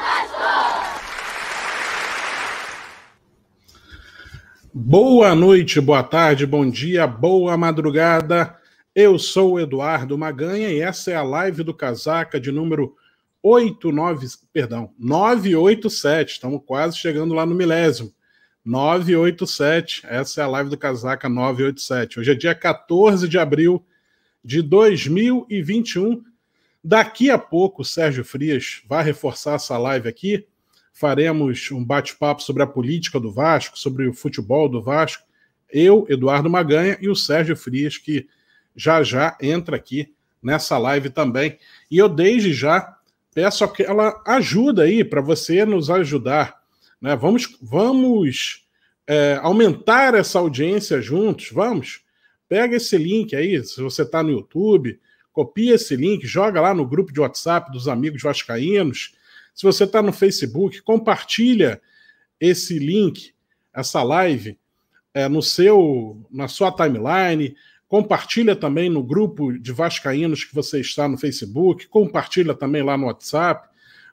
Vasco, 0.00 0.38
Vasco! 0.38 1.00
Boa 4.72 5.34
noite, 5.34 5.80
boa 5.80 6.04
tarde, 6.04 6.46
bom 6.46 6.70
dia, 6.70 7.06
boa 7.06 7.56
madrugada. 7.56 8.56
Eu 8.94 9.18
sou 9.18 9.54
o 9.54 9.60
Eduardo 9.60 10.16
Maganha 10.16 10.70
e 10.70 10.80
essa 10.80 11.10
é 11.10 11.16
a 11.16 11.22
live 11.22 11.64
do 11.64 11.74
Casaca 11.74 12.40
de 12.40 12.52
número 12.52 12.96
89, 13.42 14.26
perdão, 14.52 14.92
987. 14.98 16.32
Estamos 16.32 16.60
quase 16.64 16.96
chegando 16.96 17.34
lá 17.34 17.46
no 17.46 17.54
milésimo. 17.54 18.12
987. 18.64 20.02
Essa 20.06 20.40
é 20.40 20.44
a 20.44 20.48
live 20.48 20.70
do 20.70 20.76
Casaca 20.76 21.28
987. 21.28 22.18
Hoje 22.18 22.32
é 22.32 22.34
dia 22.34 22.54
14 22.54 23.28
de 23.28 23.38
abril 23.38 23.84
de 24.44 24.60
2021. 24.60 26.22
Daqui 26.82 27.30
a 27.30 27.38
pouco 27.38 27.84
Sérgio 27.84 28.24
Frias 28.24 28.82
vai 28.88 29.04
reforçar 29.04 29.54
essa 29.54 29.78
live 29.78 30.08
aqui. 30.08 30.46
Faremos 30.92 31.70
um 31.70 31.84
bate-papo 31.84 32.42
sobre 32.42 32.62
a 32.62 32.66
política 32.66 33.20
do 33.20 33.30
Vasco, 33.30 33.78
sobre 33.78 34.08
o 34.08 34.12
futebol 34.12 34.68
do 34.68 34.82
Vasco. 34.82 35.24
Eu, 35.70 36.06
Eduardo 36.08 36.48
Maganha 36.50 36.96
e 37.00 37.08
o 37.08 37.14
Sérgio 37.14 37.56
Frias, 37.56 37.98
que 37.98 38.28
já 38.74 39.02
já 39.02 39.36
entra 39.40 39.76
aqui 39.76 40.12
nessa 40.42 40.78
live 40.78 41.10
também. 41.10 41.58
E 41.90 41.98
eu, 41.98 42.08
desde 42.08 42.52
já, 42.52 42.95
peço 43.36 43.64
aquela 43.64 44.22
ajuda 44.26 44.84
aí 44.84 45.04
para 45.04 45.20
você 45.20 45.62
nos 45.66 45.90
ajudar. 45.90 46.58
Né? 46.98 47.14
Vamos, 47.14 47.54
vamos 47.60 48.66
é, 49.06 49.38
aumentar 49.42 50.14
essa 50.14 50.38
audiência 50.38 51.02
juntos, 51.02 51.50
vamos? 51.52 52.00
Pega 52.48 52.76
esse 52.76 52.96
link 52.96 53.36
aí, 53.36 53.62
se 53.62 53.78
você 53.82 54.04
está 54.04 54.22
no 54.22 54.30
YouTube, 54.30 54.98
copia 55.34 55.74
esse 55.74 55.94
link, 55.94 56.26
joga 56.26 56.62
lá 56.62 56.72
no 56.72 56.86
grupo 56.86 57.12
de 57.12 57.20
WhatsApp 57.20 57.70
dos 57.70 57.88
amigos 57.88 58.22
vascaínos. 58.22 59.12
Se 59.54 59.64
você 59.64 59.84
está 59.84 60.00
no 60.00 60.14
Facebook, 60.14 60.80
compartilha 60.80 61.78
esse 62.40 62.78
link, 62.78 63.34
essa 63.70 64.02
live, 64.02 64.58
é, 65.12 65.28
no 65.28 65.42
seu, 65.42 66.26
na 66.30 66.48
sua 66.48 66.72
timeline, 66.72 67.54
Compartilha 67.88 68.56
também 68.56 68.90
no 68.90 69.02
grupo 69.02 69.56
de 69.56 69.72
Vascaínos 69.72 70.44
que 70.44 70.54
você 70.54 70.80
está 70.80 71.06
no 71.06 71.16
Facebook, 71.16 71.86
compartilha 71.86 72.54
também 72.54 72.82
lá 72.82 72.96
no 72.96 73.06
WhatsApp. 73.06 73.68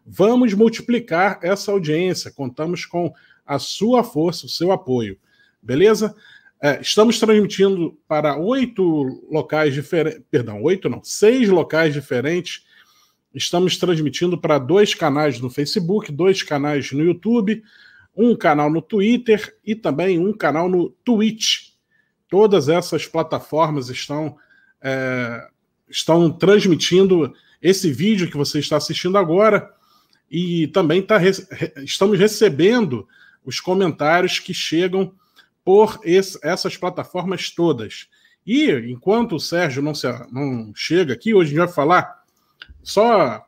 Vamos 0.05 0.53
multiplicar 0.53 1.39
essa 1.41 1.71
audiência. 1.71 2.31
Contamos 2.31 2.85
com 2.85 3.11
a 3.45 3.57
sua 3.57 4.03
força, 4.03 4.45
o 4.45 4.49
seu 4.49 4.71
apoio. 4.71 5.17
Beleza? 5.61 6.15
É, 6.61 6.79
estamos 6.79 7.19
transmitindo 7.19 7.97
para 8.07 8.37
oito 8.37 9.21
locais 9.29 9.73
diferentes. 9.73 10.21
Perdão, 10.29 10.61
oito 10.61 10.87
não, 10.87 11.03
seis 11.03 11.49
locais 11.49 11.93
diferentes. 11.93 12.63
Estamos 13.33 13.77
transmitindo 13.77 14.39
para 14.39 14.59
dois 14.59 14.93
canais 14.93 15.39
no 15.39 15.49
Facebook, 15.49 16.11
dois 16.11 16.43
canais 16.43 16.91
no 16.91 17.03
YouTube, 17.03 17.63
um 18.15 18.35
canal 18.35 18.69
no 18.69 18.81
Twitter 18.81 19.57
e 19.65 19.73
também 19.75 20.19
um 20.19 20.31
canal 20.31 20.69
no 20.69 20.89
Twitch. 21.03 21.72
Todas 22.33 22.67
essas 22.67 23.05
plataformas 23.05 23.89
estão, 23.89 24.35
é, 24.81 25.47
estão 25.87 26.31
transmitindo 26.31 27.31
esse 27.61 27.91
vídeo 27.91 28.27
que 28.27 28.35
você 28.35 28.57
está 28.57 28.75
assistindo 28.75 29.19
agora 29.19 29.71
e 30.31 30.65
também 30.69 30.99
tá, 31.03 31.19
estamos 31.85 32.17
recebendo 32.17 33.07
os 33.45 33.59
comentários 33.59 34.39
que 34.39 34.51
chegam 34.51 35.13
por 35.63 35.99
esse, 36.03 36.39
essas 36.41 36.75
plataformas 36.75 37.51
todas. 37.51 38.07
E 38.43 38.71
enquanto 38.89 39.35
o 39.35 39.39
Sérgio 39.39 39.83
não, 39.83 39.93
se, 39.93 40.07
não 40.31 40.73
chega 40.73 41.13
aqui, 41.13 41.35
hoje 41.35 41.49
a 41.49 41.53
gente 41.53 41.65
vai 41.67 41.75
falar, 41.75 42.23
só 42.81 43.45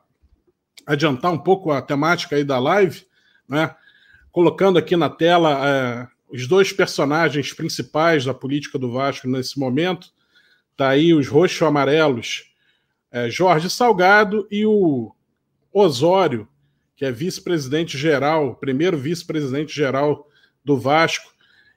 adiantar 0.86 1.32
um 1.32 1.38
pouco 1.38 1.72
a 1.72 1.82
temática 1.82 2.36
aí 2.36 2.44
da 2.44 2.60
live, 2.60 3.04
né? 3.48 3.74
colocando 4.30 4.78
aqui 4.78 4.94
na 4.94 5.10
tela 5.10 5.68
é, 5.68 6.15
os 6.28 6.46
dois 6.46 6.72
personagens 6.72 7.52
principais 7.52 8.24
da 8.24 8.34
política 8.34 8.78
do 8.78 8.92
Vasco 8.92 9.28
nesse 9.28 9.58
momento. 9.58 10.08
Tá 10.76 10.88
aí 10.90 11.14
os 11.14 11.28
roxo-amarelos, 11.28 12.52
é, 13.10 13.30
Jorge 13.30 13.70
Salgado 13.70 14.46
e 14.50 14.66
o 14.66 15.14
Osório, 15.72 16.48
que 16.96 17.04
é 17.04 17.12
vice-presidente 17.12 17.96
geral, 17.96 18.56
primeiro 18.56 18.96
vice-presidente 18.96 19.74
geral 19.74 20.28
do 20.64 20.78
Vasco. 20.78 21.30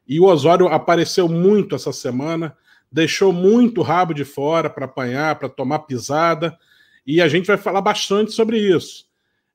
E 0.08 0.20
o 0.20 0.26
Osório 0.26 0.68
apareceu 0.68 1.28
muito 1.28 1.76
essa 1.76 1.94
semana, 1.94 2.58
deixou 2.92 3.32
muito 3.32 3.82
rabo 3.82 4.14
de 4.14 4.26
fora 4.26 4.70
para 4.70 4.86
apanhar, 4.86 5.38
para 5.38 5.48
tomar 5.48 5.80
pisada, 5.80 6.58
e 7.06 7.22
a 7.22 7.28
gente 7.28 7.46
vai 7.46 7.58
falar 7.58 7.82
bastante 7.82 8.32
sobre 8.32 8.58
isso. 8.58 9.06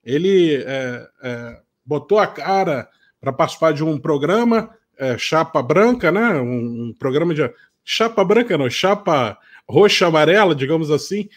Ele 0.04 0.56
é, 0.56 1.08
é, 1.22 1.60
botou 1.84 2.18
a 2.18 2.26
cara 2.26 2.88
para 3.20 3.32
participar 3.32 3.72
de 3.72 3.82
um 3.82 3.98
programa, 3.98 4.76
é, 4.98 5.18
chapa 5.18 5.62
branca, 5.62 6.10
né? 6.10 6.40
Um, 6.40 6.88
um, 6.88 6.94
programa 6.98 7.34
de 7.34 7.50
chapa 7.84 8.24
branca, 8.24 8.56
não, 8.56 8.68
chapa 8.68 9.38
roxa 9.68 10.06
amarela, 10.06 10.54
digamos 10.54 10.90
assim. 10.90 11.28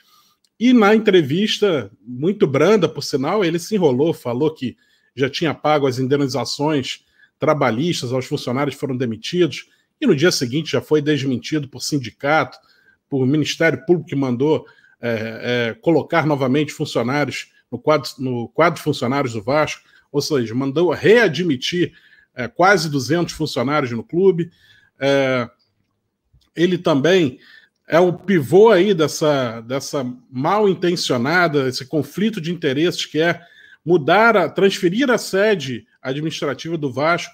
E 0.60 0.74
na 0.74 0.96
entrevista, 0.96 1.92
muito 2.02 2.48
branda, 2.48 2.90
por 2.90 3.04
sinal, 3.04 3.46
ele 3.46 3.60
se 3.60 3.76
enrolou, 3.76 4.14
falou 4.14 4.54
que 4.54 4.76
já 5.16 5.30
tinha 5.30 5.54
pago 5.54 5.88
as 5.88 6.00
indenizações 6.00 7.06
trabalhistas 7.40 8.12
aos 8.12 8.26
funcionários 8.26 8.76
que 8.76 8.80
foram 8.80 8.98
demitidos, 8.98 9.68
e 10.02 10.08
no 10.08 10.16
dia 10.16 10.32
seguinte 10.32 10.72
já 10.72 10.82
foi 10.82 11.02
desmentido 11.02 11.68
por 11.68 11.82
sindicato, 11.82 12.58
por 13.10 13.26
Ministério 13.26 13.84
Público 13.86 14.10
que 14.10 14.16
mandou 14.16 14.66
é, 15.00 15.70
é, 15.70 15.74
colocar 15.76 16.26
novamente 16.26 16.74
funcionários 16.74 17.52
no 17.72 17.78
quadro, 17.78 18.10
no 18.18 18.48
quadro 18.50 18.78
de 18.78 18.84
funcionários 18.84 19.34
do 19.34 19.42
Vasco, 19.42 19.82
ou 20.12 20.22
seja, 20.22 20.54
mandou 20.56 20.92
readmitir 20.92 21.94
é, 22.38 22.48
quase 22.48 22.90
200 22.90 23.34
funcionários 23.34 23.92
no 23.92 24.04
clube. 24.04 24.52
É, 25.00 25.50
ele 26.56 26.78
também 26.78 27.40
é 27.88 28.00
o 28.00 28.14
pivô 28.14 28.70
aí 28.70 28.94
dessa, 28.94 29.62
dessa 29.62 30.06
mal 30.30 30.70
intencionada, 30.70 31.68
esse 31.68 31.86
conflito 31.86 32.40
de 32.40 32.52
interesses 32.52 33.06
que 33.06 33.20
é 33.20 33.42
mudar, 33.84 34.38
a, 34.38 34.48
transferir 34.48 35.10
a 35.10 35.18
sede 35.18 35.88
administrativa 36.02 36.78
do 36.78 36.94
Vasco 36.94 37.34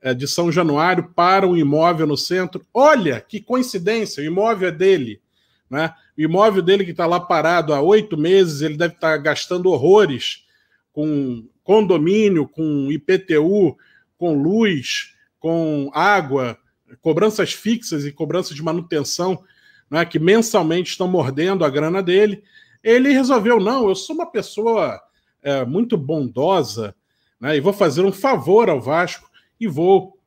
é, 0.00 0.14
de 0.14 0.26
São 0.26 0.50
Januário 0.50 1.12
para 1.14 1.46
um 1.46 1.56
imóvel 1.56 2.06
no 2.06 2.16
centro. 2.16 2.64
Olha 2.72 3.20
que 3.20 3.40
coincidência, 3.40 4.22
o 4.22 4.26
imóvel 4.26 4.68
é 4.68 4.72
dele. 4.72 5.20
Né? 5.68 5.92
O 6.16 6.22
imóvel 6.22 6.62
dele 6.62 6.84
que 6.84 6.92
está 6.92 7.04
lá 7.04 7.20
parado 7.20 7.74
há 7.74 7.82
oito 7.82 8.16
meses, 8.16 8.62
ele 8.62 8.78
deve 8.78 8.94
estar 8.94 9.16
tá 9.16 9.16
gastando 9.18 9.68
horrores 9.70 10.46
com 10.90 11.46
condomínio, 11.62 12.48
com 12.48 12.90
IPTU, 12.90 13.76
com 14.18 14.34
luz, 14.34 15.14
com 15.38 15.90
água, 15.94 16.58
cobranças 17.00 17.52
fixas 17.52 18.04
e 18.04 18.12
cobranças 18.12 18.54
de 18.54 18.62
manutenção, 18.62 19.42
né, 19.90 20.04
que 20.04 20.18
mensalmente 20.18 20.90
estão 20.90 21.08
mordendo 21.08 21.64
a 21.64 21.70
grana 21.70 22.02
dele. 22.02 22.42
Ele 22.82 23.12
resolveu: 23.12 23.58
não, 23.60 23.88
eu 23.88 23.94
sou 23.94 24.16
uma 24.16 24.30
pessoa 24.30 25.00
é, 25.42 25.64
muito 25.64 25.96
bondosa 25.96 26.94
né, 27.40 27.56
e 27.56 27.60
vou 27.60 27.72
fazer 27.72 28.04
um 28.04 28.12
favor 28.12 28.68
ao 28.68 28.80
Vasco 28.80 29.30
e 29.58 29.66
vou 29.66 30.18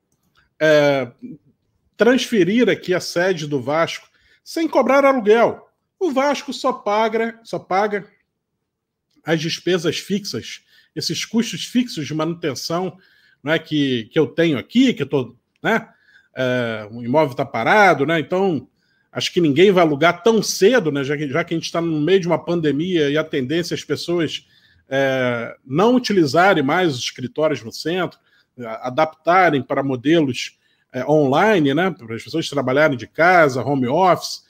é, 0.59 1.11
transferir 1.97 2.69
aqui 2.69 2.93
a 2.93 2.99
sede 2.99 3.45
do 3.45 3.61
Vasco 3.61 4.09
sem 4.43 4.67
cobrar 4.67 5.05
aluguel. 5.05 5.67
O 5.99 6.11
Vasco 6.11 6.51
só 6.51 6.73
paga, 6.73 7.39
só 7.43 7.59
paga 7.59 8.09
as 9.23 9.39
despesas 9.39 9.99
fixas, 9.99 10.61
esses 10.95 11.23
custos 11.23 11.65
fixos 11.65 12.07
de 12.07 12.13
manutenção 12.13 12.97
né, 13.43 13.57
que, 13.59 14.05
que 14.05 14.19
eu 14.19 14.27
tenho 14.27 14.57
aqui, 14.57 14.93
que 14.93 15.03
eu 15.03 15.07
tô, 15.07 15.35
né, 15.61 15.87
é, 16.35 16.87
o 16.91 17.03
imóvel 17.03 17.31
está 17.31 17.45
parado, 17.45 18.05
né, 18.05 18.19
então 18.19 18.67
acho 19.11 19.33
que 19.33 19.41
ninguém 19.41 19.71
vai 19.71 19.83
alugar 19.83 20.23
tão 20.23 20.41
cedo, 20.41 20.91
né, 20.91 21.03
já 21.03 21.17
que, 21.17 21.27
já 21.27 21.43
que 21.43 21.53
a 21.53 21.57
gente 21.57 21.65
está 21.65 21.81
no 21.81 21.99
meio 21.99 22.19
de 22.19 22.27
uma 22.27 22.43
pandemia 22.43 23.09
e 23.09 23.17
a 23.17 23.23
tendência 23.23 23.73
é 23.73 23.75
as 23.75 23.83
pessoas 23.83 24.47
é, 24.89 25.55
não 25.65 25.95
utilizarem 25.95 26.63
mais 26.63 26.93
os 26.93 26.99
escritórios 26.99 27.63
no 27.63 27.71
centro, 27.71 28.19
adaptarem 28.81 29.61
para 29.61 29.81
modelos 29.81 30.57
é, 30.93 31.05
online, 31.05 31.73
né, 31.73 31.91
para 31.91 32.15
as 32.15 32.23
pessoas 32.23 32.49
trabalharem 32.49 32.97
de 32.97 33.07
casa, 33.07 33.63
home 33.63 33.87
office, 33.87 34.43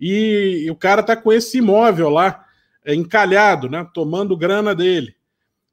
e, 0.00 0.64
e 0.64 0.70
o 0.70 0.76
cara 0.76 1.00
está 1.00 1.16
com 1.16 1.32
esse 1.32 1.58
imóvel 1.58 2.08
lá 2.08 2.44
é, 2.84 2.94
encalhado, 2.94 3.68
né, 3.68 3.86
tomando 3.92 4.36
grana 4.36 4.74
dele. 4.74 5.17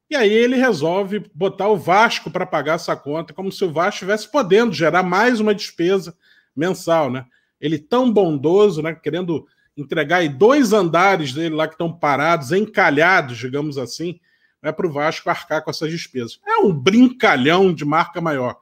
E 0.08 0.14
aí 0.14 0.32
ele 0.32 0.56
resolve 0.56 1.24
botar 1.34 1.68
o 1.68 1.76
Vasco 1.76 2.30
para 2.30 2.46
pagar 2.46 2.74
essa 2.74 2.94
conta, 2.94 3.34
como 3.34 3.50
se 3.50 3.64
o 3.64 3.72
Vasco 3.72 3.94
estivesse 3.94 4.30
podendo 4.30 4.72
gerar 4.72 5.02
mais 5.02 5.40
uma 5.40 5.54
despesa 5.54 6.16
mensal, 6.54 7.10
né? 7.10 7.26
Ele 7.60 7.78
tão 7.78 8.12
bondoso, 8.12 8.82
né? 8.82 8.94
Querendo 8.94 9.46
entregar 9.76 10.18
aí 10.18 10.28
dois 10.28 10.72
andares 10.72 11.32
dele 11.32 11.54
lá 11.54 11.66
que 11.66 11.74
estão 11.74 11.92
parados, 11.92 12.52
encalhados, 12.52 13.36
digamos 13.36 13.76
assim, 13.76 14.18
né, 14.62 14.72
para 14.72 14.86
o 14.86 14.92
Vasco 14.92 15.28
arcar 15.28 15.62
com 15.62 15.70
essas 15.70 15.90
despesas. 15.90 16.40
É 16.46 16.56
um 16.58 16.72
brincalhão 16.72 17.74
de 17.74 17.84
marca 17.84 18.20
maior. 18.20 18.56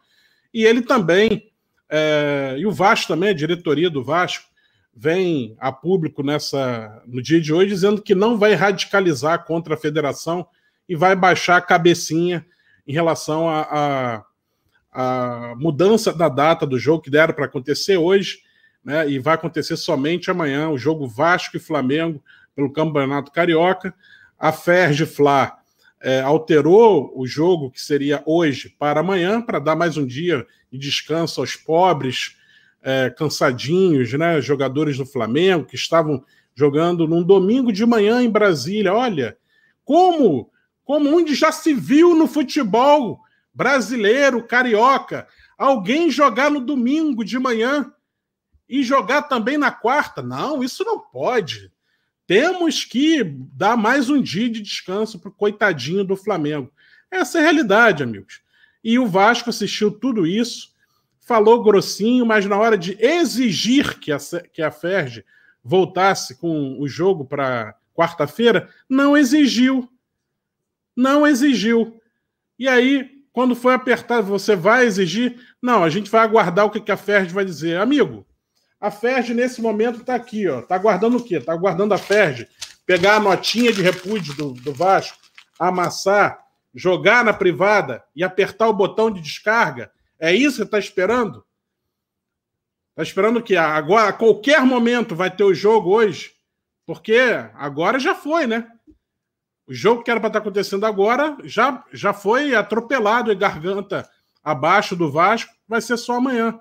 E 0.52 0.64
ele 0.64 0.82
também, 0.82 1.50
é, 1.88 2.56
e 2.58 2.67
o 2.67 2.73
Vasco 2.73 3.08
também, 3.08 3.31
a 3.31 3.35
diretoria 3.35 3.88
do 3.88 4.02
Vasco, 4.02 4.49
vem 4.96 5.56
a 5.58 5.73
público 5.73 6.23
nessa 6.23 7.02
no 7.06 7.20
dia 7.20 7.41
de 7.41 7.52
hoje 7.52 7.70
dizendo 7.70 8.02
que 8.02 8.14
não 8.14 8.38
vai 8.38 8.55
radicalizar 8.55 9.44
contra 9.44 9.75
a 9.75 9.79
federação 9.79 10.46
e 10.88 10.94
vai 10.94 11.16
baixar 11.16 11.56
a 11.56 11.62
cabecinha 11.62 12.44
em 12.86 12.92
relação 12.92 13.48
à 13.48 14.25
mudança 15.56 16.12
da 16.12 16.28
data 16.28 16.66
do 16.66 16.78
jogo 16.78 17.02
que 17.02 17.10
deram 17.10 17.34
para 17.34 17.46
acontecer 17.46 17.96
hoje, 17.96 18.38
né? 18.84 19.08
E 19.08 19.19
vai 19.19 19.34
acontecer 19.34 19.76
somente 19.76 20.31
amanhã, 20.31 20.69
o 20.69 20.78
jogo 20.78 21.08
Vasco 21.08 21.56
e 21.56 21.60
Flamengo 21.60 22.22
pelo 22.54 22.72
Campeonato 22.72 23.32
Carioca. 23.32 23.94
A 24.38 24.52
Ferge 24.52 25.06
Fla 25.06 25.56
é, 26.02 26.20
alterou 26.20 27.10
o 27.16 27.26
jogo 27.26 27.70
que 27.70 27.81
seria 27.81 28.22
hoje 28.26 28.69
para 28.78 29.00
amanhã, 29.00 29.40
para 29.40 29.58
dar 29.58 29.75
mais 29.75 29.96
um 29.96 30.06
dia 30.06 30.46
de 30.70 30.78
descanso 30.78 31.40
aos 31.40 31.56
pobres, 31.56 32.36
é, 32.82 33.08
cansadinhos, 33.08 34.12
né? 34.12 34.40
Jogadores 34.42 34.98
do 34.98 35.06
Flamengo 35.06 35.64
que 35.64 35.76
estavam 35.76 36.22
jogando 36.54 37.08
num 37.08 37.22
domingo 37.22 37.72
de 37.72 37.86
manhã 37.86 38.22
em 38.22 38.31
Brasília. 38.31 38.92
Olha, 38.92 39.36
como, 39.82 40.50
como 40.50 40.50
onde 40.86 41.34
já 41.34 41.50
se 41.50 41.72
viu 41.72 42.14
no 42.14 42.26
futebol 42.26 43.20
brasileiro, 43.52 44.46
carioca, 44.46 45.26
alguém 45.56 46.10
jogar 46.10 46.50
no 46.50 46.60
domingo 46.60 47.25
de 47.25 47.38
manhã 47.38 47.92
e 48.69 48.82
jogar 48.82 49.22
também 49.22 49.56
na 49.56 49.70
quarta? 49.70 50.22
Não, 50.22 50.62
isso 50.62 50.84
não 50.84 50.98
pode. 50.98 51.72
Temos 52.26 52.84
que 52.84 53.22
dar 53.22 53.76
mais 53.76 54.08
um 54.08 54.20
dia 54.20 54.48
de 54.48 54.60
descanso 54.60 55.19
para 55.19 55.28
o 55.28 55.34
coitadinho 55.34 56.04
do 56.04 56.16
Flamengo. 56.16 56.72
Essa 57.10 57.38
é 57.38 57.40
a 57.40 57.44
realidade, 57.44 58.02
amigos. 58.02 58.42
E 58.82 58.98
o 58.98 59.06
Vasco 59.06 59.50
assistiu 59.50 59.90
tudo 59.90 60.26
isso, 60.26 60.72
falou 61.20 61.62
grossinho, 61.62 62.26
mas 62.26 62.44
na 62.46 62.58
hora 62.58 62.76
de 62.76 62.96
exigir 63.00 63.98
que 63.98 64.10
a, 64.12 64.19
que 64.52 64.60
a 64.60 64.70
Ferge 64.70 65.25
voltasse 65.62 66.36
com 66.36 66.78
o 66.78 66.86
jogo 66.86 67.25
para 67.25 67.75
quarta-feira, 67.94 68.69
não 68.88 69.16
exigiu. 69.16 69.88
Não 70.96 71.26
exigiu. 71.26 72.00
E 72.58 72.69
aí, 72.69 73.11
quando 73.32 73.56
foi 73.56 73.75
apertado, 73.75 74.26
você 74.26 74.55
vai 74.55 74.85
exigir? 74.85 75.41
Não, 75.61 75.82
a 75.82 75.91
gente 75.91 76.11
vai 76.11 76.23
aguardar 76.23 76.67
o 76.67 76.70
que 76.70 76.93
a 76.93 76.96
Ferge 76.96 77.35
vai 77.35 77.44
dizer. 77.44 77.79
Amigo, 77.79 78.26
a 78.81 78.91
Ferge, 78.91 79.35
nesse 79.35 79.61
momento, 79.61 80.00
está 80.00 80.14
aqui, 80.14 80.49
ó. 80.49 80.61
Está 80.61 80.75
aguardando 80.75 81.17
o 81.17 81.23
quê? 81.23 81.37
Está 81.37 81.52
aguardando 81.52 81.94
a 81.94 81.99
Ferge 81.99 82.49
pegar 82.87 83.17
a 83.17 83.20
notinha 83.20 83.73
de 83.73 83.82
repúdio 83.82 84.35
do, 84.35 84.52
do 84.52 84.73
Vasco, 84.73 85.19
amassar, 85.58 86.38
jogar 86.75 87.25
na 87.25 87.32
privada 87.32 88.05
e 88.14 88.23
apertar 88.23 88.69
o 88.69 88.75
botão 88.75 89.11
de 89.11 89.20
descarga. 89.20 89.91
É 90.19 90.35
isso 90.35 90.58
que 90.58 90.64
está 90.64 90.79
esperando? 90.79 91.44
Está 92.91 93.02
esperando 93.02 93.43
que 93.43 93.56
agora, 93.56 94.11
a 94.11 94.12
qualquer 94.12 94.61
momento, 94.61 95.17
vai 95.17 95.31
ter 95.31 95.44
o 95.44 95.55
jogo 95.55 95.91
hoje? 95.91 96.32
Porque 96.87 97.19
agora 97.55 97.99
já 97.99 98.14
foi, 98.14 98.46
né? 98.46 98.70
O 99.66 99.75
jogo 99.75 100.02
que 100.02 100.11
era 100.11 100.20
para 100.20 100.28
estar 100.28 100.40
tá 100.40 100.44
acontecendo 100.44 100.84
agora 100.84 101.37
já, 101.44 101.84
já 101.93 102.12
foi 102.12 102.55
atropelado 102.55 103.32
e 103.32 103.34
garganta 103.34 104.08
abaixo 104.43 104.94
do 104.94 105.11
Vasco, 105.11 105.55
vai 105.66 105.81
ser 105.81 105.96
só 105.96 106.14
amanhã 106.14 106.58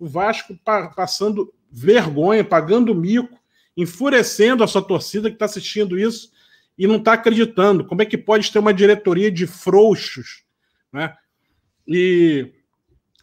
o 0.00 0.08
Vasco 0.08 0.58
passando 0.96 1.52
vergonha, 1.70 2.42
pagando 2.42 2.94
mico, 2.94 3.38
enfurecendo 3.76 4.64
a 4.64 4.66
sua 4.66 4.80
torcida 4.80 5.28
que 5.28 5.36
está 5.36 5.44
assistindo 5.44 5.98
isso 5.98 6.32
e 6.76 6.86
não 6.86 6.96
está 6.96 7.12
acreditando. 7.12 7.84
Como 7.84 8.00
é 8.00 8.06
que 8.06 8.16
pode 8.16 8.50
ter 8.50 8.58
uma 8.58 8.72
diretoria 8.72 9.30
de 9.30 9.46
frouxos? 9.46 10.42
Né? 10.90 11.14
E 11.86 12.50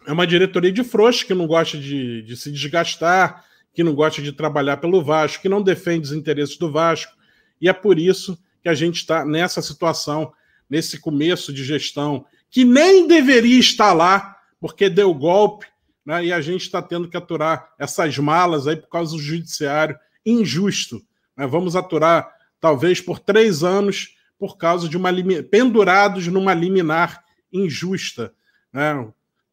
é 0.06 0.12
uma 0.12 0.27
diretoria 0.27 0.71
de 0.71 0.83
frouxos 0.83 1.24
que 1.24 1.33
não 1.33 1.48
gosta 1.48 1.80
de, 1.80 2.21
de 2.21 2.38
se 2.38 2.51
desgastar, 2.51 3.44
que 3.74 3.83
não 3.83 3.95
gosta 3.95 4.21
de 4.21 4.31
trabalhar 4.31 4.77
pelo 4.77 5.03
Vasco, 5.03 5.42
que 5.42 5.50
não 5.50 5.63
defende 5.63 6.06
os 6.06 6.12
interesses 6.13 6.57
do 6.57 6.71
Vasco. 6.71 7.12
E 7.60 7.68
é 7.68 7.74
por 7.74 7.98
isso 7.98 8.38
que 8.68 8.72
a 8.72 8.74
gente 8.74 8.98
está 8.98 9.24
nessa 9.24 9.62
situação, 9.62 10.34
nesse 10.69 11.00
começo 11.00 11.54
de 11.54 11.64
gestão, 11.64 12.25
que 12.50 12.66
nem 12.66 13.08
deveria 13.08 13.58
estar 13.58 13.94
lá, 13.94 14.36
porque 14.60 14.90
deu 14.90 15.14
golpe, 15.14 15.66
né? 16.06 16.25
e 16.25 16.34
a 16.34 16.42
gente 16.42 16.64
está 16.64 16.81
tendo 16.81 17.08
que 17.08 17.16
aturar 17.16 17.74
essas 17.80 18.18
malas 18.18 18.68
aí 18.68 18.75
por 18.75 18.90
causa 18.90 19.16
do 19.16 19.22
judiciário 19.22 19.98
injusto. 20.25 21.02
Né? 21.38 21.48
Vamos 21.48 21.78
aturar 21.78 22.30
talvez 22.60 23.00
por 23.00 23.19
três 23.19 23.64
anos 23.64 24.18
por 24.38 24.58
causa 24.58 24.90
de 24.90 24.98
uma 24.98 25.12
pendurados 25.50 26.28
numa 26.28 26.54
liminar 26.54 27.24
injusta. 27.54 28.34
Né? 28.74 29.08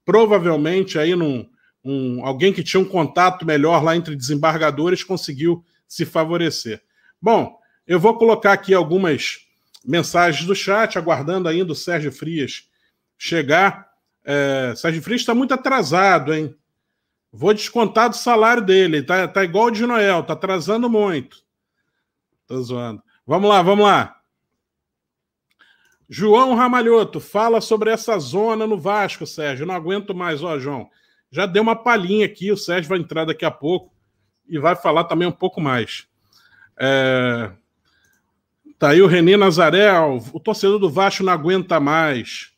Provavelmente 0.05 0.99
aí 0.99 1.15
num, 1.15 1.49
um, 1.85 2.27
alguém 2.27 2.53
que 2.53 2.65
tinha 2.65 2.81
um 2.81 2.85
contato 2.85 3.47
melhor 3.47 3.81
lá 3.81 3.95
entre 3.95 4.17
desembargadores 4.17 5.05
conseguiu 5.05 5.65
se 5.87 6.05
favorecer. 6.05 6.83
Bom, 7.23 7.63
eu 7.87 8.01
vou 8.01 8.17
colocar 8.17 8.53
aqui 8.53 8.73
algumas 8.73 9.47
mensagens 9.85 10.47
do 10.47 10.55
chat, 10.55 10.99
aguardando 10.99 11.49
ainda 11.49 11.73
o 11.73 11.77
Sérgio 11.77 12.11
Frias 12.11 12.69
chegar. 13.19 13.89
É, 14.25 14.75
Sérgio 14.77 15.03
Frias 15.03 15.21
está 15.21 15.35
muito 15.35 15.53
atrasado, 15.53 16.33
hein? 16.33 16.57
Vou 17.31 17.53
descontar 17.53 18.09
do 18.09 18.17
salário 18.17 18.65
dele. 18.65 19.03
Tá, 19.03 19.29
tá 19.29 19.45
igual 19.45 19.67
o 19.67 19.71
de 19.71 19.85
Noel, 19.87 20.23
tá 20.23 20.33
atrasando 20.33 20.89
muito. 20.89 21.45
Tô 22.47 22.63
zoando. 22.63 23.03
Vamos 23.27 23.51
lá, 23.51 23.61
vamos 23.61 23.85
lá. 23.85 24.21
João 26.09 26.55
Ramalhoto, 26.55 27.19
fala 27.19 27.61
sobre 27.61 27.91
essa 27.91 28.19
zona 28.19 28.67
no 28.67 28.79
Vasco, 28.79 29.27
Sérgio. 29.27 29.67
Não 29.67 29.75
aguento 29.75 30.15
mais, 30.15 30.43
ó, 30.43 30.59
João. 30.59 30.89
Já 31.31 31.47
deu 31.47 31.63
uma 31.63 31.75
palhinha 31.75 32.27
aqui, 32.27 32.53
o 32.53 32.57
Sérgio 32.57 32.89
vai 32.89 32.99
entrar 32.99 33.25
daqui 33.25 33.45
a 33.45 33.51
pouco 33.51 33.93
e 34.49 34.59
vai 34.59 34.77
falar 34.77 35.05
também 35.05 35.27
um 35.27 35.33
pouco 35.33 35.61
mais. 35.61 36.07
É... 36.79 37.51
Tá 38.79 38.91
aí 38.91 39.01
o 39.01 39.07
Renê 39.07 39.37
Nazaré, 39.37 39.91
o 39.99 40.41
torcedor 40.41 40.79
do 40.79 40.91
Vasco 40.91 41.23
não 41.23 41.33
aguenta 41.33 41.79
mais. 41.79 42.53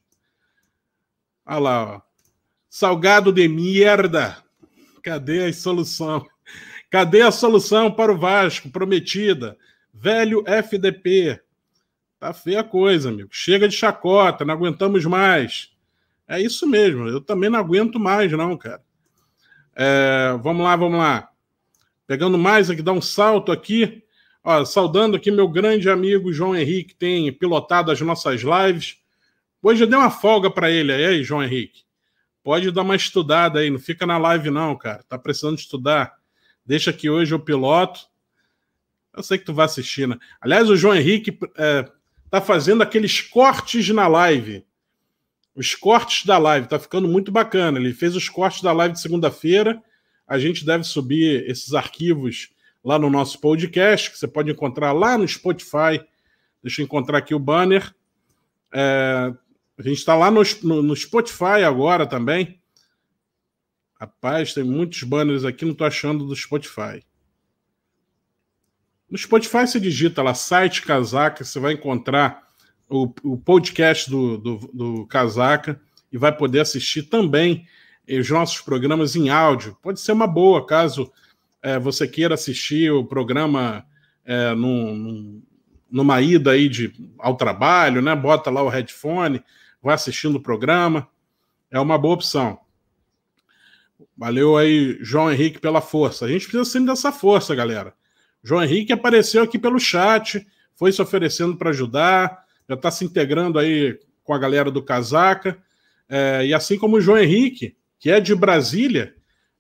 Olha 1.45 1.59
lá, 1.59 1.95
ó. 1.97 2.01
Salgado 2.69 3.33
de 3.33 3.47
merda. 3.49 4.37
Cadê 5.03 5.47
a 5.47 5.53
solução? 5.53 6.27
Cadê 6.91 7.23
a 7.23 7.31
solução 7.31 7.93
para 7.93 8.13
o 8.13 8.19
Vasco 8.19 8.71
prometida? 8.71 9.57
Velho 9.93 10.43
FDP. 10.47 11.41
Tá 12.19 12.33
feia 12.33 12.61
a 12.61 12.65
coisa, 12.65 13.11
amigo. 13.11 13.29
Chega 13.31 13.69
de 13.69 13.77
chacota, 13.77 14.45
não 14.45 14.55
aguentamos 14.55 15.05
mais. 15.05 15.71
É 16.27 16.41
isso 16.41 16.67
mesmo, 16.67 17.07
eu 17.07 17.21
também 17.21 17.49
não 17.49 17.59
aguento 17.59 18.01
mais, 18.01 18.33
não, 18.33 18.57
cara. 18.57 18.83
É, 19.77 20.37
vamos 20.43 20.65
lá, 20.65 20.75
vamos 20.75 20.99
lá. 20.99 21.29
Pegando 22.07 22.37
mais 22.37 22.71
aqui, 22.71 22.83
dá 22.83 22.93
um 22.93 23.01
salto 23.01 23.53
aqui. 23.53 24.03
Ó, 24.49 24.65
saudando 24.65 25.17
aqui 25.17 25.29
meu 25.33 25.49
grande 25.49 25.91
amigo 25.91 26.33
João 26.33 26.55
Henrique, 26.55 26.91
que 26.91 26.95
tem 26.95 27.33
pilotado 27.33 27.91
as 27.91 28.01
nossas 28.01 28.43
lives. 28.43 28.97
Hoje 29.61 29.83
eu 29.83 29.89
dei 29.89 29.99
uma 29.99 30.09
folga 30.09 30.49
para 30.49 30.71
ele 30.71 30.93
aí, 30.93 31.25
João 31.25 31.43
Henrique. 31.43 31.83
Pode 32.45 32.71
dar 32.71 32.83
uma 32.83 32.95
estudada 32.95 33.59
aí, 33.59 33.71
não 33.71 33.81
fica 33.81 34.07
na 34.07 34.17
live 34.17 34.49
não, 34.53 34.77
cara. 34.77 35.03
Tá 35.09 35.19
precisando 35.19 35.59
estudar. 35.59 36.15
Deixa 36.65 36.93
que 36.93 37.11
hoje 37.11 37.35
eu 37.35 37.41
piloto. 37.41 38.03
Eu 39.17 39.21
sei 39.25 39.37
que 39.37 39.45
tu 39.45 39.53
vai 39.53 39.67
assistir, 39.67 40.07
né? 40.07 40.17
Aliás, 40.41 40.71
o 40.71 40.77
João 40.77 40.95
Henrique 40.95 41.37
é, 41.57 41.91
tá 42.31 42.41
fazendo 42.41 42.85
aqueles 42.85 43.21
cortes 43.21 43.89
na 43.89 44.07
live. 44.07 44.65
Os 45.57 45.75
cortes 45.75 46.25
da 46.25 46.39
live, 46.39 46.69
tá 46.69 46.79
ficando 46.79 47.09
muito 47.09 47.33
bacana. 47.33 47.81
Ele 47.81 47.93
fez 47.93 48.15
os 48.15 48.29
cortes 48.29 48.63
da 48.63 48.73
live 48.73 48.95
de 48.95 49.01
segunda-feira. 49.01 49.83
A 50.25 50.39
gente 50.39 50.65
deve 50.65 50.85
subir 50.85 51.51
esses 51.51 51.75
arquivos 51.75 52.55
lá 52.87 53.01
no 53.01 53.11
nosso 53.11 53.41
podcast, 53.41 54.13
que 54.13 54.17
você 54.17 54.29
pode 54.29 54.49
encontrar 54.49 54.93
lá 54.93 55.19
no 55.19 55.27
Spotify. 55.27 56.01
Deixa 56.63 56.81
eu 56.81 56.85
encontrar 56.85 57.19
aqui 57.19 57.35
o 57.35 57.39
banner. 57.39 57.93
É, 58.73 59.35
a 59.77 59.83
gente 59.83 59.99
está 59.99 60.15
lá 60.15 60.31
no, 60.31 60.41
no, 60.63 60.83
no, 60.85 60.95
Spotify 60.95 61.65
agora 61.67 62.07
também. 62.07 62.61
Rapaz, 63.99 64.55
tem 64.55 64.63
muitos 64.63 65.03
banners 65.03 65.45
aqui, 65.45 65.65
não 65.65 65.73
estou 65.73 65.85
achando 65.85 66.25
do 66.25 66.37
Spotify. 66.37 67.05
No 69.11 69.19
Spotify 69.19 69.67
você 69.67 69.81
digita 69.81 70.23
lá 70.23 70.33
site 70.33 70.83
Casaca, 70.83 71.43
você 71.43 71.59
vai 71.59 71.73
encontrar 71.73 72.47
o, 72.89 73.13
o 73.25 73.37
podcast 73.37 74.09
do, 74.09 74.39
do, 74.39 74.59
do 74.73 75.07
Casaca 75.09 75.81
e 76.13 76.17
vai 76.17 76.31
poder 76.31 76.61
assistir 76.61 77.03
também 77.03 77.67
os 78.09 78.31
nossos 78.31 78.61
programas 78.61 79.17
em 79.17 79.29
áudio. 79.29 79.77
Pode 79.83 79.99
ser 79.99 80.13
uma 80.13 80.29
boa, 80.29 80.65
caso 80.65 81.11
é, 81.67 81.81
você 81.81 82.07
queira 82.07 82.35
assistir 82.35 82.93
o 82.93 83.05
programa 83.05 83.85
é, 84.25 84.55
num, 84.55 84.95
num, 84.95 85.43
numa 85.91 86.23
ida 86.23 86.53
aí 86.53 86.69
de, 86.69 86.93
ao 87.19 87.37
trabalho, 87.37 88.01
né? 88.01 88.15
Bota 88.15 88.51
lá 88.51 88.63
o 88.63 88.69
headphone 88.69 89.43
vai 89.83 89.97
assistindo 89.97 90.37
o 90.37 90.41
programa. 90.41 91.09
É 91.69 91.81
uma 91.81 91.99
boa 91.99 92.15
opção. 92.15 92.61
Valeu 94.17 94.57
aí, 94.57 94.97
João 95.01 95.31
Henrique, 95.31 95.59
pela 95.59 95.81
força. 95.81 96.25
A 96.25 96.29
gente 96.29 96.47
precisa 96.47 96.65
sempre 96.65 96.87
dessa 96.87 97.11
força, 97.11 97.53
galera. 97.53 97.93
João 98.45 98.63
Henrique 98.63 98.93
apareceu 98.93 99.43
aqui 99.43 99.59
pelo 99.59 99.81
chat, 99.81 100.47
foi 100.77 100.93
se 100.93 101.03
oferecendo 101.03 101.57
para 101.57 101.71
ajudar, 101.71 102.45
já 102.69 102.77
está 102.77 102.93
se 102.93 103.05
integrando 103.05 103.59
aí 103.59 103.99
com 104.23 104.33
a 104.33 104.39
galera 104.39 104.71
do 104.71 104.85
Casaca. 104.85 105.59
É, 106.09 106.47
e 106.47 106.55
assim 106.55 106.79
como 106.79 106.97
o 106.97 107.01
João 107.01 107.19
Henrique, 107.19 107.77
que 107.99 108.09
é 108.09 108.21
de 108.21 108.37
Brasília, 108.37 109.16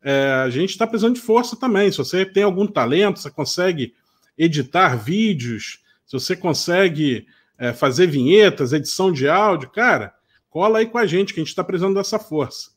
é, 0.09 0.31
a 0.35 0.49
gente 0.49 0.71
está 0.71 0.87
precisando 0.87 1.17
de 1.17 1.21
força 1.21 1.57
também. 1.57 1.91
Se 1.91 1.99
você 1.99 2.25
tem 2.25 2.45
algum 2.45 2.65
talento, 2.65 3.19
você 3.19 3.29
consegue 3.29 3.93
editar 4.39 4.95
vídeos, 4.95 5.81
se 6.07 6.13
você 6.13 6.37
consegue 6.37 7.27
é, 7.59 7.73
fazer 7.73 8.07
vinhetas, 8.07 8.73
edição 8.73 9.11
de 9.11 9.29
áudio, 9.29 9.69
cara, 9.69 10.15
cola 10.49 10.79
aí 10.79 10.87
com 10.87 10.97
a 10.97 11.07
gente, 11.07 11.35
que 11.35 11.41
a 11.41 11.43
gente 11.43 11.51
está 11.51 11.65
precisando 11.65 11.97
dessa 11.97 12.21
força. 12.21 12.71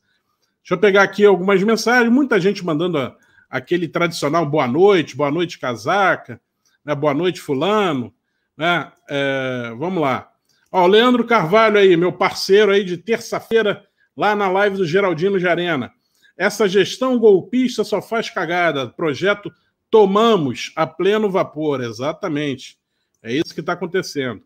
Deixa 0.60 0.74
eu 0.74 0.78
pegar 0.78 1.04
aqui 1.04 1.24
algumas 1.24 1.62
mensagens, 1.62 2.12
muita 2.12 2.40
gente 2.40 2.64
mandando 2.64 2.98
a, 2.98 3.16
aquele 3.48 3.86
tradicional 3.86 4.44
boa 4.44 4.66
noite, 4.66 5.16
boa 5.16 5.30
noite, 5.30 5.56
casaca, 5.56 6.40
né, 6.84 6.96
boa 6.96 7.14
noite, 7.14 7.40
fulano. 7.40 8.12
Né? 8.56 8.90
É, 9.08 9.72
vamos 9.78 10.02
lá. 10.02 10.32
Ó, 10.72 10.82
o 10.82 10.88
Leandro 10.88 11.24
Carvalho 11.24 11.78
aí, 11.78 11.96
meu 11.96 12.12
parceiro 12.12 12.72
aí 12.72 12.82
de 12.82 12.96
terça-feira, 12.96 13.84
lá 14.16 14.34
na 14.34 14.50
live 14.50 14.78
do 14.78 14.84
Geraldino 14.84 15.38
de 15.38 15.46
Arena. 15.46 15.92
Essa 16.40 16.66
gestão 16.66 17.18
golpista 17.18 17.84
só 17.84 18.00
faz 18.00 18.30
cagada. 18.30 18.88
Projeto 18.88 19.52
Tomamos 19.90 20.72
a 20.76 20.86
pleno 20.86 21.28
vapor, 21.28 21.82
exatamente. 21.82 22.78
É 23.22 23.32
isso 23.32 23.52
que 23.52 23.60
está 23.60 23.72
acontecendo. 23.72 24.42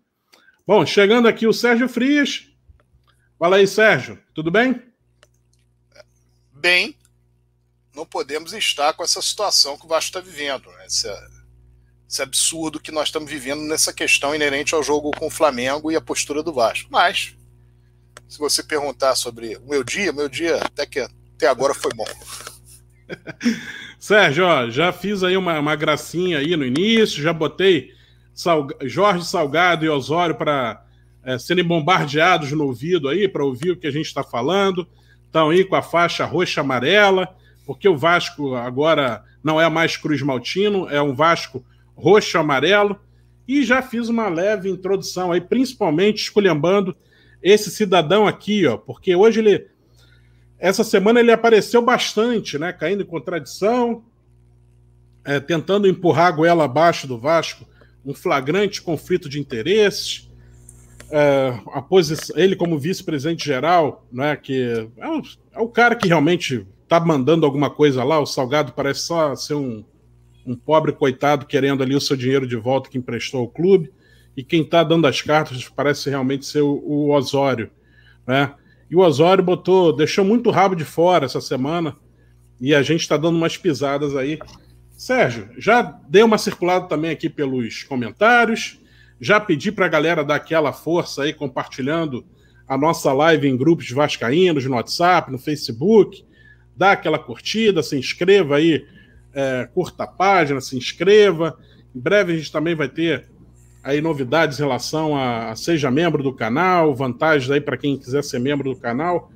Bom, 0.67 0.85
chegando 0.87 1.29
aqui 1.29 1.47
o 1.47 1.53
Sérgio 1.53 1.89
Frias. 1.89 2.49
Fala 3.39 3.57
aí, 3.57 3.67
Sérgio, 3.69 4.19
tudo 4.35 4.51
bem? 4.51 4.83
Bem, 6.51 6.97
não 7.95 8.07
podemos 8.07 8.55
estar 8.55 8.95
com 8.95 9.05
essa 9.05 9.21
situação 9.21 9.77
que 9.77 9.85
o 9.85 9.89
Vasco 9.89 10.09
está 10.09 10.21
vivendo. 10.21 10.71
Né? 10.71 10.87
Esse, 10.87 11.09
esse 12.09 12.23
absurdo 12.23 12.81
que 12.81 12.91
nós 12.91 13.09
estamos 13.09 13.31
vivendo 13.31 13.61
nessa 13.61 13.93
questão 13.93 14.35
inerente 14.35 14.75
ao 14.75 14.83
jogo 14.83 15.11
com 15.11 15.27
o 15.27 15.31
Flamengo 15.31 15.93
e 15.93 15.97
a 15.97 16.01
postura 16.01 16.43
do 16.43 16.55
Vasco. 16.55 16.89
Mas, 16.91 17.37
se 18.27 18.39
você 18.39 18.63
perguntar 18.63 19.15
sobre 19.15 19.59
o 19.59 19.69
meu 19.69 19.85
dia, 19.85 20.11
meu 20.11 20.29
dia 20.29 20.57
até 20.57 20.87
que 20.87 21.07
até 21.37 21.49
agora 21.49 21.75
foi 21.75 21.91
bom. 21.95 22.05
Sérgio, 23.99 24.45
ó, 24.45 24.71
já 24.71 24.93
fiz 24.93 25.23
aí 25.23 25.37
uma, 25.37 25.59
uma 25.59 25.77
gracinha 25.77 26.39
aí 26.39 26.57
no 26.57 26.65
início, 26.65 27.23
já 27.23 27.33
botei 27.33 27.91
Jorge 28.83 29.25
Salgado 29.25 29.85
e 29.85 29.89
Osório 29.89 30.35
para 30.35 30.85
é, 31.25 31.39
serem 31.39 31.65
bombardeados 31.65 32.53
no 32.53 32.65
ouvido 32.65 33.09
aí, 33.09 33.29
para 33.29 33.45
ouvir 33.45 33.71
o 33.73 33.77
que 33.77 33.87
a 33.87 33.91
gente 33.91 34.07
está 34.07 34.23
falando. 34.23 34.87
Estão 35.25 35.51
aí 35.51 35.65
com 35.65 35.75
a 35.75 35.83
faixa 35.83 36.25
roxa 36.25 36.61
amarela, 36.61 37.35
porque 37.67 37.89
o 37.89 37.97
Vasco 37.97 38.55
agora 38.55 39.25
não 39.43 39.61
é 39.61 39.69
mais 39.69 39.97
Cruz 39.97 40.21
Maltino, 40.23 40.89
é 40.89 41.01
um 41.01 41.15
Vasco 41.15 41.65
roxo 41.97 42.39
amarelo. 42.39 42.99
E 43.47 43.63
já 43.63 43.83
fiz 43.83 44.09
uma 44.09 44.29
leve 44.29 44.71
introdução 44.71 45.33
aí, 45.33 45.41
principalmente 45.41 46.23
esculhambando 46.23 46.97
esse 47.43 47.71
cidadão 47.71 48.27
aqui, 48.27 48.67
ó, 48.67 48.77
porque 48.77 49.15
hoje 49.15 49.41
ele. 49.41 49.67
Essa 50.65 50.83
semana 50.83 51.21
ele 51.21 51.31
apareceu 51.31 51.83
bastante, 51.83 52.59
né? 52.59 52.73
Caindo 52.73 53.03
em 53.03 53.07
contradição, 53.07 54.03
é, 55.23 55.39
tentando 55.39 55.87
empurrar 55.87 56.29
a 56.29 56.31
goela 56.31 56.65
abaixo 56.65 57.07
do 57.07 57.19
Vasco 57.19 57.67
um 58.03 58.15
flagrante 58.15 58.81
conflito 58.81 59.29
de 59.29 59.39
interesses. 59.39 60.31
É, 61.11 61.61
a 61.71 61.83
posição, 61.83 62.35
ele 62.39 62.57
como 62.57 62.79
vice-presidente 62.79 63.45
geral, 63.45 64.07
né, 64.11 64.37
que 64.37 64.89
é 64.97 65.07
o, 65.07 65.23
é 65.53 65.61
o 65.61 65.69
cara 65.69 65.95
que 65.95 66.09
realmente 66.09 66.67
está 66.83 66.99
mandando 66.99 67.45
alguma 67.45 67.69
coisa 67.69 68.03
lá, 68.03 68.19
o 68.19 68.25
Salgado 68.25 68.73
parece 68.73 69.01
só 69.01 69.37
ser 69.37 69.55
um, 69.55 69.85
um 70.47 70.57
pobre 70.57 70.93
coitado 70.93 71.45
querendo 71.45 71.83
ali 71.83 71.95
o 71.95 72.01
seu 72.01 72.17
dinheiro 72.17 72.47
de 72.47 72.57
volta 72.57 72.89
que 72.89 72.97
emprestou 72.97 73.41
ao 73.41 73.49
clube, 73.49 73.93
e 74.35 74.43
quem 74.43 74.63
está 74.63 74.83
dando 74.83 75.07
as 75.07 75.21
cartas 75.21 75.69
parece 75.69 76.09
realmente 76.09 76.47
ser 76.47 76.63
o, 76.63 76.83
o 76.83 77.13
Osório, 77.13 77.71
né? 78.27 78.55
E 78.95 78.97
o 78.97 79.01
Osório 79.01 79.43
botou, 79.43 79.93
deixou 79.93 80.25
muito 80.25 80.53
rabo 80.53 80.77
de 80.77 80.85
fora 80.85 81.25
essa 81.25 81.41
semana, 81.41 81.97
e 82.61 82.73
a 82.73 82.81
gente 82.81 83.01
está 83.01 83.17
dando 83.17 83.37
umas 83.37 83.57
pisadas 83.57 84.15
aí. 84.15 84.39
Sérgio, 84.97 85.49
já 85.59 85.83
dei 86.09 86.23
uma 86.23 86.39
circulada 86.39 86.87
também 86.87 87.11
aqui 87.11 87.29
pelos 87.29 87.83
comentários, 87.83 88.79
já 89.21 89.41
pedi 89.41 89.73
para 89.73 89.87
a 89.87 89.89
galera 89.89 90.23
dar 90.23 90.37
aquela 90.37 90.73
força 90.73 91.25
aí, 91.25 91.33
compartilhando 91.33 92.25
a 92.69 92.79
nossa 92.79 93.13
live 93.13 93.49
em 93.49 93.57
grupos 93.57 93.91
vascaínos, 93.91 94.65
no 94.65 94.77
WhatsApp, 94.77 95.33
no 95.33 95.39
Facebook, 95.41 96.25
dá 96.77 96.93
aquela 96.93 97.19
curtida, 97.19 97.83
se 97.83 97.99
inscreva 97.99 98.59
aí, 98.59 98.87
é, 99.35 99.69
curta 99.75 100.05
a 100.05 100.07
página, 100.07 100.61
se 100.61 100.77
inscreva. 100.77 101.59
Em 101.93 101.99
breve 101.99 102.33
a 102.33 102.37
gente 102.37 102.53
também 102.53 102.77
vai 102.77 102.89
ter 102.89 103.29
aí 103.85 104.01
novidades 104.01 104.59
em 104.59 104.63
relação 104.63 105.15
a, 105.15 105.51
a 105.51 105.57
seja 105.57 105.91
membro 105.91 106.23
do 106.23 106.33
canal, 106.33 106.95
vantagens 106.95 107.51
aí 107.51 107.61
para 107.61 107.77
quem 107.77 107.99
quiser 107.99 108.25
ser 108.25 108.39
membro 108.39 108.73
do 108.73 108.81
canal. 108.81 109.31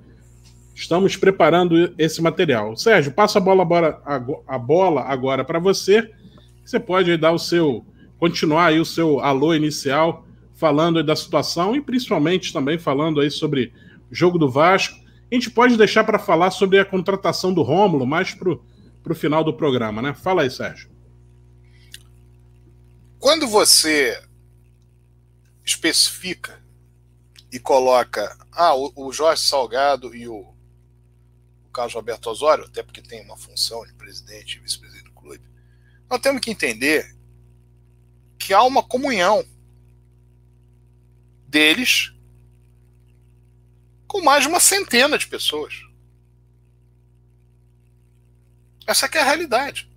Estamos 0.75 1.17
preparando 1.17 1.93
esse 1.99 2.23
material. 2.23 2.75
Sérgio, 2.75 3.13
passo 3.13 3.37
a 3.37 3.41
bola 3.41 3.63
agora, 3.63 4.01
a 4.47 4.59
bola 4.59 5.03
agora 5.03 5.45
para 5.45 5.59
você. 5.59 6.11
Você 6.65 6.81
pode 6.81 7.15
dar 7.17 7.33
o 7.33 7.39
seu, 7.39 7.85
continuar 8.19 8.67
aí 8.67 8.81
o 8.81 8.85
seu 8.85 9.21
alô 9.21 9.55
inicial, 9.55 10.25
falando 10.55 11.03
da 11.03 11.15
situação 11.15 11.77
e 11.77 11.81
principalmente 11.81 12.53
também 12.53 12.79
falando 12.79 13.21
aí 13.21 13.31
sobre 13.31 13.73
o 14.11 14.15
jogo 14.15 14.39
do 14.39 14.49
Vasco. 14.49 14.97
A 15.31 15.35
gente 15.35 15.51
pode 15.51 15.77
deixar 15.77 16.05
para 16.05 16.19
falar 16.19 16.51
sobre 16.51 16.79
a 16.79 16.85
contratação 16.85 17.53
do 17.53 17.63
Rômulo 17.63 18.07
mais 18.07 18.33
para 18.33 18.53
o 18.53 19.15
final 19.15 19.45
do 19.45 19.53
programa, 19.53 20.01
né? 20.01 20.15
Fala 20.15 20.43
aí, 20.43 20.51
Sérgio. 20.51 20.89
Quando 23.19 23.49
você 23.49 24.17
especifica 25.69 26.63
e 27.51 27.59
coloca 27.59 28.37
ah, 28.53 28.75
o, 28.75 28.93
o 28.95 29.13
Jorge 29.13 29.43
Salgado 29.43 30.15
e 30.15 30.29
o 30.29 30.55
Carlos 31.73 31.95
Roberto 31.95 32.29
Osório, 32.29 32.65
até 32.65 32.83
porque 32.83 33.01
tem 33.01 33.23
uma 33.23 33.37
função 33.37 33.87
de 33.87 33.93
presidente 33.95 34.57
e 34.57 34.61
vice-presidente 34.61 35.05
do 35.05 35.13
clube, 35.13 35.45
nós 36.11 36.21
temos 36.21 36.41
que 36.41 36.51
entender 36.51 37.17
que 38.39 38.53
há 38.53 38.63
uma 38.63 38.83
comunhão 38.83 39.47
deles 41.47 42.13
com 44.07 44.23
mais 44.23 44.43
de 44.43 44.49
uma 44.49 44.61
centena 44.61 45.19
de 45.19 45.27
pessoas. 45.27 45.83
Essa 48.87 49.07
é 49.07 49.19
a 49.19 49.25
realidade. 49.25 49.91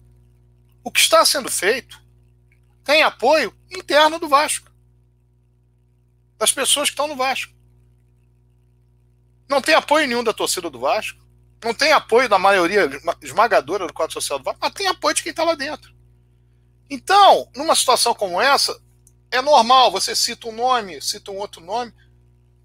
O 0.83 0.91
que 0.91 0.99
está 0.99 1.23
sendo 1.23 1.49
feito 1.49 2.01
tem 2.83 3.03
apoio 3.03 3.55
interno 3.69 4.19
do 4.19 4.27
Vasco. 4.27 4.70
Das 6.41 6.51
pessoas 6.51 6.89
que 6.89 6.93
estão 6.93 7.07
no 7.07 7.15
Vasco. 7.15 7.53
Não 9.47 9.61
tem 9.61 9.75
apoio 9.75 10.07
nenhum 10.07 10.23
da 10.23 10.33
torcida 10.33 10.69
do 10.69 10.79
Vasco 10.79 11.21
não 11.63 11.73
tem 11.73 11.91
apoio 11.91 12.27
da 12.27 12.39
maioria 12.39 12.89
esmagadora 13.21 13.85
do 13.85 13.93
quadro 13.93 14.13
social 14.13 14.39
do 14.39 14.45
Vasco, 14.45 14.59
mas 14.61 14.73
tem 14.73 14.87
apoio 14.87 15.15
de 15.15 15.21
quem 15.21 15.29
está 15.29 15.43
lá 15.43 15.53
dentro. 15.53 15.93
Então, 16.89 17.49
numa 17.55 17.75
situação 17.75 18.15
como 18.15 18.41
essa, 18.41 18.81
é 19.29 19.41
normal, 19.41 19.91
você 19.91 20.15
cita 20.15 20.47
um 20.47 20.51
nome, 20.51 20.99
cita 21.01 21.31
um 21.31 21.37
outro 21.37 21.61
nome, 21.61 21.93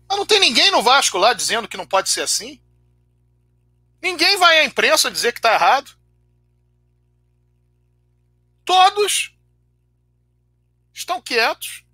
mas 0.09 0.19
não 0.19 0.25
tem 0.25 0.41
ninguém 0.41 0.71
no 0.71 0.83
Vasco 0.83 1.19
lá 1.19 1.33
dizendo 1.35 1.69
que 1.69 1.77
não 1.77 1.87
pode 1.87 2.09
ser 2.09 2.23
assim. 2.23 2.61
Ninguém 4.01 4.37
vai 4.39 4.61
à 4.61 4.65
imprensa 4.65 5.11
dizer 5.11 5.33
que 5.33 5.39
está 5.39 5.53
errado. 5.53 5.91
Todos 8.65 9.37
estão 10.93 11.21
quietos, 11.21 11.85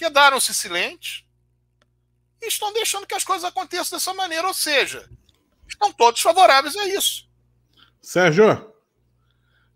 quedaram-se 0.00 0.54
silentes, 0.54 1.24
e 2.40 2.48
estão 2.48 2.72
deixando 2.72 3.06
que 3.06 3.14
as 3.14 3.22
coisas 3.22 3.44
aconteçam 3.44 3.98
dessa 3.98 4.14
maneira, 4.14 4.48
ou 4.48 4.54
seja, 4.54 5.06
estão 5.68 5.92
todos 5.92 6.22
favoráveis 6.22 6.74
a 6.74 6.86
isso. 6.86 7.28
Sérgio, 8.00 8.72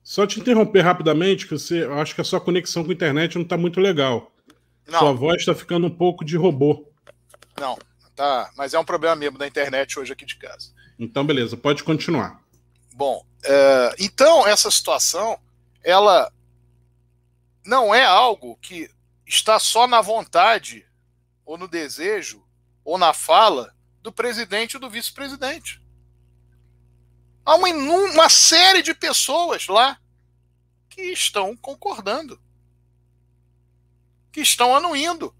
só 0.03 0.27
te 0.27 0.41
interromper 0.41 0.81
rapidamente, 0.81 1.47
que 1.47 1.53
você 1.53 1.85
eu 1.85 2.01
acho 2.01 2.15
que 2.15 2.23
a 2.23 2.25
sua 2.25 2.41
conexão 2.41 2.83
com 2.83 2.91
a 2.91 2.95
internet 2.95 3.35
não 3.35 3.43
está 3.43 3.59
muito 3.59 3.81
legal. 3.81 4.33
Não. 4.87 4.99
Sua 4.99 5.13
voz 5.13 5.41
está 5.41 5.55
ficando 5.55 5.89
um 5.89 5.95
pouco 5.95 6.25
de 6.25 6.39
robô. 6.39 6.91
Não, 7.61 7.79
tá, 8.17 8.51
mas 8.57 8.73
é 8.73 8.79
um 8.79 8.85
problema 8.85 9.15
mesmo 9.15 9.37
da 9.37 9.47
internet 9.47 9.99
hoje 9.99 10.15
aqui 10.15 10.25
de 10.25 10.37
casa. 10.37 10.73
Então, 10.99 11.23
beleza, 11.27 11.55
pode 11.55 11.85
continuar. 11.85 12.43
Bom, 12.95 13.27
é, 13.43 13.95
então 13.99 14.47
essa 14.47 14.71
situação, 14.71 15.39
ela 15.83 16.33
não 17.63 17.95
é 17.95 18.07
algo 18.07 18.57
que 18.63 18.89
está 19.27 19.59
só 19.59 19.87
na 19.87 20.01
vontade 20.01 20.87
ou 21.45 21.57
no 21.57 21.69
desejo 21.69 22.47
ou 22.85 22.99
na 22.99 23.13
fala 23.13 23.75
do 24.03 24.13
presidente 24.13 24.75
e 24.75 24.79
do 24.79 24.91
vice-presidente. 24.91 25.83
Há 27.45 27.55
uma, 27.57 27.69
uma 27.69 28.29
série 28.29 28.83
de 28.83 28.95
pessoas 28.95 29.67
lá 29.67 30.01
que 30.89 31.03
estão 31.03 31.57
concordando, 31.57 32.41
que 34.31 34.41
estão 34.41 34.77
anuindo, 34.77 35.35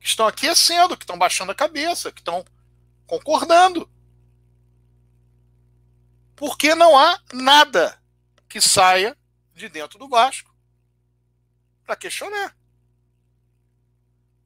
que 0.00 0.06
estão 0.06 0.26
aquecendo, 0.26 0.96
que 0.96 1.04
estão 1.04 1.18
baixando 1.18 1.52
a 1.52 1.54
cabeça, 1.54 2.10
que 2.10 2.20
estão 2.20 2.44
concordando. 3.06 3.90
Porque 6.34 6.74
não 6.74 6.96
há 6.98 7.20
nada 7.32 8.00
que 8.48 8.60
saia 8.60 9.16
de 9.54 9.68
dentro 9.68 9.98
do 9.98 10.08
Vasco 10.08 10.54
para 11.84 11.96
questionar. 11.96 12.57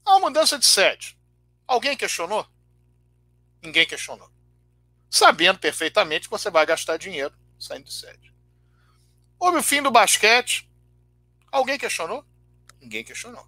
Ah, 0.04 0.18
mudança 0.18 0.58
de 0.58 0.66
sede. 0.66 1.16
Alguém 1.66 1.96
questionou? 1.96 2.46
Ninguém 3.62 3.86
questionou. 3.86 4.30
Sabendo 5.08 5.58
perfeitamente 5.58 6.28
que 6.28 6.30
você 6.30 6.50
vai 6.50 6.66
gastar 6.66 6.96
dinheiro 6.96 7.34
saindo 7.58 7.84
de 7.84 7.92
sede. 7.92 8.32
Houve 9.38 9.58
o 9.58 9.62
fim 9.62 9.82
do 9.82 9.90
basquete. 9.90 10.68
Alguém 11.50 11.78
questionou? 11.78 12.24
Ninguém 12.80 13.04
questionou. 13.04 13.46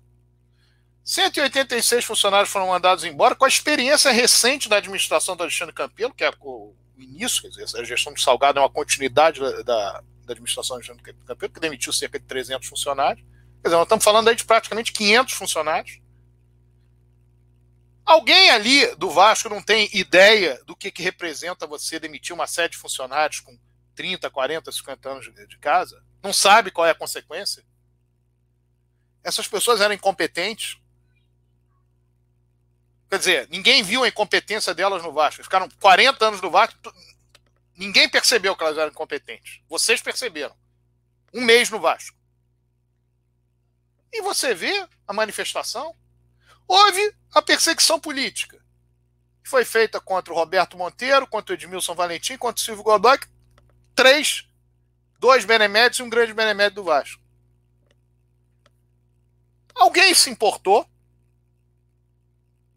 186 1.04 2.04
funcionários 2.04 2.50
foram 2.50 2.68
mandados 2.68 3.04
embora 3.04 3.34
com 3.34 3.44
a 3.44 3.48
experiência 3.48 4.10
recente 4.10 4.68
da 4.68 4.76
administração 4.76 5.36
do 5.36 5.42
Alexandre 5.42 5.74
Campelo, 5.74 6.14
que 6.14 6.24
é 6.24 6.32
o 6.40 6.74
início, 6.96 7.42
quer 7.42 7.48
dizer, 7.48 7.78
a 7.78 7.84
gestão 7.84 8.12
do 8.12 8.20
Salgado 8.20 8.58
é 8.58 8.62
uma 8.62 8.70
continuidade 8.70 9.40
da, 9.40 9.62
da, 9.62 9.92
da 10.24 10.32
administração 10.32 10.76
do 10.76 10.78
Alexandre 10.78 11.14
Campelo, 11.26 11.52
que 11.52 11.60
demitiu 11.60 11.92
cerca 11.92 12.18
de 12.18 12.24
300 12.24 12.66
funcionários. 12.66 13.24
Quer 13.62 13.68
dizer, 13.68 13.76
nós 13.76 13.84
estamos 13.84 14.04
falando 14.04 14.28
aí 14.28 14.34
de 14.34 14.44
praticamente 14.44 14.92
500 14.92 15.34
funcionários. 15.34 15.98
Alguém 18.04 18.50
ali 18.50 18.94
do 18.96 19.10
Vasco 19.10 19.48
não 19.48 19.62
tem 19.62 19.88
ideia 19.94 20.62
do 20.64 20.76
que, 20.76 20.90
que 20.90 21.02
representa 21.02 21.66
você 21.66 21.98
demitir 21.98 22.34
uma 22.34 22.46
série 22.46 22.70
de 22.70 22.76
funcionários 22.76 23.40
com 23.40 23.58
30, 23.94 24.28
40, 24.30 24.70
50 24.70 25.08
anos 25.08 25.34
de, 25.48 25.58
casa? 25.58 26.04
Não 26.22 26.32
sabe 26.32 26.70
qual 26.70 26.86
é 26.86 26.90
a 26.90 26.94
consequência? 26.94 27.64
Essas 29.22 29.48
pessoas 29.48 29.80
eram 29.80 29.94
incompetentes. 29.94 30.76
Quer 33.08 33.18
dizer, 33.18 33.48
ninguém 33.48 33.82
viu 33.82 34.04
a 34.04 34.08
incompetência 34.08 34.74
delas 34.74 35.02
no 35.02 35.12
Vasco. 35.12 35.42
Ficaram 35.42 35.68
40 35.80 36.26
anos 36.26 36.40
no 36.42 36.50
Vasco, 36.50 36.78
ninguém 37.74 38.08
percebeu 38.08 38.54
que 38.54 38.62
elas 38.62 38.76
eram 38.76 38.90
incompetentes. 38.90 39.60
Vocês 39.66 40.02
perceberam. 40.02 40.54
Um 41.32 41.40
mês 41.40 41.70
no 41.70 41.80
Vasco. 41.80 42.16
E 44.12 44.20
você 44.20 44.54
vê 44.54 44.86
a 45.08 45.12
manifestação. 45.12 45.96
Houve 46.66 47.14
a 47.34 47.42
perseguição 47.42 48.00
política, 48.00 48.58
que 49.42 49.50
foi 49.50 49.64
feita 49.64 50.00
contra 50.00 50.32
o 50.32 50.36
Roberto 50.36 50.76
Monteiro, 50.76 51.26
contra 51.26 51.52
o 51.52 51.56
Edmilson 51.56 51.94
Valentim, 51.94 52.36
contra 52.36 52.60
o 52.60 52.64
Silvio 52.64 52.84
Godoy, 52.84 53.18
três, 53.94 54.48
dois 55.18 55.44
beneméritos 55.44 55.98
e 55.98 56.02
um 56.02 56.08
grande 56.08 56.32
benemérito 56.32 56.76
do 56.76 56.84
Vasco. 56.84 57.22
Alguém 59.74 60.14
se 60.14 60.30
importou, 60.30 60.88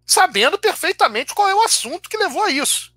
sabendo 0.05 0.57
perfeitamente 0.57 1.33
qual 1.33 1.47
é 1.47 1.55
o 1.55 1.61
assunto 1.61 2.09
que 2.09 2.17
levou 2.17 2.43
a 2.43 2.49
isso. 2.49 2.95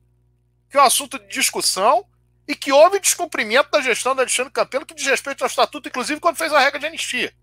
Que 0.71 0.79
é 0.79 0.81
um 0.81 0.87
assunto 0.87 1.19
de 1.19 1.29
discussão 1.29 2.07
e 2.49 2.55
que 2.57 2.73
houve 2.73 2.99
descumprimento 2.99 3.71
da 3.71 3.83
gestão 3.83 4.15
do 4.15 4.23
Alexandre 4.23 4.53
Campelo 4.53 4.87
que 4.87 4.95
diz 4.95 5.07
respeito 5.07 5.43
ao 5.43 5.49
estatuto, 5.49 5.89
inclusive 5.89 6.21
quando 6.21 6.37
fez 6.37 6.53
a 6.53 6.61
regra 6.61 6.81
de 6.81 6.87
anistia. 6.87 7.35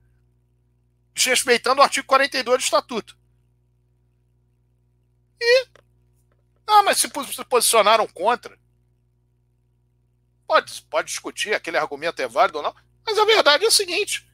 Desrespeitando 1.13 1.81
o 1.81 1.83
artigo 1.83 2.07
42 2.07 2.57
do 2.57 2.63
estatuto. 2.63 3.17
E. 5.39 5.67
Ah, 6.65 6.83
mas 6.83 6.97
se 6.97 7.07
posicionaram 7.49 8.07
contra. 8.07 8.57
Pode, 10.47 10.81
pode 10.83 11.09
discutir, 11.09 11.53
aquele 11.53 11.77
argumento 11.77 12.21
é 12.21 12.27
válido 12.27 12.59
ou 12.59 12.63
não, 12.63 12.75
mas 13.05 13.17
a 13.17 13.25
verdade 13.25 13.65
é 13.65 13.67
a 13.67 13.71
seguinte: 13.71 14.27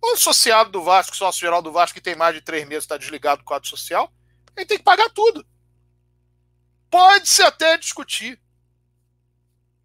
o 0.00 0.14
associado 0.14 0.70
do 0.70 0.82
Vasco, 0.82 1.16
sócio 1.16 1.40
geral 1.40 1.60
do 1.60 1.72
Vasco, 1.72 1.94
que 1.94 2.00
tem 2.00 2.14
mais 2.14 2.34
de 2.34 2.40
três 2.40 2.66
meses, 2.66 2.84
está 2.84 2.96
desligado 2.96 3.42
do 3.42 3.44
quadro 3.44 3.68
social, 3.68 4.12
ele 4.56 4.66
tem 4.66 4.78
que 4.78 4.84
pagar 4.84 5.10
tudo. 5.10 5.44
Pode-se 6.90 7.42
até 7.42 7.76
discutir. 7.76 8.40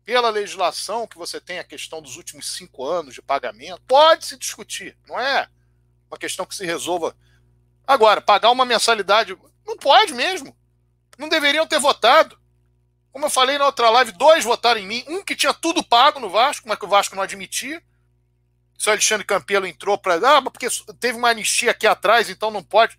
Pela 0.05 0.29
legislação 0.29 1.08
que 1.08 1.17
você 1.17 1.39
tem 1.39 1.60
a 1.60 1.63
questão 1.63 2.01
dos 2.01 2.17
últimos 2.17 2.53
cinco 2.53 2.86
anos 2.86 3.13
de 3.13 3.22
pagamento, 3.22 3.82
pode-se 3.88 4.38
discutir. 4.38 4.98
Não 5.08 5.17
é 5.17 5.48
uma 6.12 6.17
questão 6.17 6.46
que 6.46 6.53
se 6.53 6.65
resolva. 6.65 7.15
Agora, 7.88 8.22
pagar 8.22 8.51
uma 8.51 8.65
mensalidade, 8.65 9.38
não 9.65 9.77
pode 9.77 10.13
mesmo. 10.13 10.55
Não 11.17 11.29
deveriam 11.29 11.67
ter 11.67 11.79
votado. 11.79 12.37
Como 13.11 13.25
eu 13.25 13.29
falei 13.29 13.57
na 13.57 13.65
outra 13.65 13.89
live, 13.89 14.11
dois 14.13 14.43
votaram 14.43 14.79
em 14.79 14.87
mim. 14.87 15.03
Um 15.07 15.23
que 15.23 15.35
tinha 15.35 15.53
tudo 15.53 15.83
pago 15.83 16.19
no 16.19 16.29
Vasco, 16.29 16.67
mas 16.67 16.79
que 16.79 16.85
o 16.85 16.89
Vasco 16.89 17.15
não 17.15 17.23
admitia. 17.23 17.81
Se 18.77 18.89
o 18.89 18.91
Alexandre 18.91 19.25
Campelo 19.25 19.67
entrou 19.67 19.97
para. 19.97 20.15
Ah, 20.37 20.41
porque 20.41 20.67
teve 20.99 21.17
uma 21.17 21.29
anistia 21.29 21.71
aqui 21.71 21.85
atrás, 21.85 22.29
então 22.29 22.49
não 22.49 22.63
pode. 22.63 22.97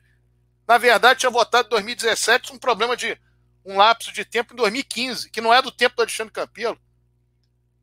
Na 0.66 0.78
verdade, 0.78 1.20
tinha 1.20 1.30
votado 1.30 1.66
em 1.66 1.70
2017 1.70 2.52
um 2.52 2.58
problema 2.58 2.96
de 2.96 3.18
um 3.64 3.76
lapso 3.76 4.12
de 4.12 4.24
tempo 4.24 4.52
em 4.52 4.56
2015, 4.56 5.30
que 5.30 5.40
não 5.40 5.52
é 5.52 5.60
do 5.60 5.70
tempo 5.70 5.96
do 5.96 6.02
Alexandre 6.02 6.32
Campelo. 6.32 6.78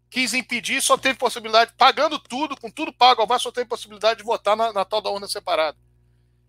Quis 0.10 0.34
impedir, 0.34 0.82
só 0.82 0.98
teve 0.98 1.18
possibilidade, 1.18 1.74
pagando 1.78 2.20
tudo, 2.20 2.60
com 2.60 2.70
tudo 2.70 2.94
pago 2.94 3.22
ao 3.22 3.28
Vasco, 3.28 3.44
só 3.44 3.52
teve 3.52 3.68
possibilidade 3.68 4.20
de 4.20 4.26
votar 4.26 4.56
na, 4.56 4.72
na 4.74 4.86
tal 4.86 5.02
da 5.02 5.10
urna 5.10 5.28
separada. 5.28 5.78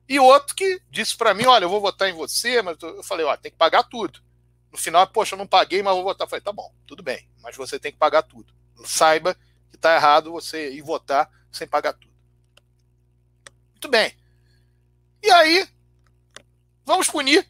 E 0.08 0.18
outro 0.18 0.54
que 0.54 0.80
disse 0.90 1.16
para 1.16 1.34
mim: 1.34 1.46
olha, 1.46 1.64
eu 1.64 1.68
vou 1.68 1.80
votar 1.80 2.08
em 2.08 2.14
você, 2.14 2.60
mas 2.62 2.76
eu 2.82 3.02
falei: 3.02 3.24
ó, 3.24 3.36
tem 3.36 3.50
que 3.50 3.58
pagar 3.58 3.84
tudo. 3.84 4.20
No 4.70 4.78
final, 4.78 5.06
poxa, 5.06 5.34
eu 5.34 5.38
não 5.38 5.46
paguei, 5.46 5.82
mas 5.82 5.94
vou 5.94 6.04
votar. 6.04 6.26
Eu 6.26 6.30
falei: 6.30 6.42
tá 6.42 6.52
bom, 6.52 6.72
tudo 6.86 7.02
bem, 7.02 7.28
mas 7.40 7.56
você 7.56 7.78
tem 7.78 7.92
que 7.92 7.98
pagar 7.98 8.22
tudo. 8.22 8.52
Saiba 8.84 9.36
que 9.70 9.78
tá 9.78 9.94
errado 9.94 10.32
você 10.32 10.70
ir 10.70 10.82
votar 10.82 11.30
sem 11.50 11.66
pagar 11.66 11.92
tudo. 11.92 12.12
Muito 13.72 13.88
bem. 13.88 14.16
E 15.22 15.30
aí, 15.30 15.68
vamos 16.84 17.08
punir. 17.08 17.48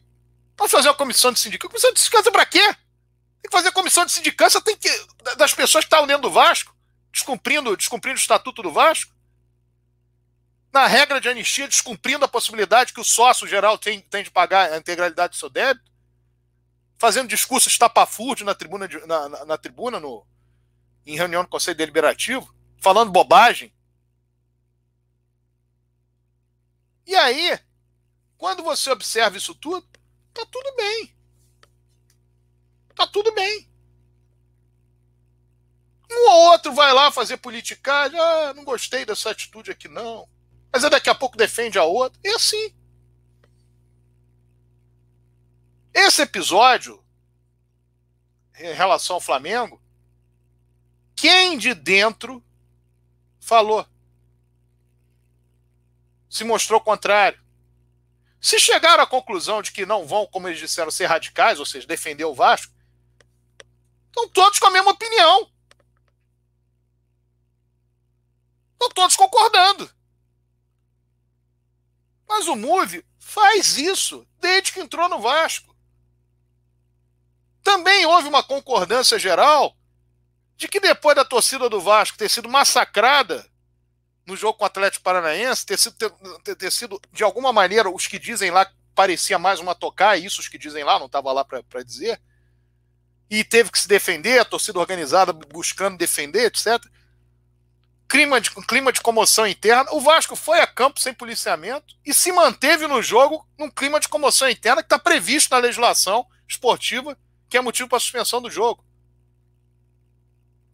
Vamos 0.57 0.71
fazer 0.71 0.87
uma 0.89 0.95
comissão 0.95 1.31
de 1.31 1.39
sindicância. 1.39 1.69
Comissão 1.69 1.93
de 1.93 1.99
sindicância 1.99 2.31
para 2.31 2.45
quê? 2.45 2.63
Tem 2.63 3.49
que 3.49 3.51
fazer 3.51 3.71
comissão 3.71 4.05
de 4.05 4.11
sindicância 4.11 4.61
tem 4.61 4.77
que, 4.77 4.89
das 5.37 5.53
pessoas 5.53 5.83
que 5.83 5.87
estavam 5.87 6.07
dentro 6.07 6.23
do 6.23 6.31
Vasco, 6.31 6.73
descumprindo, 7.11 7.75
descumprindo 7.75 8.17
o 8.17 8.21
estatuto 8.21 8.61
do 8.61 8.71
Vasco 8.71 9.12
na 10.73 10.87
regra 10.87 11.21
de 11.21 11.29
anistia, 11.29 11.67
descumprindo 11.67 12.25
a 12.25 12.27
possibilidade 12.27 12.93
que 12.93 12.99
o 12.99 13.05
sócio 13.05 13.47
geral 13.47 13.77
tem, 13.77 14.01
tem 14.01 14.23
de 14.23 14.31
pagar 14.31 14.73
a 14.73 14.77
integralidade 14.77 15.33
do 15.33 15.37
seu 15.37 15.47
débito, 15.47 15.91
fazendo 16.97 17.29
discursos 17.29 17.71
estapafúrdios 17.71 18.43
na 18.43 18.55
tribuna, 18.55 18.87
de, 18.87 18.97
na, 19.05 19.29
na, 19.29 19.45
na, 19.45 19.57
tribuna 19.57 19.99
no, 19.99 20.25
em 21.05 21.15
reunião 21.15 21.43
do 21.43 21.49
Conselho 21.49 21.77
Deliberativo, 21.77 22.51
falando 22.81 23.11
bobagem. 23.11 23.71
E 27.05 27.15
aí, 27.15 27.59
quando 28.35 28.63
você 28.63 28.89
observa 28.89 29.37
isso 29.37 29.53
tudo, 29.53 29.87
tá 30.33 30.43
tudo 30.51 30.75
bem. 30.75 31.15
Tá 32.95 33.05
tudo 33.05 33.31
bem. 33.31 33.71
Um 36.11 36.29
ou 36.31 36.51
outro 36.51 36.73
vai 36.73 36.91
lá 36.93 37.11
fazer 37.11 37.37
politicagem, 37.37 38.19
ah, 38.19 38.53
não 38.55 38.63
gostei 38.63 39.05
dessa 39.05 39.29
atitude 39.29 39.69
aqui 39.69 39.87
não 39.87 40.27
mas 40.73 40.81
daqui 40.89 41.07
a 41.07 41.13
pouco 41.13 41.37
defende 41.37 41.77
a 41.77 41.83
outra. 41.83 42.19
E 42.23 42.29
assim. 42.29 42.73
Esse 45.93 46.23
episódio, 46.23 47.05
em 48.57 48.73
relação 48.73 49.17
ao 49.17 49.21
Flamengo, 49.21 49.79
quem 51.15 51.59
de 51.59 51.75
dentro 51.75 52.43
falou? 53.39 53.87
Se 56.27 56.43
mostrou 56.43 56.81
contrário. 56.81 57.39
Se 58.41 58.59
chegaram 58.59 59.03
à 59.03 59.07
conclusão 59.07 59.61
de 59.61 59.71
que 59.71 59.85
não 59.85 60.07
vão, 60.07 60.25
como 60.25 60.47
eles 60.47 60.59
disseram, 60.59 60.89
ser 60.89 61.05
radicais, 61.05 61.59
ou 61.59 61.67
seja, 61.67 61.85
defender 61.85 62.25
o 62.25 62.33
Vasco, 62.33 62.73
estão 64.07 64.27
todos 64.27 64.57
com 64.57 64.65
a 64.65 64.71
mesma 64.71 64.91
opinião. 64.91 65.51
Estão 68.73 68.89
todos 68.89 69.15
concordando. 69.15 70.02
Mas 72.27 72.47
o 72.47 72.55
Move 72.55 73.05
faz 73.19 73.77
isso 73.77 74.27
desde 74.39 74.71
que 74.71 74.79
entrou 74.79 75.07
no 75.09 75.19
Vasco. 75.19 75.75
Também 77.61 78.05
houve 78.05 78.27
uma 78.27 78.43
concordância 78.43 79.17
geral 79.17 79.75
de 80.55 80.67
que 80.67 80.79
depois 80.79 81.15
da 81.15 81.25
torcida 81.25 81.69
do 81.69 81.81
Vasco 81.81 82.17
ter 82.17 82.29
sido 82.29 82.49
massacrada 82.49 83.45
no 84.25 84.35
jogo 84.35 84.57
com 84.57 84.63
o 84.63 84.67
Atlético 84.67 85.03
Paranaense, 85.03 85.65
ter 85.65 85.77
sido, 85.77 85.95
ter, 85.95 86.55
ter 86.55 86.71
sido 86.71 87.01
de 87.11 87.23
alguma 87.23 87.51
maneira, 87.51 87.89
os 87.89 88.07
que 88.07 88.19
dizem 88.19 88.51
lá 88.51 88.69
parecia 88.95 89.39
mais 89.39 89.59
uma 89.59 89.73
tocar, 89.73 90.17
isso 90.17 90.39
os 90.39 90.47
que 90.47 90.57
dizem 90.57 90.83
lá, 90.83 90.99
não 90.99 91.07
estava 91.07 91.31
lá 91.31 91.43
para 91.43 91.83
dizer, 91.83 92.21
e 93.29 93.43
teve 93.43 93.71
que 93.71 93.79
se 93.79 93.87
defender, 93.87 94.39
a 94.39 94.45
torcida 94.45 94.79
organizada 94.79 95.33
buscando 95.33 95.97
defender, 95.97 96.45
etc 96.45 96.83
clima 98.13 98.39
de, 98.39 98.51
clima 98.51 98.93
de 98.93 99.01
comoção 99.01 99.47
interna. 99.47 99.91
O 99.91 99.99
Vasco 99.99 100.35
foi 100.35 100.59
a 100.59 100.67
campo 100.67 100.99
sem 100.99 101.15
policiamento 101.15 101.95
e 102.05 102.13
se 102.13 102.31
manteve 102.31 102.85
no 102.85 103.01
jogo 103.01 103.43
num 103.57 103.71
clima 103.71 103.99
de 103.99 104.07
comoção 104.07 104.47
interna 104.47 104.83
que 104.83 104.85
está 104.85 104.99
previsto 104.99 105.49
na 105.49 105.57
legislação 105.57 106.23
esportiva, 106.47 107.17
que 107.49 107.57
é 107.57 107.61
motivo 107.61 107.89
para 107.89 107.99
suspensão 107.99 108.39
do 108.39 108.51
jogo. 108.51 108.85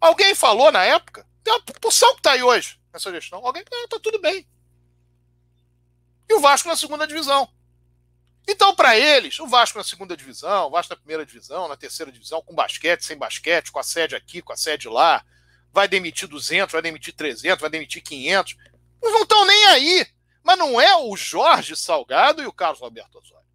Alguém 0.02 0.36
falou 0.36 0.70
na 0.70 0.84
época? 0.84 1.26
Tem 1.42 1.54
uma 1.54 1.62
porção 1.80 2.12
que 2.12 2.20
está 2.20 2.34
aí 2.34 2.44
hoje 2.44 2.78
nessa 2.92 3.10
gestão. 3.10 3.40
Alguém, 3.46 3.64
não, 3.72 3.86
está 3.86 3.98
tudo 4.02 4.20
bem. 4.20 4.46
E 6.28 6.34
o 6.34 6.42
Vasco 6.42 6.68
na 6.68 6.76
segunda 6.76 7.08
divisão. 7.08 7.48
Então, 8.46 8.76
para 8.76 8.98
eles, 8.98 9.40
o 9.40 9.48
Vasco 9.48 9.78
na 9.78 9.84
segunda 9.86 10.18
divisão, 10.18 10.68
o 10.68 10.72
Vasco 10.72 10.94
na 10.94 10.98
primeira 10.98 11.26
divisão, 11.26 11.70
na 11.70 11.78
terceira 11.78 12.12
divisão, 12.12 12.42
com 12.42 12.54
basquete, 12.54 13.06
sem 13.06 13.18
basquete, 13.18 13.72
com 13.72 13.80
a 13.80 13.84
sede 13.84 14.14
aqui, 14.14 14.42
com 14.42 14.52
a 14.52 14.58
sede 14.58 14.90
lá, 14.90 15.24
vai 15.72 15.88
demitir 15.88 16.28
200, 16.28 16.72
vai 16.72 16.82
demitir 16.82 17.14
300, 17.14 17.62
vai 17.62 17.70
demitir 17.70 18.02
500. 18.02 18.58
Não 19.02 19.24
estão 19.24 19.46
nem 19.46 19.66
aí. 19.68 20.08
Mas 20.44 20.58
não 20.58 20.80
é 20.80 20.96
o 20.96 21.16
Jorge 21.16 21.76
Salgado 21.76 22.42
e 22.42 22.48
o 22.48 22.54
Carlos 22.54 22.80
Roberto 22.80 23.18
Osório. 23.18 23.48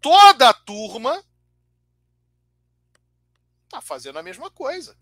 Toda 0.00 0.48
a 0.48 0.54
turma 0.54 1.24
está 3.64 3.80
fazendo 3.80 4.18
a 4.18 4.22
mesma 4.22 4.50
coisa. 4.50 4.96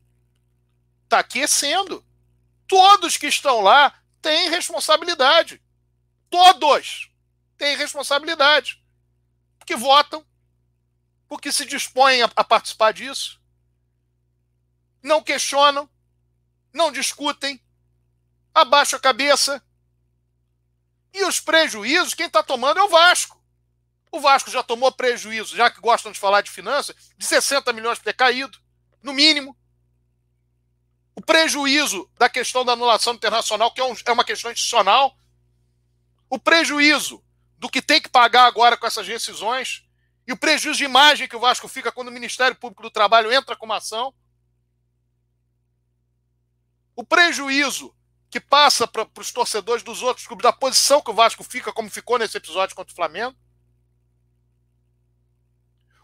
Está 1.04 1.20
aquecendo. 1.20 2.04
Todos 2.66 3.16
que 3.16 3.26
estão 3.26 3.60
lá 3.60 3.98
têm 4.20 4.50
responsabilidade. 4.50 5.62
Todos 6.28 7.10
têm 7.56 7.76
responsabilidade. 7.76 8.82
Porque 9.58 9.76
votam, 9.76 10.26
porque 11.28 11.52
se 11.52 11.64
dispõem 11.64 12.22
a, 12.22 12.30
a 12.36 12.44
participar 12.44 12.92
disso, 12.92 13.40
não 15.02 15.22
questionam, 15.22 15.88
não 16.72 16.92
discutem, 16.92 17.60
abaixam 18.54 18.98
a 18.98 19.02
cabeça. 19.02 19.62
E 21.12 21.24
os 21.24 21.40
prejuízos, 21.40 22.14
quem 22.14 22.26
está 22.26 22.42
tomando 22.42 22.78
é 22.78 22.82
o 22.82 22.88
Vasco. 22.88 23.38
O 24.10 24.20
Vasco 24.20 24.50
já 24.50 24.62
tomou 24.62 24.90
prejuízo, 24.92 25.56
já 25.56 25.70
que 25.70 25.80
gostam 25.80 26.12
de 26.12 26.18
falar 26.18 26.40
de 26.40 26.50
finanças, 26.50 26.96
de 27.16 27.26
60 27.26 27.72
milhões 27.72 27.98
por 27.98 28.04
ter 28.04 28.14
caído, 28.14 28.58
no 29.02 29.12
mínimo. 29.12 29.56
O 31.14 31.20
prejuízo 31.20 32.10
da 32.18 32.28
questão 32.28 32.64
da 32.64 32.72
anulação 32.72 33.14
internacional, 33.14 33.72
que 33.72 33.80
é, 33.80 33.84
um, 33.84 33.94
é 34.04 34.12
uma 34.12 34.24
questão 34.24 34.50
institucional. 34.50 35.16
O 36.30 36.38
prejuízo 36.38 37.22
do 37.58 37.68
que 37.68 37.82
tem 37.82 38.00
que 38.00 38.08
pagar 38.08 38.46
agora 38.46 38.76
com 38.76 38.86
essas 38.86 39.06
rescisões. 39.06 39.84
E 40.26 40.32
o 40.32 40.36
prejuízo 40.36 40.78
de 40.78 40.84
imagem 40.84 41.26
que 41.28 41.36
o 41.36 41.40
Vasco 41.40 41.66
fica 41.68 41.90
quando 41.90 42.08
o 42.08 42.12
Ministério 42.12 42.56
Público 42.56 42.82
do 42.82 42.90
Trabalho 42.90 43.32
entra 43.32 43.56
com 43.56 43.66
uma 43.66 43.78
ação. 43.78 44.14
O 46.98 47.04
prejuízo 47.04 47.94
que 48.28 48.40
passa 48.40 48.84
para 48.84 49.08
os 49.20 49.30
torcedores 49.30 49.84
dos 49.84 50.02
outros 50.02 50.26
clubes 50.26 50.42
da 50.42 50.52
posição 50.52 51.00
que 51.00 51.12
o 51.12 51.14
Vasco 51.14 51.44
fica, 51.44 51.72
como 51.72 51.88
ficou 51.88 52.18
nesse 52.18 52.36
episódio 52.36 52.74
contra 52.74 52.92
o 52.92 52.96
Flamengo. 52.96 53.38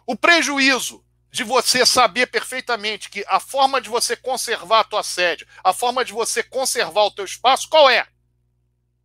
O 0.06 0.14
prejuízo 0.14 1.04
de 1.32 1.42
você 1.42 1.84
saber 1.84 2.28
perfeitamente 2.28 3.10
que 3.10 3.24
a 3.26 3.40
forma 3.40 3.80
de 3.80 3.88
você 3.88 4.14
conservar 4.14 4.78
a 4.78 4.84
tua 4.84 5.02
sede, 5.02 5.44
a 5.64 5.72
forma 5.72 6.04
de 6.04 6.12
você 6.12 6.44
conservar 6.44 7.02
o 7.06 7.10
teu 7.10 7.24
espaço, 7.24 7.68
qual 7.68 7.90
é? 7.90 8.06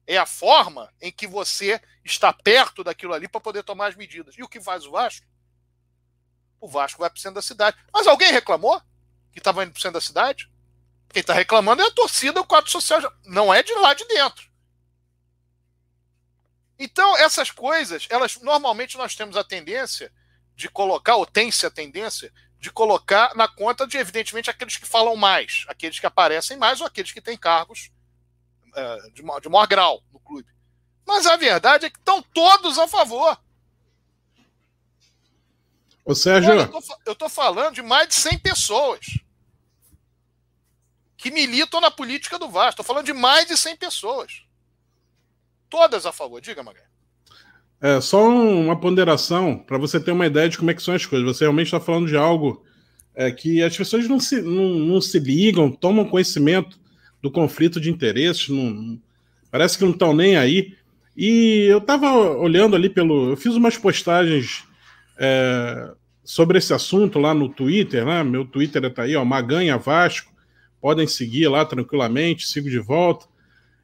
É 0.06 0.16
a 0.16 0.28
forma 0.28 0.94
em 1.02 1.12
que 1.12 1.26
você 1.26 1.82
está 2.06 2.32
perto 2.32 2.84
daquilo 2.84 3.16
ali 3.16 3.28
para 3.28 3.42
poder 3.42 3.64
tomar 3.64 3.88
as 3.88 3.96
medidas. 3.96 4.38
E 4.38 4.44
o 4.44 4.48
que 4.48 4.62
faz 4.62 4.86
o 4.86 4.92
Vasco? 4.92 5.26
O 6.62 6.68
Vasco 6.68 7.00
vai 7.00 7.10
para 7.10 7.18
o 7.18 7.20
centro 7.20 7.34
da 7.34 7.42
cidade. 7.42 7.76
Mas 7.92 8.06
alguém 8.06 8.32
reclamou 8.32 8.80
que 9.32 9.40
estava 9.40 9.64
indo 9.64 9.72
para 9.72 9.80
o 9.80 9.82
centro 9.82 10.00
da 10.00 10.06
cidade? 10.06 10.48
Quem 11.12 11.22
está 11.22 11.34
reclamando 11.34 11.82
é 11.82 11.88
a 11.88 11.92
torcida, 11.92 12.40
o 12.40 12.46
quadro 12.46 12.70
social. 12.70 13.02
Não 13.26 13.54
é 13.54 13.64
de 13.64 13.74
lá 13.74 13.94
de 13.94 14.06
dentro. 14.06 14.50
Então, 16.78 17.18
essas 17.18 17.52
coisas, 17.52 18.08
elas 18.10 18.38
normalmente 18.42 18.98
nós 18.98 19.16
temos 19.16 19.36
a 19.36 19.44
tendência 19.44 20.12
de 20.56 20.70
colocar, 20.70 21.16
ou 21.16 21.26
tem-se 21.26 21.66
a 21.66 21.72
tendência, 21.72 22.32
de 22.60 22.72
colocar 22.72 23.36
na 23.36 23.48
conta 23.48 23.88
de, 23.88 23.98
evidentemente, 23.98 24.50
aqueles 24.50 24.78
que 24.78 24.86
falam 24.86 25.16
mais, 25.16 25.66
aqueles 25.68 26.00
que 26.00 26.06
aparecem 26.06 26.58
mais 26.58 26.80
ou 26.80 26.88
aqueles 26.88 27.12
que 27.12 27.22
têm 27.22 27.38
cargos 27.38 27.90
é, 28.76 28.98
de, 29.12 29.24
de 29.42 29.50
maior 29.50 29.68
grau 29.68 30.04
no 30.12 30.20
clube. 30.20 30.48
Mas 31.06 31.26
a 31.26 31.36
verdade 31.36 31.86
é 31.86 31.90
que 31.90 31.98
estão 31.98 32.22
todos 32.22 32.78
a 32.78 32.88
favor. 32.88 33.38
Ô, 36.06 36.14
Sérgio. 36.14 36.54
eu 37.06 37.14
estou 37.14 37.30
falando 37.30 37.76
de 37.76 37.82
mais 37.82 38.08
de 38.10 38.16
100 38.16 38.40
pessoas 38.40 39.06
que 41.20 41.30
militam 41.30 41.82
na 41.82 41.92
política 41.92 42.40
do 42.40 42.48
Vasco. 42.48 42.82
Estou 42.82 42.86
falando 42.86 43.06
de 43.06 43.14
mais 43.14 43.46
de 43.46 43.58
100 43.58 43.76
pessoas. 43.76 44.42
Todas 45.70 46.06
a 46.06 46.14
favor. 46.14 46.40
Diga, 46.40 46.64
Magalhães. 46.64 46.90
É, 47.82 48.00
só 48.00 48.26
uma 48.26 48.80
ponderação 48.80 49.58
para 49.58 49.78
você 49.78 50.00
ter 50.00 50.12
uma 50.12 50.26
ideia 50.26 50.48
de 50.48 50.58
como 50.58 50.72
é 50.72 50.74
que 50.74 50.82
são 50.82 50.94
as 50.94 51.06
coisas. 51.06 51.28
Você 51.28 51.44
realmente 51.44 51.68
está 51.68 51.80
falando 51.80 52.08
de 52.08 52.16
algo 52.16 52.66
é, 53.14 53.30
que 53.32 53.62
as 53.62 53.76
pessoas 53.76 54.08
não 54.08 54.18
se, 54.18 54.42
não, 54.42 54.70
não, 54.80 55.02
se 55.02 55.20
ligam, 55.20 55.70
tomam 55.70 56.06
conhecimento 56.06 56.80
do 57.22 57.30
conflito 57.30 57.82
de 57.82 57.90
interesses, 57.90 58.48
não, 58.48 58.98
parece 59.52 59.78
que 59.78 59.84
não 59.84 59.92
estão 59.92 60.14
nem 60.14 60.38
aí. 60.38 60.74
E 61.18 61.68
eu 61.70 61.80
estava 61.80 62.14
olhando 62.14 62.78
ali 62.78 62.90
pelo. 62.90 63.32
Eu 63.32 63.38
fiz 63.38 63.56
umas 63.56 63.78
postagens 63.78 64.64
é, 65.18 65.92
sobre 66.24 66.58
esse 66.58 66.74
assunto 66.74 67.20
lá 67.20 67.34
no 67.34 67.50
Twitter, 67.50 68.06
né? 68.06 68.24
Meu 68.24 68.46
Twitter 68.46 68.86
está 68.86 69.04
aí, 69.04 69.18
ó, 69.18 69.26
Maganha 69.26 69.78
Vasco. 69.78 70.29
Podem 70.82 71.08
seguir 71.08 71.48
lá 71.48 71.66
tranquilamente, 71.66 72.48
sigo 72.48 72.70
de 72.70 72.80
volta. 72.80 73.26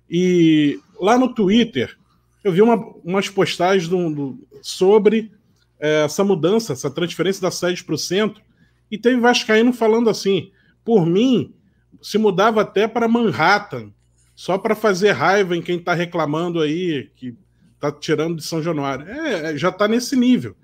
E 0.09 0.79
lá 0.99 1.17
no 1.17 1.33
Twitter 1.33 1.97
eu 2.43 2.51
vi 2.51 2.61
uma, 2.61 2.75
umas 3.03 3.27
postagens 3.27 3.87
do, 3.87 4.09
do, 4.09 4.47
sobre 4.61 5.31
é, 5.79 6.03
essa 6.03 6.23
mudança, 6.23 6.73
essa 6.73 6.91
transferência 6.91 7.41
da 7.41 7.49
sede 7.49 7.83
para 7.83 7.95
o 7.95 7.97
centro, 7.97 8.41
e 8.89 8.97
teve 8.97 9.19
Vascaíno 9.19 9.73
falando 9.73 10.09
assim: 10.09 10.51
por 10.83 11.05
mim, 11.07 11.53
se 12.01 12.19
mudava 12.19 12.61
até 12.61 12.87
para 12.87 13.07
Manhattan, 13.07 13.91
só 14.35 14.59
para 14.59 14.75
fazer 14.75 15.11
raiva 15.11 15.57
em 15.57 15.61
quem 15.61 15.77
está 15.77 15.95
reclamando 15.95 16.61
aí, 16.61 17.09
que 17.15 17.35
está 17.73 17.91
tirando 17.91 18.37
de 18.37 18.43
São 18.43 18.61
Januário. 18.61 19.07
É, 19.07 19.53
é 19.53 19.57
já 19.57 19.69
está 19.69 19.87
nesse 19.87 20.15
nível. 20.15 20.55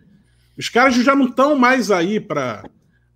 Os 0.58 0.70
caras 0.70 0.94
já 0.96 1.16
não 1.16 1.30
estão 1.30 1.58
mais 1.58 1.90
aí 1.90 2.20
para 2.20 2.64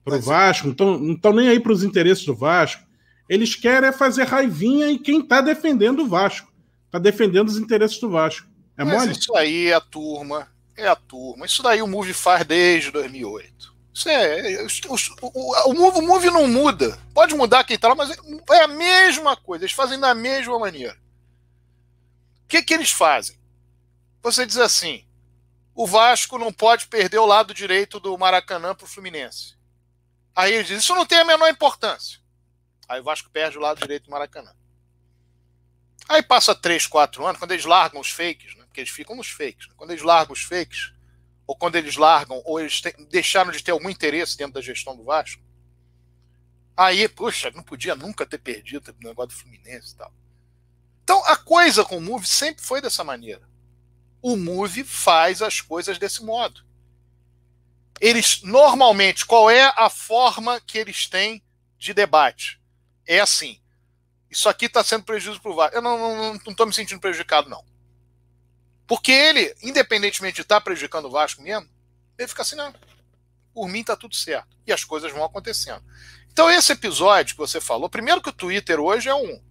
o 0.06 0.20
Vasco, 0.20 0.74
não 0.80 1.14
estão 1.14 1.34
nem 1.34 1.50
aí 1.50 1.60
para 1.60 1.72
os 1.72 1.84
interesses 1.84 2.26
do 2.26 2.34
Vasco. 2.34 2.84
Eles 3.28 3.56
querem 3.56 3.90
é 3.90 3.92
fazer 3.92 4.24
raivinha 4.24 4.88
em 4.88 4.98
quem 4.98 5.22
está 5.22 5.42
defendendo 5.42 6.04
o 6.04 6.08
Vasco, 6.08 6.52
está 6.86 7.00
defendendo 7.00 7.48
os 7.48 7.58
interesses 7.58 8.00
do 8.00 8.10
Vasco. 8.10 8.48
É 8.78 8.84
Mas 8.84 8.94
mole? 8.94 9.12
Isso 9.12 9.36
aí 9.36 9.68
é 9.68 9.74
a 9.74 9.82
turma, 9.82 10.48
é 10.78 10.88
a 10.88 10.96
turma. 10.96 11.46
Isso 11.46 11.64
daí 11.64 11.82
o 11.82 11.88
Move 11.88 12.14
faz 12.14 12.46
desde 12.46 12.92
2008. 12.92 13.74
Isso 13.94 14.10
é, 14.10 14.62
o, 14.90 14.96
o, 15.22 15.70
o, 15.70 15.74
Move, 15.74 16.00
o 16.00 16.02
Move 16.02 16.30
não 16.30 16.48
muda. 16.48 17.00
Pode 17.14 17.34
mudar 17.34 17.64
quem 17.64 17.78
tá 17.78 17.88
lá, 17.88 17.96
mas 17.96 18.12
é 18.52 18.64
a 18.64 18.68
mesma 18.68 19.38
coisa. 19.38 19.64
Eles 19.64 19.76
fazem 19.76 20.00
da 20.00 20.14
mesma 20.14 20.60
maneira. 20.60 20.98
O 22.44 22.48
que, 22.48 22.62
que 22.62 22.74
eles 22.74 22.92
fazem? 22.92 23.38
Você 24.22 24.46
diz 24.46 24.58
assim: 24.58 25.06
o 25.74 25.88
Vasco 25.88 26.38
não 26.38 26.52
pode 26.52 26.88
perder 26.88 27.20
o 27.20 27.26
lado 27.26 27.54
direito 27.54 28.00
do 28.00 28.18
Maracanã 28.18 28.76
para 28.76 28.86
o 28.86 28.90
Fluminense. 28.90 29.56
Aí 30.36 30.54
eles 30.54 30.68
dizem: 30.68 30.80
isso 30.80 30.94
não 30.94 31.06
tem 31.06 31.20
a 31.20 31.26
menor 31.26 31.50
importância. 31.50 32.20
Aí 32.88 33.00
o 33.00 33.04
Vasco 33.04 33.30
perde 33.30 33.58
o 33.58 33.62
lado 33.62 33.80
direito 33.80 34.06
do 34.06 34.12
Maracanã. 34.12 34.54
Aí 36.08 36.22
passa 36.22 36.54
3, 36.54 36.86
4 36.86 37.26
anos, 37.26 37.40
quando 37.40 37.52
eles 37.52 37.66
largam 37.66 38.00
os 38.00 38.12
fakes, 38.12 38.56
né? 38.56 38.64
porque 38.66 38.82
eles 38.82 38.92
ficam 38.92 39.16
nos 39.16 39.28
fakes. 39.28 39.68
Né? 39.68 39.74
Quando 39.76 39.92
eles 39.92 40.04
largam 40.04 40.34
os 40.34 40.44
fakes, 40.44 40.94
ou 41.48 41.56
quando 41.56 41.76
eles 41.76 41.96
largam, 41.96 42.42
ou 42.46 42.60
eles 42.60 42.82
te, 42.82 42.94
deixaram 43.10 43.52
de 43.52 43.64
ter 43.64 43.72
algum 43.72 43.90
interesse 43.90 44.38
dentro 44.38 44.54
da 44.54 44.62
gestão 44.62 44.96
do 44.96 45.04
Vasco, 45.04 45.42
aí, 46.78 47.08
puxa, 47.08 47.52
não 47.52 47.64
podia 47.64 47.96
nunca 47.96 48.26
ter 48.26 48.38
perdido 48.38 48.92
o 48.92 49.04
negócio 49.04 49.30
do 49.30 49.42
Fluminense 49.42 49.94
e 49.94 49.98
tal. 49.98 50.14
Então, 51.04 51.24
a 51.26 51.38
coisa 51.38 51.86
com 51.86 51.98
o 51.98 52.02
Move 52.02 52.26
sempre 52.26 52.64
foi 52.64 52.82
dessa 52.82 53.04
maneira. 53.04 53.48
O 54.22 54.36
Move 54.36 54.84
faz 54.84 55.42
as 55.42 55.62
coisas 55.62 56.00
desse 56.00 56.24
modo. 56.24 56.66
Eles, 58.02 58.42
normalmente, 58.42 59.26
qual 59.26 59.50
é 59.50 59.72
a 59.78 59.90
forma 59.90 60.60
que 60.60 60.78
eles 60.78 61.08
têm 61.08 61.44
de 61.78 61.94
debate? 61.94 62.60
É 63.08 63.20
assim. 63.20 63.60
Isso 64.30 64.50
aqui 64.50 64.66
está 64.66 64.84
sendo 64.84 65.04
prejuízo 65.04 65.42
para 65.42 65.52
o 65.52 65.56
Vasco. 65.56 65.76
Eu 65.76 65.82
não 65.82 66.36
estou 66.36 66.66
me 66.66 66.74
sentindo 66.74 67.00
prejudicado, 67.00 67.50
não. 67.50 67.64
Porque 68.88 69.12
ele, 69.12 69.56
independentemente 69.64 70.36
de 70.36 70.42
estar 70.42 70.56
tá 70.56 70.62
prejudicando 70.62 71.06
o 71.06 71.12
Vasco 71.12 71.42
mesmo, 71.42 71.68
ele 72.18 72.28
fica 72.28 72.42
assim, 72.42 72.56
não, 72.56 72.74
por 73.54 73.68
mim 73.68 73.80
está 73.80 73.96
tudo 73.96 74.16
certo. 74.16 74.56
E 74.66 74.74
as 74.74 74.84
coisas 74.84 75.12
vão 75.12 75.24
acontecendo. 75.24 75.84
Então, 76.32 76.52
esse 76.52 76.72
episódio 76.72 77.36
que 77.36 77.40
você 77.40 77.62
falou, 77.62 77.90
primeiro 77.90 78.22
que 78.22 78.30
o 78.30 78.34
Twitter 78.34 78.80
hoje 78.80 79.08
é 79.08 79.16
um. 79.16 79.42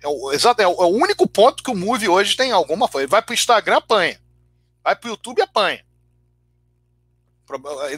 É 0.00 0.06
o, 0.06 0.30
é 0.30 0.66
o, 0.66 0.82
é 0.82 0.84
o 0.84 0.88
único 0.88 1.26
ponto 1.26 1.62
que 1.62 1.70
o 1.70 1.74
Move 1.74 2.08
hoje 2.08 2.36
tem 2.36 2.52
alguma 2.52 2.86
coisa. 2.86 3.04
Ele 3.04 3.10
vai 3.10 3.22
para 3.22 3.32
o 3.32 3.34
Instagram, 3.34 3.78
apanha. 3.78 4.20
Vai 4.84 4.94
para 4.94 5.08
o 5.08 5.10
YouTube, 5.10 5.42
apanha. 5.42 5.84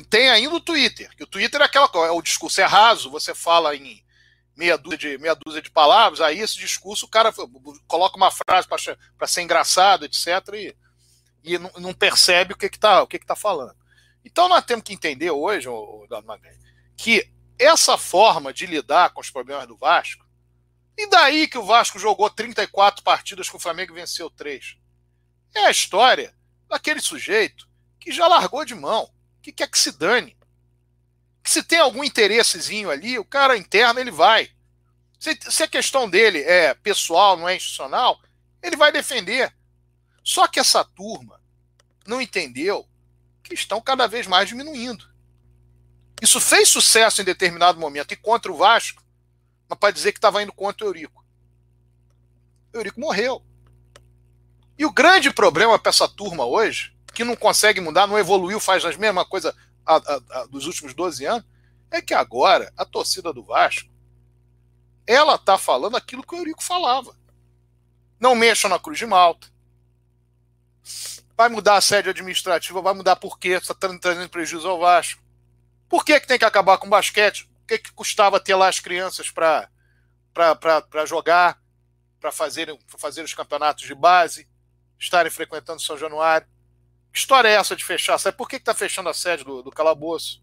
Tem 0.09 0.31
ainda 0.31 0.55
o 0.55 0.61
Twitter, 0.61 1.11
que 1.17 1.25
o 1.25 1.27
Twitter 1.27 1.61
é 1.61 1.65
aquela 1.65 1.89
coisa, 1.89 2.13
o 2.13 2.23
discurso 2.23 2.61
é 2.61 2.65
raso, 2.65 3.11
você 3.11 3.35
fala 3.35 3.75
em 3.75 4.01
meia 4.61 4.77
dúzia 4.77 4.99
de, 4.99 5.19
meia 5.19 5.35
dúzia 5.35 5.63
de 5.63 5.71
palavras, 5.71 6.21
aí 6.21 6.39
esse 6.39 6.59
discurso 6.59 7.07
o 7.07 7.09
cara 7.09 7.33
coloca 7.89 8.19
uma 8.19 8.31
frase 8.31 8.69
para 8.69 9.27
ser 9.27 9.41
engraçado, 9.41 10.05
etc., 10.05 10.27
e, 10.53 10.77
e 11.43 11.59
não, 11.59 11.95
percebe 11.95 12.53
o 12.53 12.57
que 12.57 12.67
está 12.67 13.07
que 13.07 13.19
que 13.19 13.25
tá 13.25 13.35
falando. 13.35 13.75
Então 14.23 14.51
nós 14.51 14.63
temos 14.67 14.85
que 14.85 14.93
entender 14.93 15.31
hoje, 15.31 15.67
que 16.95 17.27
essa 17.59 17.97
forma 17.97 18.53
de 18.53 18.67
lidar 18.67 19.15
com 19.15 19.23
os 19.23 19.31
problemas 19.31 19.67
do 19.67 19.79
Vasco, 19.79 20.27
e 20.95 21.09
daí 21.09 21.49
que 21.49 21.57
o 21.57 21.65
Vasco 21.65 21.99
jogou 21.99 22.29
34 22.29 23.03
partidas 23.03 23.49
com 23.49 23.57
o 23.57 23.61
Flamengo 23.61 23.93
e 23.95 24.01
venceu 24.01 24.29
3? 24.29 24.77
É 25.55 25.61
a 25.61 25.71
história 25.71 26.35
daquele 26.69 27.01
sujeito 27.01 27.67
que 27.99 28.13
já 28.13 28.29
largou 28.29 28.63
de 28.67 28.75
mão, 28.75 29.11
que 29.41 29.53
quer 29.53 29.71
que 29.71 29.79
se 29.79 29.91
dane 29.93 30.37
que 30.39 30.40
se 31.45 31.63
tem 31.63 31.79
algum 31.79 32.05
interessezinho 32.05 32.91
ali, 32.91 33.19
o 33.19 33.25
cara 33.25 33.57
interno 33.57 34.01
ele 34.01 34.11
vai. 34.11 34.51
Se, 35.19 35.39
se 35.51 35.63
a 35.63 35.69
questão 35.69 36.09
dele 36.09 36.41
é 36.41 36.75
pessoal, 36.75 37.37
não 37.37 37.49
é 37.49 37.57
institucional, 37.57 38.21
ele 38.63 38.77
vai 38.77 38.93
defender. 38.93 39.53
Só 40.23 40.47
que 40.47 40.61
essa 40.61 40.85
turma 40.85 41.41
não 42.07 42.21
entendeu 42.21 42.87
que 43.43 43.55
estão 43.55 43.81
cada 43.81 44.07
vez 44.07 44.27
mais 44.27 44.49
diminuindo. 44.49 45.09
Isso 46.21 46.41
fez 46.41 46.69
sucesso 46.69 47.23
em 47.23 47.25
determinado 47.25 47.81
momento 47.81 48.13
e 48.13 48.17
contra 48.17 48.53
o 48.53 48.57
Vasco, 48.57 49.03
mas 49.69 49.79
para 49.79 49.93
dizer 49.93 50.13
que 50.13 50.19
estava 50.19 50.43
indo 50.43 50.53
contra 50.53 50.85
o 50.85 50.89
Eurico. 50.89 51.25
O 52.73 52.77
Eurico 52.77 53.01
morreu. 53.01 53.43
E 54.79 54.85
o 54.85 54.93
grande 54.93 55.33
problema 55.33 55.79
para 55.79 55.91
essa 55.91 56.09
turma 56.09 56.45
hoje, 56.45 56.95
que 57.13 57.25
não 57.25 57.37
consegue 57.37 57.81
mudar, 57.81 58.07
não 58.07 58.19
evoluiu, 58.19 58.61
faz 58.61 58.85
as 58.85 58.97
mesmas 58.97 59.27
coisas 59.27 59.55
a, 59.85 59.97
a, 59.97 60.41
a, 60.41 60.47
dos 60.47 60.67
últimos 60.67 60.95
12 60.95 61.25
anos, 61.25 61.45
é 61.91 62.01
que 62.01 62.15
agora 62.15 62.73
a 62.77 62.85
torcida 62.85 63.33
do 63.33 63.43
Vasco 63.43 63.91
ela 65.07 65.35
está 65.35 65.59
falando 65.59 65.97
aquilo 65.97 66.23
que 66.23 66.35
o 66.35 66.39
Eurico 66.39 66.63
falava. 66.63 67.17
Não 68.19 68.35
mexam 68.35 68.71
na 68.71 68.79
Cruz 68.79 68.99
de 68.99 69.07
Malta. 69.07 69.49
Vai 71.37 71.49
mudar 71.49 71.77
a 71.77 71.81
sede 71.81 72.11
administrativa, 72.11 72.81
vai 72.81 72.95
mudar 72.95 73.17
por 73.17 73.39
quê? 73.39 73.51
Está 73.51 73.75
trazendo 73.75 74.29
prejuízo 74.29 74.69
ao 74.69 74.79
Vasco. 74.79 75.21
Por 75.89 76.05
que, 76.05 76.21
que 76.21 76.29
tem 76.29 76.39
que 76.39 76.45
acabar 76.45 76.79
com 76.79 76.87
o 76.87 76.91
basquete? 76.91 77.51
O 77.63 77.67
que, 77.67 77.79
que 77.79 77.93
custava 77.93 78.39
ter 78.39 78.55
lá 78.55 78.69
as 78.69 78.79
crianças 78.79 79.31
para 79.31 79.69
jogar, 81.07 81.61
para 82.21 82.31
fazer, 82.31 82.79
fazer 82.87 83.25
os 83.25 83.35
campeonatos 83.35 83.85
de 83.85 83.95
base, 83.95 84.49
estarem 84.99 85.33
frequentando 85.33 85.81
São 85.81 85.99
Januário? 85.99 86.47
Que 87.13 87.19
história 87.19 87.49
é 87.49 87.53
essa 87.53 87.75
de 87.75 87.85
fechar? 87.85 88.19
Sabe 88.19 88.37
por 88.37 88.49
que 88.49 88.57
está 88.57 88.75
fechando 88.75 89.09
a 89.09 89.15
sede 89.15 89.45
do, 89.45 89.63
do 89.63 89.71
calabouço? 89.71 90.43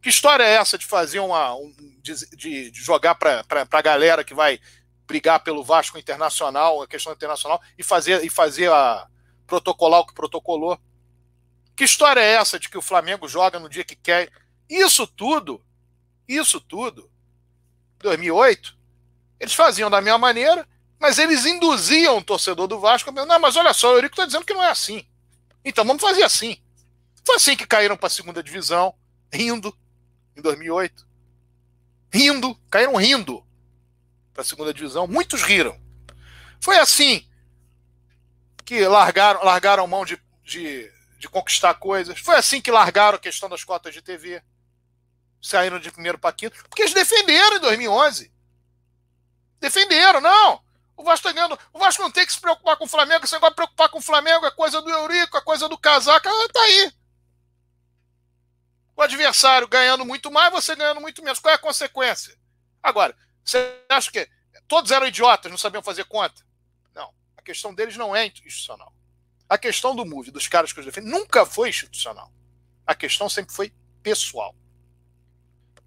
Que 0.00 0.08
história 0.08 0.44
é 0.44 0.54
essa 0.54 0.78
de 0.78 0.86
fazer 0.86 1.18
uma. 1.18 1.54
Um, 1.54 1.74
de, 2.00 2.70
de, 2.70 2.70
jogar 2.72 3.14
para 3.16 3.44
a 3.70 3.82
galera 3.82 4.22
que 4.22 4.34
vai 4.34 4.60
brigar 5.06 5.42
pelo 5.42 5.64
Vasco 5.64 5.98
Internacional, 5.98 6.82
a 6.82 6.86
questão 6.86 7.12
internacional, 7.12 7.60
e 7.76 7.82
fazer, 7.82 8.24
e 8.24 8.30
fazer 8.30 8.70
a 8.70 9.08
protocolar 9.46 10.00
o 10.00 10.06
que 10.06 10.14
protocolou? 10.14 10.78
Que 11.74 11.84
história 11.84 12.20
é 12.20 12.34
essa 12.34 12.58
de 12.58 12.68
que 12.68 12.78
o 12.78 12.82
Flamengo 12.82 13.28
joga 13.28 13.58
no 13.58 13.68
dia 13.68 13.84
que 13.84 13.96
quer? 13.96 14.30
Isso 14.68 15.06
tudo, 15.06 15.64
isso 16.26 16.60
tudo, 16.60 17.10
2008, 17.98 18.76
eles 19.38 19.54
faziam 19.54 19.90
da 19.90 20.00
mesma 20.00 20.18
maneira, 20.18 20.66
mas 20.98 21.18
eles 21.18 21.44
induziam 21.44 22.18
o 22.18 22.24
torcedor 22.24 22.66
do 22.66 22.80
Vasco. 22.80 23.12
Não, 23.12 23.38
mas 23.38 23.56
olha 23.56 23.74
só, 23.74 23.92
o 23.92 23.96
Eurico 23.96 24.14
está 24.14 24.24
dizendo 24.24 24.44
que 24.44 24.54
não 24.54 24.62
é 24.62 24.70
assim. 24.70 25.06
Então 25.66 25.84
vamos 25.84 26.00
fazer 26.00 26.22
assim. 26.22 26.62
Foi 27.24 27.34
assim 27.34 27.56
que 27.56 27.66
caíram 27.66 27.96
para 27.96 28.06
a 28.06 28.10
segunda 28.10 28.40
divisão, 28.40 28.94
rindo, 29.32 29.76
em 30.36 30.40
2008. 30.40 31.04
Rindo, 32.08 32.54
caíram 32.70 32.94
rindo 32.94 33.44
para 34.32 34.42
a 34.42 34.44
segunda 34.44 34.72
divisão. 34.72 35.08
Muitos 35.08 35.42
riram. 35.42 35.76
Foi 36.60 36.78
assim 36.78 37.28
que 38.64 38.86
largaram, 38.86 39.42
largaram 39.44 39.86
mão 39.88 40.04
de, 40.04 40.22
de, 40.44 40.88
de 41.18 41.28
conquistar 41.28 41.74
coisas. 41.74 42.20
Foi 42.20 42.36
assim 42.36 42.60
que 42.60 42.70
largaram 42.70 43.16
a 43.16 43.20
questão 43.20 43.48
das 43.48 43.64
cotas 43.64 43.92
de 43.92 44.00
TV. 44.00 44.40
Saíram 45.42 45.80
de 45.80 45.90
primeiro 45.90 46.16
para 46.16 46.32
quinto. 46.32 46.56
Porque 46.68 46.82
eles 46.82 46.94
defenderam 46.94 47.56
em 47.56 47.60
2011. 47.60 48.32
Defenderam, 49.58 50.20
não. 50.20 50.62
O 50.96 51.04
Vasco 51.04 51.28
tá 51.28 51.32
ganhando. 51.32 51.58
O 51.72 51.78
Vasco 51.78 52.02
não 52.02 52.10
tem 52.10 52.24
que 52.24 52.32
se 52.32 52.40
preocupar 52.40 52.76
com 52.76 52.84
o 52.84 52.88
Flamengo. 52.88 53.24
Esse 53.24 53.34
negócio 53.34 53.54
preocupar 53.54 53.88
com 53.88 53.98
o 53.98 54.02
Flamengo 54.02 54.46
é 54.46 54.50
coisa 54.50 54.80
do 54.80 54.90
Eurico, 54.90 55.36
é 55.36 55.40
coisa 55.40 55.68
do 55.68 55.78
Casaca. 55.78 56.30
Tá 56.52 56.60
aí 56.60 56.92
o 58.96 59.02
adversário 59.02 59.68
ganhando 59.68 60.04
muito 60.04 60.30
mais, 60.30 60.50
você 60.50 60.74
ganhando 60.74 61.00
muito 61.00 61.22
menos. 61.22 61.38
Qual 61.38 61.52
é 61.52 61.54
a 61.54 61.58
consequência? 61.58 62.36
Agora, 62.82 63.14
você 63.44 63.78
acha 63.90 64.10
que 64.10 64.28
todos 64.66 64.90
eram 64.90 65.06
idiotas, 65.06 65.50
não 65.50 65.58
sabiam 65.58 65.82
fazer 65.82 66.04
conta? 66.04 66.42
Não. 66.94 67.12
A 67.36 67.42
questão 67.42 67.74
deles 67.74 67.96
não 67.96 68.16
é 68.16 68.26
institucional. 68.26 68.92
A 69.48 69.58
questão 69.58 69.94
do 69.94 70.06
MOVE, 70.06 70.30
dos 70.30 70.48
caras 70.48 70.72
que 70.72 70.80
eu 70.80 70.84
defendo, 70.84 71.08
nunca 71.08 71.44
foi 71.44 71.68
institucional. 71.68 72.32
A 72.86 72.94
questão 72.94 73.28
sempre 73.28 73.54
foi 73.54 73.72
pessoal. 74.02 74.56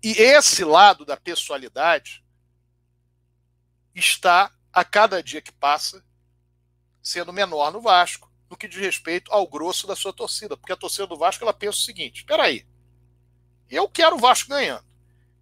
E 0.03 0.11
esse 0.11 0.63
lado 0.63 1.03
da 1.03 1.17
pessoalidade 1.17 2.23
está, 3.95 4.53
a 4.71 4.83
cada 4.83 5.21
dia 5.21 5.41
que 5.41 5.51
passa, 5.51 6.03
sendo 7.01 7.33
menor 7.33 7.71
no 7.71 7.81
Vasco, 7.81 8.31
no 8.49 8.57
que 8.57 8.67
diz 8.67 8.79
respeito 8.79 9.31
ao 9.31 9.47
grosso 9.47 9.87
da 9.87 9.95
sua 9.95 10.13
torcida. 10.13 10.57
Porque 10.57 10.73
a 10.73 10.77
torcida 10.77 11.07
do 11.07 11.17
Vasco 11.17 11.43
ela 11.43 11.53
pensa 11.53 11.77
o 11.77 11.81
seguinte: 11.81 12.19
espera 12.19 12.43
aí, 12.43 12.65
eu 13.69 13.87
quero 13.87 14.15
o 14.15 14.19
Vasco 14.19 14.49
ganhando. 14.49 14.85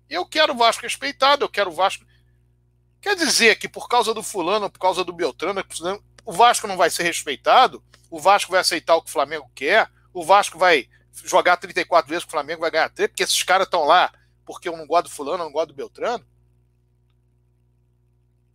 Eu 0.10 0.26
quero 0.26 0.54
o 0.54 0.58
Vasco 0.58 0.84
respeitado, 0.84 1.44
eu 1.44 1.50
quero 1.50 1.70
o 1.70 1.74
Vasco. 1.74 2.06
Quer 3.02 3.16
dizer 3.16 3.58
que 3.58 3.68
por 3.68 3.88
causa 3.88 4.13
do 4.13 4.24
fulano, 4.24 4.70
por 4.70 4.80
causa 4.80 5.04
do 5.04 5.13
Beltrano, 5.13 5.63
o 6.26 6.32
Vasco 6.32 6.68
não 6.68 6.78
vai 6.78 6.90
ser 6.90 7.04
respeitado, 7.04 7.84
o 8.10 8.20
Vasco 8.20 8.52
vai 8.52 8.62
aceitar 8.62 8.96
o 8.96 9.02
que 9.02 9.10
o 9.10 9.13
Flamengo 9.13 9.50
quer, 9.54 9.90
o 10.13 10.24
Vasco 10.24 10.58
vai 10.58 10.90
jogar 11.26 11.58
34 11.58 12.10
vezes 12.10 12.24
que 12.24 12.30
o 12.30 12.32
Flamengo 12.32 12.62
vai 12.62 12.72
ganhar 12.72 12.90
3, 12.90 13.10
porque 13.10 13.24
esses 13.24 13.44
caras 13.44 13.68
estão 13.68 13.84
lá 13.84 14.12
porque 14.46 14.70
eu 14.70 14.78
não 14.78 14.88
gosto 14.88 15.10
do 15.10 15.12
fulano, 15.12 15.44
eu 15.44 15.46
não 15.48 15.52
gosto 15.52 15.68
do 15.68 15.74
Beltrano. 15.74 16.26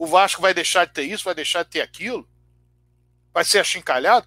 O 0.03 0.07
Vasco 0.09 0.43
vai 0.43 0.53
deixar 0.53 0.85
de 0.85 0.95
ter 0.95 1.05
isso, 1.05 1.23
vai 1.23 1.33
deixar 1.33 1.62
de 1.62 1.71
ter 1.71 1.81
aquilo, 1.81 2.29
vai 3.33 3.45
ser 3.45 3.61
achincalhado. 3.61 4.27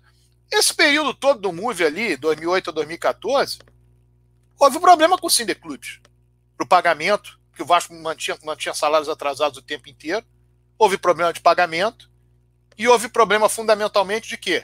Esse 0.49 0.73
período 0.73 1.13
todo 1.13 1.41
do 1.41 1.51
Move 1.51 1.83
ali, 1.83 2.15
2008 2.15 2.69
a 2.69 2.73
2014, 2.73 3.59
Houve 4.57 4.77
um 4.77 4.79
problema 4.79 5.17
com 5.17 5.27
o 5.27 5.55
Clubes 5.59 5.99
para 6.55 6.63
o 6.63 6.65
pagamento, 6.65 7.37
que 7.53 7.61
o 7.61 7.65
Vasco 7.65 7.93
mantinha, 7.93 8.37
mantinha 8.45 8.73
salários 8.73 9.09
atrasados 9.09 9.57
o 9.57 9.61
tempo 9.61 9.89
inteiro. 9.89 10.25
Houve 10.79 10.97
problema 10.97 11.33
de 11.33 11.41
pagamento. 11.41 12.09
E 12.77 12.87
houve 12.87 13.09
problema 13.09 13.49
fundamentalmente 13.49 14.29
de 14.29 14.37
quê? 14.37 14.63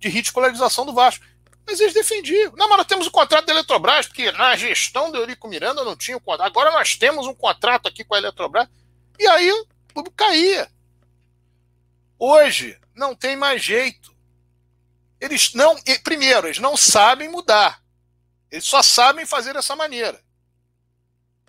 De 0.00 0.08
ridicularização 0.08 0.84
do 0.84 0.92
Vasco. 0.92 1.24
Mas 1.64 1.78
eles 1.78 1.94
defendiam. 1.94 2.52
Não, 2.56 2.68
mas 2.68 2.78
nós 2.78 2.86
temos 2.88 3.06
o 3.06 3.10
um 3.10 3.12
contrato 3.12 3.46
da 3.46 3.52
Eletrobras, 3.52 4.08
porque 4.08 4.32
na 4.32 4.56
gestão 4.56 5.12
do 5.12 5.18
Eurico 5.18 5.46
Miranda 5.46 5.84
não 5.84 5.94
tinha 5.94 6.16
o 6.16 6.20
contrato. 6.20 6.48
Agora 6.48 6.72
nós 6.72 6.96
temos 6.96 7.28
um 7.28 7.34
contrato 7.36 7.86
aqui 7.86 8.02
com 8.02 8.16
a 8.16 8.18
Eletrobras. 8.18 8.66
E 9.16 9.28
aí 9.28 9.48
público 9.92 10.16
caía. 10.16 10.70
Hoje 12.18 12.78
não 12.94 13.14
tem 13.14 13.36
mais 13.36 13.62
jeito. 13.62 14.14
Eles 15.20 15.54
não. 15.54 15.76
Primeiro, 16.02 16.46
eles 16.46 16.58
não 16.58 16.76
sabem 16.76 17.28
mudar. 17.28 17.82
Eles 18.50 18.64
só 18.64 18.82
sabem 18.82 19.24
fazer 19.24 19.52
dessa 19.52 19.76
maneira. 19.76 20.22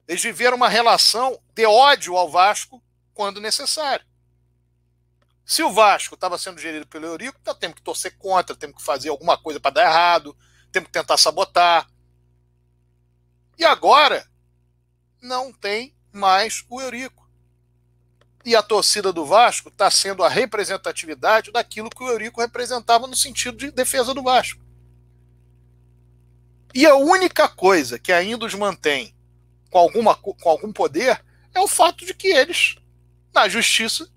Eles 0.08 0.22
viveram 0.22 0.58
uma 0.58 0.70
relação 0.70 1.42
de 1.54 1.66
ódio 1.66 2.18
ao 2.18 2.30
Vasco 2.30 2.84
quando 3.14 3.42
necessário. 3.42 4.06
Se 5.46 5.64
o 5.64 5.72
Vasco 5.72 6.16
estava 6.16 6.38
sendo 6.38 6.60
gerido 6.60 6.88
pelo 6.88 7.06
Eurico, 7.06 7.38
então 7.42 7.56
temos 7.56 7.76
que 7.76 7.82
torcer 7.82 8.18
contra, 8.18 8.56
temos 8.56 8.78
que 8.78 8.84
fazer 8.84 9.10
alguma 9.10 9.38
coisa 9.38 9.60
para 9.60 9.72
dar 9.72 9.84
errado, 9.84 10.38
temos 10.72 10.88
que 10.88 10.94
tentar 10.94 11.18
sabotar. 11.18 11.90
E 13.58 13.66
agora 13.66 14.26
não 15.22 15.52
tem 15.52 15.96
mais 16.12 16.64
o 16.70 16.82
Eurico. 16.82 17.21
E 18.44 18.56
a 18.56 18.64
torcida 18.64 19.14
do 19.14 19.26
Vasco 19.26 19.70
está 19.70 19.90
sendo 19.92 20.24
a 20.24 20.30
representatividade 20.30 21.52
daquilo 21.52 21.90
que 21.90 22.04
o 22.04 22.10
Eurico 22.10 22.42
representava 22.42 23.06
no 23.08 23.16
sentido 23.16 23.58
de 23.58 23.72
defesa 23.72 24.14
do 24.14 24.24
Vasco. 24.24 24.62
E 26.74 26.86
a 26.86 26.96
única 26.96 27.48
coisa 27.48 28.00
que 28.00 28.12
ainda 28.12 28.46
os 28.46 28.54
mantém 28.54 29.16
com, 29.70 29.78
alguma, 29.78 30.16
com 30.16 30.50
algum 30.50 30.72
poder 30.72 31.24
é 31.54 31.60
o 31.60 31.68
fato 31.68 32.06
de 32.06 32.14
que 32.14 32.28
eles, 32.28 32.76
na 33.34 33.48
justiça, 33.48 34.10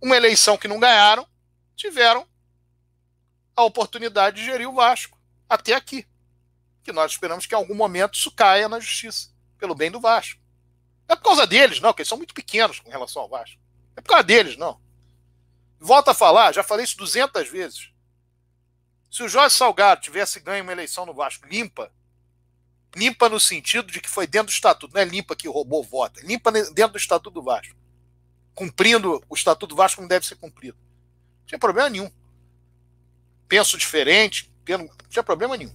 uma 0.00 0.16
eleição 0.16 0.56
que 0.56 0.68
não 0.68 0.80
ganharam, 0.80 1.26
tiveram 1.76 2.26
a 3.54 3.64
oportunidade 3.64 4.36
de 4.36 4.44
gerir 4.44 4.68
o 4.68 4.74
Vasco 4.74 5.18
até 5.48 5.74
aqui. 5.74 6.06
Que 6.82 6.92
nós 6.92 7.12
esperamos 7.12 7.46
que 7.46 7.54
em 7.54 7.58
algum 7.58 7.74
momento 7.74 8.14
isso 8.14 8.30
caia 8.30 8.68
na 8.68 8.80
justiça, 8.80 9.28
pelo 9.58 9.74
bem 9.74 9.90
do 9.90 10.00
Vasco. 10.00 10.40
Não 11.08 11.14
é 11.14 11.16
por 11.16 11.24
causa 11.24 11.46
deles, 11.46 11.80
não, 11.80 11.90
porque 11.90 12.02
eles 12.02 12.08
são 12.08 12.18
muito 12.18 12.34
pequenos 12.34 12.80
com 12.80 12.90
relação 12.90 13.22
ao 13.22 13.28
Vasco. 13.28 13.58
É 13.96 14.00
por 14.00 14.10
causa 14.10 14.24
deles, 14.24 14.56
não. 14.56 14.78
Volto 15.80 16.08
a 16.08 16.14
falar, 16.14 16.52
já 16.52 16.62
falei 16.62 16.84
isso 16.84 16.98
200 16.98 17.48
vezes. 17.48 17.90
Se 19.10 19.22
o 19.22 19.28
Jorge 19.28 19.54
Salgado 19.54 20.02
tivesse 20.02 20.38
ganho 20.38 20.62
uma 20.62 20.72
eleição 20.72 21.06
no 21.06 21.14
Vasco 21.14 21.46
limpa, 21.48 21.90
limpa 22.94 23.28
no 23.28 23.40
sentido 23.40 23.90
de 23.90 24.00
que 24.00 24.08
foi 24.08 24.26
dentro 24.26 24.48
do 24.48 24.52
estatuto, 24.52 24.92
não 24.92 25.00
é 25.00 25.04
limpa 25.04 25.34
que 25.34 25.48
roubou 25.48 25.82
voto, 25.82 26.20
é 26.20 26.22
limpa 26.24 26.52
dentro 26.52 26.92
do 26.92 26.98
estatuto 26.98 27.30
do 27.30 27.42
Vasco. 27.42 27.74
Cumprindo 28.54 29.22
o 29.28 29.34
estatuto 29.34 29.68
do 29.68 29.76
Vasco 29.76 29.96
como 29.96 30.08
deve 30.08 30.26
ser 30.26 30.34
cumprido. 30.36 30.76
Não 31.40 31.46
tinha 31.46 31.58
problema 31.58 31.88
nenhum. 31.88 32.10
Penso 33.46 33.78
diferente, 33.78 34.52
não 34.68 34.88
tinha 35.08 35.22
problema 35.22 35.56
nenhum. 35.56 35.74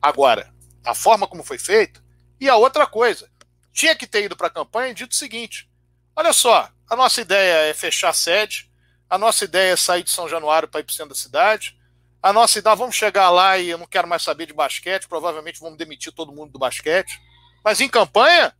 Agora, 0.00 0.54
a 0.84 0.94
forma 0.94 1.26
como 1.26 1.42
foi 1.42 1.58
feito, 1.58 2.02
e 2.40 2.48
a 2.48 2.56
outra 2.56 2.86
coisa, 2.86 3.30
tinha 3.76 3.94
que 3.94 4.06
ter 4.06 4.24
ido 4.24 4.34
para 4.34 4.46
a 4.46 4.50
campanha 4.50 4.90
e 4.90 4.94
dito 4.94 5.12
o 5.12 5.14
seguinte: 5.16 5.68
olha 6.16 6.32
só, 6.32 6.68
a 6.88 6.96
nossa 6.96 7.20
ideia 7.20 7.68
é 7.68 7.74
fechar 7.74 8.08
a 8.08 8.14
sede, 8.14 8.72
a 9.08 9.18
nossa 9.18 9.44
ideia 9.44 9.74
é 9.74 9.76
sair 9.76 10.02
de 10.02 10.10
São 10.10 10.26
Januário 10.26 10.66
para 10.66 10.80
ir 10.80 10.84
para 10.84 10.92
o 10.92 10.94
centro 10.94 11.10
da 11.10 11.20
cidade, 11.20 11.78
a 12.22 12.32
nossa 12.32 12.58
idade, 12.58 12.78
vamos 12.78 12.96
chegar 12.96 13.28
lá 13.28 13.58
e 13.58 13.68
eu 13.68 13.76
não 13.76 13.86
quero 13.86 14.08
mais 14.08 14.22
saber 14.22 14.46
de 14.46 14.54
basquete, 14.54 15.06
provavelmente 15.06 15.60
vamos 15.60 15.76
demitir 15.76 16.10
todo 16.10 16.32
mundo 16.32 16.52
do 16.52 16.58
basquete. 16.58 17.20
Mas 17.62 17.80
em 17.80 17.88
campanha, 17.88 18.56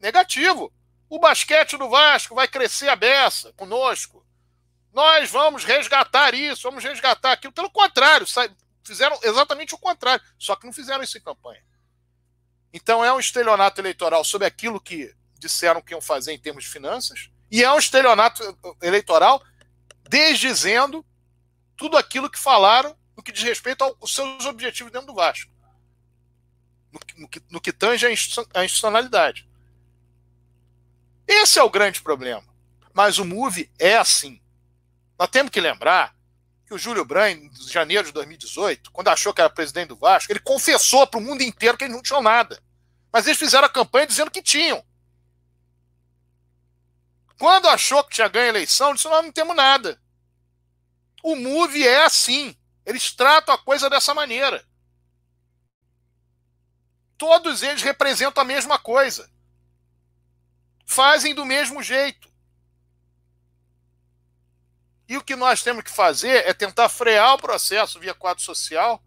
negativo. 0.00 0.72
o 1.10 1.18
basquete 1.18 1.76
do 1.76 1.88
Vasco 1.88 2.34
vai 2.34 2.48
crescer 2.48 2.88
a 2.88 2.96
beça 2.96 3.52
conosco. 3.52 4.24
Nós 4.92 5.30
vamos 5.30 5.64
resgatar 5.64 6.34
isso, 6.34 6.62
vamos 6.62 6.82
resgatar 6.82 7.32
aquilo. 7.32 7.52
Pelo 7.52 7.70
contrário, 7.70 8.26
fizeram 8.82 9.18
exatamente 9.22 9.74
o 9.74 9.78
contrário, 9.78 10.24
só 10.38 10.56
que 10.56 10.66
não 10.66 10.72
fizeram 10.72 11.02
isso 11.02 11.18
em 11.18 11.22
campanha. 11.22 11.62
Então 12.72 13.04
é 13.04 13.12
um 13.12 13.20
estelionato 13.20 13.80
eleitoral 13.80 14.24
sobre 14.24 14.46
aquilo 14.46 14.80
que 14.80 15.14
disseram 15.38 15.80
que 15.80 15.92
iam 15.92 16.00
fazer 16.00 16.32
em 16.32 16.38
termos 16.38 16.64
de 16.64 16.70
finanças, 16.70 17.30
e 17.50 17.62
é 17.62 17.72
um 17.72 17.78
estelionato 17.78 18.42
eleitoral 18.82 19.42
desdizendo 20.08 21.04
tudo 21.76 21.96
aquilo 21.96 22.30
que 22.30 22.38
falaram 22.38 22.96
no 23.16 23.22
que 23.22 23.32
diz 23.32 23.42
respeito 23.42 23.82
aos 23.82 24.14
seus 24.14 24.44
objetivos 24.46 24.92
dentro 24.92 25.08
do 25.08 25.14
Vasco. 25.14 25.50
No, 26.92 27.00
no, 27.16 27.28
que, 27.28 27.42
no 27.50 27.60
que 27.60 27.72
tange 27.72 28.06
a 28.06 28.12
institucionalidade. 28.64 29.48
Esse 31.26 31.58
é 31.58 31.62
o 31.62 31.70
grande 31.70 32.00
problema. 32.00 32.44
Mas 32.92 33.18
o 33.18 33.24
MOVE 33.24 33.70
é 33.78 33.96
assim. 33.96 34.40
Nós 35.18 35.28
temos 35.28 35.50
que 35.50 35.60
lembrar 35.60 36.16
que 36.68 36.74
o 36.74 36.78
Júlio 36.78 37.02
Brandt, 37.02 37.46
em 37.46 37.68
janeiro 37.68 38.04
de 38.04 38.12
2018, 38.12 38.90
quando 38.92 39.08
achou 39.08 39.32
que 39.32 39.40
era 39.40 39.48
presidente 39.48 39.88
do 39.88 39.96
Vasco, 39.96 40.30
ele 40.30 40.38
confessou 40.38 41.06
para 41.06 41.18
o 41.18 41.22
mundo 41.22 41.42
inteiro 41.42 41.78
que 41.78 41.84
eles 41.84 41.94
não 41.94 42.02
tinham 42.02 42.20
nada. 42.20 42.62
Mas 43.10 43.26
eles 43.26 43.38
fizeram 43.38 43.64
a 43.66 43.70
campanha 43.70 44.06
dizendo 44.06 44.30
que 44.30 44.42
tinham. 44.42 44.84
Quando 47.38 47.68
achou 47.68 48.04
que 48.04 48.14
tinha 48.14 48.28
ganho 48.28 48.46
a 48.46 48.48
eleição, 48.50 48.92
disse: 48.92 49.08
Nós 49.08 49.24
não 49.24 49.32
temos 49.32 49.56
nada. 49.56 49.98
O 51.22 51.34
MOVE 51.34 51.86
é 51.86 52.04
assim. 52.04 52.54
Eles 52.84 53.12
tratam 53.12 53.54
a 53.54 53.58
coisa 53.58 53.88
dessa 53.88 54.12
maneira. 54.12 54.62
Todos 57.16 57.62
eles 57.62 57.82
representam 57.82 58.42
a 58.42 58.46
mesma 58.46 58.78
coisa. 58.78 59.30
Fazem 60.84 61.34
do 61.34 61.46
mesmo 61.46 61.82
jeito. 61.82 62.27
E 65.08 65.16
o 65.16 65.24
que 65.24 65.34
nós 65.34 65.62
temos 65.62 65.82
que 65.82 65.90
fazer 65.90 66.46
é 66.46 66.52
tentar 66.52 66.88
frear 66.88 67.34
o 67.34 67.38
processo 67.38 67.98
via 67.98 68.12
quadro 68.12 68.42
social, 68.42 69.02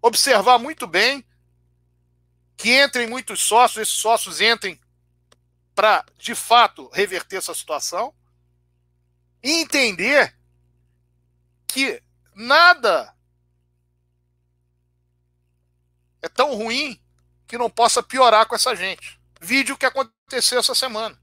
observar 0.00 0.58
muito 0.58 0.86
bem 0.86 1.24
que 2.56 2.82
entrem 2.82 3.06
muitos 3.06 3.42
sócios, 3.42 3.82
esses 3.82 4.00
sócios 4.00 4.40
entrem 4.40 4.80
para, 5.74 6.02
de 6.16 6.34
fato, 6.34 6.88
reverter 6.88 7.36
essa 7.36 7.52
situação 7.52 8.14
e 9.42 9.60
entender 9.60 10.34
que 11.66 12.02
nada 12.34 13.14
é 16.22 16.28
tão 16.28 16.54
ruim 16.54 16.98
que 17.46 17.58
não 17.58 17.68
possa 17.68 18.02
piorar 18.02 18.46
com 18.46 18.54
essa 18.54 18.74
gente. 18.74 19.20
Vídeo 19.38 19.76
que 19.76 19.84
aconteceu 19.84 20.58
essa 20.58 20.74
semana. 20.74 21.20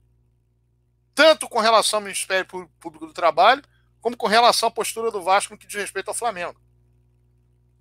Tanto 1.16 1.48
com 1.48 1.60
relação 1.60 1.98
ao 1.98 2.04
Ministério 2.04 2.46
Público 2.80 3.06
do 3.06 3.14
Trabalho, 3.14 3.64
como 4.02 4.18
com 4.18 4.28
relação 4.28 4.68
à 4.68 4.72
postura 4.72 5.12
do 5.12 5.22
Vasco 5.22 5.54
no 5.54 5.60
que 5.60 5.68
diz 5.68 5.80
respeito 5.80 6.10
ao 6.10 6.14
Flamengo. 6.14 6.60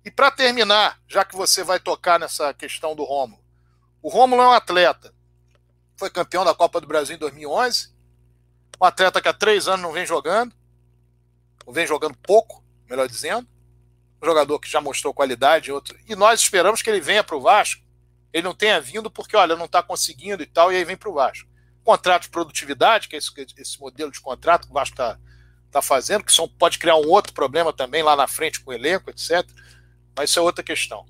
E 0.05 0.11
para 0.11 0.31
terminar, 0.31 0.99
já 1.07 1.23
que 1.25 1.35
você 1.35 1.63
vai 1.63 1.79
tocar 1.79 2.19
nessa 2.19 2.53
questão 2.53 2.95
do 2.95 3.03
Rômulo, 3.03 3.43
o 4.01 4.09
Rômulo 4.09 4.41
é 4.41 4.47
um 4.47 4.51
atleta, 4.51 5.13
foi 5.97 6.09
campeão 6.09 6.43
da 6.43 6.53
Copa 6.53 6.81
do 6.81 6.87
Brasil 6.87 7.15
em 7.15 7.19
2011, 7.19 7.93
um 8.81 8.85
atleta 8.85 9.21
que 9.21 9.27
há 9.27 9.33
três 9.33 9.67
anos 9.67 9.81
não 9.81 9.91
vem 9.93 10.05
jogando, 10.05 10.53
ou 11.65 11.73
vem 11.73 11.87
jogando 11.87 12.17
pouco, 12.17 12.63
melhor 12.89 13.07
dizendo, 13.07 13.47
um 14.21 14.25
jogador 14.25 14.59
que 14.59 14.69
já 14.69 14.81
mostrou 14.81 15.13
qualidade, 15.13 15.71
outro, 15.71 15.97
e 16.07 16.15
nós 16.15 16.41
esperamos 16.41 16.81
que 16.81 16.89
ele 16.89 17.01
venha 17.01 17.23
para 17.23 17.35
o 17.35 17.41
Vasco. 17.41 17.81
Ele 18.31 18.43
não 18.43 18.55
tenha 18.55 18.81
vindo 18.81 19.11
porque, 19.11 19.37
olha, 19.37 19.55
não 19.55 19.65
está 19.65 19.83
conseguindo 19.83 20.41
e 20.41 20.45
tal, 20.45 20.71
e 20.71 20.75
aí 20.75 20.83
vem 20.83 20.97
para 20.97 21.09
o 21.09 21.13
Vasco. 21.13 21.47
Contrato 21.83 22.23
de 22.23 22.29
produtividade, 22.29 23.07
que 23.07 23.15
é 23.15 23.19
esse, 23.19 23.31
esse 23.57 23.79
modelo 23.79 24.11
de 24.11 24.21
contrato 24.21 24.65
que 24.65 24.71
o 24.71 24.73
Vasco 24.73 24.93
está 24.93 25.19
tá 25.71 25.81
fazendo, 25.81 26.23
que 26.23 26.31
são, 26.31 26.47
pode 26.47 26.77
criar 26.77 26.95
um 26.95 27.09
outro 27.09 27.33
problema 27.33 27.73
também 27.73 28.03
lá 28.03 28.15
na 28.15 28.27
frente 28.27 28.59
com 28.61 28.71
o 28.71 28.73
elenco, 28.73 29.09
etc. 29.09 29.45
Mas 30.15 30.29
isso 30.29 30.39
é 30.39 30.41
outra 30.41 30.63
questão. 30.63 31.05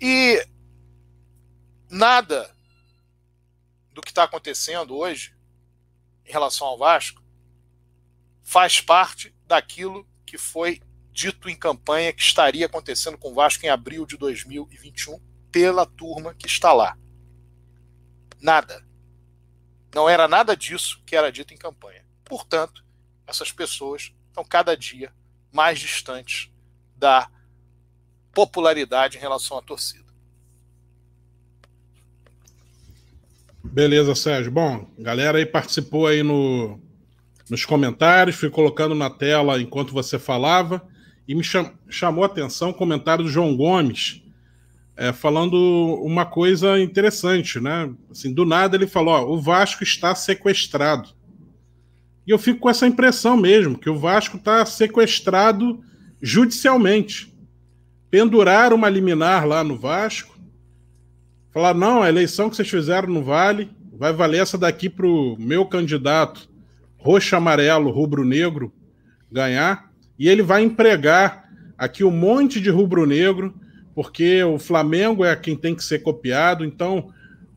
E 0.00 0.46
nada 1.88 2.54
do 3.92 4.02
que 4.02 4.10
está 4.10 4.24
acontecendo 4.24 4.96
hoje 4.96 5.34
em 6.26 6.32
relação 6.32 6.66
ao 6.66 6.78
Vasco 6.78 7.22
faz 8.42 8.80
parte 8.80 9.34
daquilo 9.46 10.06
que 10.26 10.36
foi 10.36 10.80
dito 11.12 11.48
em 11.48 11.56
campanha 11.56 12.12
que 12.12 12.20
estaria 12.20 12.66
acontecendo 12.66 13.16
com 13.16 13.30
o 13.30 13.34
Vasco 13.34 13.64
em 13.64 13.68
abril 13.68 14.04
de 14.04 14.16
2021 14.16 15.20
pela 15.50 15.86
turma 15.86 16.34
que 16.34 16.46
está 16.46 16.72
lá. 16.72 16.98
Nada. 18.40 18.83
Não 19.94 20.08
era 20.08 20.26
nada 20.26 20.56
disso 20.56 21.00
que 21.06 21.14
era 21.14 21.30
dito 21.30 21.54
em 21.54 21.56
campanha. 21.56 22.04
Portanto, 22.24 22.84
essas 23.26 23.52
pessoas 23.52 24.12
estão 24.28 24.44
cada 24.44 24.76
dia 24.76 25.12
mais 25.52 25.78
distantes 25.78 26.50
da 26.96 27.30
popularidade 28.32 29.16
em 29.16 29.20
relação 29.20 29.56
à 29.56 29.62
torcida. 29.62 30.04
Beleza, 33.62 34.14
Sérgio. 34.14 34.50
Bom, 34.50 34.90
galera 34.98 35.38
aí 35.38 35.46
participou 35.46 36.06
aí 36.06 36.22
no, 36.22 36.80
nos 37.48 37.64
comentários, 37.64 38.36
fui 38.36 38.50
colocando 38.50 38.94
na 38.94 39.08
tela 39.08 39.60
enquanto 39.60 39.92
você 39.92 40.18
falava, 40.18 40.86
e 41.26 41.34
me 41.34 41.44
cham, 41.44 41.72
chamou 41.88 42.24
a 42.24 42.26
atenção 42.26 42.70
o 42.70 42.74
comentário 42.74 43.24
do 43.24 43.30
João 43.30 43.56
Gomes, 43.56 44.23
é, 44.96 45.12
falando 45.12 45.54
uma 46.02 46.24
coisa 46.24 46.78
interessante, 46.80 47.60
né? 47.60 47.92
Assim, 48.10 48.32
do 48.32 48.44
nada 48.44 48.76
ele 48.76 48.86
falou: 48.86 49.14
ó, 49.14 49.34
o 49.34 49.40
Vasco 49.40 49.82
está 49.82 50.14
sequestrado. 50.14 51.10
E 52.26 52.30
eu 52.30 52.38
fico 52.38 52.60
com 52.60 52.70
essa 52.70 52.86
impressão 52.86 53.36
mesmo, 53.36 53.78
que 53.78 53.90
o 53.90 53.98
Vasco 53.98 54.36
está 54.36 54.64
sequestrado 54.64 55.82
judicialmente. 56.22 57.34
Penduraram 58.10 58.76
uma 58.76 58.88
liminar 58.88 59.46
lá 59.46 59.62
no 59.62 59.76
Vasco, 59.76 60.34
Falar, 61.54 61.72
não, 61.72 62.02
a 62.02 62.08
eleição 62.08 62.50
que 62.50 62.56
vocês 62.56 62.68
fizeram 62.68 63.06
não 63.14 63.22
vale, 63.22 63.70
vai 63.96 64.12
valer 64.12 64.42
essa 64.42 64.58
daqui 64.58 64.90
para 64.90 65.06
o 65.06 65.36
meu 65.38 65.64
candidato, 65.64 66.50
roxo, 66.98 67.36
amarelo, 67.36 67.92
rubro-negro, 67.92 68.72
ganhar, 69.30 69.88
e 70.18 70.28
ele 70.28 70.42
vai 70.42 70.64
empregar 70.64 71.48
aqui 71.78 72.02
um 72.02 72.10
monte 72.10 72.60
de 72.60 72.70
rubro-negro, 72.70 73.54
porque 73.94 74.42
o 74.42 74.58
Flamengo 74.58 75.24
é 75.24 75.34
quem 75.36 75.56
tem 75.56 75.74
que 75.74 75.84
ser 75.84 76.00
copiado, 76.00 76.64
então 76.64 77.12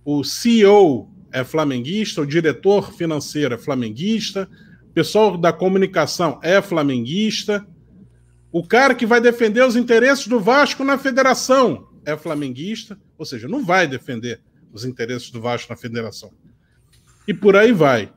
o 0.06 0.24
CEO 0.24 1.10
é 1.32 1.44
flamenguista, 1.44 2.22
o 2.22 2.28
diretor 2.28 2.94
financeiro 2.94 3.56
é 3.56 3.58
flamenguista, 3.58 4.48
o 4.90 4.94
pessoal 4.94 5.38
da 5.38 5.52
comunicação 5.52 6.40
é 6.44 6.62
flamenguista, 6.62 7.66
o 8.52 8.66
cara 8.66 8.96
que 8.96 9.06
vai 9.06 9.20
defender 9.20 9.64
os 9.64 9.76
interesses 9.76 10.28
do 10.28 10.40
Vasco 10.40 10.84
na 10.84 10.98
federação 10.98 11.90
é 12.06 12.16
flamenguista, 12.16 12.98
ou 13.18 13.26
seja, 13.26 13.48
não 13.48 13.66
vai 13.66 13.88
defender 13.88 14.40
os 14.72 14.86
interesses 14.86 15.30
do 15.30 15.42
Vasco 15.42 15.72
na 15.72 15.78
federação. 15.78 16.32
E 17.28 17.34
por 17.34 17.56
aí 17.56 17.74
vai. 17.74 18.12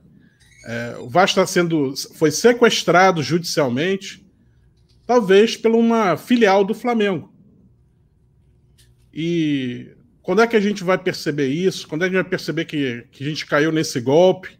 É, 0.64 0.96
o 1.00 1.08
Vasco 1.08 1.40
está 1.40 1.46
sendo, 1.46 1.94
foi 2.14 2.30
sequestrado 2.30 3.22
judicialmente, 3.22 4.24
talvez 5.06 5.56
por 5.56 5.72
uma 5.72 6.16
filial 6.16 6.64
do 6.64 6.74
Flamengo. 6.74 7.29
E 9.12 9.94
quando 10.22 10.42
é 10.42 10.46
que 10.46 10.56
a 10.56 10.60
gente 10.60 10.84
vai 10.84 10.98
perceber 10.98 11.48
isso? 11.48 11.88
Quando 11.88 12.04
é 12.04 12.08
que 12.08 12.14
a 12.14 12.18
gente 12.18 12.24
vai 12.24 12.30
perceber 12.30 12.64
que, 12.64 13.06
que 13.10 13.24
a 13.24 13.28
gente 13.28 13.46
caiu 13.46 13.72
nesse 13.72 14.00
golpe? 14.00 14.58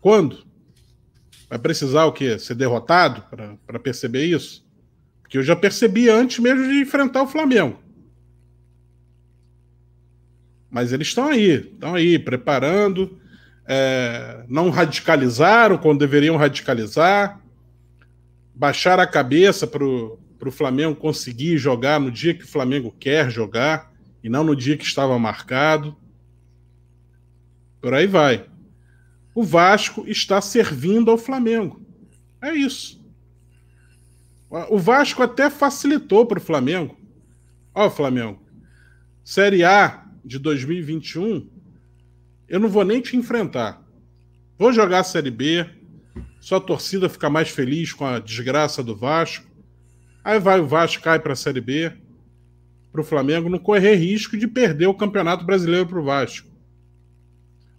Quando? 0.00 0.44
Vai 1.48 1.58
precisar 1.58 2.04
o 2.04 2.12
quê? 2.12 2.38
Ser 2.38 2.54
derrotado 2.54 3.24
para 3.66 3.78
perceber 3.78 4.24
isso? 4.24 4.64
que 5.30 5.38
eu 5.38 5.42
já 5.44 5.54
percebi 5.54 6.10
antes 6.10 6.40
mesmo 6.40 6.64
de 6.64 6.80
enfrentar 6.80 7.22
o 7.22 7.26
Flamengo. 7.26 7.78
Mas 10.68 10.92
eles 10.92 11.06
estão 11.06 11.28
aí, 11.28 11.72
estão 11.72 11.94
aí, 11.94 12.18
preparando. 12.18 13.16
É, 13.64 14.44
não 14.48 14.70
radicalizaram 14.70 15.78
quando 15.78 16.00
deveriam 16.00 16.36
radicalizar. 16.36 17.40
Baixar 18.52 18.98
a 18.98 19.06
cabeça 19.06 19.68
para 19.68 19.84
o 19.84 20.18
Flamengo 20.48 20.96
conseguir 20.96 21.58
jogar 21.58 22.00
no 22.00 22.10
dia 22.10 22.32
que 22.32 22.44
o 22.44 22.48
Flamengo 22.48 22.94
quer 22.98 23.30
jogar 23.30 23.92
e 24.22 24.28
não 24.28 24.42
no 24.42 24.56
dia 24.56 24.76
que 24.76 24.84
estava 24.84 25.18
marcado. 25.18 25.96
Por 27.80 27.92
aí 27.92 28.06
vai. 28.06 28.46
O 29.34 29.42
Vasco 29.42 30.04
está 30.06 30.40
servindo 30.40 31.10
ao 31.10 31.18
Flamengo. 31.18 31.84
É 32.40 32.54
isso. 32.54 33.00
O 34.68 34.78
Vasco 34.78 35.22
até 35.22 35.50
facilitou 35.50 36.24
para 36.24 36.38
o 36.38 36.42
Flamengo. 36.42 36.98
Ó, 37.74 37.88
Flamengo, 37.88 38.42
Série 39.22 39.62
A 39.62 40.06
de 40.24 40.38
2021, 40.38 41.48
eu 42.48 42.58
não 42.58 42.68
vou 42.68 42.84
nem 42.84 43.00
te 43.00 43.16
enfrentar. 43.16 43.80
Vou 44.58 44.72
jogar 44.72 45.00
a 45.00 45.04
Série 45.04 45.30
B, 45.30 45.64
sua 46.40 46.60
torcida 46.60 47.08
fica 47.08 47.28
mais 47.28 47.50
feliz 47.50 47.92
com 47.92 48.04
a 48.04 48.18
desgraça 48.18 48.82
do 48.82 48.96
Vasco. 48.96 49.49
Aí 50.22 50.38
vai 50.38 50.60
o 50.60 50.66
Vasco, 50.66 51.02
cai 51.02 51.18
para 51.18 51.32
a 51.32 51.36
Série 51.36 51.60
B, 51.60 51.92
para 52.92 53.00
o 53.00 53.04
Flamengo 53.04 53.48
não 53.48 53.58
correr 53.58 53.94
risco 53.94 54.36
de 54.36 54.46
perder 54.46 54.86
o 54.86 54.94
Campeonato 54.94 55.44
Brasileiro 55.44 55.86
para 55.86 56.00
o 56.00 56.04
Vasco. 56.04 56.48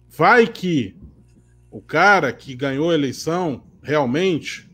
vai 0.08 0.46
que 0.46 0.96
o 1.70 1.80
cara 1.80 2.32
que 2.32 2.54
ganhou 2.54 2.90
a 2.90 2.94
eleição, 2.94 3.64
realmente, 3.82 4.68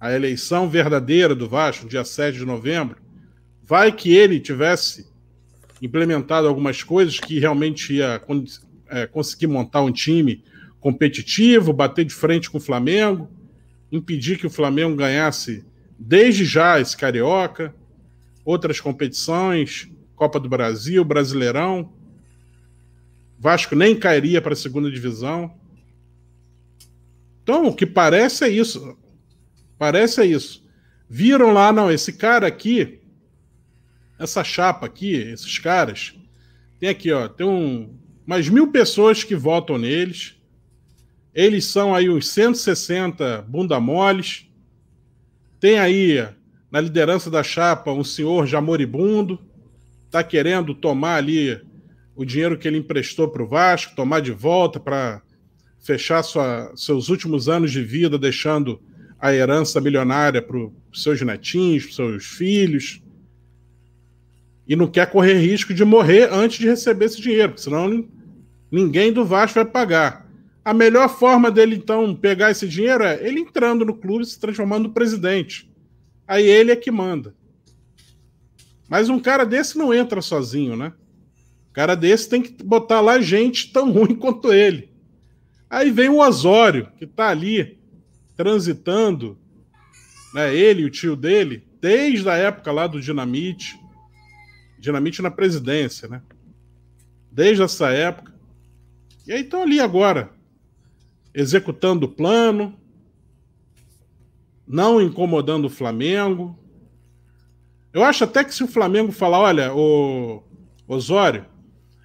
a 0.00 0.12
eleição 0.12 0.68
verdadeira 0.68 1.34
do 1.34 1.48
Vasco, 1.48 1.88
dia 1.88 2.04
7 2.04 2.38
de 2.38 2.44
novembro, 2.44 2.96
vai 3.62 3.92
que 3.92 4.12
ele 4.12 4.40
tivesse 4.40 5.06
implementado 5.80 6.48
algumas 6.48 6.82
coisas 6.82 7.18
que 7.20 7.38
realmente 7.38 7.94
ia 7.94 8.20
é, 8.88 9.06
conseguir 9.06 9.46
montar 9.46 9.82
um 9.82 9.92
time 9.92 10.42
competitivo, 10.80 11.72
bater 11.72 12.04
de 12.04 12.12
frente 12.12 12.50
com 12.50 12.58
o 12.58 12.60
Flamengo, 12.60 13.30
impedir 13.90 14.38
que 14.38 14.46
o 14.46 14.50
Flamengo 14.50 14.96
ganhasse 14.96 15.64
desde 16.04 16.44
já 16.44 16.80
esse 16.80 16.96
Carioca, 16.96 17.72
outras 18.44 18.80
competições, 18.80 19.88
Copa 20.16 20.40
do 20.40 20.48
Brasil, 20.48 21.04
Brasileirão. 21.04 21.92
Vasco 23.38 23.74
nem 23.74 23.96
cairia 23.96 24.40
para 24.40 24.52
a 24.52 24.56
segunda 24.56 24.90
divisão. 24.90 25.54
Então, 27.42 27.66
o 27.66 27.74
que 27.74 27.86
parece 27.86 28.44
é 28.44 28.48
isso. 28.48 28.96
Parece 29.78 30.20
é 30.20 30.26
isso. 30.26 30.64
Viram 31.08 31.52
lá, 31.52 31.72
não, 31.72 31.90
esse 31.90 32.12
cara 32.12 32.46
aqui, 32.46 33.00
essa 34.18 34.42
chapa 34.42 34.86
aqui, 34.86 35.14
esses 35.14 35.58
caras, 35.58 36.14
tem 36.78 36.88
aqui, 36.88 37.12
ó, 37.12 37.28
tem 37.28 37.46
um, 37.46 37.96
umas 38.26 38.48
mil 38.48 38.70
pessoas 38.72 39.22
que 39.22 39.34
votam 39.34 39.78
neles. 39.78 40.36
Eles 41.34 41.64
são 41.64 41.94
aí 41.94 42.08
uns 42.08 42.28
160 42.28 43.42
bunda 43.42 43.78
moles. 43.80 44.51
Tem 45.62 45.78
aí, 45.78 46.18
na 46.72 46.80
liderança 46.80 47.30
da 47.30 47.40
chapa, 47.40 47.92
um 47.92 48.02
senhor 48.02 48.48
já 48.48 48.60
moribundo, 48.60 49.38
está 50.06 50.20
querendo 50.24 50.74
tomar 50.74 51.14
ali 51.14 51.56
o 52.16 52.24
dinheiro 52.24 52.58
que 52.58 52.66
ele 52.66 52.78
emprestou 52.78 53.28
para 53.28 53.44
o 53.44 53.46
Vasco, 53.46 53.94
tomar 53.94 54.18
de 54.18 54.32
volta 54.32 54.80
para 54.80 55.22
fechar 55.78 56.20
sua, 56.24 56.72
seus 56.74 57.08
últimos 57.08 57.48
anos 57.48 57.70
de 57.70 57.80
vida, 57.80 58.18
deixando 58.18 58.82
a 59.20 59.32
herança 59.32 59.80
milionária 59.80 60.42
para 60.42 60.56
os 60.56 60.72
seus 61.00 61.22
netinhos, 61.22 61.84
para 61.84 61.94
seus 61.94 62.24
filhos. 62.24 63.00
E 64.66 64.74
não 64.74 64.88
quer 64.88 65.08
correr 65.12 65.38
risco 65.38 65.72
de 65.72 65.84
morrer 65.84 66.28
antes 66.32 66.58
de 66.58 66.66
receber 66.66 67.04
esse 67.04 67.22
dinheiro, 67.22 67.56
senão 67.56 68.08
ninguém 68.68 69.12
do 69.12 69.24
Vasco 69.24 69.54
vai 69.54 69.64
pagar. 69.64 70.28
A 70.64 70.72
melhor 70.72 71.08
forma 71.08 71.50
dele, 71.50 71.74
então, 71.74 72.14
pegar 72.14 72.50
esse 72.50 72.68
dinheiro 72.68 73.02
é 73.02 73.26
ele 73.26 73.40
entrando 73.40 73.84
no 73.84 73.94
clube 73.94 74.24
se 74.24 74.38
transformando 74.38 74.84
no 74.84 74.94
presidente. 74.94 75.68
Aí 76.26 76.46
ele 76.46 76.70
é 76.70 76.76
que 76.76 76.90
manda. 76.90 77.34
Mas 78.88 79.08
um 79.08 79.18
cara 79.18 79.44
desse 79.44 79.76
não 79.76 79.92
entra 79.92 80.20
sozinho, 80.20 80.76
né? 80.76 80.92
Um 81.70 81.72
cara 81.72 81.94
desse 81.96 82.28
tem 82.28 82.42
que 82.42 82.62
botar 82.62 83.00
lá 83.00 83.20
gente 83.20 83.72
tão 83.72 83.90
ruim 83.90 84.14
quanto 84.14 84.52
ele. 84.52 84.92
Aí 85.68 85.90
vem 85.90 86.10
o 86.10 86.18
Osório, 86.18 86.88
que 86.98 87.06
tá 87.06 87.28
ali 87.28 87.78
transitando, 88.36 89.38
né? 90.34 90.54
Ele 90.54 90.82
e 90.82 90.84
o 90.84 90.90
tio 90.90 91.16
dele, 91.16 91.66
desde 91.80 92.28
a 92.28 92.34
época 92.34 92.70
lá 92.70 92.86
do 92.86 93.00
Dinamite. 93.00 93.80
Dinamite 94.78 95.22
na 95.22 95.30
presidência, 95.30 96.06
né? 96.08 96.22
Desde 97.30 97.62
essa 97.62 97.90
época. 97.90 98.32
E 99.26 99.32
aí 99.32 99.40
estão 99.40 99.62
ali 99.62 99.80
agora, 99.80 100.30
executando 101.34 102.06
o 102.06 102.08
plano, 102.08 102.78
não 104.66 105.00
incomodando 105.00 105.66
o 105.66 105.70
Flamengo. 105.70 106.58
Eu 107.92 108.02
acho 108.04 108.24
até 108.24 108.44
que 108.44 108.54
se 108.54 108.64
o 108.64 108.68
Flamengo 108.68 109.12
falar, 109.12 109.40
olha, 109.40 109.74
o 109.74 110.42
Osório, 110.86 111.46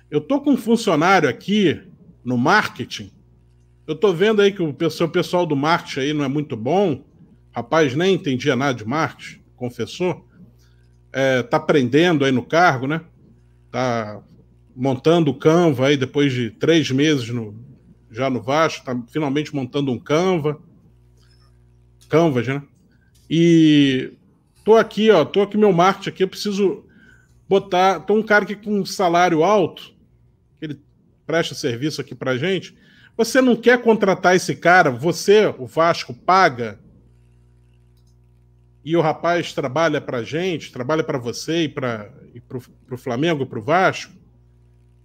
eu 0.10 0.22
tô 0.22 0.42
com 0.42 0.52
um 0.52 0.58
funcionário 0.58 1.30
aqui 1.30 1.82
no 2.24 2.38
marketing. 2.38 3.12
Eu 3.86 3.96
tô 3.96 4.14
vendo 4.14 4.42
aí 4.42 4.52
que 4.52 4.62
o 4.62 4.90
seu 4.90 5.08
pessoal 5.08 5.46
do 5.46 5.56
marketing 5.56 6.00
aí 6.00 6.14
não 6.14 6.26
é 6.26 6.28
muito 6.28 6.58
bom. 6.58 7.04
Rapaz, 7.52 7.96
nem 7.96 8.16
entendia 8.16 8.56
nada 8.56 8.78
de 8.78 8.86
marketing, 8.86 9.42
confessou. 9.56 10.28
É, 11.12 11.42
tá 11.42 11.58
aprendendo 11.58 12.26
aí 12.26 12.32
no 12.32 12.44
cargo, 12.44 12.86
né? 12.86 13.02
Tá 13.72 14.22
montando 14.76 15.32
o 15.32 15.34
Canva 15.34 15.88
aí 15.88 15.98
depois 15.98 16.32
de 16.32 16.52
três 16.52 16.92
meses 16.92 17.30
no, 17.30 17.66
já 18.12 18.30
no 18.30 18.41
Vasco, 18.41 18.86
tá 18.86 18.99
finalmente 19.08 19.53
montando 19.53 19.91
um 19.91 19.99
Canva. 19.99 20.60
Canvas, 22.10 22.47
né? 22.47 22.62
E 23.30 24.14
tô 24.64 24.76
aqui, 24.76 25.12
ó, 25.12 25.26
tô 25.26 25.41
aqui 25.41 25.58
meu 25.58 25.74
marketing 25.74 26.10
aqui, 26.10 26.24
eu 26.24 26.28
preciso 26.28 26.86
botar, 27.47 28.01
tô 28.01 28.16
um 28.16 28.24
cara 28.24 28.43
aqui 28.43 28.55
com 28.55 28.80
um 28.80 28.86
salário 28.86 29.43
alto, 29.43 29.93
que 30.58 30.66
ele 30.66 30.82
presta 31.26 31.53
serviço 31.53 31.99
aqui 31.99 32.16
pra 32.16 32.38
gente. 32.38 32.78
Você 33.18 33.41
não 33.41 33.55
quer 33.55 33.82
contratar 33.82 34.36
esse 34.36 34.55
cara, 34.55 34.91
você, 34.91 35.47
o 35.58 35.66
Vasco, 35.66 36.14
paga 36.14 36.80
e 38.86 38.95
o 38.95 39.01
rapaz 39.01 39.51
trabalha 39.51 39.99
para 39.99 40.24
gente, 40.24 40.72
trabalha 40.72 41.03
para 41.03 41.18
você 41.18 41.64
e 41.64 41.70
para 41.70 42.10
o 42.91 42.97
Flamengo, 42.97 43.45
para 43.45 43.60
o 43.60 43.62
Vasco, 43.62 44.14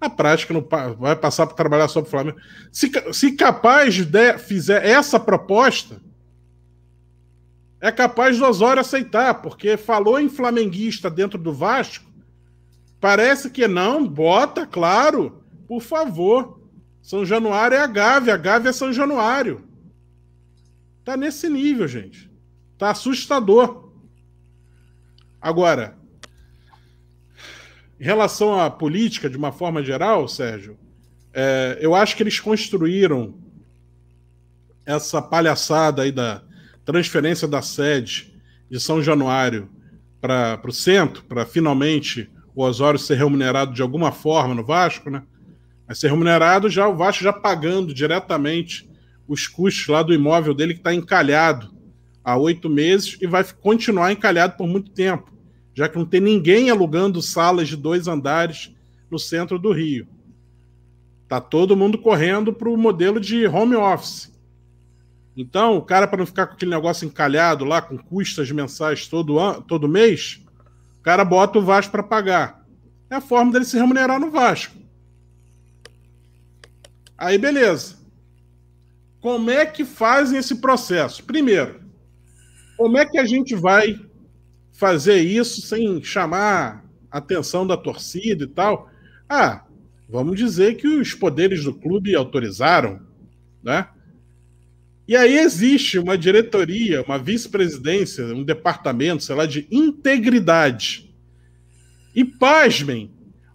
na 0.03 0.11
prática 0.11 0.53
não 0.53 0.66
vai 0.98 1.14
passar 1.14 1.46
para 1.46 1.55
trabalhar 1.55 1.86
só 1.86 2.00
para 2.00 2.09
o 2.09 2.11
Flamengo. 2.11 2.38
Se, 2.72 2.90
se 3.12 3.32
capaz 3.32 3.94
de 3.94 4.38
fizer 4.38 4.84
essa 4.84 5.20
proposta, 5.20 6.00
é 7.80 7.92
capaz 7.92 8.36
do 8.36 8.44
Osório 8.44 8.80
aceitar, 8.80 9.34
porque 9.34 9.76
falou 9.76 10.18
em 10.18 10.28
flamenguista 10.28 11.09
dentro 11.09 11.38
do 11.38 11.53
Vasco, 11.53 12.11
parece 13.00 13.48
que 13.48 13.68
não, 13.68 14.07
bota, 14.07 14.66
claro, 14.66 15.44
por 15.68 15.80
favor. 15.80 16.61
São 17.00 17.24
Januário 17.24 17.76
é 17.76 17.80
a 17.80 17.86
Gávea, 17.86 18.34
a 18.34 18.36
Gávea 18.36 18.70
é 18.70 18.72
São 18.72 18.92
Januário. 18.92 19.64
Tá 21.05 21.16
nesse 21.16 21.48
nível, 21.48 21.86
gente. 21.86 22.28
Tá 22.76 22.90
assustador. 22.90 23.92
Agora, 25.40 25.96
em 28.03 28.05
relação 28.05 28.59
à 28.59 28.68
política, 28.68 29.30
de 29.30 29.36
uma 29.36 29.53
forma 29.53 29.80
geral, 29.80 30.26
Sérgio, 30.26 30.76
é, 31.32 31.78
eu 31.80 31.94
acho 31.94 32.16
que 32.16 32.22
eles 32.24 32.40
construíram 32.40 33.36
essa 34.84 35.22
palhaçada 35.22 36.03
aí 36.03 36.11
da 36.11 36.42
transferência 36.84 37.46
da 37.46 37.62
sede 37.62 38.34
de 38.68 38.80
São 38.80 39.00
Januário 39.00 39.70
para 40.20 40.61
o 40.66 40.72
centro, 40.72 41.22
para 41.22 41.46
finalmente 41.46 42.28
o 42.57 42.64
Osório 42.64 42.98
ser 42.98 43.18
remunerado 43.18 43.72
de 43.72 43.82
alguma 43.82 44.11
forma 44.11 44.53
no 44.53 44.64
Vasco, 44.64 45.09
né? 45.09 45.22
Vai 45.86 45.94
ser 45.94 46.11
remunerado 46.11 46.68
já 46.68 46.88
o 46.88 46.96
Vasco 46.96 47.22
já 47.22 47.32
pagando 47.32 47.94
diretamente 47.94 48.90
os 49.28 49.46
custos 49.46 49.86
lá 49.86 50.03
do 50.03 50.12
imóvel 50.12 50.55
dele 50.55 50.74
que 50.74 50.80
está 50.80 50.92
encalhado 50.92 51.72
há 52.24 52.36
oito 52.36 52.68
meses 52.68 53.16
e 53.20 53.28
vai 53.28 53.44
continuar 53.44 54.11
encalhado 54.11 54.57
por 54.57 54.66
muito 54.66 54.90
tempo 54.90 55.30
já 55.75 55.89
que 55.89 55.99
não 55.99 56.05
tem 56.05 56.20
ninguém 56.20 56.70
alugando 56.70 57.23
salas 57.23 57.68
de 57.68 57.77
dois 57.77 58.09
andares 58.09 58.75
no 59.11 59.18
centro 59.18 59.59
do 59.59 59.73
Rio. 59.73 60.07
Tá 61.29 61.41
todo 61.41 61.77
mundo 61.77 61.97
correndo 61.99 62.53
para 62.53 62.68
o 62.68 62.77
modelo 62.77 63.18
de 63.18 63.47
home 63.47 63.75
office. 63.75 64.31
Então, 65.37 65.79
o 65.79 65.83
cara, 65.83 66.07
para 66.07 66.18
não 66.18 66.27
ficar 66.27 66.47
com 66.47 66.55
aquele 66.55 66.70
negócio 66.70 67.07
encalhado 67.07 67.64
lá, 67.64 67.81
com 67.81 67.97
custas 67.97 68.51
mensais 68.51 69.07
todo, 69.09 69.39
ano, 69.39 69.62
todo 69.62 69.89
mês, 69.89 70.43
o 70.99 71.03
cara 71.03 71.25
bota 71.25 71.59
o 71.59 71.62
Vasco 71.62 71.91
para 71.91 72.03
pagar. 72.03 72.62
É 73.09 73.16
a 73.16 73.20
forma 73.20 73.51
dele 73.51 73.64
se 73.64 73.79
remunerar 73.79 74.20
no 74.20 74.31
Vasco. 74.31 74.77
Aí, 77.16 77.39
beleza. 77.39 77.97
Como 79.20 79.51
é 79.51 79.64
que 79.64 79.85
fazem 79.85 80.39
esse 80.39 80.57
processo? 80.57 81.25
Primeiro, 81.25 81.81
como 82.77 82.99
é 82.99 83.07
que 83.07 83.16
a 83.16 83.25
gente 83.25 83.55
vai 83.55 83.99
fazer 84.73 85.20
isso 85.20 85.61
sem 85.61 86.03
chamar 86.03 86.85
a 87.11 87.18
atenção 87.18 87.66
da 87.66 87.77
torcida 87.77 88.45
e 88.45 88.49
tal. 88.49 88.91
Ah, 89.29 89.64
vamos 90.09 90.37
dizer 90.37 90.77
que 90.77 90.89
os 90.89 91.14
poderes 91.14 91.62
do 91.62 91.75
clube 91.75 92.14
autorizaram, 92.16 93.01
né? 93.62 93.87
E 95.07 95.16
aí 95.16 95.37
existe 95.37 95.99
uma 95.99 96.16
diretoria, 96.16 97.03
uma 97.03 97.18
vice-presidência, 97.18 98.25
um 98.27 98.45
departamento, 98.45 99.23
sei 99.23 99.35
lá, 99.35 99.47
de 99.47 99.66
integridade. 99.70 101.12
E 102.14 102.25
pasmem, 102.25 103.11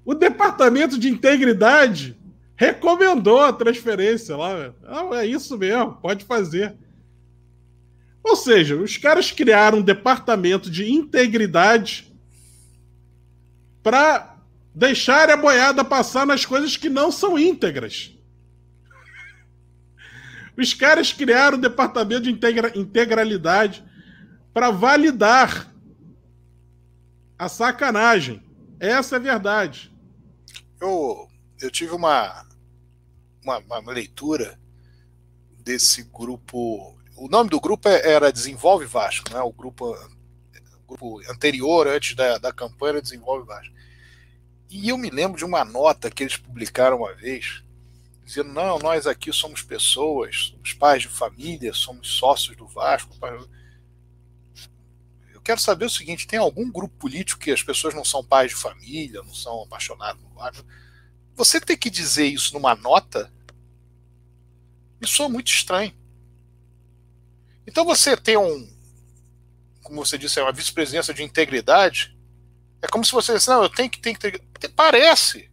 o 0.06 0.14
departamento 0.14 1.00
de 1.00 1.10
integridade 1.10 2.18
recomendou 2.56 3.40
a 3.40 3.54
transferência 3.54 4.36
lá. 4.36 4.74
Ah, 4.86 5.22
é 5.22 5.26
isso 5.26 5.58
mesmo, 5.58 5.94
pode 5.94 6.26
fazer. 6.26 6.76
Ou 8.28 8.36
seja, 8.36 8.76
os 8.76 8.98
caras 8.98 9.32
criaram 9.32 9.78
um 9.78 9.82
departamento 9.82 10.70
de 10.70 10.92
integridade 10.92 12.14
para 13.82 14.36
deixar 14.76 15.30
a 15.30 15.38
boiada 15.38 15.86
passar 15.86 16.28
nas 16.28 16.46
coisas 16.46 16.76
que 16.76 16.90
não 16.90 17.10
são 17.10 17.40
íntegras. 17.40 18.14
Os 20.58 20.74
caras 20.74 21.14
criaram 21.14 21.58
um 21.58 21.62
departamento 21.62 22.24
de 22.24 22.32
integra 22.32 22.78
integralidade 22.78 23.82
para 24.54 24.72
validar 24.72 25.74
a 27.40 27.48
sacanagem. 27.48 28.44
Essa 28.78 29.16
é 29.16 29.20
a 29.20 29.22
verdade. 29.22 29.90
Eu, 30.82 31.30
eu 31.62 31.72
tive 31.72 31.94
uma, 31.94 32.46
uma, 33.42 33.60
uma 33.60 33.94
leitura 33.94 34.60
desse 35.64 36.04
grupo. 36.04 36.97
O 37.18 37.28
nome 37.28 37.50
do 37.50 37.60
grupo 37.60 37.90
é, 37.90 38.12
era 38.12 38.32
Desenvolve 38.32 38.86
Vasco, 38.86 39.34
né? 39.34 39.42
o, 39.42 39.52
grupo, 39.52 39.92
o 39.92 40.88
grupo 40.88 41.20
anterior, 41.32 41.88
antes 41.88 42.16
da, 42.16 42.38
da 42.38 42.54
campanha, 42.54 43.02
Desenvolve 43.02 43.48
Vasco. 43.48 43.74
E 44.70 44.90
eu 44.90 44.98
me 45.00 45.10
lembro 45.10 45.36
de 45.36 45.44
uma 45.44 45.66
nota 45.66 46.12
que 46.12 46.22
eles 46.22 46.38
publicaram 46.38 46.98
uma 46.98 47.16
vez, 47.16 47.64
dizendo: 48.24 48.54
não, 48.54 48.78
nós 48.78 49.08
aqui 49.08 49.34
somos 49.34 49.64
pessoas, 49.64 50.52
somos 50.52 50.74
pais 50.74 51.02
de 51.02 51.08
família, 51.08 51.74
somos 51.74 52.08
sócios 52.08 52.56
do 52.56 52.68
Vasco. 52.68 53.16
Eu 55.34 55.42
quero 55.42 55.60
saber 55.60 55.86
o 55.86 55.90
seguinte: 55.90 56.28
tem 56.28 56.38
algum 56.38 56.70
grupo 56.70 56.96
político 56.98 57.42
que 57.42 57.50
as 57.50 57.64
pessoas 57.64 57.96
não 57.96 58.06
são 58.06 58.24
pais 58.24 58.52
de 58.52 58.58
família, 58.58 59.24
não 59.24 59.34
são 59.34 59.64
apaixonados 59.64 60.22
no 60.22 60.30
Vasco? 60.36 60.64
Você 61.36 61.60
ter 61.60 61.78
que 61.78 61.90
dizer 61.90 62.28
isso 62.28 62.54
numa 62.54 62.76
nota, 62.76 63.34
isso 65.02 65.24
é 65.24 65.28
muito 65.28 65.48
estranho. 65.48 65.97
Então 67.68 67.84
você 67.84 68.16
ter 68.16 68.38
um, 68.38 68.68
como 69.84 70.04
você 70.04 70.18
disse, 70.18 70.42
uma 70.42 70.52
vice-presidência 70.52 71.14
de 71.14 71.24
integridade, 71.24 72.18
é 72.82 72.88
como 72.88 73.06
se 73.06 73.12
você 73.12 73.34
dissesse, 73.34 73.50
não, 73.50 73.64
eu 73.64 73.70
tenho 73.70 73.90
que, 73.90 74.00
que. 74.00 74.70
Parece 74.70 75.52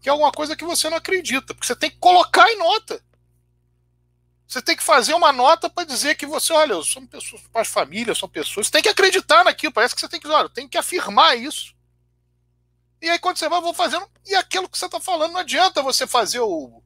que 0.00 0.08
é 0.08 0.12
alguma 0.12 0.32
coisa 0.32 0.56
que 0.56 0.64
você 0.64 0.88
não 0.88 0.96
acredita, 0.96 1.54
porque 1.54 1.66
você 1.66 1.76
tem 1.76 1.90
que 1.90 1.98
colocar 1.98 2.48
em 2.50 2.58
nota. 2.58 3.02
Você 4.46 4.62
tem 4.62 4.76
que 4.76 4.82
fazer 4.82 5.12
uma 5.14 5.32
nota 5.32 5.68
para 5.68 5.84
dizer 5.84 6.14
que 6.14 6.24
você, 6.24 6.52
olha, 6.52 6.72
eu 6.72 6.84
sou 6.84 7.04
pessoas, 7.06 7.42
pais 7.52 7.66
de 7.66 7.72
família, 7.72 8.14
são 8.14 8.28
pessoas. 8.28 8.66
Você 8.66 8.72
tem 8.72 8.82
que 8.82 8.88
acreditar 8.88 9.44
naquilo. 9.44 9.72
Parece 9.72 9.94
que 9.94 10.00
você 10.00 10.08
tem 10.08 10.20
que, 10.20 10.28
olha, 10.28 10.48
tem 10.48 10.68
que 10.68 10.78
afirmar 10.78 11.36
isso. 11.36 11.74
E 13.02 13.10
aí, 13.10 13.18
quando 13.18 13.36
você 13.36 13.48
vai, 13.48 13.60
vou 13.60 13.74
fazendo. 13.74 14.08
E 14.24 14.34
aquilo 14.36 14.68
que 14.68 14.78
você 14.78 14.86
está 14.86 15.00
falando, 15.00 15.32
não 15.32 15.40
adianta 15.40 15.82
você 15.82 16.06
fazer 16.06 16.40
o. 16.40 16.82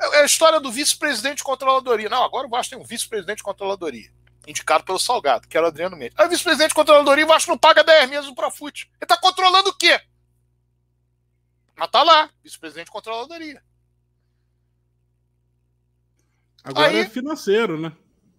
É, 0.00 0.18
é 0.18 0.22
a 0.22 0.24
história 0.24 0.60
do 0.60 0.70
vice-presidente 0.70 1.38
de 1.38 1.44
controladoria. 1.44 2.08
Não, 2.08 2.22
agora 2.22 2.46
o 2.46 2.50
Vasco 2.50 2.74
tem 2.74 2.78
um 2.78 2.86
vice-presidente 2.86 3.38
de 3.38 3.42
controladoria, 3.42 4.10
indicado 4.46 4.84
pelo 4.84 4.98
Salgado, 4.98 5.48
que 5.48 5.56
era 5.56 5.66
o 5.66 5.68
Adriano 5.68 5.96
Mendes. 5.96 6.18
Aí 6.18 6.26
o 6.26 6.30
vice-presidente 6.30 6.70
de 6.70 6.74
controladoria, 6.74 7.24
o 7.24 7.28
Vasco 7.28 7.50
não 7.50 7.58
paga 7.58 7.84
10 7.84 8.10
meses 8.10 8.26
no 8.26 8.34
Profute. 8.34 8.90
Ele 8.94 9.04
está 9.04 9.16
controlando 9.16 9.70
o 9.70 9.76
quê? 9.76 10.00
Mas 11.76 11.90
tá 11.90 12.02
lá, 12.02 12.30
vice-presidente 12.42 12.86
de 12.86 12.92
controladoria. 12.92 13.62
Agora 16.62 16.88
Aí, 16.88 16.98
é 16.98 17.08
financeiro, 17.08 17.78
né? 17.78 17.92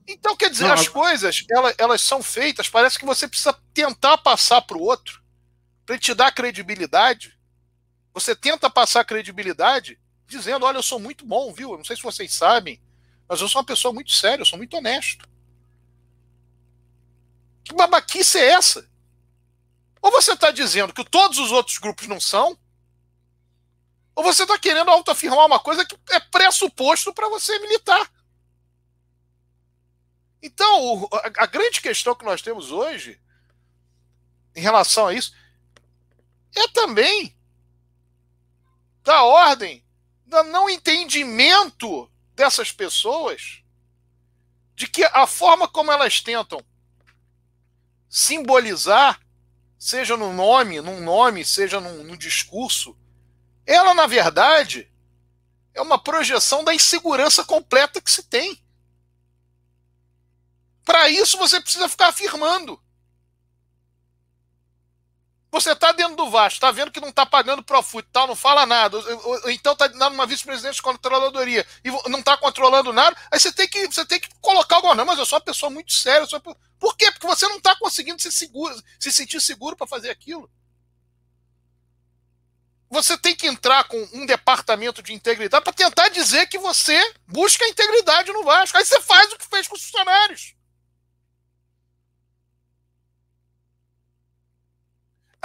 Então, 0.08 0.36
quer 0.36 0.50
dizer, 0.50 0.66
não, 0.68 0.74
as 0.74 0.88
coisas, 0.88 1.44
elas, 1.50 1.76
elas 1.78 2.02
são 2.02 2.22
feitas, 2.22 2.70
parece 2.70 2.98
que 2.98 3.06
você 3.06 3.28
precisa 3.28 3.54
tentar 3.74 4.18
passar 4.20 4.62
para 4.62 4.78
o 4.78 4.82
outro 4.82 5.24
para 5.86 5.98
te 6.00 6.14
dar 6.14 6.32
credibilidade, 6.32 7.38
você 8.14 8.36
tenta 8.36 8.70
passar 8.70 9.06
credibilidade 9.06 10.00
dizendo: 10.28 10.66
olha, 10.66 10.78
eu 10.78 10.84
sou 10.84 11.00
muito 11.00 11.26
bom, 11.26 11.54
viu? 11.54 11.72
Eu 11.72 11.78
não 11.78 11.86
sei 11.86 11.96
se 11.96 12.04
vocês 12.04 12.34
sabem, 12.34 12.82
mas 13.28 13.42
eu 13.42 13.48
sou 13.48 13.62
uma 13.62 13.66
pessoa 13.66 13.94
muito 13.94 14.12
séria, 14.12 14.42
eu 14.42 14.46
sou 14.46 14.58
muito 14.58 14.76
honesto. 14.78 15.28
Que 17.64 17.74
babaquice 17.74 18.38
é 18.38 18.50
essa? 18.50 18.90
Ou 20.02 20.12
você 20.12 20.34
está 20.34 20.52
dizendo 20.52 20.94
que 20.94 21.04
todos 21.04 21.40
os 21.40 21.52
outros 21.52 21.78
grupos 21.80 22.08
não 22.08 22.20
são, 22.20 22.58
ou 24.16 24.24
você 24.24 24.44
está 24.44 24.58
querendo 24.58 24.90
autoafirmar 24.92 25.46
uma 25.46 25.60
coisa 25.60 25.86
que 25.86 25.98
é 26.12 26.20
pressuposto 26.20 27.14
para 27.14 27.28
você 27.28 27.58
militar. 27.60 28.12
Então, 30.42 31.10
a 31.38 31.46
grande 31.48 31.82
questão 31.82 32.14
que 32.14 32.24
nós 32.24 32.42
temos 32.42 32.72
hoje, 32.72 33.20
em 34.56 34.62
relação 34.62 35.08
a 35.08 35.14
isso, 35.14 35.34
é 36.56 36.68
também 36.68 37.36
da 39.04 39.24
ordem 39.24 39.85
do 40.26 40.44
não 40.44 40.70
entendimento 40.70 42.12
dessas 42.34 42.72
pessoas 42.72 43.64
de 44.76 44.88
que 44.88 45.04
a 45.06 45.26
forma 45.26 45.68
como 45.68 45.92
elas 45.92 46.20
tentam 46.20 46.64
simbolizar, 48.10 49.22
seja 49.78 50.18
no 50.18 50.34
nome, 50.34 50.82
num 50.82 51.02
nome, 51.02 51.46
seja 51.46 51.80
num, 51.80 52.04
num 52.04 52.18
discurso, 52.18 52.98
ela 53.66 53.94
na 53.94 54.08
verdade 54.08 54.92
é 55.74 55.82
uma 55.82 55.98
projeção 56.02 56.64
da 56.64 56.74
insegurança 56.74 57.44
completa 57.44 58.02
que 58.02 58.12
se 58.12 58.24
tem. 58.24 58.64
Para 60.84 61.10
isso 61.10 61.38
você 61.38 61.60
precisa 61.60 61.90
ficar 61.90 62.10
afirmando. 62.10 62.82
Você 65.56 65.72
está 65.72 65.94
dentro 65.94 66.18
do 66.18 66.30
Vasco, 66.30 66.58
está 66.58 66.70
vendo 66.70 66.92
que 66.92 67.00
não 67.00 67.08
está 67.08 67.26
pagando 67.26 67.64
Profut, 67.64 68.06
tal, 68.12 68.28
não 68.28 68.36
fala 68.36 68.66
nada, 68.66 68.98
ou, 68.98 69.50
então 69.50 69.72
está 69.72 69.88
numa 69.88 70.26
vice-presidência 70.26 70.76
de 70.76 70.82
controladoria 70.82 71.66
e 71.82 71.90
não 72.10 72.20
está 72.20 72.36
controlando 72.36 72.92
nada, 72.92 73.16
aí 73.32 73.40
você 73.40 73.54
tem 73.54 73.66
que, 73.66 73.88
você 73.88 74.06
tem 74.06 74.20
que 74.20 74.28
colocar 74.42 74.76
algo, 74.76 74.94
não, 74.94 75.06
mas 75.06 75.18
eu 75.18 75.26
sou 75.26 75.38
uma 75.38 75.46
pessoa 75.46 75.70
muito 75.70 75.94
séria. 75.94 76.28
Sou... 76.28 76.42
Por 76.42 76.98
quê? 76.98 77.10
Porque 77.10 77.26
você 77.26 77.48
não 77.48 77.56
está 77.56 77.74
conseguindo 77.78 78.22
se, 78.22 78.34
seguro, 78.34 78.76
se 79.00 79.14
sentir 79.14 79.40
seguro 79.40 79.78
para 79.78 79.88
fazer 79.88 80.10
aquilo. 80.10 80.52
Você 82.90 83.18
tem 83.18 83.34
que 83.34 83.48
entrar 83.48 83.86
com 83.86 84.10
um 84.12 84.26
departamento 84.26 85.02
de 85.02 85.14
integridade 85.14 85.64
para 85.64 85.72
tentar 85.72 86.10
dizer 86.10 86.48
que 86.48 86.58
você 86.58 87.00
busca 87.26 87.66
integridade 87.66 88.30
no 88.34 88.44
Vasco. 88.44 88.78
Aí 88.78 88.86
você 88.86 89.00
faz 89.00 89.32
o 89.32 89.38
que 89.38 89.48
fez 89.48 89.70
com 89.70 89.76
os 89.76 89.84
funcionários. 89.84 90.55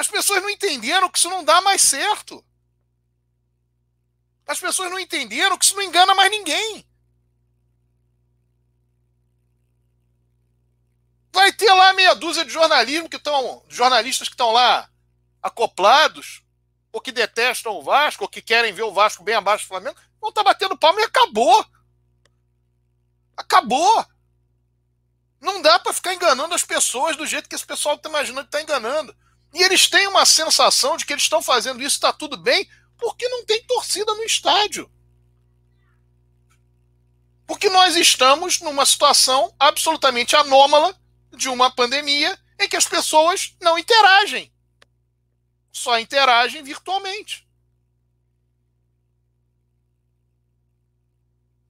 As 0.01 0.09
pessoas 0.09 0.41
não 0.41 0.49
entenderam 0.49 1.11
que 1.11 1.19
isso 1.19 1.29
não 1.29 1.45
dá 1.45 1.61
mais 1.61 1.83
certo. 1.83 2.43
As 4.47 4.59
pessoas 4.59 4.91
não 4.91 4.99
entenderam 4.99 5.59
que 5.59 5.65
isso 5.67 5.77
não 5.77 5.83
engana 5.83 6.15
mais 6.15 6.31
ninguém. 6.31 6.89
Vai 11.31 11.53
ter 11.53 11.71
lá 11.75 11.93
meia 11.93 12.15
dúzia 12.15 12.47
de 12.47 12.51
jornalismo 12.51 13.11
que 13.11 13.19
estão, 13.19 13.63
jornalistas 13.69 14.27
que 14.27 14.33
estão 14.33 14.53
lá 14.53 14.91
acoplados, 15.43 16.43
ou 16.91 16.99
que 17.03 17.13
detestam 17.13 17.75
o 17.75 17.83
Vasco, 17.83 18.25
ou 18.25 18.31
que 18.31 18.41
querem 18.41 18.73
ver 18.73 18.85
o 18.85 18.95
Vasco 18.95 19.23
bem 19.23 19.35
abaixo 19.35 19.67
do 19.67 19.69
Flamengo, 19.69 20.01
vão 20.19 20.31
estar 20.31 20.43
tá 20.43 20.51
batendo 20.51 20.79
palma 20.79 20.99
e 21.03 21.05
acabou. 21.05 21.67
Acabou. 23.37 24.07
Não 25.43 25.61
dá 25.61 25.79
para 25.79 25.93
ficar 25.93 26.15
enganando 26.15 26.55
as 26.55 26.65
pessoas 26.65 27.19
do 27.19 27.27
jeito 27.27 27.51
que 27.51 27.55
esse 27.55 27.67
pessoal 27.67 27.97
está 27.97 28.09
imaginando 28.09 28.49
que 28.49 28.57
está 28.57 28.63
enganando. 28.63 29.15
E 29.53 29.63
eles 29.63 29.89
têm 29.89 30.07
uma 30.07 30.25
sensação 30.25 30.97
de 30.97 31.05
que 31.05 31.13
eles 31.13 31.25
estão 31.25 31.43
fazendo 31.43 31.81
isso, 31.83 31.97
está 31.97 32.13
tudo 32.13 32.37
bem, 32.37 32.69
porque 32.97 33.29
não 33.29 33.45
tem 33.45 33.63
torcida 33.65 34.15
no 34.15 34.23
estádio. 34.23 34.91
Porque 37.47 37.69
nós 37.69 37.97
estamos 37.97 38.61
numa 38.61 38.87
situação 38.87 39.53
absolutamente 39.59 40.37
anômala 40.37 40.97
de 41.33 41.49
uma 41.49 41.71
pandemia 41.71 42.39
em 42.61 42.69
que 42.69 42.77
as 42.77 42.87
pessoas 42.87 43.57
não 43.61 43.79
interagem. 43.79 44.53
Só 45.73 45.99
interagem 45.99 46.63
virtualmente. 46.63 47.49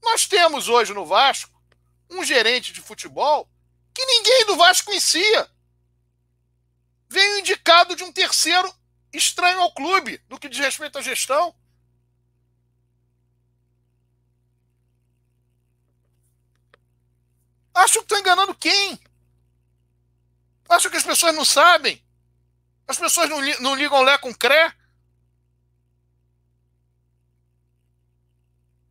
Nós 0.02 0.26
temos 0.26 0.68
hoje 0.68 0.92
no 0.92 1.06
Vasco 1.06 1.58
um 2.10 2.24
gerente 2.24 2.72
de 2.72 2.80
futebol 2.80 3.48
que 3.94 4.04
ninguém 4.04 4.46
do 4.46 4.56
Vasco 4.56 4.86
conhecia 4.86 5.48
veio 7.10 7.38
indicado 7.40 7.96
de 7.96 8.04
um 8.04 8.12
terceiro 8.12 8.72
estranho 9.12 9.60
ao 9.60 9.74
clube, 9.74 10.22
no 10.28 10.38
que 10.38 10.48
diz 10.48 10.60
respeito 10.60 10.98
à 10.98 11.02
gestão. 11.02 11.54
Acho 17.74 17.94
que 17.94 17.98
estou 18.00 18.18
enganando 18.18 18.54
quem? 18.54 19.00
Acho 20.68 20.88
que 20.88 20.96
as 20.96 21.02
pessoas 21.02 21.34
não 21.34 21.44
sabem. 21.44 22.02
As 22.86 22.96
pessoas 22.96 23.28
não, 23.28 23.40
li 23.40 23.60
não 23.60 23.74
ligam 23.74 24.02
Lé 24.02 24.16
com 24.18 24.32
Cré. 24.32 24.72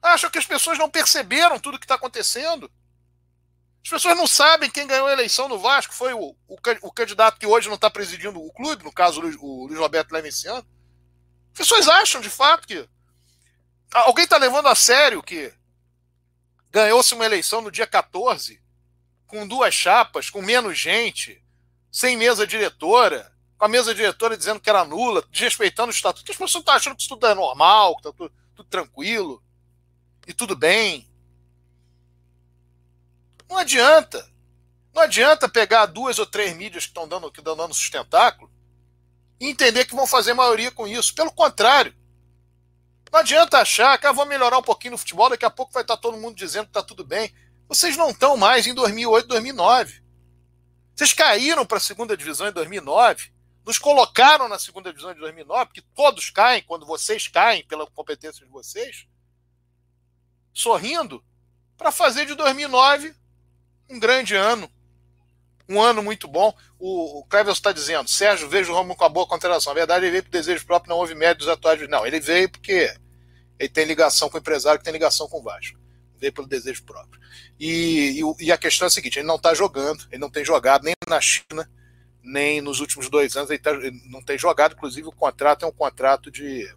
Acham 0.02 0.30
que 0.30 0.38
as 0.38 0.46
pessoas 0.46 0.78
não 0.78 0.90
perceberam 0.90 1.60
tudo 1.60 1.76
o 1.76 1.80
que 1.80 1.86
está 1.86 1.96
acontecendo. 1.96 2.72
As 3.84 3.90
pessoas 3.90 4.18
não 4.18 4.28
sabem 4.28 4.70
quem 4.70 4.86
ganhou 4.86 5.08
a 5.08 5.14
eleição 5.14 5.48
no 5.48 5.58
Vasco 5.58 5.94
foi 5.94 6.14
o, 6.14 6.36
o, 6.48 6.58
o 6.82 6.92
candidato 6.92 7.40
que 7.40 7.48
hoje 7.48 7.68
não 7.68 7.76
está 7.76 7.90
presidindo 7.90 8.42
o 8.42 8.52
clube, 8.52 8.84
no 8.84 8.92
caso 8.92 9.20
o 9.20 9.66
Luiz, 9.68 9.80
Roberto 9.80 10.12
Levenciano. 10.12 10.66
As 11.54 11.58
pessoas 11.58 11.88
acham 11.88 12.22
de 12.22 12.30
fato 12.30 12.68
que 12.68 12.88
alguém 13.92 14.26
está 14.26 14.38
levando 14.38 14.68
a 14.68 14.76
sério 14.76 15.24
que 15.24 15.54
ganhou-se 16.72 17.14
uma 17.14 17.26
eleição 17.26 17.62
no 17.62 17.72
dia 17.72 17.88
14, 17.88 18.62
com 19.26 19.48
duas 19.48 19.74
chapas, 19.74 20.30
com 20.30 20.42
menos 20.42 20.78
gente, 20.78 21.44
sem 21.92 22.16
mesa 22.16 22.46
diretora, 22.46 23.32
com 23.58 23.66
a 23.66 23.70
mesa 23.70 23.94
diretora 23.94 24.38
dizendo 24.38 24.60
que 24.60 24.70
era 24.70 24.86
nula, 24.86 25.24
desrespeitando 25.32 25.90
o 25.90 25.94
estatuto. 25.94 26.32
As 26.32 26.38
pessoas 26.38 26.62
estão 26.62 26.74
achando 26.74 26.96
que 26.96 27.02
isso 27.02 27.10
tudo 27.10 27.26
é 27.28 27.34
normal, 27.34 27.96
que 27.96 28.02
está 28.02 28.14
tudo, 28.14 28.34
tudo 28.56 28.70
tranquilo 28.70 29.44
e 30.28 30.34
tudo 30.34 30.56
bem. 30.56 31.09
Não 33.50 33.58
adianta. 33.58 34.30
Não 34.94 35.02
adianta 35.02 35.50
pegar 35.50 35.88
duas 35.88 36.20
ou 36.20 36.26
três 36.26 36.56
mídias 36.56 36.84
que 36.86 36.92
estão 36.92 37.08
dando, 37.08 37.32
dando 37.32 37.74
sustentáculo 37.74 38.52
e 39.40 39.48
entender 39.48 39.86
que 39.86 39.96
vão 39.96 40.06
fazer 40.06 40.34
maioria 40.34 40.72
com 40.72 40.88
isso. 40.88 41.16
Pelo 41.16 41.32
contrário. 41.32 41.96
Não 43.12 43.20
adianta 43.20 43.58
achar 43.58 43.98
que 43.98 44.06
ah, 44.06 44.12
vou 44.12 44.26
melhorar 44.26 44.60
um 44.60 44.64
pouquinho 44.64 44.92
no 44.92 44.98
futebol, 44.98 45.30
daqui 45.30 45.44
a 45.44 45.50
pouco 45.50 45.74
vai 45.74 45.82
estar 45.82 45.98
todo 45.98 46.18
mundo 46.18 46.36
dizendo 46.36 46.66
que 46.66 46.70
está 46.70 46.84
tudo 46.84 47.04
bem. 47.04 47.34
Vocês 47.68 47.98
não 47.98 48.12
estão 48.12 48.38
mais 48.38 48.68
em 48.68 48.74
2008, 48.74 49.28
2009. 49.28 50.04
Vocês 50.96 51.14
caíram 51.14 51.66
para 51.66 51.78
a 51.78 51.82
segunda 51.82 52.16
divisão 52.16 52.48
em 52.48 52.52
2009, 52.52 53.32
nos 53.66 53.80
colocaram 53.80 54.48
na 54.48 54.60
segunda 54.60 54.90
divisão 54.90 55.14
de 55.14 55.20
2009, 55.22 55.66
porque 55.66 55.84
todos 55.96 56.30
caem 56.30 56.62
quando 56.62 56.86
vocês 56.86 57.28
caem 57.28 57.66
pela 57.66 57.88
competência 57.88 58.46
de 58.46 58.52
vocês, 58.52 59.08
sorrindo, 60.54 61.24
para 61.78 61.92
fazer 61.92 62.26
de 62.26 62.36
2009 62.36 63.16
um 63.90 64.00
grande 64.00 64.36
ano. 64.36 64.70
Um 65.68 65.82
ano 65.82 66.02
muito 66.02 66.28
bom. 66.28 66.54
O, 66.80 67.22
o 67.22 67.52
está 67.52 67.72
dizendo, 67.72 68.10
Sérgio, 68.10 68.50
vejo 68.50 68.72
o 68.72 68.76
Romulo 68.76 68.96
com 68.96 69.06
a 69.06 69.10
boa 69.10 69.28
contratação. 69.28 69.72
Na 69.72 69.80
verdade, 69.80 70.06
ele 70.06 70.12
veio 70.12 70.24
por 70.24 70.32
desejo 70.32 70.66
próprio, 70.66 70.90
não 70.90 70.98
houve 70.98 71.14
médio 71.14 71.40
dos 71.40 71.48
atuais. 71.48 71.88
Não, 71.88 72.06
ele 72.06 72.20
veio 72.20 72.50
porque 72.50 72.92
ele 73.60 73.70
tem 73.70 73.86
ligação 73.86 74.30
com 74.30 74.38
o 74.38 74.40
empresário 74.40 74.80
que 74.80 74.86
tem 74.86 74.94
ligação 74.94 75.28
com 75.28 75.40
o 75.40 75.44
Vasco. 75.44 75.78
Veio 76.18 76.34
pelo 76.34 76.48
desejo 76.48 76.84
próprio. 76.84 77.22
E, 77.60 78.20
e, 78.40 78.46
e 78.46 78.52
a 78.52 78.58
questão 78.58 78.86
é 78.86 78.88
a 78.88 78.92
seguinte: 78.92 79.20
ele 79.20 79.28
não 79.28 79.36
está 79.36 79.54
jogando, 79.54 80.08
ele 80.12 80.20
não 80.20 80.30
tem 80.30 80.44
jogado 80.44 80.84
nem 80.84 80.96
na 81.08 81.22
China, 81.22 81.70
nem 82.24 82.62
nos 82.62 82.80
últimos 82.80 83.10
dois 83.10 83.36
anos, 83.36 83.50
ele, 83.50 83.60
tá, 83.60 83.72
ele 83.72 84.02
não 84.06 84.24
tem 84.24 84.38
jogado. 84.38 84.74
Inclusive, 84.74 85.08
o 85.08 85.12
contrato 85.12 85.66
é 85.66 85.68
um 85.68 85.72
contrato 85.72 86.32
de, 86.32 86.74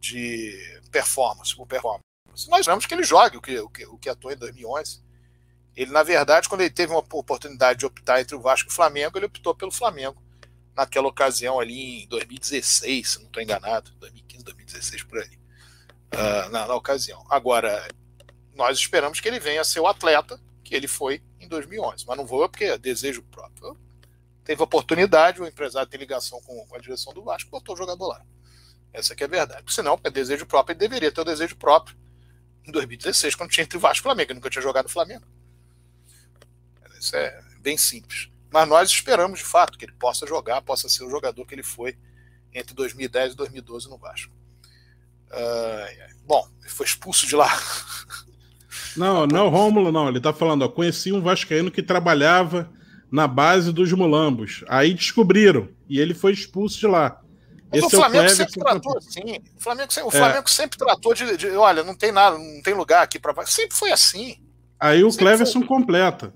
de 0.00 0.80
performance, 0.90 1.54
por 1.54 1.66
performance. 1.66 2.02
Nós 2.48 2.64
vemos 2.64 2.86
que 2.86 2.94
ele 2.94 3.02
jogue 3.02 3.36
o 3.36 3.42
que, 3.42 3.58
o 3.58 3.68
que, 3.68 3.86
o 3.86 3.98
que 3.98 4.08
atuou 4.08 4.32
em 4.32 4.36
2011. 4.36 5.02
Ele, 5.78 5.92
na 5.92 6.02
verdade, 6.02 6.48
quando 6.48 6.62
ele 6.62 6.70
teve 6.70 6.92
uma 6.92 6.98
oportunidade 6.98 7.78
de 7.78 7.86
optar 7.86 8.20
entre 8.20 8.34
o 8.34 8.40
Vasco 8.40 8.68
e 8.68 8.72
o 8.72 8.74
Flamengo, 8.74 9.16
ele 9.16 9.26
optou 9.26 9.54
pelo 9.54 9.70
Flamengo. 9.70 10.20
Naquela 10.74 11.06
ocasião 11.06 11.60
ali 11.60 12.02
em 12.02 12.08
2016, 12.08 13.08
se 13.08 13.18
não 13.20 13.26
estou 13.26 13.40
enganado, 13.40 13.92
2015, 14.00 14.44
2016, 14.44 15.02
por 15.04 15.20
aí. 15.20 15.38
Uh, 16.12 16.50
na, 16.50 16.66
na, 16.66 16.74
ocasião. 16.74 17.24
Agora, 17.30 17.86
nós 18.56 18.76
esperamos 18.76 19.20
que 19.20 19.28
ele 19.28 19.38
venha 19.38 19.60
a 19.60 19.64
ser 19.64 19.78
o 19.78 19.86
atleta 19.86 20.40
que 20.64 20.74
ele 20.74 20.88
foi 20.88 21.22
em 21.38 21.46
2011. 21.46 22.04
Mas 22.08 22.16
não 22.16 22.26
vou 22.26 22.48
porque 22.48 22.64
é 22.64 22.76
desejo 22.76 23.22
próprio. 23.22 23.78
Teve 24.42 24.60
oportunidade, 24.60 25.40
o 25.40 25.46
empresário 25.46 25.88
tem 25.88 26.00
ligação 26.00 26.40
com, 26.40 26.66
com 26.66 26.74
a 26.74 26.80
direção 26.80 27.14
do 27.14 27.22
Vasco, 27.22 27.52
botou 27.52 27.76
o 27.76 27.78
jogador 27.78 28.08
lá. 28.08 28.26
Essa 28.92 29.14
que 29.14 29.22
é 29.22 29.26
a 29.26 29.30
verdade. 29.30 29.62
Porque 29.62 29.76
senão, 29.76 30.00
é 30.02 30.10
desejo 30.10 30.44
próprio, 30.44 30.72
ele 30.72 30.80
deveria 30.80 31.12
ter 31.12 31.20
o 31.20 31.24
desejo 31.24 31.54
próprio 31.54 31.96
em 32.66 32.72
2016, 32.72 33.36
quando 33.36 33.50
tinha 33.50 33.62
entre 33.62 33.78
Vasco 33.78 34.02
e 34.02 34.02
Flamengo. 34.02 34.32
Ele 34.32 34.38
nunca 34.40 34.50
tinha 34.50 34.60
jogado 34.60 34.86
no 34.86 34.90
Flamengo. 34.90 35.37
Isso 36.98 37.16
é 37.16 37.40
bem 37.60 37.76
simples. 37.76 38.30
Mas 38.50 38.68
nós 38.68 38.90
esperamos, 38.90 39.40
de 39.40 39.44
fato, 39.44 39.78
que 39.78 39.84
ele 39.84 39.92
possa 39.92 40.26
jogar, 40.26 40.62
possa 40.62 40.88
ser 40.88 41.04
o 41.04 41.10
jogador 41.10 41.44
que 41.46 41.54
ele 41.54 41.62
foi 41.62 41.96
entre 42.52 42.74
2010 42.74 43.32
e 43.32 43.36
2012 43.36 43.88
no 43.88 43.98
Vasco. 43.98 44.32
Uh, 45.30 46.14
bom, 46.26 46.48
ele 46.60 46.70
foi 46.70 46.86
expulso 46.86 47.26
de 47.26 47.36
lá. 47.36 47.48
Não, 48.96 49.26
não, 49.26 49.46
é 49.46 49.50
Rômulo, 49.50 49.92
não. 49.92 50.08
Ele 50.08 50.20
tá 50.20 50.32
falando, 50.32 50.62
ó, 50.62 50.68
conheci 50.68 51.12
um 51.12 51.20
vascaíno 51.20 51.70
que 51.70 51.82
trabalhava 51.82 52.68
na 53.10 53.28
base 53.28 53.72
dos 53.72 53.92
Mulambos. 53.92 54.64
Aí 54.68 54.92
descobriram 54.92 55.68
e 55.88 56.00
ele 56.00 56.14
foi 56.14 56.32
expulso 56.32 56.78
de 56.78 56.86
lá. 56.86 57.20
Mas 57.70 57.84
Esse 57.84 57.96
o 57.96 57.98
Flamengo 57.98 58.24
é 58.24 58.26
o 58.26 58.36
sempre 58.36 58.60
tratou 58.60 58.98
assim. 58.98 59.20
O 59.56 59.60
Flamengo, 59.60 59.92
o 60.04 60.10
Flamengo 60.10 60.44
é. 60.46 60.50
sempre 60.50 60.78
tratou 60.78 61.14
de, 61.14 61.36
de, 61.36 61.48
olha, 61.50 61.84
não 61.84 61.94
tem 61.94 62.10
nada, 62.10 62.38
não 62.38 62.62
tem 62.62 62.74
lugar 62.74 63.02
aqui 63.02 63.18
para 63.18 63.46
sempre 63.46 63.76
foi 63.76 63.92
assim. 63.92 64.36
Aí 64.80 65.04
o 65.04 65.12
Cleverson 65.12 65.60
foi. 65.60 65.68
completa. 65.68 66.32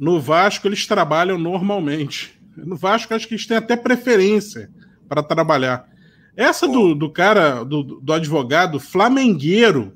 No 0.00 0.18
Vasco, 0.18 0.66
eles 0.66 0.86
trabalham 0.86 1.36
normalmente. 1.36 2.40
No 2.56 2.74
Vasco, 2.74 3.12
acho 3.12 3.28
que 3.28 3.34
eles 3.34 3.46
têm 3.46 3.58
até 3.58 3.76
preferência 3.76 4.70
para 5.06 5.22
trabalhar. 5.22 5.86
Essa 6.34 6.66
do, 6.66 6.94
do 6.94 7.12
cara, 7.12 7.62
do, 7.64 7.82
do 8.00 8.12
advogado 8.14 8.80
flamengueiro, 8.80 9.94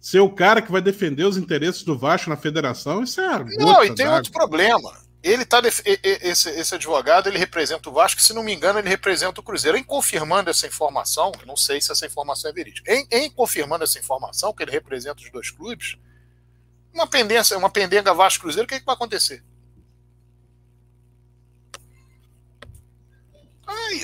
ser 0.00 0.18
o 0.18 0.28
cara 0.28 0.60
que 0.60 0.72
vai 0.72 0.80
defender 0.80 1.24
os 1.24 1.36
interesses 1.36 1.84
do 1.84 1.96
Vasco 1.96 2.28
na 2.28 2.36
federação, 2.36 3.04
isso 3.04 3.20
é. 3.20 3.44
Não, 3.58 3.84
e 3.84 3.94
tem 3.94 4.08
outro 4.08 4.32
problema. 4.32 4.90
Ele 5.22 5.44
tá 5.44 5.60
esse, 5.64 6.48
esse 6.50 6.74
advogado 6.74 7.28
ele 7.28 7.38
representa 7.38 7.88
o 7.88 7.92
Vasco, 7.92 8.20
se 8.20 8.32
não 8.32 8.42
me 8.42 8.52
engano, 8.52 8.80
ele 8.80 8.88
representa 8.88 9.40
o 9.40 9.42
Cruzeiro. 9.42 9.78
Em 9.78 9.84
confirmando 9.84 10.50
essa 10.50 10.66
informação, 10.66 11.30
não 11.46 11.56
sei 11.56 11.80
se 11.80 11.92
essa 11.92 12.06
informação 12.06 12.50
é 12.50 12.54
verídica. 12.54 12.92
Em, 12.92 13.06
em 13.10 13.30
confirmando 13.30 13.84
essa 13.84 14.00
informação, 14.00 14.52
que 14.52 14.64
ele 14.64 14.72
representa 14.72 15.22
os 15.22 15.30
dois 15.30 15.50
clubes, 15.50 15.96
uma 16.92 17.06
pendência, 17.06 17.56
uma 17.56 17.70
pendenga 17.70 18.14
Vasco 18.14 18.42
Cruzeiro, 18.42 18.64
o 18.64 18.68
que, 18.68 18.76
é 18.76 18.80
que 18.80 18.86
vai 18.86 18.94
acontecer? 18.94 19.44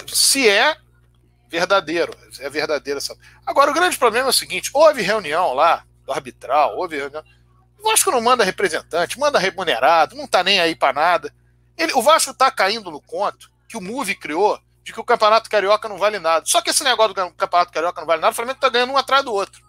Se 0.06 0.48
é 0.48 0.76
verdadeiro, 1.48 2.16
é 2.40 2.50
verdadeiro 2.50 2.98
essa. 2.98 3.16
Agora 3.46 3.70
o 3.70 3.74
grande 3.74 3.96
problema 3.96 4.28
é 4.28 4.30
o 4.30 4.32
seguinte: 4.32 4.70
houve 4.72 5.02
reunião 5.02 5.52
lá 5.54 5.84
do 6.04 6.12
arbitral, 6.12 6.76
houve 6.76 6.96
reunião. 6.96 7.22
O 7.78 7.84
Vasco 7.84 8.10
não 8.10 8.20
manda 8.20 8.44
representante, 8.44 9.18
manda 9.18 9.38
remunerado, 9.38 10.16
não 10.16 10.26
tá 10.26 10.42
nem 10.42 10.60
aí 10.60 10.74
para 10.74 10.92
nada. 10.92 11.34
Ele, 11.76 11.92
o 11.94 12.02
Vasco 12.02 12.32
tá 12.32 12.50
caindo 12.50 12.90
no 12.90 13.00
conto 13.00 13.50
que 13.68 13.76
o 13.76 13.80
Move 13.80 14.14
criou 14.14 14.58
de 14.82 14.92
que 14.92 15.00
o 15.00 15.04
Campeonato 15.04 15.50
Carioca 15.50 15.88
não 15.88 15.98
vale 15.98 16.18
nada. 16.18 16.44
Só 16.46 16.60
que 16.60 16.70
esse 16.70 16.84
negócio 16.84 17.14
do 17.14 17.32
Campeonato 17.32 17.72
Carioca 17.72 18.00
não 18.00 18.06
vale 18.06 18.20
nada, 18.20 18.32
o 18.32 18.36
Flamengo 18.36 18.60
tá 18.60 18.68
ganhando 18.68 18.92
um 18.92 18.98
atrás 18.98 19.24
do 19.24 19.32
outro. 19.32 19.62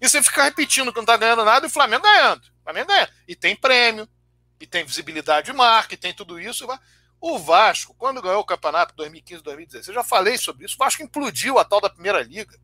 E 0.00 0.08
você 0.08 0.22
fica 0.22 0.44
repetindo 0.44 0.92
que 0.92 0.98
não 0.98 1.04
tá 1.04 1.16
ganhando 1.16 1.44
nada 1.44 1.66
e 1.66 1.68
o 1.68 1.72
Flamengo 1.72 2.02
ganhando. 2.02 2.42
Flamengo 2.64 2.92
é. 2.92 3.08
E 3.28 3.36
tem 3.36 3.54
prêmio, 3.54 4.08
e 4.58 4.66
tem 4.66 4.84
visibilidade 4.84 5.46
de 5.46 5.52
marca, 5.52 5.94
e 5.94 5.96
tem 5.96 6.14
tudo 6.14 6.40
isso. 6.40 6.66
O 7.20 7.38
Vasco, 7.38 7.94
quando 7.98 8.22
ganhou 8.22 8.40
o 8.40 8.44
campeonato 8.44 8.94
2015, 8.96 9.42
2016, 9.42 9.88
eu 9.88 9.94
já 9.94 10.04
falei 10.04 10.38
sobre 10.38 10.64
isso. 10.64 10.76
O 10.76 10.78
Vasco 10.78 11.02
implodiu 11.02 11.58
a 11.58 11.64
tal 11.64 11.80
da 11.80 11.90
primeira 11.90 12.22
liga, 12.22 12.58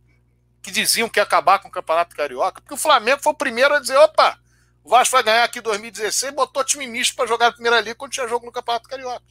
que 0.63 0.71
diziam 0.71 1.09
que 1.09 1.19
ia 1.19 1.23
acabar 1.23 1.59
com 1.59 1.69
o 1.69 1.71
campeonato 1.71 2.17
carioca, 2.17 2.63
porque 2.63 2.75
o 2.75 2.79
Flamengo 2.79 3.23
foi 3.23 3.33
o 3.33 3.37
primeiro 3.37 3.75
a 3.75 3.81
dizer: 3.81 3.97
opa, 3.99 4.39
o 4.83 4.89
Vasco 4.89 5.13
vai 5.13 5.23
ganhar 5.23 5.45
aqui 5.45 5.61
2016, 5.61 6.33
botou 6.33 6.65
time 6.65 6.87
misto 6.87 7.15
para 7.15 7.27
jogar 7.27 7.47
na 7.47 7.53
primeira 7.53 7.81
liga 7.81 7.95
quando 7.95 8.13
tinha 8.13 8.27
jogo 8.29 8.47
no 8.47 8.53
campeonato 8.53 8.89
carioca. 8.89 9.25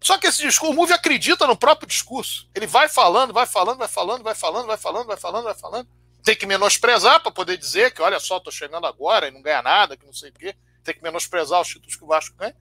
Só 0.00 0.16
que 0.16 0.28
esse 0.28 0.42
discurso, 0.42 0.72
o 0.72 0.76
Move 0.76 0.92
acredita 0.92 1.46
no 1.46 1.56
próprio 1.56 1.88
discurso. 1.88 2.48
Ele 2.54 2.68
vai 2.68 2.88
falando, 2.88 3.34
vai 3.34 3.46
falando, 3.46 3.78
vai 3.78 3.88
falando, 3.88 4.22
vai 4.22 4.34
falando, 4.34 4.66
vai 4.66 4.76
falando, 4.76 5.06
vai 5.06 5.16
falando, 5.16 5.44
vai 5.44 5.54
falando 5.54 5.88
tem 6.28 6.36
que 6.36 6.44
menosprezar 6.44 7.22
para 7.22 7.32
poder 7.32 7.56
dizer 7.56 7.94
que, 7.94 8.02
olha 8.02 8.20
só, 8.20 8.38
tô 8.38 8.50
chegando 8.50 8.86
agora 8.86 9.28
e 9.28 9.30
não 9.30 9.40
ganha 9.40 9.62
nada, 9.62 9.96
que 9.96 10.04
não 10.04 10.12
sei 10.12 10.28
o 10.28 10.32
quê. 10.34 10.54
Tem 10.84 10.94
que 10.94 11.02
menosprezar 11.02 11.58
os 11.58 11.68
títulos 11.68 11.96
que 11.96 12.04
o 12.04 12.06
Vasco 12.06 12.36
ganha. 12.36 12.54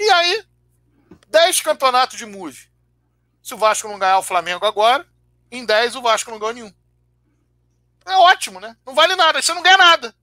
E 0.00 0.10
aí, 0.10 0.46
10 1.28 1.60
campeonatos 1.60 2.16
de 2.16 2.24
move. 2.24 2.72
Se 3.42 3.52
o 3.52 3.58
Vasco 3.58 3.86
não 3.86 3.98
ganhar 3.98 4.18
o 4.18 4.22
Flamengo 4.22 4.64
agora, 4.64 5.06
em 5.50 5.62
10 5.62 5.96
o 5.96 6.00
Vasco 6.00 6.30
não 6.30 6.38
ganhou 6.38 6.54
nenhum. 6.54 6.74
É 8.06 8.16
ótimo, 8.16 8.58
né? 8.58 8.74
Não 8.86 8.94
vale 8.94 9.14
nada, 9.14 9.42
você 9.42 9.52
não 9.52 9.62
ganha 9.62 9.76
nada. 9.76 10.16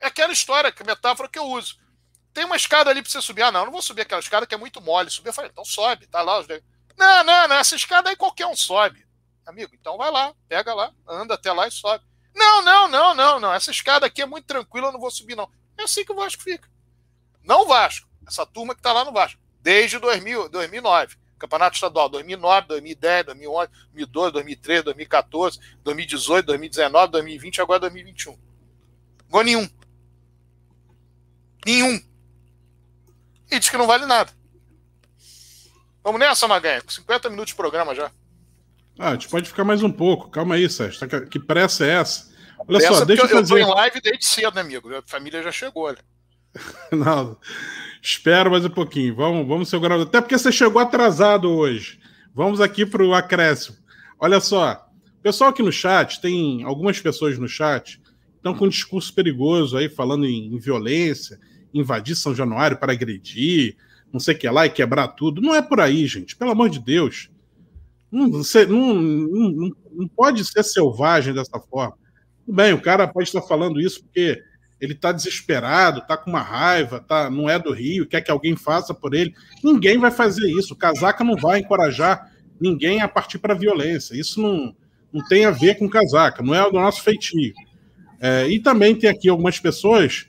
É 0.00 0.06
aquela 0.06 0.32
história, 0.32 0.72
que 0.72 0.82
metáfora 0.82 1.28
que 1.28 1.38
eu 1.38 1.44
uso. 1.44 1.78
Tem 2.32 2.46
uma 2.46 2.56
escada 2.56 2.88
ali 2.88 3.02
para 3.02 3.12
você 3.12 3.20
subir. 3.20 3.42
Ah, 3.42 3.52
não, 3.52 3.66
não 3.66 3.72
vou 3.72 3.82
subir 3.82 4.00
aquela 4.00 4.20
escada 4.20 4.46
que 4.46 4.54
é 4.54 4.58
muito 4.58 4.80
mole. 4.80 5.10
Subir, 5.10 5.28
eu 5.28 5.34
falei, 5.34 5.50
então 5.50 5.66
sobe, 5.66 6.06
tá 6.06 6.22
lá. 6.22 6.38
Os... 6.38 6.46
Não, 6.96 7.24
não, 7.24 7.46
não, 7.46 7.56
essa 7.56 7.76
escada 7.76 8.08
aí 8.08 8.16
qualquer 8.16 8.46
um 8.46 8.56
sobe. 8.56 9.09
Amigo, 9.46 9.74
então 9.74 9.96
vai 9.96 10.10
lá, 10.10 10.34
pega 10.48 10.74
lá, 10.74 10.92
anda 11.08 11.34
até 11.34 11.52
lá 11.52 11.66
e 11.66 11.70
sobe. 11.70 12.04
Não, 12.34 12.62
não, 12.62 12.88
não, 12.88 13.14
não, 13.14 13.40
não. 13.40 13.52
Essa 13.52 13.70
escada 13.70 14.06
aqui 14.06 14.22
é 14.22 14.26
muito 14.26 14.46
tranquila, 14.46 14.88
eu 14.88 14.92
não 14.92 15.00
vou 15.00 15.10
subir, 15.10 15.34
não. 15.34 15.50
É 15.76 15.82
assim 15.82 16.04
que 16.04 16.12
o 16.12 16.16
Vasco 16.16 16.42
fica. 16.42 16.68
Não 17.42 17.62
o 17.62 17.66
Vasco, 17.66 18.08
essa 18.26 18.46
turma 18.46 18.74
que 18.74 18.80
está 18.80 18.92
lá 18.92 19.04
no 19.04 19.12
Vasco. 19.12 19.40
Desde 19.60 19.98
2000, 19.98 20.48
2009. 20.48 21.16
Campeonato 21.38 21.74
Estadual 21.74 22.08
2009, 22.10 22.68
2010, 22.68 23.26
2011, 23.26 23.72
2012, 23.92 24.32
2013, 24.32 24.82
2014, 24.84 25.60
2018, 25.82 26.46
2019, 26.46 27.12
2020 27.12 27.56
e 27.56 27.60
agora 27.62 27.80
2021. 27.80 28.38
Gol 29.30 29.42
nenhum. 29.42 29.68
Nenhum. 31.64 31.98
E 33.50 33.58
diz 33.58 33.70
que 33.70 33.76
não 33.78 33.86
vale 33.86 34.04
nada. 34.04 34.32
Vamos 36.04 36.20
nessa, 36.20 36.46
Maganha. 36.46 36.82
50 36.86 37.30
minutos 37.30 37.50
de 37.50 37.56
programa 37.56 37.94
já. 37.94 38.12
Ah, 38.98 39.10
a 39.10 39.12
gente 39.12 39.28
pode 39.28 39.48
ficar 39.48 39.64
mais 39.64 39.82
um 39.82 39.90
pouco. 39.90 40.30
Calma 40.30 40.54
aí, 40.54 40.68
Sérgio. 40.68 41.00
Tá 41.00 41.20
que 41.20 41.38
pressa 41.38 41.86
é 41.86 41.90
essa? 41.90 42.30
Olha 42.58 42.78
pressa 42.78 42.94
só, 42.94 43.04
deixa 43.04 43.22
eu 43.22 43.28
fazer. 43.28 43.54
Eu 43.54 43.66
tô 43.66 43.72
em 43.72 43.74
live 43.74 44.00
desde 44.00 44.24
cedo, 44.26 44.54
né, 44.54 44.60
amigo? 44.60 44.94
A 44.94 45.02
família 45.06 45.42
já 45.42 45.52
chegou, 45.52 45.84
olha. 45.84 45.98
Não, 46.92 47.38
espero 48.02 48.50
mais 48.50 48.64
um 48.64 48.70
pouquinho. 48.70 49.14
Vamos, 49.14 49.46
vamos 49.46 49.68
segurar. 49.68 50.00
Até 50.00 50.20
porque 50.20 50.36
você 50.36 50.52
chegou 50.52 50.80
atrasado 50.80 51.48
hoje. 51.48 52.00
Vamos 52.34 52.60
aqui 52.60 52.84
para 52.84 53.02
o 53.02 53.14
acréscimo. 53.14 53.76
Olha 54.18 54.40
só, 54.40 54.86
pessoal 55.22 55.50
aqui 55.50 55.62
no 55.62 55.72
chat, 55.72 56.20
tem 56.20 56.62
algumas 56.64 57.00
pessoas 57.00 57.38
no 57.38 57.48
chat 57.48 58.00
estão 58.40 58.54
com 58.54 58.64
um 58.64 58.68
discurso 58.68 59.14
perigoso 59.14 59.76
aí, 59.76 59.88
falando 59.88 60.26
em, 60.26 60.54
em 60.54 60.58
violência, 60.58 61.38
invadir 61.72 62.16
São 62.16 62.34
Januário 62.34 62.78
para 62.78 62.92
agredir, 62.92 63.76
não 64.12 64.18
sei 64.18 64.34
o 64.34 64.38
que 64.38 64.48
lá 64.48 64.66
e 64.66 64.70
quebrar 64.70 65.08
tudo. 65.08 65.40
Não 65.40 65.54
é 65.54 65.62
por 65.62 65.80
aí, 65.80 66.06
gente. 66.06 66.34
Pelo 66.34 66.50
amor 66.50 66.68
de 66.68 66.80
Deus. 66.80 67.30
Não, 68.10 68.28
não, 68.28 68.94
não, 68.94 69.70
não 69.92 70.08
pode 70.08 70.44
ser 70.44 70.62
selvagem 70.62 71.32
dessa 71.32 71.58
forma. 71.60 71.96
Tudo 72.44 72.56
bem, 72.56 72.72
o 72.72 72.80
cara 72.80 73.06
pode 73.06 73.28
estar 73.28 73.42
falando 73.42 73.80
isso 73.80 74.02
porque 74.02 74.42
ele 74.80 74.94
está 74.94 75.12
desesperado, 75.12 76.00
está 76.00 76.16
com 76.16 76.30
uma 76.30 76.40
raiva, 76.40 77.00
tá, 77.00 77.30
não 77.30 77.48
é 77.48 77.58
do 77.58 77.72
Rio, 77.72 78.08
quer 78.08 78.22
que 78.22 78.30
alguém 78.30 78.56
faça 78.56 78.94
por 78.94 79.14
ele. 79.14 79.34
Ninguém 79.62 79.98
vai 79.98 80.10
fazer 80.10 80.50
isso. 80.50 80.74
O 80.74 80.76
Casaca 80.76 81.22
não 81.22 81.36
vai 81.36 81.60
encorajar 81.60 82.30
ninguém 82.60 83.00
a 83.00 83.08
partir 83.08 83.38
para 83.38 83.54
violência. 83.54 84.14
Isso 84.18 84.40
não, 84.40 84.74
não 85.12 85.24
tem 85.26 85.44
a 85.44 85.50
ver 85.50 85.76
com 85.76 85.88
casaca, 85.88 86.42
não 86.42 86.54
é 86.54 86.62
do 86.70 86.78
nosso 86.78 87.02
feitio. 87.02 87.54
É, 88.20 88.46
e 88.48 88.60
também 88.60 88.94
tem 88.94 89.08
aqui 89.08 89.28
algumas 89.28 89.58
pessoas 89.58 90.28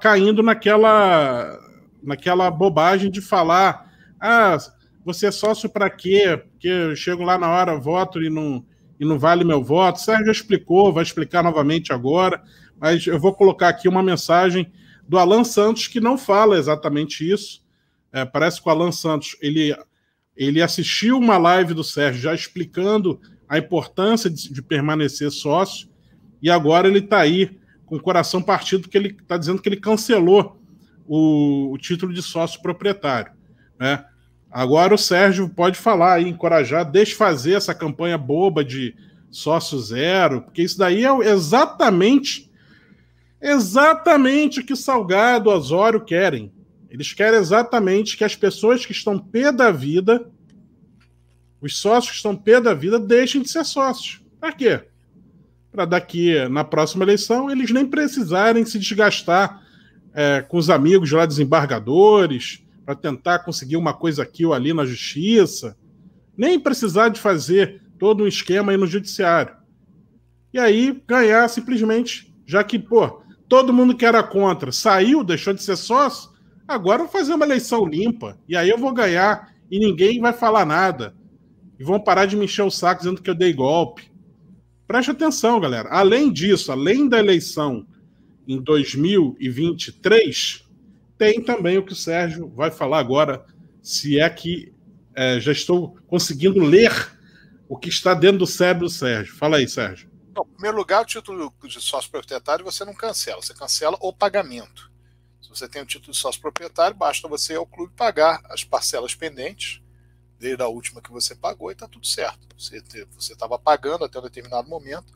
caindo 0.00 0.42
naquela, 0.42 1.58
naquela 2.02 2.50
bobagem 2.50 3.10
de 3.10 3.22
falar: 3.22 3.90
ah, 4.20 4.58
você 5.04 5.26
é 5.26 5.30
sócio 5.30 5.68
para 5.68 5.88
quê? 5.88 6.42
Porque 6.50 6.68
eu 6.68 6.96
chego 6.96 7.22
lá 7.22 7.38
na 7.38 7.48
hora, 7.48 7.78
voto 7.78 8.22
e 8.22 8.28
não, 8.28 8.64
e 8.98 9.04
não 9.04 9.18
vale 9.18 9.44
meu 9.44 9.62
voto. 9.62 9.96
O 9.96 10.00
Sérgio 10.00 10.30
explicou, 10.30 10.92
vai 10.92 11.02
explicar 11.02 11.42
novamente 11.42 11.92
agora, 11.92 12.42
mas 12.78 13.06
eu 13.06 13.18
vou 13.18 13.34
colocar 13.34 13.68
aqui 13.68 13.88
uma 13.88 14.02
mensagem 14.02 14.70
do 15.08 15.18
Alan 15.18 15.44
Santos 15.44 15.88
que 15.88 16.00
não 16.00 16.18
fala 16.18 16.58
exatamente 16.58 17.28
isso. 17.28 17.64
É, 18.12 18.24
parece 18.24 18.62
que 18.62 18.68
o 18.68 18.72
Alan 18.72 18.92
Santos 18.92 19.36
ele, 19.40 19.74
ele 20.36 20.60
assistiu 20.60 21.18
uma 21.18 21.38
live 21.38 21.74
do 21.74 21.82
Sérgio 21.82 22.20
já 22.20 22.34
explicando 22.34 23.20
a 23.48 23.58
importância 23.58 24.28
de, 24.28 24.52
de 24.52 24.62
permanecer 24.62 25.30
sócio 25.30 25.88
e 26.42 26.50
agora 26.50 26.88
ele 26.88 27.00
está 27.00 27.18
aí 27.18 27.58
com 27.86 27.96
o 27.96 28.00
coração 28.00 28.40
partido 28.40 28.82
porque 28.82 28.96
ele 28.96 29.16
está 29.20 29.36
dizendo 29.36 29.60
que 29.60 29.68
ele 29.68 29.76
cancelou 29.76 30.60
o, 31.06 31.72
o 31.72 31.78
título 31.78 32.12
de 32.12 32.22
sócio 32.22 32.62
proprietário. 32.62 33.32
Né? 33.78 34.04
Agora 34.50 34.94
o 34.94 34.98
Sérgio 34.98 35.48
pode 35.48 35.78
falar 35.78 36.20
e 36.20 36.28
encorajar, 36.28 36.84
desfazer 36.90 37.54
essa 37.54 37.74
campanha 37.74 38.18
boba 38.18 38.64
de 38.64 38.94
sócio 39.30 39.78
zero, 39.78 40.42
porque 40.42 40.62
isso 40.62 40.76
daí 40.76 41.04
é 41.04 41.30
exatamente 41.30 42.50
exatamente 43.40 44.60
o 44.60 44.66
que 44.66 44.76
Salgado, 44.76 45.48
Osório 45.50 46.00
querem. 46.00 46.52
Eles 46.90 47.12
querem 47.12 47.38
exatamente 47.38 48.16
que 48.16 48.24
as 48.24 48.34
pessoas 48.34 48.84
que 48.84 48.92
estão 48.92 49.18
pé 49.18 49.52
da 49.52 49.70
vida, 49.70 50.26
os 51.60 51.78
sócios 51.78 52.10
que 52.10 52.16
estão 52.16 52.36
pé 52.36 52.60
da 52.60 52.74
vida, 52.74 52.98
deixem 52.98 53.40
de 53.40 53.48
ser 53.48 53.64
sócios. 53.64 54.20
Para 54.40 54.52
quê? 54.52 54.80
Para 55.70 55.84
daqui, 55.84 56.48
na 56.48 56.64
próxima 56.64 57.04
eleição, 57.04 57.48
eles 57.48 57.70
nem 57.70 57.86
precisarem 57.86 58.64
se 58.64 58.78
desgastar 58.78 59.62
é, 60.12 60.42
com 60.42 60.58
os 60.58 60.68
amigos 60.68 61.12
lá 61.12 61.24
desembargadores, 61.24 62.62
para 62.90 62.96
tentar 62.96 63.38
conseguir 63.40 63.76
uma 63.76 63.92
coisa 63.94 64.24
aqui 64.24 64.44
ou 64.44 64.52
ali 64.52 64.74
na 64.74 64.84
justiça, 64.84 65.76
nem 66.36 66.58
precisar 66.58 67.08
de 67.08 67.20
fazer 67.20 67.80
todo 68.00 68.24
um 68.24 68.26
esquema 68.26 68.72
aí 68.72 68.78
no 68.78 68.86
judiciário. 68.86 69.54
E 70.52 70.58
aí 70.58 71.00
ganhar 71.06 71.48
simplesmente, 71.48 72.34
já 72.44 72.64
que, 72.64 72.80
pô, 72.80 73.22
todo 73.48 73.72
mundo 73.72 73.96
que 73.96 74.04
era 74.04 74.24
contra 74.24 74.72
saiu, 74.72 75.22
deixou 75.22 75.54
de 75.54 75.62
ser 75.62 75.76
sócio, 75.76 76.30
agora 76.66 77.02
eu 77.02 77.06
vou 77.06 77.12
fazer 77.12 77.32
uma 77.32 77.44
eleição 77.44 77.86
limpa. 77.86 78.36
E 78.48 78.56
aí 78.56 78.68
eu 78.68 78.76
vou 78.76 78.92
ganhar 78.92 79.54
e 79.70 79.78
ninguém 79.78 80.20
vai 80.20 80.32
falar 80.32 80.66
nada. 80.66 81.14
E 81.78 81.84
vão 81.84 82.00
parar 82.00 82.26
de 82.26 82.36
me 82.36 82.46
encher 82.46 82.62
o 82.62 82.72
saco 82.72 83.02
dizendo 83.02 83.22
que 83.22 83.30
eu 83.30 83.36
dei 83.36 83.52
golpe. 83.52 84.10
Preste 84.88 85.12
atenção, 85.12 85.60
galera. 85.60 85.88
Além 85.90 86.32
disso, 86.32 86.72
além 86.72 87.08
da 87.08 87.20
eleição 87.20 87.86
em 88.48 88.60
2023, 88.60 90.68
tem 91.20 91.44
também 91.44 91.76
o 91.76 91.84
que 91.84 91.92
o 91.92 91.96
Sérgio 91.96 92.48
vai 92.48 92.70
falar 92.70 92.98
agora, 92.98 93.44
se 93.82 94.18
é 94.18 94.30
que 94.30 94.72
é, 95.14 95.38
já 95.38 95.52
estou 95.52 95.94
conseguindo 96.06 96.60
ler 96.60 96.90
o 97.68 97.76
que 97.76 97.90
está 97.90 98.14
dentro 98.14 98.38
do 98.38 98.46
cérebro 98.46 98.86
do 98.86 98.90
Sérgio. 98.90 99.36
Fala 99.36 99.58
aí, 99.58 99.68
Sérgio. 99.68 100.10
Bom, 100.32 100.46
em 100.48 100.54
primeiro 100.54 100.78
lugar, 100.78 101.02
o 101.02 101.04
título 101.04 101.52
de 101.62 101.78
sócio 101.78 102.10
proprietário 102.10 102.64
você 102.64 102.86
não 102.86 102.94
cancela, 102.94 103.42
você 103.42 103.52
cancela 103.52 103.98
o 104.00 104.14
pagamento. 104.14 104.90
Se 105.42 105.50
você 105.50 105.68
tem 105.68 105.82
o 105.82 105.86
título 105.86 106.12
de 106.12 106.16
sócio 106.16 106.40
proprietário, 106.40 106.96
basta 106.96 107.28
você 107.28 107.52
ir 107.52 107.56
ao 107.56 107.66
clube 107.66 107.92
pagar 107.94 108.40
as 108.46 108.64
parcelas 108.64 109.14
pendentes, 109.14 109.82
desde 110.38 110.62
a 110.62 110.68
última 110.68 111.02
que 111.02 111.12
você 111.12 111.34
pagou, 111.34 111.70
e 111.70 111.74
está 111.74 111.86
tudo 111.86 112.06
certo. 112.06 112.48
Você 112.56 113.32
estava 113.34 113.58
pagando 113.58 114.06
até 114.06 114.18
um 114.18 114.22
determinado 114.22 114.70
momento, 114.70 115.12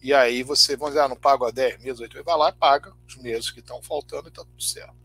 e 0.00 0.14
aí 0.14 0.44
você, 0.44 0.76
vamos 0.76 0.94
dizer, 0.94 1.06
ah, 1.06 1.08
não 1.08 1.16
pago 1.16 1.44
há 1.44 1.50
10 1.50 1.82
meses, 1.82 1.98
8 1.98 2.12
meses, 2.12 2.24
vai 2.24 2.38
lá 2.38 2.50
e 2.50 2.52
paga 2.52 2.92
os 3.04 3.16
meses 3.16 3.50
que 3.50 3.58
estão 3.58 3.82
faltando 3.82 4.28
e 4.28 4.30
está 4.30 4.44
tudo 4.44 4.62
certo. 4.62 5.03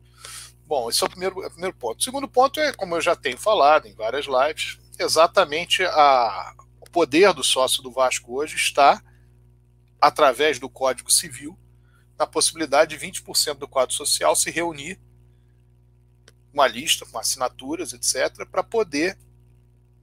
Bom, 0.70 0.88
esse 0.88 1.02
é 1.04 1.08
o 1.08 1.10
primeiro, 1.10 1.42
é 1.42 1.48
o 1.48 1.50
primeiro 1.50 1.76
ponto. 1.76 2.00
O 2.00 2.04
segundo 2.04 2.28
ponto 2.28 2.60
é, 2.60 2.72
como 2.72 2.96
eu 2.96 3.02
já 3.02 3.16
tenho 3.16 3.40
falado 3.40 3.88
em 3.88 3.96
várias 3.96 4.28
lives, 4.28 4.78
exatamente 5.00 5.84
a, 5.84 6.54
o 6.80 6.88
poder 6.88 7.34
do 7.34 7.44
sócio 7.44 7.82
do 7.82 7.92
Vasco 7.92 8.36
hoje 8.38 8.56
está, 8.56 9.02
através 10.00 10.60
do 10.60 10.70
Código 10.70 11.12
Civil, 11.12 11.58
na 12.20 12.28
possibilidade 12.28 12.96
de 12.96 13.04
20% 13.04 13.56
do 13.56 13.68
quadro 13.68 13.96
social 13.96 14.36
se 14.36 14.52
reunir 14.52 15.00
uma 16.54 16.68
lista 16.68 17.04
com 17.04 17.18
assinaturas, 17.18 17.92
etc., 17.92 18.46
para 18.46 18.62
poder 18.62 19.18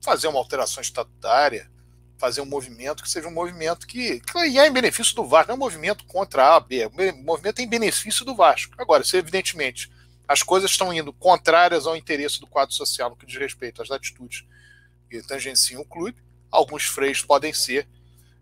fazer 0.02 0.26
uma 0.26 0.40
alteração 0.40 0.80
estatutária, 0.80 1.70
fazer 2.18 2.40
um 2.40 2.46
movimento 2.46 3.04
que 3.04 3.10
seja 3.10 3.28
um 3.28 3.32
movimento 3.32 3.86
que, 3.86 4.18
que 4.18 4.58
é 4.58 4.66
em 4.66 4.72
benefício 4.72 5.14
do 5.14 5.28
Vasco, 5.28 5.46
não 5.46 5.54
é 5.54 5.56
um 5.58 5.60
movimento 5.60 6.04
contra 6.06 6.44
a, 6.44 6.56
a 6.56 6.60
B, 6.60 6.80
é 6.80 6.88
um 6.88 7.22
movimento 7.22 7.60
em 7.60 7.68
benefício 7.68 8.24
do 8.24 8.34
Vasco. 8.34 8.74
Agora, 8.78 9.04
se 9.04 9.16
evidentemente 9.16 9.94
as 10.28 10.42
coisas 10.42 10.70
estão 10.70 10.92
indo 10.92 11.12
contrárias 11.12 11.86
ao 11.86 11.96
interesse 11.96 12.40
do 12.40 12.46
quadro 12.46 12.74
social 12.74 13.10
no 13.10 13.16
que 13.16 13.26
diz 13.26 13.36
respeito 13.36 13.80
às 13.80 13.90
atitudes 13.90 14.44
que 15.08 15.22
tangenciam 15.22 15.82
o 15.82 15.84
clube. 15.84 16.16
Alguns 16.50 16.84
freios 16.84 17.22
podem 17.22 17.52
ser, 17.52 17.86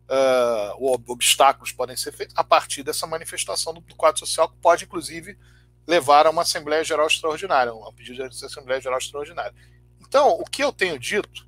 uh, 0.09 0.77
ou 0.79 1.03
obstáculos 1.09 1.73
podem 1.73 1.97
ser 1.97 2.13
feitos 2.13 2.35
a 2.37 2.43
partir 2.43 2.83
dessa 2.83 3.07
manifestação 3.07 3.75
do, 3.75 3.81
do, 3.81 3.95
quadro 3.95 4.19
social, 4.19 4.49
que 4.49 4.57
pode, 4.57 4.85
inclusive, 4.85 5.39
levar 5.87 6.27
a 6.27 6.31
uma 6.31 6.43
Assembleia 6.43 6.83
Geral 6.83 7.07
Extraordinária, 7.07 7.75
um 7.75 7.93
pedido 7.93 8.29
de 8.29 8.45
Assembleia 8.45 8.81
Geral 8.81 8.99
Extraordinária. 8.99 9.55
Então, 10.01 10.31
o 10.31 10.45
que 10.45 10.65
eu 10.65 10.73
tenho 10.73 10.99
dito 10.99 11.47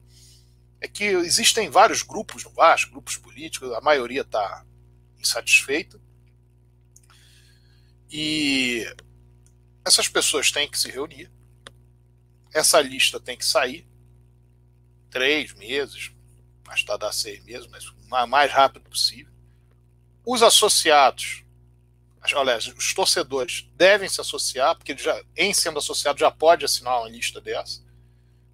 é 0.80 0.88
que 0.88 1.04
existem 1.04 1.70
vários 1.70 2.02
grupos 2.02 2.44
no 2.44 2.50
Vasco, 2.50 2.90
grupos 2.90 3.16
políticos, 3.16 3.72
a 3.72 3.80
maioria 3.80 4.20
está 4.20 4.64
insatisfeita. 5.18 5.98
E 8.10 8.86
essas 9.86 10.08
pessoas 10.08 10.50
têm 10.50 10.68
que 10.68 10.76
se 10.76 10.90
reunir, 10.90 11.30
essa 12.52 12.80
lista 12.80 13.20
tem 13.20 13.36
que 13.36 13.46
sair, 13.46 13.86
três 15.08 15.52
meses, 15.54 16.10
mais 16.66 16.82
tardar 16.82 17.14
seis 17.14 17.42
meses, 17.44 17.68
mas 17.68 17.86
o 17.86 18.26
mais 18.26 18.50
rápido 18.50 18.90
possível. 18.90 19.32
Os 20.24 20.42
associados, 20.42 21.44
aliás, 22.34 22.66
os 22.66 22.92
torcedores 22.94 23.70
devem 23.76 24.08
se 24.08 24.20
associar, 24.20 24.74
porque 24.74 24.96
já, 24.98 25.22
em 25.36 25.54
sendo 25.54 25.78
associado, 25.78 26.18
já 26.18 26.32
pode 26.32 26.64
assinar 26.64 26.98
uma 26.98 27.08
lista 27.08 27.40
dessa. 27.40 27.80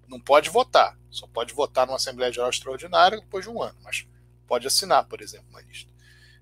Não 0.07 0.19
pode 0.19 0.51
votar, 0.51 0.95
só 1.09 1.25
pode 1.25 1.51
votar 1.51 1.87
numa 1.87 1.95
Assembleia 1.95 2.31
Geral 2.31 2.51
Extraordinária 2.51 3.19
depois 3.19 3.43
de 3.43 3.49
um 3.49 3.59
ano, 3.59 3.79
mas 3.81 4.05
pode 4.45 4.67
assinar, 4.67 5.05
por 5.05 5.19
exemplo, 5.19 5.47
uma 5.49 5.61
lista. 5.61 5.91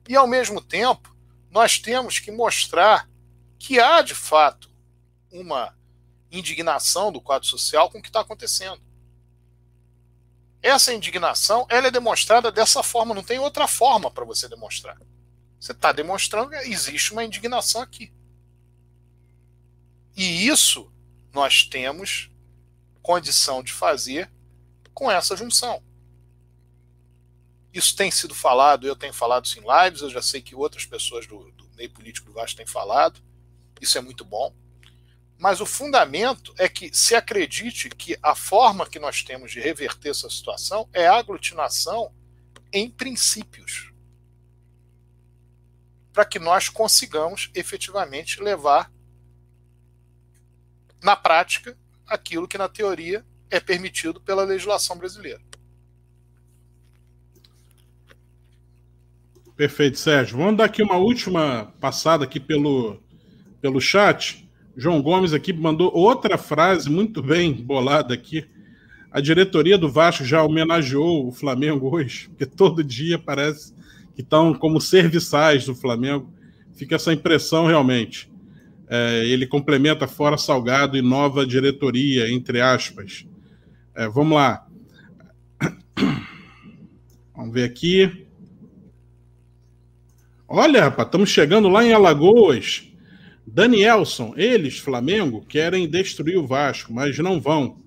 E, 0.09 0.17
ao 0.17 0.27
mesmo 0.27 0.59
tempo, 0.59 1.15
nós 1.49 1.79
temos 1.79 2.19
que 2.19 2.29
mostrar 2.29 3.09
que 3.57 3.79
há, 3.79 4.01
de 4.01 4.15
fato, 4.15 4.70
uma 5.31 5.75
indignação 6.31 7.11
do 7.11 7.21
quadro 7.21 7.47
social 7.47 7.89
com 7.89 7.99
o 7.99 8.01
que 8.01 8.09
está 8.09 8.21
acontecendo. 8.21 8.81
Essa 10.61 10.93
indignação 10.93 11.65
ela 11.69 11.87
é 11.87 11.91
demonstrada 11.91 12.51
dessa 12.51 12.83
forma, 12.83 13.15
não 13.15 13.23
tem 13.23 13.39
outra 13.39 13.67
forma 13.67 14.11
para 14.11 14.25
você 14.25 14.47
demonstrar. 14.47 14.97
Você 15.59 15.71
está 15.71 15.91
demonstrando 15.91 16.49
que 16.49 16.55
existe 16.55 17.11
uma 17.11 17.23
indignação 17.23 17.81
aqui. 17.81 18.13
E 20.15 20.47
isso 20.47 20.91
nós 21.33 21.63
temos 21.63 22.29
condição 23.01 23.63
de 23.63 23.71
fazer 23.71 24.31
com 24.93 25.09
essa 25.09 25.35
junção. 25.35 25.83
Isso 27.73 27.95
tem 27.95 28.11
sido 28.11 28.35
falado, 28.35 28.85
eu 28.85 28.95
tenho 28.95 29.13
falado 29.13 29.45
isso 29.45 29.59
em 29.59 29.63
lives, 29.63 30.01
eu 30.01 30.09
já 30.09 30.21
sei 30.21 30.41
que 30.41 30.53
outras 30.53 30.85
pessoas 30.85 31.25
do, 31.25 31.51
do 31.51 31.69
meio 31.75 31.89
político 31.89 32.27
do 32.27 32.33
Vasco 32.33 32.57
têm 32.57 32.67
falado. 32.67 33.21
Isso 33.79 33.97
é 33.97 34.01
muito 34.01 34.25
bom. 34.25 34.53
Mas 35.41 35.59
o 35.59 35.65
fundamento 35.65 36.53
é 36.55 36.69
que 36.69 36.95
se 36.95 37.15
acredite 37.15 37.89
que 37.89 38.15
a 38.21 38.35
forma 38.35 38.87
que 38.87 38.99
nós 38.99 39.23
temos 39.23 39.51
de 39.51 39.59
reverter 39.59 40.09
essa 40.09 40.29
situação 40.29 40.87
é 40.93 41.07
a 41.07 41.15
aglutinação 41.15 42.13
em 42.71 42.87
princípios. 42.87 43.91
Para 46.13 46.25
que 46.25 46.37
nós 46.37 46.69
consigamos 46.69 47.49
efetivamente 47.55 48.39
levar 48.39 48.91
na 51.01 51.15
prática 51.15 51.75
aquilo 52.05 52.47
que 52.47 52.59
na 52.59 52.69
teoria 52.69 53.25
é 53.49 53.59
permitido 53.59 54.21
pela 54.21 54.43
legislação 54.43 54.95
brasileira. 54.95 55.41
Perfeito, 59.55 59.97
Sérgio. 59.97 60.37
Vamos 60.37 60.57
dar 60.57 60.65
aqui 60.65 60.83
uma 60.83 60.97
última 60.97 61.73
passada 61.79 62.25
aqui 62.25 62.39
pelo, 62.39 63.01
pelo 63.59 63.81
chat. 63.81 64.47
João 64.75 65.01
Gomes 65.01 65.33
aqui 65.33 65.51
mandou 65.51 65.91
outra 65.93 66.37
frase 66.37 66.89
muito 66.89 67.21
bem 67.21 67.53
bolada 67.53 68.13
aqui. 68.13 68.45
A 69.11 69.19
diretoria 69.19 69.77
do 69.77 69.89
Vasco 69.89 70.23
já 70.23 70.41
homenageou 70.41 71.27
o 71.27 71.31
Flamengo 71.31 71.93
hoje, 71.93 72.29
porque 72.29 72.45
todo 72.45 72.83
dia 72.83 73.19
parece 73.19 73.73
que 74.15 74.21
estão 74.21 74.53
como 74.53 74.79
serviçais 74.79 75.65
do 75.65 75.75
Flamengo. 75.75 76.33
Fica 76.73 76.95
essa 76.95 77.11
impressão 77.11 77.67
realmente. 77.67 78.31
É, 78.87 79.25
ele 79.25 79.45
complementa 79.45 80.07
fora 80.07 80.37
Salgado 80.37 80.97
e 80.97 81.01
nova 81.01 81.45
diretoria, 81.45 82.31
entre 82.31 82.61
aspas. 82.61 83.25
É, 83.95 84.07
vamos 84.07 84.35
lá. 84.35 84.65
Vamos 87.35 87.53
ver 87.53 87.63
aqui. 87.63 88.27
Olha, 90.47 90.83
rapaz, 90.83 91.07
estamos 91.07 91.29
chegando 91.29 91.69
lá 91.69 91.83
em 91.83 91.93
Alagoas. 91.93 92.90
Danielson, 93.45 94.33
eles, 94.37 94.77
Flamengo, 94.77 95.45
querem 95.45 95.89
destruir 95.89 96.37
o 96.37 96.47
Vasco, 96.47 96.93
mas 96.93 97.17
não 97.17 97.39
vão. 97.39 97.81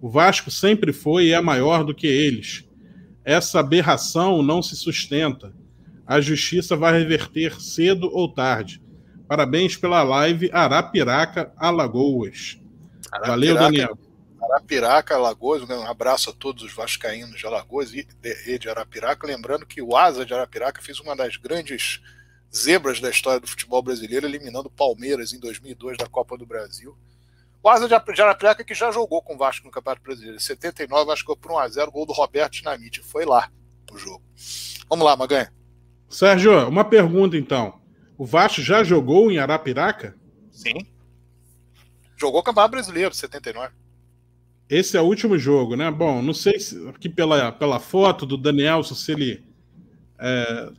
O 0.00 0.08
Vasco 0.08 0.50
sempre 0.50 0.92
foi 0.92 1.26
e 1.26 1.32
é 1.32 1.40
maior 1.40 1.84
do 1.84 1.94
que 1.94 2.06
eles. 2.06 2.64
Essa 3.24 3.60
aberração 3.60 4.42
não 4.42 4.62
se 4.62 4.76
sustenta. 4.76 5.52
A 6.06 6.20
justiça 6.20 6.76
vai 6.76 6.96
reverter 6.98 7.60
cedo 7.60 8.08
ou 8.12 8.32
tarde. 8.32 8.80
Parabéns 9.26 9.76
pela 9.76 10.02
live 10.02 10.50
Arapiraca, 10.52 11.52
Alagoas. 11.56 12.60
Arapiraca, 13.10 13.26
Valeu, 13.26 13.54
Daniel. 13.54 13.98
Arapiraca, 14.40 15.16
Alagoas, 15.16 15.62
um 15.62 15.86
abraço 15.86 16.30
a 16.30 16.32
todos 16.32 16.62
os 16.62 16.72
vascaínos 16.72 17.36
de 17.36 17.46
Alagoas 17.46 17.92
e 17.92 18.58
de 18.58 18.68
Arapiraca. 18.68 19.26
Lembrando 19.26 19.66
que 19.66 19.82
o 19.82 19.96
Asa 19.96 20.24
de 20.24 20.32
Arapiraca 20.32 20.80
fez 20.80 21.00
uma 21.00 21.16
das 21.16 21.36
grandes 21.36 22.00
zebras 22.56 23.00
da 23.00 23.10
história 23.10 23.40
do 23.40 23.46
futebol 23.46 23.82
brasileiro, 23.82 24.26
eliminando 24.26 24.68
o 24.68 24.70
Palmeiras 24.70 25.32
em 25.32 25.38
2002 25.38 25.98
da 25.98 26.06
Copa 26.06 26.36
do 26.36 26.46
Brasil. 26.46 26.96
O 27.62 27.68
Asa 27.68 27.88
de 27.88 28.22
Arapiraca 28.22 28.64
que 28.64 28.74
já 28.74 28.90
jogou 28.90 29.20
com 29.20 29.34
o 29.34 29.38
Vasco 29.38 29.66
no 29.66 29.72
Campeonato 29.72 30.02
Brasileiro. 30.02 30.36
Em 30.36 30.40
79, 30.40 31.02
o 31.02 31.06
Vasco 31.06 31.36
por 31.36 31.50
1x0, 31.50 31.90
gol 31.90 32.06
do 32.06 32.12
Roberto 32.12 32.52
Dinamite. 32.52 33.02
Foi 33.02 33.24
lá 33.24 33.50
o 33.92 33.98
jogo. 33.98 34.22
Vamos 34.88 35.04
lá, 35.04 35.16
Maganha. 35.16 35.52
Sérgio, 36.08 36.68
uma 36.68 36.84
pergunta 36.84 37.36
então. 37.36 37.80
O 38.16 38.24
Vasco 38.24 38.62
já 38.62 38.84
jogou 38.84 39.30
em 39.30 39.38
Arapiraca? 39.38 40.16
Sim. 40.50 40.86
Jogou 42.16 42.40
o 42.40 42.44
Campeonato 42.44 42.70
Brasileiro, 42.70 43.12
79. 43.14 43.74
Esse 44.70 44.96
é 44.96 45.00
o 45.00 45.04
último 45.04 45.36
jogo, 45.36 45.76
né? 45.76 45.90
Bom, 45.90 46.22
não 46.22 46.32
sei 46.32 46.58
se 46.58 46.88
aqui 46.88 47.08
pela, 47.08 47.52
pela 47.52 47.78
foto 47.78 48.24
do 48.24 48.36
Danielson, 48.36 48.94
se 48.94 49.12
ele. 49.12 49.44
É, 50.18 50.70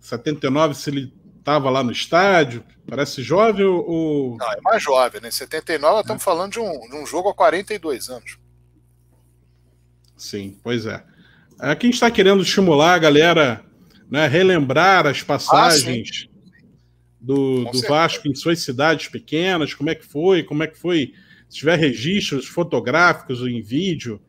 79, 0.00 0.74
se 0.74 0.90
ele 0.90 1.12
estava 1.48 1.70
lá 1.70 1.82
no 1.82 1.90
estádio. 1.90 2.62
Parece 2.86 3.22
jovem 3.22 3.64
ou. 3.64 4.36
Não, 4.36 4.52
é 4.52 4.60
mais 4.62 4.82
jovem, 4.82 5.20
né? 5.20 5.28
Em 5.28 5.32
79, 5.32 5.94
nós 5.94 6.00
estamos 6.02 6.22
é. 6.22 6.24
falando 6.24 6.52
de 6.52 6.60
um, 6.60 6.88
de 6.88 6.94
um 6.94 7.06
jogo 7.06 7.30
há 7.30 7.34
42 7.34 8.10
anos. 8.10 8.38
Sim, 10.16 10.58
pois 10.62 10.84
é. 10.84 11.02
Aqui 11.58 11.86
a 11.86 11.88
gente 11.88 11.94
está 11.94 12.10
querendo 12.10 12.42
estimular 12.42 12.94
a 12.94 12.98
galera, 12.98 13.64
né, 14.10 14.26
relembrar 14.26 15.06
as 15.06 15.22
passagens 15.22 16.28
ah, 16.28 16.54
do, 17.20 17.64
do 17.64 17.80
Vasco 17.82 18.28
em 18.28 18.34
suas 18.34 18.60
cidades 18.60 19.08
pequenas, 19.08 19.74
como 19.74 19.90
é 19.90 19.94
que 19.94 20.04
foi, 20.04 20.42
como 20.42 20.62
é 20.62 20.66
que 20.66 20.78
foi, 20.78 21.14
se 21.48 21.58
tiver 21.58 21.76
registros 21.76 22.46
fotográficos 22.46 23.40
ou 23.40 23.48
em 23.48 23.60
vídeo 23.60 24.20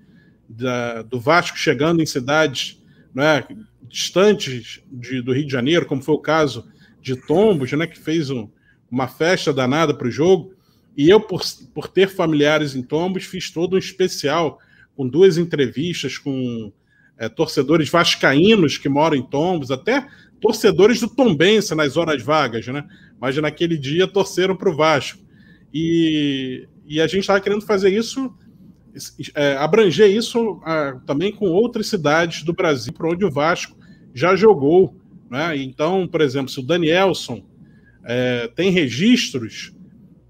da, 0.47 1.03
do 1.03 1.20
Vasco 1.20 1.57
chegando 1.57 2.01
em 2.01 2.05
cidades 2.05 2.82
né, 3.13 3.45
distantes 3.84 4.82
de, 4.91 5.22
do 5.22 5.34
Rio 5.34 5.45
de 5.45 5.51
Janeiro, 5.51 5.86
como 5.86 6.01
foi 6.01 6.15
o 6.15 6.20
caso 6.20 6.67
de 7.02 7.16
Tombos, 7.16 7.72
né, 7.72 7.88
que 7.88 8.00
fez 8.00 8.30
um, 8.30 8.50
uma 8.91 9.08
festa 9.08 9.54
danada 9.54 9.93
para 9.93 10.08
o 10.08 10.12
jogo. 10.12 10.54
E 10.97 11.10
eu, 11.10 11.20
por, 11.20 11.41
por 11.74 11.88
ter 11.88 12.10
familiares 12.10 12.76
em 12.76 12.82
Tombos, 12.82 13.26
fiz 13.26 13.50
todo 13.50 13.76
um 13.76 13.80
especial 13.80 14.60
com 14.95 15.08
duas 15.08 15.38
entrevistas 15.38 16.18
com 16.18 16.72
é, 17.18 17.30
torcedores 17.30 17.89
vascaínos 17.89 18.78
que 18.78 18.89
moram 18.89 19.16
em 19.16 19.24
Tombos, 19.24 19.72
até 19.72 20.08
torcedores 20.39 21.00
do 21.00 21.08
Tombense 21.08 21.76
nas 21.76 21.97
horas 21.97 22.24
vagas, 22.24 22.66
né? 22.68 22.86
Mas 23.20 23.36
naquele 23.38 23.78
dia 23.78 24.08
torceram 24.08 24.56
para 24.56 24.70
o 24.70 24.76
Vasco. 24.76 25.20
E, 25.74 26.68
e 26.86 27.00
a 27.00 27.08
gente 27.08 27.22
estava 27.22 27.41
querendo 27.41 27.66
fazer 27.66 27.89
isso, 27.89 28.34
é, 29.36 29.56
abranger 29.58 30.10
isso 30.10 30.60
a, 30.64 31.00
também 31.06 31.32
com 31.32 31.45
outras 31.47 31.88
cidades 31.88 32.43
do 32.43 32.54
Brasil, 32.54 32.93
por 32.93 33.08
onde 33.08 33.26
o 33.26 33.32
Vasco 33.32 33.78
já 34.14 34.36
jogou. 34.36 34.95
Né? 35.30 35.57
Então, 35.57 36.07
por 36.07 36.21
exemplo, 36.21 36.49
se 36.49 36.59
o 36.59 36.63
Danielson 36.63 37.43
é, 38.03 38.47
tem 38.47 38.71
registros 38.71 39.73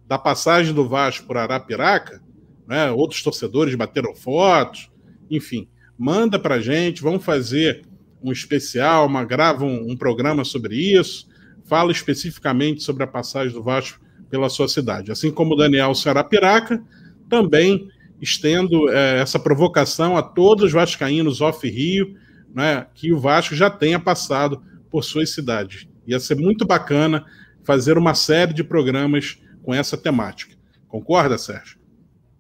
da 0.08 0.18
passagem 0.18 0.74
do 0.74 0.88
Vasco 0.88 1.26
por 1.26 1.38
Arapiraca, 1.38 2.22
né? 2.68 2.92
outros 2.92 3.24
torcedores 3.24 3.76
bateram 3.76 4.16
fotos, 4.16 4.90
enfim, 5.30 5.68
manda 5.98 6.38
para 6.38 6.60
gente, 6.60 7.02
vamos 7.02 7.24
fazer 7.24 7.84
um 8.22 8.32
especial, 8.32 9.06
uma, 9.06 9.24
grava 9.24 9.64
um, 9.64 9.92
um, 9.92 9.96
programa 9.96 10.44
sobre 10.44 10.76
isso, 10.76 11.28
fala 11.66 11.92
especificamente 11.92 12.84
sobre 12.84 13.04
a 13.04 13.08
passagem 13.08 13.54
do 13.54 13.64
Vasco 13.64 14.00
pela 14.30 14.50
sua 14.50 14.68
cidade. 14.68 15.12
Assim 15.12 15.32
como 15.32 15.54
o 15.54 15.58
Daniel 15.58 15.94
Arapiraca, 16.06 16.84
também 17.30 17.88
estendo 18.22 18.90
é, 18.90 19.20
essa 19.20 19.40
provocação 19.40 20.18
a 20.18 20.22
todos 20.22 20.66
os 20.66 20.72
vascaínos 20.72 21.40
off-Rio, 21.40 22.16
né, 22.54 22.88
que 22.94 23.14
o 23.14 23.20
Vasco 23.20 23.56
já 23.56 23.70
tenha 23.70 24.00
passado 24.00 24.62
por 24.90 25.04
suas 25.04 25.34
cidades. 25.34 25.88
Ia 26.06 26.20
ser 26.20 26.36
muito 26.36 26.66
bacana 26.66 27.26
fazer 27.64 27.98
uma 27.98 28.16
série 28.16 28.54
de 28.54 28.64
programas 28.64 29.38
com 29.64 29.74
essa 29.74 29.98
temática. 29.98 30.58
Concorda, 30.88 31.38
Sérgio? 31.38 31.80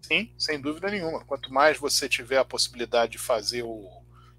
Sim, 0.01 0.31
sem 0.37 0.59
dúvida 0.59 0.89
nenhuma. 0.89 1.23
Quanto 1.23 1.53
mais 1.53 1.77
você 1.77 2.09
tiver 2.09 2.39
a 2.39 2.45
possibilidade 2.45 3.11
de 3.13 3.17
fazer 3.19 3.61
o, 3.61 3.87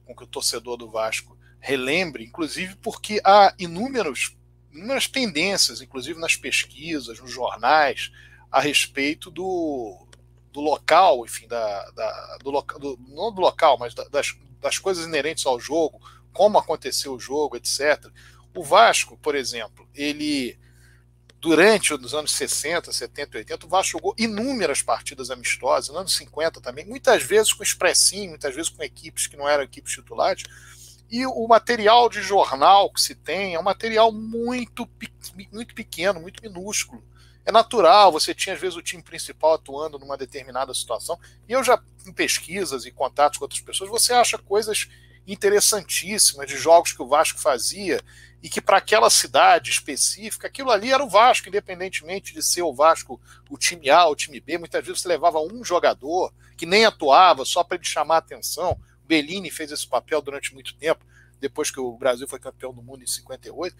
com 0.04 0.16
que 0.16 0.24
o 0.24 0.26
torcedor 0.26 0.76
do 0.76 0.90
Vasco 0.90 1.38
relembre, 1.60 2.24
inclusive 2.24 2.74
porque 2.82 3.20
há 3.24 3.54
inúmeros, 3.58 4.36
inúmeras 4.72 5.06
tendências, 5.06 5.80
inclusive 5.80 6.18
nas 6.18 6.34
pesquisas, 6.34 7.20
nos 7.20 7.30
jornais, 7.30 8.10
a 8.50 8.60
respeito 8.60 9.30
do, 9.30 10.08
do 10.52 10.60
local, 10.60 11.24
enfim, 11.24 11.46
da, 11.46 11.90
da 11.90 12.38
do, 12.42 12.50
do, 12.50 12.98
não 13.08 13.32
do 13.32 13.40
local, 13.40 13.78
mas 13.78 13.94
das, 13.94 14.36
das 14.60 14.78
coisas 14.78 15.06
inerentes 15.06 15.46
ao 15.46 15.60
jogo, 15.60 16.00
como 16.32 16.58
aconteceu 16.58 17.14
o 17.14 17.20
jogo, 17.20 17.56
etc. 17.56 18.06
O 18.54 18.62
Vasco, 18.62 19.16
por 19.16 19.34
exemplo, 19.34 19.88
ele 19.94 20.58
durante 21.40 21.94
os 21.94 22.14
anos 22.14 22.32
60, 22.32 22.92
70, 22.92 23.38
80, 23.38 23.66
o 23.66 23.68
Vasco 23.68 23.92
jogou 23.92 24.14
inúmeras 24.18 24.82
partidas 24.82 25.30
amistosas, 25.30 25.88
nos 25.88 25.96
anos 25.96 26.16
50 26.16 26.60
também, 26.60 26.84
muitas 26.84 27.22
vezes 27.22 27.52
com 27.52 27.62
expressinho, 27.62 28.30
muitas 28.30 28.54
vezes 28.54 28.68
com 28.68 28.82
equipes 28.82 29.26
que 29.26 29.36
não 29.36 29.48
eram 29.48 29.62
equipes 29.62 29.94
titulares. 29.94 30.44
E 31.10 31.26
o 31.26 31.48
material 31.48 32.08
de 32.08 32.22
jornal 32.22 32.92
que 32.92 33.00
se 33.00 33.14
tem 33.14 33.54
é 33.54 33.58
um 33.58 33.64
material 33.64 34.12
muito, 34.12 34.88
muito 35.50 35.74
pequeno, 35.74 36.20
muito 36.20 36.42
minúsculo. 36.42 37.02
É 37.44 37.50
natural, 37.50 38.12
você 38.12 38.34
tinha 38.34 38.54
às 38.54 38.60
vezes 38.60 38.76
o 38.76 38.82
time 38.82 39.02
principal 39.02 39.54
atuando 39.54 39.98
numa 39.98 40.16
determinada 40.16 40.72
situação. 40.74 41.18
E 41.48 41.52
eu 41.52 41.64
já, 41.64 41.82
em 42.06 42.12
pesquisas 42.12 42.84
e 42.84 42.92
contatos 42.92 43.38
com 43.38 43.44
outras 43.44 43.60
pessoas, 43.60 43.90
você 43.90 44.12
acha 44.12 44.38
coisas 44.38 44.88
interessantíssimas 45.32 46.46
de 46.46 46.56
jogos 46.56 46.92
que 46.92 47.02
o 47.02 47.06
Vasco 47.06 47.38
fazia 47.38 48.00
e 48.42 48.48
que 48.48 48.60
para 48.60 48.78
aquela 48.78 49.10
cidade 49.10 49.70
específica, 49.70 50.46
aquilo 50.46 50.70
ali 50.70 50.92
era 50.92 51.04
o 51.04 51.08
Vasco, 51.08 51.48
independentemente 51.48 52.32
de 52.32 52.42
ser 52.42 52.62
o 52.62 52.72
Vasco 52.72 53.20
o 53.48 53.58
time 53.58 53.90
A, 53.90 54.06
o 54.06 54.16
time 54.16 54.40
B, 54.40 54.56
muitas 54.56 54.84
vezes 54.84 55.02
você 55.02 55.08
levava 55.08 55.40
um 55.40 55.62
jogador 55.62 56.32
que 56.56 56.64
nem 56.64 56.84
atuava 56.84 57.44
só 57.44 57.62
para 57.62 57.76
ele 57.76 57.84
chamar 57.84 58.16
a 58.16 58.18
atenção. 58.18 58.72
O 59.04 59.06
Bellini 59.06 59.50
fez 59.50 59.70
esse 59.70 59.86
papel 59.86 60.22
durante 60.22 60.54
muito 60.54 60.74
tempo, 60.74 61.04
depois 61.38 61.70
que 61.70 61.80
o 61.80 61.96
Brasil 61.96 62.26
foi 62.26 62.38
campeão 62.38 62.72
do 62.72 62.82
mundo 62.82 63.02
em 63.02 63.06
58. 63.06 63.76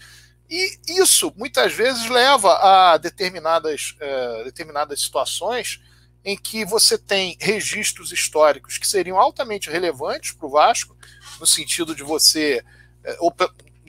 E 0.49 0.79
isso 0.89 1.33
muitas 1.37 1.73
vezes 1.73 2.09
leva 2.11 2.53
a 2.55 2.97
determinadas, 2.99 3.95
uh, 4.01 4.45
determinadas 4.45 5.01
situações 5.01 5.81
em 6.25 6.37
que 6.37 6.65
você 6.65 6.99
tem 6.99 7.37
registros 7.41 8.13
históricos 8.13 8.77
que 8.77 8.87
seriam 8.87 9.19
altamente 9.19 9.71
relevantes 9.71 10.33
para 10.33 10.47
o 10.47 10.51
Vasco, 10.51 10.97
no 11.41 11.47
sentido 11.47 11.95
de 11.95 12.03
você. 12.03 12.63
Ou, 13.19 13.35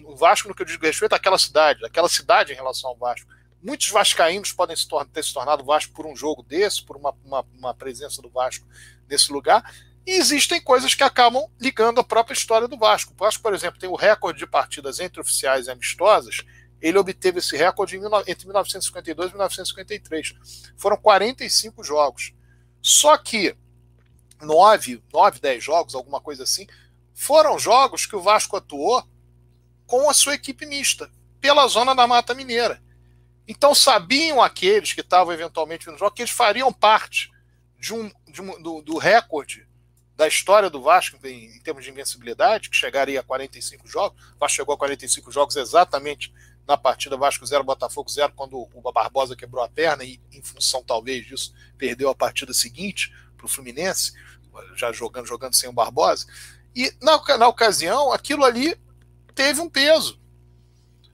o 0.06 0.16
Vasco, 0.16 0.48
no 0.48 0.56
que 0.56 0.62
eu 0.62 0.66
digo 0.66 0.86
respeito 0.86 1.14
àquela 1.14 1.38
cidade, 1.38 1.86
aquela 1.86 2.10
cidade 2.10 2.52
em 2.52 2.56
relação 2.56 2.90
ao 2.90 2.98
Vasco. 2.98 3.30
Muitos 3.62 3.90
vascaínos 3.90 4.52
podem 4.52 4.76
se 4.76 4.88
ter 5.14 5.24
se 5.24 5.34
tornado 5.34 5.64
Vasco 5.64 5.94
por 5.94 6.08
um 6.08 6.16
jogo 6.16 6.42
desse, 6.42 6.84
por 6.84 6.98
uma, 6.98 7.14
uma, 7.24 7.46
uma 7.54 7.74
presença 7.74 8.22
do 8.22 8.30
Vasco 8.30 8.66
nesse 9.08 9.32
lugar. 9.32 9.64
E 10.06 10.14
existem 10.14 10.60
coisas 10.60 10.96
que 10.96 11.04
acabam 11.04 11.46
ligando 11.60 12.00
a 12.00 12.04
própria 12.04 12.34
história 12.34 12.68
do 12.68 12.78
Vasco. 12.78 13.14
O 13.14 13.16
Vasco, 13.16 13.44
por 13.44 13.54
exemplo, 13.54 13.80
tem 13.80 13.88
o 13.88 13.96
recorde 13.96 14.40
de 14.40 14.48
partidas 14.48 15.00
entre 15.00 15.22
oficiais 15.22 15.68
e 15.68 15.72
amistosas. 15.72 16.38
Ele 16.82 16.98
obteve 16.98 17.38
esse 17.38 17.56
recorde 17.56 17.98
entre 17.98 18.46
1952 18.46 19.30
e 19.30 19.34
1953. 19.34 20.34
Foram 20.76 20.98
45 20.98 21.84
jogos. 21.84 22.34
Só 22.82 23.16
que 23.16 23.56
9, 24.42 25.04
9, 25.14 25.40
10 25.40 25.64
jogos, 25.64 25.94
alguma 25.94 26.20
coisa 26.20 26.44
assim, 26.44 26.66
foram 27.22 27.60
jogos 27.60 28.08
que 28.08 28.16
o 28.16 28.22
Vasco 28.22 28.58
atuou 28.58 29.08
com 29.86 30.10
a 30.10 30.14
sua 30.14 30.34
equipe 30.34 30.66
mista, 30.66 31.08
pela 31.40 31.68
zona 31.68 31.94
da 31.94 32.08
Mata 32.08 32.34
Mineira. 32.34 32.82
Então 33.48 33.76
sabiam 33.76 34.42
aqueles 34.42 34.94
que 34.94 35.02
estavam 35.02 35.32
eventualmente 35.32 35.86
no 35.86 36.00
jogo 36.00 36.16
que 36.16 36.24
eles 36.24 36.32
fariam 36.32 36.74
parte 36.74 37.30
de 37.78 37.94
um, 37.94 38.12
de 38.28 38.42
um 38.42 38.60
do, 38.60 38.82
do, 38.82 38.98
recorde 38.98 39.68
da 40.16 40.28
história 40.28 40.68
do 40.68 40.82
Vasco 40.82 41.16
em, 41.24 41.46
em, 41.46 41.60
termos 41.60 41.84
de 41.84 41.92
invencibilidade, 41.92 42.72
que 42.72 42.76
chegaria 42.76 43.20
a 43.20 43.24
45 43.24 43.88
jogos. 43.88 44.20
O 44.36 44.40
Vasco 44.40 44.56
chegou 44.56 44.74
a 44.74 44.78
45 44.80 45.32
jogos 45.32 45.56
exatamente 45.56 46.34
na 46.68 46.76
partida 46.76 47.16
Vasco 47.18 47.46
0, 47.46 47.64
Botafogo 47.64 48.10
0, 48.10 48.34
quando 48.36 48.58
o 48.58 48.92
Barbosa 48.92 49.36
quebrou 49.36 49.64
a 49.64 49.70
perna 49.70 50.04
e, 50.04 50.20
em 50.32 50.42
função 50.42 50.84
talvez 50.84 51.28
disso, 51.28 51.54
perdeu 51.78 52.10
a 52.10 52.16
partida 52.16 52.52
seguinte 52.52 53.14
para 53.38 53.46
o 53.46 53.50
Fluminense, 53.50 54.14
já 54.76 54.92
jogando, 54.92 55.28
jogando 55.28 55.56
sem 55.56 55.70
o 55.70 55.74
Barbosa. 55.74 56.26
E 56.76 56.94
na, 57.02 57.38
na 57.38 57.48
ocasião, 57.48 58.12
aquilo 58.12 58.46
ali 58.46 58.76
teve 59.36 59.60
um 59.60 59.70
peso. 59.70 60.20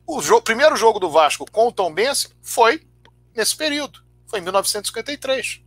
O 0.05 0.41
primeiro 0.41 0.75
jogo 0.75 0.99
do 0.99 1.09
Vasco 1.09 1.49
com 1.51 1.67
o 1.67 1.71
Tom 1.71 1.93
Bense 1.93 2.29
foi 2.41 2.87
nesse 3.35 3.55
período, 3.55 4.03
foi 4.25 4.39
em 4.39 4.43
1953. 4.43 5.61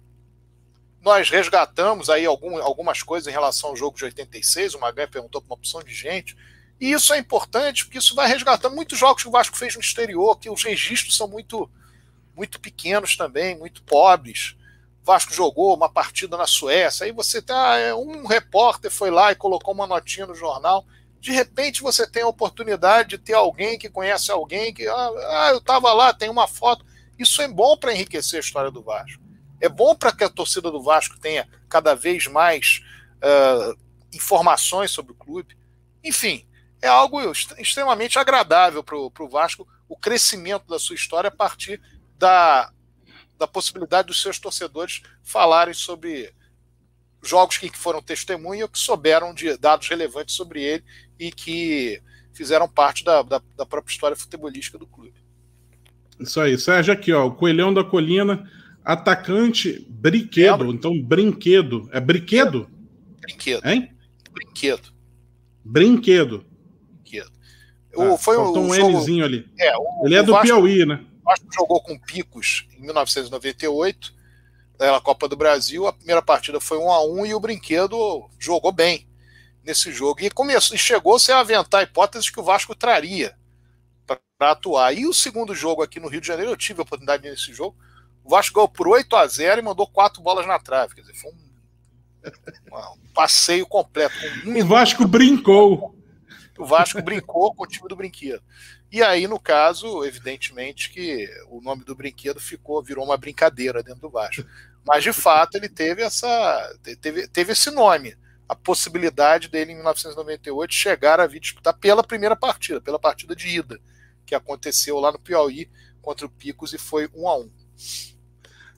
Nós 1.00 1.30
resgatamos 1.30 2.10
aí 2.10 2.26
algum, 2.26 2.58
algumas 2.58 3.02
coisas 3.02 3.26
em 3.26 3.30
relação 3.30 3.70
ao 3.70 3.76
jogo 3.76 3.96
de 3.96 4.04
86, 4.04 4.74
o 4.74 4.80
Magan 4.80 5.08
perguntou 5.08 5.40
para 5.40 5.48
uma 5.48 5.54
opção 5.54 5.82
de 5.82 5.94
gente, 5.94 6.36
e 6.80 6.92
isso 6.92 7.12
é 7.12 7.18
importante 7.18 7.84
porque 7.84 7.98
isso 7.98 8.14
vai 8.14 8.26
resgatando 8.26 8.74
muitos 8.74 8.98
jogos 8.98 9.22
que 9.22 9.28
o 9.28 9.32
Vasco 9.32 9.56
fez 9.56 9.74
no 9.74 9.80
exterior, 9.80 10.38
que 10.38 10.48
os 10.48 10.64
registros 10.64 11.16
são 11.16 11.28
muito, 11.28 11.70
muito 12.34 12.58
pequenos 12.58 13.16
também, 13.16 13.58
muito 13.58 13.82
pobres. 13.82 14.56
Vasco 15.10 15.34
jogou 15.34 15.74
uma 15.74 15.88
partida 15.88 16.36
na 16.36 16.46
Suécia, 16.46 17.04
aí 17.04 17.10
você 17.10 17.42
tá, 17.42 17.74
um 17.96 18.28
repórter 18.28 18.92
foi 18.92 19.10
lá 19.10 19.32
e 19.32 19.34
colocou 19.34 19.74
uma 19.74 19.84
notinha 19.84 20.24
no 20.24 20.36
jornal. 20.36 20.86
De 21.18 21.32
repente 21.32 21.82
você 21.82 22.08
tem 22.08 22.22
a 22.22 22.28
oportunidade 22.28 23.08
de 23.08 23.18
ter 23.18 23.32
alguém 23.32 23.76
que 23.76 23.90
conhece 23.90 24.30
alguém 24.30 24.72
que, 24.72 24.86
ah, 24.86 25.10
ah 25.30 25.48
eu 25.50 25.58
estava 25.58 25.92
lá, 25.92 26.14
tem 26.14 26.30
uma 26.30 26.46
foto. 26.46 26.86
Isso 27.18 27.42
é 27.42 27.48
bom 27.48 27.76
para 27.76 27.92
enriquecer 27.92 28.36
a 28.36 28.40
história 28.40 28.70
do 28.70 28.84
Vasco. 28.84 29.20
É 29.60 29.68
bom 29.68 29.96
para 29.96 30.12
que 30.12 30.22
a 30.22 30.28
torcida 30.28 30.70
do 30.70 30.80
Vasco 30.80 31.18
tenha 31.18 31.48
cada 31.68 31.92
vez 31.96 32.28
mais 32.28 32.80
uh, 33.16 33.76
informações 34.14 34.92
sobre 34.92 35.10
o 35.10 35.16
clube. 35.16 35.58
Enfim, 36.04 36.46
é 36.80 36.86
algo 36.86 37.20
extremamente 37.58 38.16
agradável 38.16 38.84
para 38.84 38.96
o 38.96 39.28
Vasco 39.28 39.66
o 39.88 39.96
crescimento 39.96 40.68
da 40.68 40.78
sua 40.78 40.94
história 40.94 41.26
a 41.26 41.36
partir 41.36 41.82
da, 42.16 42.72
da 43.40 43.48
possibilidade 43.48 44.08
dos 44.08 44.20
seus 44.20 44.38
torcedores 44.38 45.00
falarem 45.22 45.72
sobre 45.72 46.30
jogos 47.22 47.56
que 47.56 47.70
foram 47.76 48.02
testemunha 48.02 48.64
ou 48.64 48.68
que 48.68 48.78
souberam 48.78 49.32
de 49.32 49.56
dados 49.56 49.88
relevantes 49.88 50.34
sobre 50.34 50.62
ele 50.62 50.84
e 51.18 51.32
que 51.32 52.02
fizeram 52.34 52.68
parte 52.68 53.02
da, 53.02 53.22
da, 53.22 53.40
da 53.56 53.64
própria 53.64 53.90
história 53.90 54.16
futebolística 54.16 54.76
do 54.78 54.86
clube. 54.86 55.14
Isso 56.18 56.38
aí, 56.38 56.58
Sérgio, 56.58 56.92
aqui, 56.92 57.12
ó, 57.12 57.26
o 57.26 57.34
Coelhão 57.34 57.72
da 57.72 57.82
Colina 57.82 58.46
Atacante 58.84 59.86
brinquedo, 59.88 60.64
é, 60.64 60.68
então 60.68 61.00
brinquedo. 61.00 61.88
É 61.92 62.00
brinquedo? 62.00 62.68
Brinquedo. 63.20 63.66
Hein? 63.66 63.90
Brinquedo. 64.32 64.92
Brinquedo. 65.64 66.44
Brinquedo. 67.02 67.32
O, 67.94 68.02
ah, 68.02 68.18
foi 68.18 68.36
um, 68.38 68.50
um 68.50 68.74
jogo... 68.74 68.98
Nzinho 68.98 69.24
ali. 69.24 69.46
É, 69.58 69.76
o, 69.76 70.06
Ele 70.06 70.14
é 70.14 70.22
do 70.22 70.32
Vasco, 70.32 70.46
Piauí, 70.46 70.86
né? 70.86 71.04
O 71.30 71.32
Vasco 71.32 71.46
jogou 71.54 71.80
com 71.80 71.98
Picos 71.98 72.66
em 72.76 72.82
1998, 72.82 74.12
na 74.78 75.00
Copa 75.00 75.28
do 75.28 75.36
Brasil. 75.36 75.86
A 75.86 75.92
primeira 75.92 76.20
partida 76.20 76.60
foi 76.60 76.78
1 76.78 76.90
a 76.90 77.04
1 77.04 77.26
e 77.26 77.34
o 77.34 77.40
Brinquedo 77.40 78.28
jogou 78.38 78.72
bem 78.72 79.08
nesse 79.62 79.92
jogo. 79.92 80.20
E, 80.22 80.30
começou, 80.30 80.74
e 80.74 80.78
chegou-se 80.78 81.30
a 81.30 81.38
aventar 81.38 81.82
hipóteses 81.82 82.30
que 82.30 82.40
o 82.40 82.42
Vasco 82.42 82.74
traria 82.74 83.36
para 84.06 84.50
atuar. 84.50 84.92
E 84.92 85.06
o 85.06 85.14
segundo 85.14 85.54
jogo 85.54 85.82
aqui 85.82 86.00
no 86.00 86.08
Rio 86.08 86.20
de 86.20 86.26
Janeiro, 86.26 86.50
eu 86.50 86.56
tive 86.56 86.80
a 86.80 86.82
oportunidade 86.82 87.22
nesse 87.22 87.52
jogo 87.52 87.76
o 88.24 88.30
Vasco 88.30 88.54
ganhou 88.54 88.68
por 88.68 88.88
8 88.88 89.16
a 89.16 89.26
0 89.26 89.60
e 89.60 89.64
mandou 89.64 89.86
quatro 89.86 90.22
bolas 90.22 90.46
na 90.46 90.58
trave. 90.58 90.94
Quer 90.94 91.02
dizer, 91.02 91.14
foi 91.14 91.32
um, 91.32 92.94
um 93.02 93.12
passeio 93.14 93.66
completo. 93.66 94.14
Um 94.46 94.60
o 94.60 94.66
Vasco 94.66 95.06
brincou. 95.06 95.94
O 96.58 96.66
Vasco 96.66 97.02
brincou 97.02 97.54
com 97.54 97.64
o 97.64 97.66
time 97.66 97.88
do 97.88 97.96
brinquedo. 97.96 98.42
E 98.92 99.02
aí, 99.02 99.28
no 99.28 99.38
caso, 99.38 100.04
evidentemente 100.04 100.90
que 100.90 101.28
o 101.48 101.60
nome 101.60 101.84
do 101.84 101.94
brinquedo 101.94 102.40
ficou, 102.40 102.82
virou 102.82 103.04
uma 103.04 103.16
brincadeira 103.16 103.82
dentro 103.82 104.00
do 104.00 104.10
Vasco. 104.10 104.44
Mas 104.84 105.04
de 105.04 105.12
fato 105.12 105.56
ele 105.56 105.68
teve 105.68 106.02
essa. 106.02 106.78
teve, 107.00 107.28
teve 107.28 107.52
esse 107.52 107.70
nome. 107.70 108.16
A 108.48 108.56
possibilidade 108.56 109.48
dele 109.48 109.70
em 109.70 109.76
1998 109.76 110.74
chegar 110.74 111.20
a 111.20 111.26
vir 111.26 111.38
disputar 111.38 111.72
pela 111.74 112.02
primeira 112.02 112.34
partida, 112.34 112.80
pela 112.80 112.98
partida 112.98 113.36
de 113.36 113.46
ida, 113.48 113.78
que 114.26 114.34
aconteceu 114.34 114.98
lá 114.98 115.12
no 115.12 115.20
Piauí 115.20 115.70
contra 116.02 116.26
o 116.26 116.30
Picos 116.30 116.72
e 116.72 116.78
foi 116.78 117.08
um 117.14 117.28
a 117.28 117.38
um. 117.38 117.48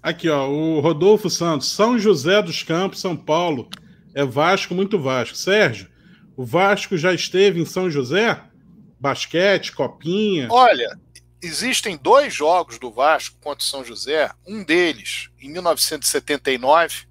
Aqui, 0.03 0.29
ó, 0.29 0.47
o 0.51 0.81
Rodolfo 0.81 1.31
Santos, 1.31 1.71
São 1.71 1.99
José 1.99 2.43
dos 2.43 2.63
Campos, 2.63 3.01
São 3.01 3.17
Paulo. 3.17 3.71
É 4.15 4.27
Vasco, 4.27 4.75
muito 4.75 5.01
Vasco. 5.01 5.37
Sérgio, 5.37 5.89
o 6.37 6.45
Vasco 6.45 6.99
já 6.99 7.15
esteve 7.15 7.61
em 7.61 7.65
São 7.65 7.91
José? 7.91 8.39
Basquete, 9.03 9.73
copinha? 9.73 10.47
Olha, 10.49 10.97
existem 11.43 11.97
dois 11.97 12.33
jogos 12.33 12.79
do 12.79 12.89
Vasco 12.89 13.37
contra 13.41 13.65
São 13.65 13.85
José. 13.85 14.31
Um 14.47 14.63
deles, 14.63 15.29
em 15.41 15.51
1979, 15.51 17.09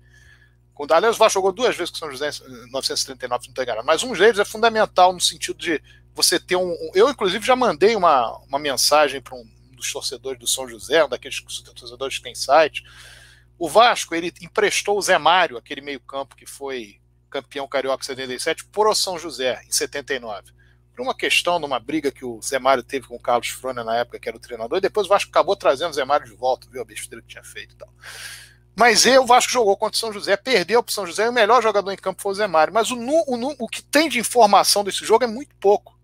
quando, 0.74 0.94
aliás, 0.94 1.18
o 1.18 1.20
Vasco 1.20 1.34
jogou 1.34 1.52
duas 1.52 1.76
vezes 1.76 1.92
com 1.92 1.98
São 1.98 2.10
José 2.10 2.30
em 2.30 2.64
1979, 2.64 3.48
não 3.48 3.54
tem 3.54 3.84
mas 3.84 4.04
um 4.04 4.14
deles 4.14 4.40
é 4.40 4.46
fundamental 4.46 5.12
no 5.12 5.20
sentido 5.20 5.58
de 5.58 5.84
você 6.16 6.40
ter 6.40 6.56
um. 6.56 6.74
Eu, 6.96 7.10
inclusive, 7.10 7.46
já 7.46 7.58
mandei 7.58 7.94
uma, 7.94 8.38
uma 8.48 8.58
mensagem 8.58 9.22
para 9.22 9.36
um 9.36 9.46
dos 9.74 9.92
torcedores 9.92 10.40
do 10.40 10.48
São 10.48 10.70
José, 10.70 11.04
um 11.04 11.10
daqueles 11.10 11.42
torcedores 11.42 12.18
que 12.18 12.24
tem 12.24 12.34
site. 12.34 12.84
O 13.60 13.68
Vasco 13.68 14.16
ele 14.16 14.34
emprestou 14.42 14.98
o 14.98 15.02
Zé 15.02 15.18
Mário, 15.18 15.58
aquele 15.58 15.82
meio-campo 15.82 16.38
que 16.38 16.46
foi 16.46 17.02
campeão 17.30 17.68
carioca 17.68 18.02
em 18.02 18.08
77, 18.08 18.66
por 18.68 18.88
o 18.88 18.96
São 18.96 19.20
José 19.20 19.62
em 19.68 19.72
79. 19.74 20.61
Por 20.96 21.02
uma 21.02 21.16
questão, 21.16 21.58
numa 21.58 21.80
briga 21.80 22.12
que 22.12 22.26
o 22.26 22.42
Zé 22.42 22.60
Mário 22.60 22.84
teve 22.84 23.08
com 23.08 23.16
o 23.16 23.20
Carlos 23.20 23.50
Frona 23.50 23.84
na 23.84 23.98
época, 23.98 24.20
que 24.20 24.28
era 24.28 24.38
o 24.38 24.42
treinador, 24.42 24.78
e 24.78 24.82
depois 24.82 25.08
o 25.08 25.10
Vasco 25.10 25.30
acabou 25.30 25.56
trazendo 25.56 25.92
o 25.92 25.94
Zé 25.94 26.04
Mário 26.04 26.26
de 26.26 26.34
volta, 26.34 26.68
viu 26.70 26.82
a 26.82 26.86
besteira 26.86 27.22
que 27.22 27.30
tinha 27.30 27.44
feito 27.44 27.74
e 27.74 27.78
tal. 27.78 27.90
Mas 28.76 29.06
eu, 29.06 29.24
o 29.24 29.26
Vasco 29.26 29.52
jogou 29.52 29.76
contra 29.76 29.96
o 29.96 30.00
São 30.00 30.14
José, 30.14 30.36
perdeu 30.38 30.82
para 30.82 30.90
o 30.90 30.94
São 30.94 31.06
José, 31.06 31.26
e 31.26 31.30
o 31.30 31.34
melhor 31.34 31.62
jogador 31.62 31.92
em 31.92 31.98
campo 31.98 32.22
foi 32.22 32.32
o 32.32 32.36
Zé 32.36 32.48
Mário. 32.48 32.74
Mas 32.74 32.90
o, 32.90 32.98
o, 32.98 33.56
o 33.60 33.68
que 33.68 33.84
tem 33.84 34.10
de 34.10 34.20
informação 34.20 34.84
desse 34.84 35.06
jogo 35.06 35.24
é 35.24 35.28
muito 35.28 35.56
pouco. 35.56 35.98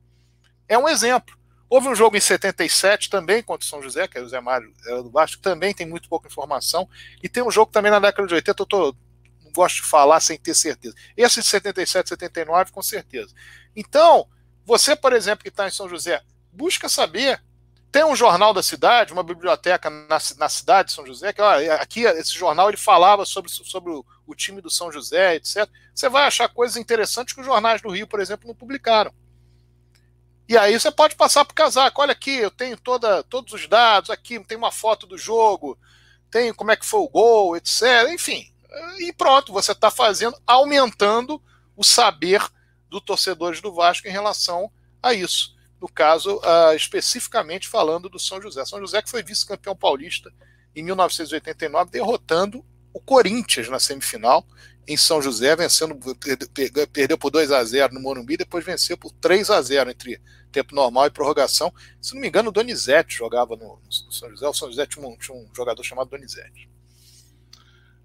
É 0.67 0.77
um 0.77 0.87
exemplo. 0.87 1.37
Houve 1.69 1.89
um 1.89 1.95
jogo 1.95 2.15
em 2.15 2.21
77 2.21 3.09
também 3.09 3.43
contra 3.43 3.65
o 3.65 3.69
São 3.69 3.81
José, 3.81 4.07
que 4.07 4.17
era 4.17 4.25
o 4.25 4.29
Zé 4.29 4.39
Mário 4.39 4.73
era 4.85 5.03
do 5.03 5.09
Vasco, 5.09 5.41
também 5.41 5.73
tem 5.73 5.85
muito 5.85 6.07
pouca 6.07 6.27
informação. 6.27 6.87
E 7.21 7.27
tem 7.27 7.43
um 7.43 7.51
jogo 7.51 7.71
também 7.71 7.91
na 7.91 7.99
década 7.99 8.27
de 8.27 8.33
80, 8.33 8.61
eu 8.61 8.65
tô, 8.65 8.95
não 9.43 9.51
gosto 9.51 9.77
de 9.77 9.81
falar 9.83 10.19
sem 10.19 10.37
ter 10.37 10.55
certeza. 10.55 10.95
Esse 11.15 11.41
de 11.41 11.47
77, 11.47 12.09
79, 12.09 12.71
com 12.71 12.81
certeza. 12.81 13.33
Então, 13.75 14.27
você, 14.67 14.97
por 14.97 15.13
exemplo, 15.13 15.43
que 15.43 15.49
está 15.49 15.65
em 15.65 15.71
São 15.71 15.87
José, 15.87 16.21
busca 16.51 16.89
saber. 16.89 17.41
Tem 17.89 18.03
um 18.03 18.17
jornal 18.17 18.53
da 18.53 18.61
cidade, 18.61 19.13
uma 19.13 19.23
biblioteca 19.23 19.89
na, 19.89 20.19
na 20.37 20.49
cidade 20.49 20.89
de 20.89 20.93
São 20.93 21.05
José, 21.05 21.31
que 21.31 21.41
ó, 21.41 21.53
aqui 21.75 22.01
esse 22.01 22.33
jornal 22.33 22.67
ele 22.67 22.75
falava 22.75 23.23
sobre, 23.23 23.49
sobre 23.49 23.93
o, 23.93 24.05
o 24.27 24.35
time 24.35 24.59
do 24.59 24.69
São 24.69 24.91
José, 24.91 25.35
etc. 25.35 25.69
Você 25.95 26.09
vai 26.09 26.27
achar 26.27 26.49
coisas 26.49 26.75
interessantes 26.75 27.33
que 27.33 27.39
os 27.39 27.45
jornais 27.45 27.81
do 27.81 27.89
Rio, 27.89 28.05
por 28.05 28.19
exemplo, 28.19 28.45
não 28.45 28.53
publicaram. 28.53 29.13
E 30.49 30.57
aí 30.57 30.77
você 30.77 30.91
pode 30.91 31.15
passar 31.15 31.45
para 31.45 31.53
o 31.53 31.55
casaco. 31.55 32.01
Olha 32.01 32.11
aqui, 32.11 32.35
eu 32.35 32.51
tenho 32.51 32.75
toda, 32.75 33.23
todos 33.23 33.53
os 33.53 33.67
dados 33.69 34.09
aqui, 34.09 34.37
tem 34.43 34.57
uma 34.57 34.71
foto 34.71 35.07
do 35.07 35.17
jogo, 35.17 35.79
tem 36.29 36.53
como 36.53 36.71
é 36.71 36.75
que 36.75 36.85
foi 36.85 36.99
o 36.99 37.07
gol, 37.07 37.55
etc. 37.55 38.09
Enfim, 38.09 38.51
e 38.99 39.13
pronto, 39.13 39.53
você 39.53 39.71
está 39.71 39.89
fazendo, 39.89 40.37
aumentando 40.45 41.41
o 41.73 41.85
saber 41.85 42.41
do 42.89 43.01
torcedores 43.01 43.61
do 43.61 43.73
Vasco 43.73 44.07
em 44.07 44.11
relação 44.11 44.71
a 45.01 45.13
isso. 45.13 45.55
No 45.79 45.87
caso, 45.87 46.37
uh, 46.37 46.75
especificamente 46.75 47.67
falando 47.67 48.09
do 48.09 48.19
São 48.19 48.41
José. 48.41 48.65
São 48.65 48.79
José 48.79 49.01
que 49.01 49.09
foi 49.09 49.21
vice-campeão 49.21 49.75
paulista 49.75 50.31
em 50.75 50.83
1989, 50.83 51.91
derrotando 51.91 52.65
o 52.93 52.99
Corinthians 52.99 53.69
na 53.69 53.79
semifinal 53.79 54.45
em 54.87 54.95
São 54.95 55.21
José, 55.21 55.53
vencendo, 55.55 55.99
perdeu 56.93 57.17
por 57.17 57.29
2 57.29 57.51
a 57.51 57.61
0 57.63 57.93
no 57.93 57.99
Morumbi, 57.99 58.37
depois 58.37 58.63
venceu 58.63 58.97
por 58.97 59.11
3 59.11 59.49
a 59.49 59.61
0 59.61 59.89
entre 59.89 60.21
tempo 60.49 60.73
normal 60.73 61.07
e 61.07 61.11
prorrogação. 61.11 61.73
Se 62.01 62.13
não 62.13 62.21
me 62.21 62.27
engano, 62.29 62.49
o 62.49 62.51
Donizete 62.53 63.15
jogava 63.15 63.57
no, 63.57 63.79
no 63.83 64.11
São 64.11 64.29
José. 64.29 64.47
O 64.47 64.53
São 64.53 64.69
José 64.69 64.85
tinha 64.85 65.05
um, 65.05 65.17
tinha 65.17 65.35
um 65.35 65.45
jogador 65.53 65.83
chamado 65.83 66.09
Donizete. 66.09 66.69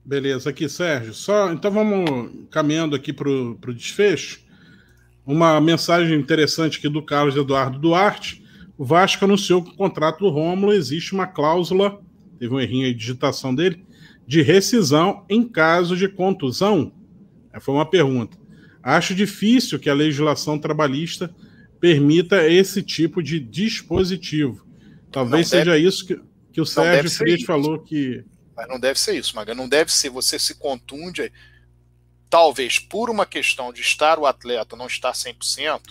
Beleza, 0.05 0.51
aqui, 0.51 0.69
Sérgio. 0.69 1.15
Só, 1.15 1.53
então 1.53 1.71
vamos 1.71 2.49
caminhando 2.51 2.97
aqui 2.97 3.13
para 3.13 3.29
o 3.31 3.75
desfecho. 3.75 4.41
Uma 5.25 5.61
mensagem 5.61 6.19
interessante 6.19 6.79
aqui 6.79 6.89
do 6.89 7.03
Carlos 7.03 7.37
Eduardo 7.37 7.79
Duarte. 7.79 8.43
O 8.77 8.85
Vasco 8.85 9.25
anunciou 9.25 9.63
que 9.63 9.71
o 9.71 9.77
contrato 9.77 10.21
do 10.21 10.31
Rômulo 10.31 10.73
existe 10.73 11.13
uma 11.13 11.27
cláusula, 11.27 12.01
teve 12.39 12.53
um 12.53 12.61
errinho 12.61 12.87
aí 12.87 12.93
de 12.93 12.99
digitação 12.99 13.55
dele, 13.55 13.85
de 14.27 14.43
rescisão 14.43 15.25
em 15.29 15.47
caso 15.47 15.97
de 15.97 16.09
contusão? 16.09 16.93
Foi 17.61 17.75
uma 17.75 17.89
pergunta. 17.89 18.37
Acho 18.83 19.15
difícil 19.15 19.79
que 19.79 19.89
a 19.89 19.95
legislação 19.95 20.59
trabalhista 20.59 21.33
permita 21.79 22.49
esse 22.49 22.83
tipo 22.83 23.23
de 23.23 23.39
dispositivo. 23.39 24.67
Talvez 25.11 25.51
não 25.51 25.59
seja 25.59 25.73
deve, 25.73 25.87
isso 25.87 26.07
que, 26.07 26.21
que 26.53 26.61
o 26.61 26.67
Sérgio 26.67 27.11
Frias 27.11 27.43
falou 27.43 27.79
que. 27.79 28.25
Mas 28.57 28.69
não 28.69 28.81
deve 28.81 28.99
ser 28.99 29.17
isso, 29.17 29.37
Maga. 29.37 29.55
Não 29.55 29.69
deve 29.69 29.93
ser 29.93 30.09
você 30.11 30.39
se 30.39 30.55
contunde, 30.57 31.31
talvez 32.33 32.79
por 32.79 33.11
uma 33.11 33.27
questão 33.27 33.71
de 33.71 33.83
estar 33.83 34.19
o 34.19 34.25
atleta 34.25 34.75
não 34.75 34.87
estar 34.87 35.13
100%, 35.13 35.83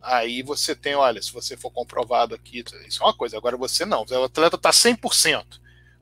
aí 0.00 0.42
você 0.42 0.74
tem, 0.74 0.94
olha, 0.94 1.20
se 1.20 1.30
você 1.30 1.54
for 1.54 1.70
comprovado 1.70 2.34
aqui, 2.34 2.64
isso 2.88 3.02
é 3.02 3.04
uma 3.04 3.12
coisa. 3.12 3.36
Agora 3.36 3.58
você 3.58 3.84
não, 3.84 4.06
o 4.08 4.24
atleta 4.24 4.56
está 4.56 4.70
100%. 4.70 5.44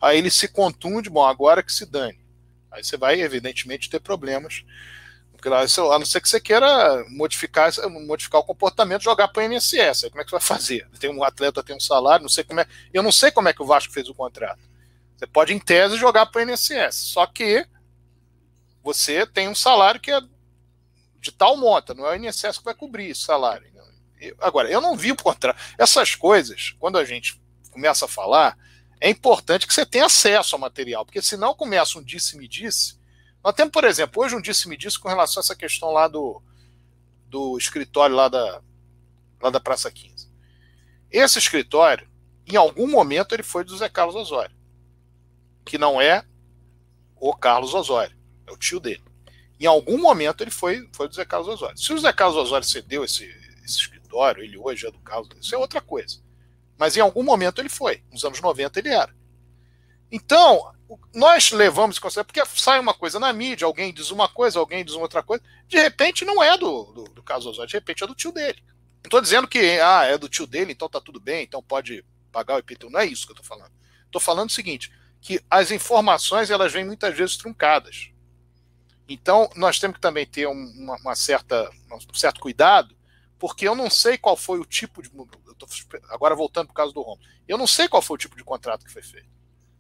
Aí 0.01 0.17
ele 0.17 0.31
se 0.31 0.47
contunde, 0.47 1.11
bom, 1.11 1.27
agora 1.27 1.61
que 1.61 1.73
se 1.73 1.85
dane. 1.85 2.21
Aí 2.71 2.85
você 2.85 2.97
vai, 2.97 3.21
evidentemente, 3.21 3.91
ter 3.91 3.99
problemas 3.99 4.63
A 5.45 5.99
não 5.99 6.07
ser 6.07 6.21
que 6.21 6.29
você 6.29 6.41
queira 6.41 7.05
modificar, 7.09 7.73
modificar 7.89 8.43
o 8.43 8.45
comportamento, 8.45 9.03
jogar 9.03 9.27
para 9.27 9.43
o 9.43 9.53
INSS. 9.53 10.05
Aí 10.05 10.11
como 10.11 10.23
é 10.23 10.25
que 10.25 10.31
você 10.31 10.37
vai 10.37 10.41
fazer? 10.41 10.89
Tem 11.01 11.11
um 11.11 11.25
atleta 11.25 11.65
tem 11.65 11.75
um 11.75 11.81
salário, 11.81 12.23
não 12.23 12.31
sei 12.31 12.45
como 12.45 12.61
é. 12.61 12.67
Eu 12.95 13.03
não 13.03 13.11
sei 13.11 13.33
como 13.33 13.49
é 13.49 13.53
que 13.53 13.63
o 13.63 13.67
Vasco 13.67 13.93
fez 13.93 14.09
o 14.09 14.15
contrato. 14.15 14.61
Você 15.17 15.27
pode, 15.27 15.53
em 15.53 15.59
tese, 15.59 15.97
jogar 15.97 16.27
para 16.27 16.47
o 16.47 16.49
INSS. 16.49 16.95
Só 16.95 17.27
que 17.27 17.67
você 18.83 19.27
tem 19.27 19.49
um 19.49 19.55
salário 19.55 20.01
que 20.01 20.11
é 20.11 20.21
de 21.21 21.31
tal 21.33 21.57
monta, 21.57 21.93
não 21.93 22.07
é 22.07 22.17
o 22.17 22.25
INSS 22.25 22.59
que 22.59 22.65
vai 22.65 22.75
cobrir 22.75 23.11
esse 23.11 23.23
salário. 23.23 23.71
Agora, 24.41 24.71
eu 24.71 24.81
não 24.81 24.97
vi 24.97 25.13
o 25.13 25.17
contrato. 25.17 25.59
Essas 25.79 26.15
coisas, 26.15 26.75
quando 26.79 26.99
a 26.99 27.05
gente 27.05 27.41
começa 27.71 28.05
a 28.05 28.09
falar, 28.09 28.57
é 29.01 29.09
importante 29.09 29.67
que 29.67 29.73
você 29.73 29.87
tenha 29.87 30.07
acesso 30.07 30.55
ao 30.55 30.61
material, 30.61 31.05
porque 31.05 31.23
senão 31.23 31.55
começa 31.55 31.99
um 31.99 32.03
disse-me-disse. 32.03 32.99
Nós 33.43 33.55
temos, 33.55 33.73
por 33.73 33.85
exemplo, 33.85 34.23
hoje 34.23 34.37
um 34.37 34.41
disse-me-disse 34.41 34.99
com 34.99 35.09
relação 35.09 35.41
a 35.41 35.45
essa 35.45 35.57
questão 35.57 35.91
lá 35.91 36.07
do, 36.07 36.43
do 37.27 37.57
escritório 37.57 38.15
lá 38.15 38.29
da, 38.29 38.63
lá 39.41 39.49
da 39.49 39.61
Praça 39.61 39.91
15. 39.91 40.31
Esse 41.11 41.39
escritório, 41.39 42.09
em 42.47 42.57
algum 42.57 42.87
momento, 42.87 43.35
ele 43.35 43.43
foi 43.43 43.65
do 43.65 43.77
Zé 43.77 43.89
Carlos 43.89 44.15
Osório, 44.15 44.55
que 45.65 45.79
não 45.79 46.01
é 46.01 46.25
o 47.17 47.35
Carlos 47.35 47.75
Osório, 47.75 48.17
é 48.51 48.53
o 48.53 48.57
tio 48.57 48.81
dele. 48.81 49.03
Em 49.59 49.67
algum 49.67 49.99
momento 49.99 50.43
ele 50.43 50.51
foi, 50.51 50.89
foi 50.93 51.09
do 51.09 51.15
Zé 51.15 51.25
Carlos 51.25 51.49
Osório. 51.49 51.79
Se 51.79 51.93
o 51.93 51.99
Zé 51.99 52.13
Carlos 52.13 52.37
Osório 52.37 52.67
cedeu 52.67 53.05
esse, 53.05 53.25
esse 53.65 53.79
escritório, 53.79 54.43
ele 54.43 54.57
hoje 54.57 54.87
é 54.87 54.91
do 54.91 54.99
Carlos, 55.01 55.29
isso 55.41 55.55
é 55.55 55.59
outra 55.59 55.81
coisa. 55.81 56.19
Mas 56.79 56.97
em 56.97 57.01
algum 57.01 57.23
momento 57.23 57.61
ele 57.61 57.69
foi. 57.69 58.03
Nos 58.11 58.25
anos 58.25 58.41
90 58.41 58.79
ele 58.79 58.89
era. 58.89 59.15
Então, 60.11 60.73
nós 61.15 61.53
levamos 61.53 61.97
em 61.97 62.01
consideração, 62.01 62.25
porque 62.25 62.43
sai 62.59 62.81
uma 62.81 62.95
coisa 62.95 63.21
na 63.21 63.33
mídia, 63.33 63.65
alguém 63.65 63.93
diz 63.93 64.11
uma 64.11 64.29
coisa, 64.29 64.59
alguém 64.59 64.85
diz 64.85 64.95
outra 64.95 65.23
coisa, 65.23 65.43
de 65.69 65.77
repente 65.77 66.25
não 66.25 66.43
é 66.43 66.59
do, 66.59 66.85
do, 66.87 67.05
do 67.05 67.23
caso 67.23 67.51
Osório, 67.51 67.69
de 67.69 67.77
repente 67.77 68.03
é 68.03 68.07
do 68.07 68.15
tio 68.15 68.33
dele. 68.33 68.61
Não 69.03 69.09
estou 69.09 69.21
dizendo 69.21 69.47
que 69.47 69.59
ah, 69.81 70.05
é 70.05 70.19
do 70.19 70.29
tio 70.29 70.47
dele, 70.47 70.73
então 70.73 70.89
tá 70.89 71.01
tudo 71.01 71.21
bem, 71.21 71.45
então 71.45 71.63
pode 71.63 72.05
pagar 72.33 72.57
o 72.57 72.59
IPTU. 72.59 72.91
Não 72.91 73.01
é 73.01 73.07
isso 73.07 73.25
que 73.25 73.33
eu 73.33 73.37
estou 73.37 73.47
falando. 73.47 73.73
Estou 74.07 74.21
falando 74.21 74.51
o 74.51 74.53
seguinte, 74.53 74.93
que 75.21 75.41
as 75.49 75.71
informações 75.71 76.51
elas 76.51 76.73
vêm 76.73 76.85
muitas 76.85 77.17
vezes 77.17 77.37
truncadas. 77.37 78.11
Então, 79.13 79.51
nós 79.57 79.81
temos 79.81 79.97
que 79.97 80.01
também 80.01 80.25
ter 80.25 80.47
uma, 80.47 80.97
uma 80.99 81.17
certa, 81.17 81.69
um 81.91 82.15
certo 82.15 82.41
cuidado, 82.41 82.97
porque 83.41 83.67
eu 83.67 83.75
não 83.75 83.91
sei 83.91 84.17
qual 84.17 84.37
foi 84.37 84.61
o 84.61 84.65
tipo 84.65 85.03
de 85.03 85.11
agora 86.09 86.37
voltando 86.37 86.67
para 86.69 86.73
o 86.73 86.77
caso 86.77 86.93
do 86.93 87.03
Romo, 87.03 87.21
eu 87.49 87.59
não 87.59 87.67
sei 87.67 87.89
qual 87.89 88.01
foi 88.01 88.15
o 88.15 88.19
tipo 88.19 88.37
de 88.37 88.45
contrato 88.45 88.85
que 88.85 88.93
foi 88.93 89.03
feito. 89.03 89.29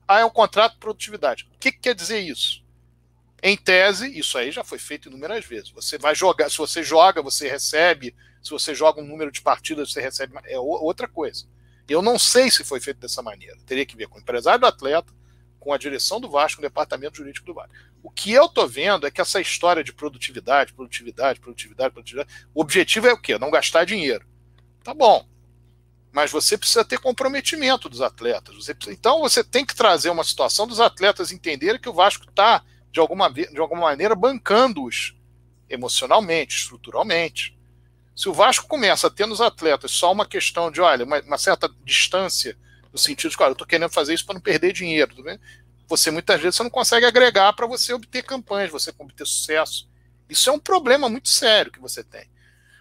Ah, 0.06 0.18
é 0.18 0.24
um 0.24 0.30
contrato 0.30 0.72
de 0.72 0.80
produtividade. 0.80 1.48
O 1.54 1.58
que, 1.60 1.70
que 1.70 1.78
quer 1.78 1.94
dizer 1.94 2.18
isso? 2.18 2.64
Em 3.40 3.56
tese, 3.56 4.18
isso 4.18 4.36
aí 4.36 4.50
já 4.50 4.64
foi 4.64 4.80
feito 4.80 5.08
inúmeras 5.08 5.44
vezes. 5.44 5.70
Você 5.70 5.96
vai 5.96 6.12
jogar, 6.12 6.50
se 6.50 6.58
você 6.58 6.82
joga, 6.82 7.22
você 7.22 7.48
recebe, 7.48 8.16
se 8.42 8.50
você 8.50 8.74
joga 8.74 9.00
um 9.00 9.06
número 9.06 9.30
de 9.30 9.40
partidas, 9.40 9.92
você 9.92 10.00
recebe, 10.00 10.34
é 10.46 10.58
outra 10.58 11.06
coisa. 11.06 11.46
Eu 11.88 12.02
não 12.02 12.18
sei 12.18 12.50
se 12.50 12.64
foi 12.64 12.80
feito 12.80 12.98
dessa 12.98 13.22
maneira. 13.22 13.56
Teria 13.64 13.86
que 13.86 13.96
ver 13.96 14.08
com 14.08 14.18
o 14.18 14.20
empresário 14.20 14.60
do 14.60 14.66
atleta, 14.66 15.12
com 15.60 15.72
a 15.72 15.78
direção 15.78 16.20
do 16.20 16.28
Vasco, 16.28 16.60
com 16.60 16.66
o 16.66 16.68
departamento 16.68 17.18
jurídico 17.18 17.46
do 17.46 17.54
Vasco. 17.54 17.72
O 18.02 18.10
que 18.10 18.32
eu 18.32 18.46
estou 18.46 18.66
vendo 18.66 19.06
é 19.06 19.10
que 19.10 19.20
essa 19.20 19.40
história 19.40 19.84
de 19.84 19.92
produtividade, 19.92 20.72
produtividade, 20.72 21.40
produtividade, 21.40 21.92
produtividade, 21.92 22.46
o 22.54 22.60
objetivo 22.60 23.08
é 23.08 23.12
o 23.12 23.20
quê? 23.20 23.38
Não 23.38 23.50
gastar 23.50 23.84
dinheiro. 23.84 24.26
Tá 24.82 24.94
bom 24.94 25.28
mas 26.12 26.30
você 26.30 26.58
precisa 26.58 26.84
ter 26.84 26.98
comprometimento 26.98 27.88
dos 27.88 28.00
atletas. 28.00 28.54
Você 28.54 28.74
precisa, 28.74 28.96
então 28.96 29.20
você 29.20 29.44
tem 29.44 29.64
que 29.64 29.74
trazer 29.74 30.10
uma 30.10 30.24
situação 30.24 30.66
dos 30.66 30.80
atletas 30.80 31.30
entenderem 31.30 31.80
que 31.80 31.88
o 31.88 31.92
Vasco 31.92 32.26
está, 32.28 32.64
de 32.90 32.98
alguma, 32.98 33.30
de 33.30 33.58
alguma 33.58 33.82
maneira, 33.82 34.14
bancando-os 34.14 35.14
emocionalmente, 35.68 36.56
estruturalmente. 36.56 37.56
Se 38.16 38.28
o 38.28 38.32
Vasco 38.32 38.66
começa 38.66 39.06
a 39.06 39.10
ter 39.10 39.26
nos 39.26 39.40
atletas 39.40 39.92
só 39.92 40.10
uma 40.12 40.26
questão 40.26 40.70
de, 40.70 40.80
olha, 40.80 41.04
uma, 41.04 41.20
uma 41.20 41.38
certa 41.38 41.70
distância, 41.84 42.58
no 42.92 42.98
sentido 42.98 43.30
de, 43.30 43.36
olha, 43.38 43.50
eu 43.50 43.52
estou 43.52 43.66
querendo 43.66 43.90
fazer 43.90 44.12
isso 44.12 44.26
para 44.26 44.34
não 44.34 44.40
perder 44.40 44.72
dinheiro, 44.72 45.14
você 45.90 46.08
muitas 46.12 46.40
vezes 46.40 46.56
você 46.56 46.62
não 46.62 46.70
consegue 46.70 47.04
agregar 47.04 47.52
para 47.52 47.66
você 47.66 47.92
obter 47.92 48.22
campanhas, 48.22 48.70
você 48.70 48.94
obter 48.96 49.26
sucesso. 49.26 49.90
Isso 50.28 50.48
é 50.48 50.52
um 50.52 50.58
problema 50.58 51.08
muito 51.08 51.28
sério 51.28 51.72
que 51.72 51.80
você 51.80 52.04
tem. 52.04 52.30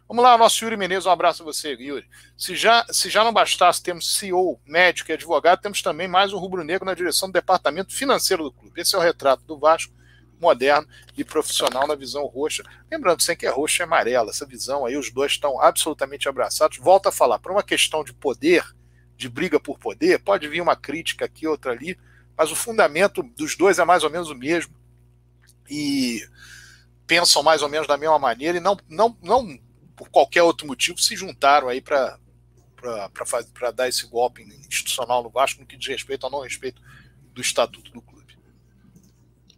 Vamos 0.07 0.23
lá, 0.23 0.37
nosso 0.37 0.63
Yuri 0.63 0.77
Menezes, 0.77 1.07
um 1.07 1.11
abraço 1.11 1.41
a 1.41 1.45
você, 1.45 1.73
Yuri. 1.73 2.07
Se 2.37 2.55
já, 2.55 2.85
se 2.91 3.09
já 3.09 3.23
não 3.23 3.33
bastasse, 3.33 3.81
temos 3.81 4.15
CEO, 4.15 4.59
médico 4.63 5.09
e 5.09 5.13
advogado, 5.13 5.59
temos 5.59 5.81
também 5.81 6.07
mais 6.07 6.33
um 6.33 6.37
rubro-negro 6.37 6.85
na 6.85 6.93
direção 6.93 7.29
do 7.29 7.33
departamento 7.33 7.95
financeiro 7.95 8.43
do 8.43 8.51
clube. 8.51 8.79
Esse 8.79 8.93
é 8.95 8.99
o 8.99 9.01
retrato 9.01 9.43
do 9.43 9.57
Vasco, 9.57 9.91
moderno 10.39 10.87
e 11.17 11.23
profissional 11.23 11.87
na 11.87 11.95
visão 11.95 12.25
roxa. 12.27 12.63
Lembrando 12.91 13.21
sempre 13.21 13.39
que 13.39 13.47
é 13.47 13.49
roxa 13.49 13.81
e 13.81 13.85
amarela, 13.85 14.29
essa 14.29 14.45
visão 14.45 14.85
aí, 14.85 14.95
os 14.95 15.11
dois 15.11 15.31
estão 15.31 15.59
absolutamente 15.59 16.29
abraçados. 16.29 16.77
Volto 16.77 17.07
a 17.09 17.11
falar, 17.11 17.39
por 17.39 17.51
uma 17.51 17.63
questão 17.63 18.03
de 18.03 18.13
poder, 18.13 18.63
de 19.17 19.27
briga 19.27 19.59
por 19.59 19.79
poder, 19.79 20.19
pode 20.19 20.47
vir 20.47 20.61
uma 20.61 20.75
crítica 20.75 21.25
aqui, 21.25 21.47
outra 21.47 21.71
ali, 21.71 21.97
mas 22.39 22.51
o 22.53 22.55
fundamento 22.55 23.21
dos 23.21 23.57
dois 23.57 23.79
é 23.79 23.83
mais 23.83 24.01
ou 24.01 24.09
menos 24.09 24.29
o 24.29 24.35
mesmo. 24.35 24.73
E 25.69 26.21
pensam 27.05 27.43
mais 27.43 27.61
ou 27.61 27.67
menos 27.67 27.85
da 27.85 27.97
mesma 27.97 28.17
maneira 28.17 28.57
e 28.57 28.61
não, 28.61 28.77
não, 28.87 29.17
não 29.21 29.59
por 29.93 30.09
qualquer 30.09 30.41
outro 30.41 30.65
motivo, 30.65 30.97
se 31.01 31.17
juntaram 31.17 31.67
aí 31.67 31.81
para 31.81 32.17
dar 33.75 33.89
esse 33.89 34.07
golpe 34.07 34.41
institucional 34.69 35.21
no 35.21 35.29
Vasco 35.29 35.59
no 35.59 35.67
que 35.67 35.75
diz 35.75 35.89
respeito 35.89 36.25
ao 36.25 36.31
não 36.31 36.39
respeito 36.39 36.81
do 37.33 37.41
estatuto 37.41 37.91
do 37.91 38.01
clube. 38.01 38.37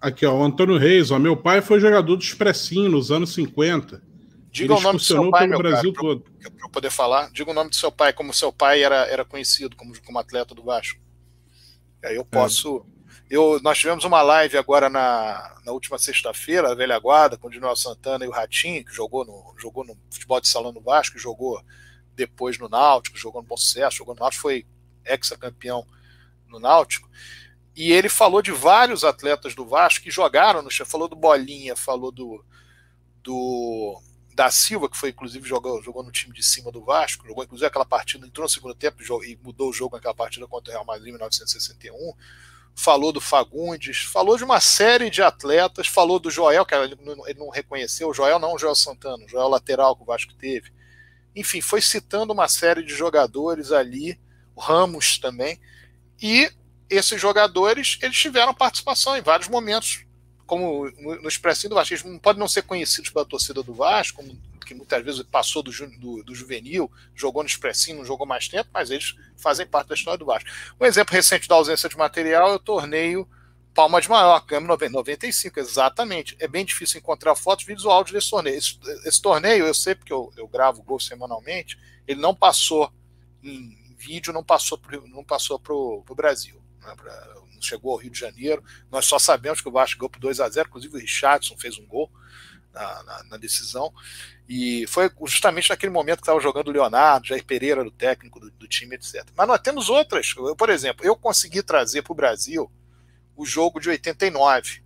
Aqui, 0.01 0.25
ó, 0.25 0.33
o 0.33 0.43
Antônio 0.43 0.79
Reis, 0.79 1.11
ó, 1.11 1.19
meu 1.19 1.37
pai 1.37 1.61
foi 1.61 1.79
jogador 1.79 2.15
do 2.15 2.23
Expressinho 2.23 2.89
nos 2.89 3.11
anos 3.11 3.31
50. 3.35 4.01
Diga 4.49 4.73
Ele 4.73 4.79
o 4.79 4.83
nome 4.83 4.97
do 4.97 5.03
seu 5.03 5.29
pai, 5.29 5.47
pelo 5.47 5.59
Brasil 5.59 5.93
cara, 5.93 6.07
todo. 6.07 6.21
Para 6.21 6.65
eu 6.65 6.69
poder 6.69 6.89
falar, 6.89 7.29
diga 7.31 7.51
o 7.51 7.53
nome 7.53 7.69
do 7.69 7.75
seu 7.75 7.91
pai, 7.91 8.11
como 8.11 8.33
seu 8.33 8.51
pai 8.51 8.81
era, 8.81 9.05
era 9.05 9.23
conhecido 9.23 9.75
como, 9.75 9.93
como 10.01 10.17
atleta 10.17 10.55
do 10.55 10.63
Vasco. 10.63 10.99
Aí 12.03 12.15
eu 12.15 12.21
é. 12.21 12.25
posso. 12.25 12.85
É. 12.97 13.01
Eu, 13.29 13.59
nós 13.63 13.77
tivemos 13.77 14.03
uma 14.03 14.21
live 14.21 14.57
agora 14.57 14.89
na, 14.89 15.55
na 15.65 15.71
última 15.71 15.97
sexta-feira, 15.97 16.71
a 16.71 16.75
velha 16.75 16.99
guarda, 16.99 17.37
com 17.37 17.47
o 17.47 17.49
Dinoel 17.49 17.75
Santana 17.77 18.25
e 18.25 18.27
o 18.27 18.31
Ratinho, 18.31 18.83
que 18.83 18.93
jogou 18.93 19.23
no, 19.23 19.55
jogou 19.57 19.85
no 19.85 19.97
futebol 20.09 20.41
de 20.41 20.49
salão 20.49 20.73
no 20.73 20.81
Vasco, 20.81 21.17
jogou 21.17 21.63
depois 22.13 22.57
no 22.57 22.67
Náutico, 22.67 23.17
jogou 23.17 23.41
no 23.41 23.47
Bom 23.47 23.55
Sucesso, 23.55 23.97
jogou 23.97 24.13
no 24.13 24.19
Náutico, 24.19 24.41
foi 24.41 24.65
ex-campeão 25.05 25.85
no 26.47 26.59
Náutico. 26.59 27.09
E 27.75 27.91
ele 27.91 28.09
falou 28.09 28.41
de 28.41 28.51
vários 28.51 29.03
atletas 29.03 29.55
do 29.55 29.65
Vasco 29.65 30.03
que 30.03 30.11
jogaram 30.11 30.61
no 30.61 30.69
chão. 30.69 30.85
Falou 30.85 31.07
do 31.07 31.15
Bolinha, 31.15 31.75
falou 31.75 32.11
do, 32.11 32.43
do 33.23 34.01
da 34.33 34.49
Silva, 34.49 34.89
que 34.89 34.97
foi 34.97 35.09
inclusive 35.09 35.47
jogou, 35.47 35.81
jogou 35.81 36.03
no 36.03 36.11
time 36.11 36.33
de 36.33 36.43
cima 36.43 36.71
do 36.71 36.83
Vasco, 36.83 37.27
jogou 37.27 37.43
inclusive 37.43 37.67
aquela 37.67 37.85
partida, 37.85 38.25
entrou 38.25 38.45
no 38.45 38.49
segundo 38.49 38.73
tempo 38.73 39.01
e 39.23 39.39
mudou 39.43 39.69
o 39.69 39.73
jogo 39.73 39.95
naquela 39.95 40.13
partida 40.13 40.47
contra 40.47 40.71
o 40.71 40.73
Real 40.73 40.85
Madrid 40.85 41.09
em 41.09 41.11
1961 41.11 42.13
falou 42.75 43.11
do 43.11 43.21
Fagundes, 43.21 43.99
falou 44.03 44.37
de 44.37 44.43
uma 44.43 44.59
série 44.59 45.09
de 45.09 45.21
atletas, 45.21 45.87
falou 45.87 46.19
do 46.19 46.31
Joel, 46.31 46.65
que 46.65 46.73
ele 46.73 46.97
não 47.37 47.49
reconheceu, 47.49 48.09
o 48.09 48.13
Joel 48.13 48.39
não, 48.39 48.53
o 48.53 48.57
Joel 48.57 48.75
Santana, 48.75 49.23
o 49.25 49.27
Joel 49.27 49.49
lateral 49.49 49.95
que 49.95 50.03
o 50.03 50.05
Vasco 50.05 50.33
teve. 50.33 50.71
Enfim, 51.35 51.61
foi 51.61 51.81
citando 51.81 52.33
uma 52.33 52.47
série 52.47 52.83
de 52.83 52.93
jogadores 52.93 53.71
ali, 53.71 54.19
o 54.55 54.61
Ramos 54.61 55.17
também, 55.17 55.59
e 56.21 56.51
esses 56.89 57.19
jogadores, 57.19 57.97
eles 58.01 58.17
tiveram 58.17 58.53
participação 58.53 59.15
em 59.15 59.21
vários 59.21 59.47
momentos, 59.47 60.05
como 60.51 60.91
no, 60.97 61.21
no 61.21 61.29
Expressinho 61.29 61.69
do 61.69 61.75
Vasco, 61.75 61.93
eles 61.93 62.03
não 62.35 62.45
ser 62.45 62.63
conhecidos 62.63 63.09
pela 63.09 63.23
torcida 63.23 63.63
do 63.63 63.73
Vasco, 63.73 64.17
como 64.17 64.37
que 64.65 64.75
muitas 64.75 65.01
vezes 65.01 65.23
passou 65.23 65.63
do, 65.63 65.71
do, 65.71 66.21
do, 66.25 66.35
juvenil, 66.35 66.91
jogou 67.15 67.41
no 67.41 67.47
expressinho, 67.47 67.99
não 67.99 68.05
jogou 68.05 68.27
mais 68.27 68.49
tempo, 68.49 68.69
mas 68.73 68.91
eles 68.91 69.15
fazem 69.37 69.65
parte 69.65 69.87
da 69.87 69.95
história 69.95 70.17
do 70.17 70.25
Vasco. 70.25 70.49
Um 70.77 70.85
exemplo 70.85 71.13
recente 71.13 71.47
da 71.47 71.55
ausência 71.55 71.87
de 71.87 71.95
material 71.95 72.51
é 72.51 72.55
o 72.55 72.59
torneio 72.59 73.25
Palma 73.73 74.01
de 74.01 74.09
Maiorca, 74.09 74.59
95, 74.59 75.57
exatamente. 75.57 76.35
É 76.37 76.49
bem 76.49 76.65
difícil 76.65 76.99
encontrar 76.99 77.33
fotos, 77.33 77.63
vídeos 77.63 77.85
ou 77.85 77.91
áudios 77.93 78.13
desse 78.13 78.29
torneio. 78.29 78.57
Esse, 78.57 78.77
esse, 79.05 79.21
torneio, 79.21 79.65
eu 79.65 79.73
sei 79.73 79.95
porque 79.95 80.11
eu, 80.11 80.33
eu 80.35 80.49
gravo 80.49 80.83
gol 80.83 80.99
semanalmente, 80.99 81.79
ele 82.05 82.19
não 82.19 82.35
passou 82.35 82.91
em 83.41 83.95
vídeo, 83.97 84.33
não 84.33 84.43
passou 84.43 84.77
pro, 84.77 85.07
não 85.07 85.23
passou 85.23 85.57
para 85.57 85.73
o 85.73 86.03
Brasil. 86.13 86.61
Né, 86.81 86.93
pra, 86.97 87.40
chegou 87.65 87.91
ao 87.91 87.97
Rio 87.97 88.11
de 88.11 88.19
Janeiro. 88.19 88.63
Nós 88.91 89.05
só 89.05 89.19
sabemos 89.19 89.61
que 89.61 89.69
o 89.69 89.71
Vasco 89.71 89.99
ganhou 89.99 90.09
por 90.09 90.19
2 90.19 90.39
a 90.39 90.49
0 90.49 90.67
inclusive 90.67 90.95
o 90.95 90.99
Richardson 90.99 91.57
fez 91.57 91.77
um 91.77 91.85
gol 91.85 92.11
na, 92.73 93.03
na, 93.03 93.23
na 93.23 93.37
decisão. 93.37 93.93
E 94.47 94.85
foi 94.87 95.09
justamente 95.25 95.69
naquele 95.69 95.91
momento 95.91 96.17
que 96.17 96.23
estava 96.23 96.39
jogando 96.39 96.67
o 96.67 96.71
Leonardo, 96.71 97.27
Jair 97.27 97.45
Pereira, 97.45 97.81
o 97.81 97.91
técnico 97.91 98.39
do, 98.39 98.51
do, 98.51 98.67
time, 98.67 98.95
etc. 98.95 99.25
Mas 99.35 99.47
nós 99.47 99.59
temos 99.61 99.89
outras. 99.89 100.33
Eu, 100.35 100.55
por 100.55 100.69
exemplo, 100.69 101.05
eu 101.05 101.15
consegui 101.15 101.63
trazer 101.63 102.01
para 102.01 102.11
o 102.11 102.15
Brasil 102.15 102.71
o 103.35 103.45
jogo 103.45 103.79
de 103.79 103.89
89 103.89 104.81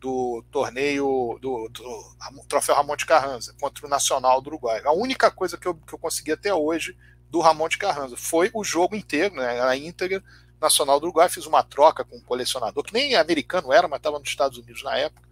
do 0.00 0.42
torneio 0.50 1.38
do, 1.40 1.68
do, 1.68 2.44
Troféu 2.48 2.74
Ramon 2.74 2.96
de 2.96 3.04
Carranza 3.04 3.54
contra 3.60 3.86
o 3.86 3.90
Nacional 3.90 4.40
do 4.40 4.48
Uruguai. 4.48 4.80
A 4.84 4.92
única 4.92 5.30
coisa 5.30 5.58
que 5.58 5.68
eu, 5.68 5.74
que 5.74 5.92
eu 5.92 5.98
consegui 5.98 6.32
até 6.32 6.54
hoje 6.54 6.96
do 7.28 7.40
Ramon 7.40 7.68
de 7.68 7.78
Carranza 7.78 8.16
foi 8.16 8.50
o 8.54 8.64
jogo 8.64 8.96
inteiro, 8.96 9.34
né, 9.34 9.60
a 9.60 9.76
íntegra 9.76 10.22
Nacional 10.60 11.00
do 11.00 11.04
Uruguai. 11.04 11.28
Fiz 11.28 11.46
uma 11.46 11.62
troca 11.62 12.04
com 12.04 12.16
um 12.16 12.22
colecionador 12.22 12.84
que 12.84 12.92
nem 12.92 13.14
americano 13.14 13.72
era, 13.72 13.88
mas 13.88 13.98
estava 13.98 14.18
nos 14.18 14.28
Estados 14.28 14.58
Unidos 14.58 14.82
na 14.82 14.96
época 14.96 15.30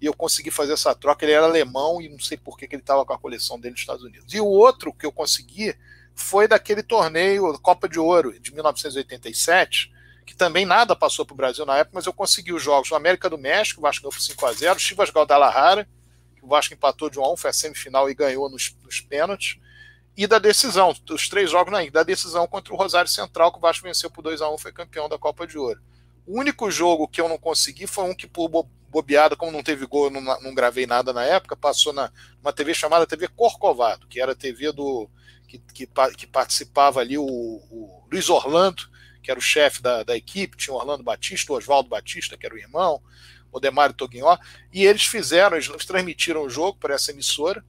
e 0.00 0.06
eu 0.06 0.14
consegui 0.14 0.50
fazer 0.50 0.72
essa 0.72 0.94
troca. 0.94 1.24
Ele 1.24 1.32
era 1.32 1.46
alemão 1.46 2.00
e 2.00 2.08
não 2.08 2.20
sei 2.20 2.36
por 2.36 2.56
que, 2.56 2.66
que 2.66 2.74
ele 2.74 2.82
estava 2.82 3.04
com 3.04 3.12
a 3.12 3.18
coleção 3.18 3.58
dele 3.58 3.72
nos 3.72 3.80
Estados 3.80 4.04
Unidos. 4.04 4.32
E 4.32 4.40
o 4.40 4.46
outro 4.46 4.92
que 4.92 5.04
eu 5.04 5.12
consegui 5.12 5.74
foi 6.14 6.48
daquele 6.48 6.82
torneio 6.82 7.58
Copa 7.60 7.88
de 7.88 7.98
Ouro 7.98 8.38
de 8.38 8.52
1987, 8.52 9.92
que 10.26 10.34
também 10.34 10.66
nada 10.66 10.94
passou 10.94 11.24
para 11.24 11.34
o 11.34 11.36
Brasil 11.36 11.64
na 11.64 11.78
época, 11.78 11.92
mas 11.94 12.06
eu 12.06 12.12
consegui 12.12 12.52
os 12.52 12.62
jogos 12.62 12.88
do 12.88 12.96
América 12.96 13.30
do 13.30 13.38
México, 13.38 13.80
o 13.80 13.82
Vasco 13.82 14.02
ganhou 14.02 14.12
por 14.12 14.20
5x0, 14.20 14.78
Chivas 14.78 15.10
Guadalajara, 15.10 15.88
que 16.36 16.44
o 16.44 16.48
Vasco 16.48 16.74
empatou 16.74 17.08
de 17.08 17.18
1 17.18 17.24
a 17.24 17.32
1, 17.32 17.36
foi 17.36 17.50
a 17.50 17.52
semifinal 17.52 18.10
e 18.10 18.14
ganhou 18.14 18.50
nos, 18.50 18.76
nos 18.82 19.00
pênaltis, 19.00 19.58
e 20.18 20.26
da 20.26 20.40
decisão, 20.40 20.92
os 21.10 21.28
três 21.28 21.48
jogos 21.48 21.72
na 21.72 21.88
da 21.90 22.02
decisão 22.02 22.44
contra 22.48 22.74
o 22.74 22.76
Rosário 22.76 23.08
Central, 23.08 23.52
que 23.52 23.58
o 23.58 23.60
Vasco 23.60 23.84
venceu 23.84 24.10
por 24.10 24.20
2 24.20 24.42
a 24.42 24.50
1 24.50 24.58
foi 24.58 24.72
campeão 24.72 25.08
da 25.08 25.16
Copa 25.16 25.46
de 25.46 25.56
Ouro. 25.56 25.80
O 26.26 26.40
único 26.40 26.68
jogo 26.72 27.06
que 27.06 27.20
eu 27.20 27.28
não 27.28 27.38
consegui 27.38 27.86
foi 27.86 28.02
um 28.02 28.12
que, 28.12 28.26
por 28.26 28.66
bobeada, 28.90 29.36
como 29.36 29.52
não 29.52 29.62
teve 29.62 29.86
gol, 29.86 30.10
não, 30.10 30.20
não 30.20 30.52
gravei 30.56 30.88
nada 30.88 31.12
na 31.12 31.22
época, 31.22 31.54
passou 31.54 31.92
na 31.92 32.10
uma 32.42 32.52
TV 32.52 32.74
chamada 32.74 33.06
TV 33.06 33.28
Corcovado, 33.28 34.08
que 34.08 34.20
era 34.20 34.32
a 34.32 34.34
TV 34.34 34.72
do 34.72 35.08
que, 35.46 35.58
que, 35.72 35.88
que 36.16 36.26
participava 36.26 36.98
ali 36.98 37.16
o, 37.16 37.24
o, 37.24 38.02
Luiz 38.10 38.28
Orlando, 38.28 38.82
que 39.22 39.30
era 39.30 39.38
o 39.38 39.42
chefe 39.42 39.80
da, 39.80 40.02
da 40.02 40.16
equipe, 40.16 40.56
tinha 40.56 40.74
Orlando 40.74 41.04
Batista, 41.04 41.52
Oswaldo 41.52 41.88
Batista, 41.88 42.36
que 42.36 42.44
era 42.44 42.56
o 42.56 42.58
irmão, 42.58 43.00
o 43.52 43.60
Demário 43.60 43.94
Toguinho, 43.94 44.26
e 44.72 44.84
eles 44.84 45.04
fizeram, 45.04 45.56
eles 45.56 45.68
transmitiram 45.86 46.42
o 46.42 46.50
jogo 46.50 46.76
para 46.76 46.96
essa 46.96 47.12
emissora, 47.12 47.64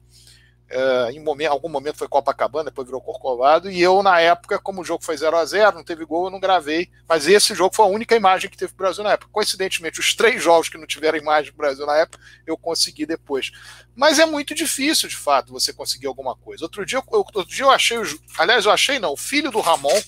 Uh, 0.70 1.10
em 1.10 1.18
momento, 1.18 1.50
algum 1.50 1.68
momento 1.68 1.98
foi 1.98 2.06
Copacabana, 2.06 2.66
depois 2.66 2.86
virou 2.86 3.00
Corcovado, 3.00 3.68
e 3.68 3.82
eu, 3.82 4.04
na 4.04 4.20
época, 4.20 4.56
como 4.56 4.82
o 4.82 4.84
jogo 4.84 5.04
foi 5.04 5.16
0 5.16 5.36
a 5.36 5.44
0 5.44 5.74
não 5.74 5.82
teve 5.82 6.04
gol, 6.04 6.26
eu 6.26 6.30
não 6.30 6.38
gravei, 6.38 6.88
mas 7.08 7.26
esse 7.26 7.56
jogo 7.56 7.74
foi 7.74 7.86
a 7.86 7.88
única 7.88 8.14
imagem 8.14 8.48
que 8.48 8.56
teve 8.56 8.72
o 8.72 8.76
Brasil 8.76 9.02
na 9.02 9.12
época. 9.12 9.32
Coincidentemente, 9.32 9.98
os 9.98 10.14
três 10.14 10.40
jogos 10.40 10.68
que 10.68 10.78
não 10.78 10.86
tiveram 10.86 11.18
imagem 11.18 11.50
do 11.50 11.56
Brasil 11.56 11.84
na 11.86 11.96
época, 11.96 12.22
eu 12.46 12.56
consegui 12.56 13.04
depois. 13.04 13.50
Mas 13.96 14.20
é 14.20 14.26
muito 14.26 14.54
difícil, 14.54 15.08
de 15.08 15.16
fato, 15.16 15.52
você 15.52 15.72
conseguir 15.72 16.06
alguma 16.06 16.36
coisa. 16.36 16.64
Outro 16.64 16.86
dia, 16.86 16.98
eu, 16.98 17.04
outro 17.10 17.44
dia 17.44 17.64
eu 17.64 17.70
achei, 17.70 17.98
aliás, 18.38 18.64
eu 18.64 18.70
achei 18.70 19.00
não, 19.00 19.14
o 19.14 19.16
filho 19.16 19.50
do 19.50 19.60
Ramon 19.60 20.00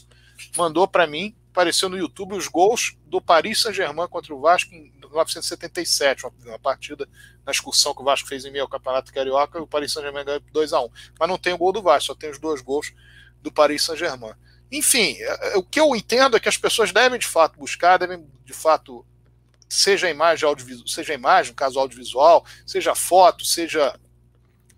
mandou 0.56 0.86
para 0.86 1.08
mim, 1.08 1.34
apareceu 1.50 1.88
no 1.88 1.98
YouTube, 1.98 2.36
os 2.36 2.46
gols 2.46 2.96
do 3.06 3.20
Paris 3.20 3.62
Saint-Germain 3.62 4.08
contra 4.08 4.32
o 4.32 4.40
Vasco 4.40 4.72
em 4.72 4.92
1977, 5.12 6.24
uma, 6.24 6.32
uma, 6.44 6.58
partida 6.58 7.08
na 7.44 7.52
excursão 7.52 7.94
que 7.94 8.02
o 8.02 8.04
Vasco 8.04 8.28
fez 8.28 8.44
em 8.44 8.50
meio 8.50 8.64
ao 8.64 8.68
Campeonato 8.68 9.12
Carioca, 9.12 9.58
e 9.58 9.62
o 9.62 9.66
Paris 9.66 9.92
Saint-Germain 9.92 10.24
ganhou 10.24 10.40
2 10.52 10.72
a 10.72 10.80
1 10.80 10.88
Mas 11.18 11.28
não 11.28 11.38
tem 11.38 11.52
o 11.52 11.58
gol 11.58 11.72
do 11.72 11.82
Vasco, 11.82 12.08
só 12.08 12.14
tem 12.14 12.30
os 12.30 12.38
dois 12.38 12.60
gols 12.60 12.92
do 13.40 13.52
Paris 13.52 13.82
Saint-Germain. 13.84 14.34
Enfim, 14.70 15.16
é, 15.18 15.52
é, 15.52 15.56
o 15.56 15.62
que 15.62 15.78
eu 15.78 15.94
entendo 15.94 16.36
é 16.36 16.40
que 16.40 16.48
as 16.48 16.56
pessoas 16.56 16.92
devem 16.92 17.18
de 17.18 17.26
fato 17.26 17.58
buscar, 17.58 17.98
devem 17.98 18.26
de 18.44 18.54
fato, 18.54 19.04
seja 19.68 20.08
imagem 20.08 20.48
audiovisual, 20.48 20.88
seja 20.88 21.12
imagem, 21.12 21.54
caso 21.54 21.78
audiovisual, 21.78 22.44
seja 22.66 22.94
foto, 22.94 23.44
seja, 23.44 23.98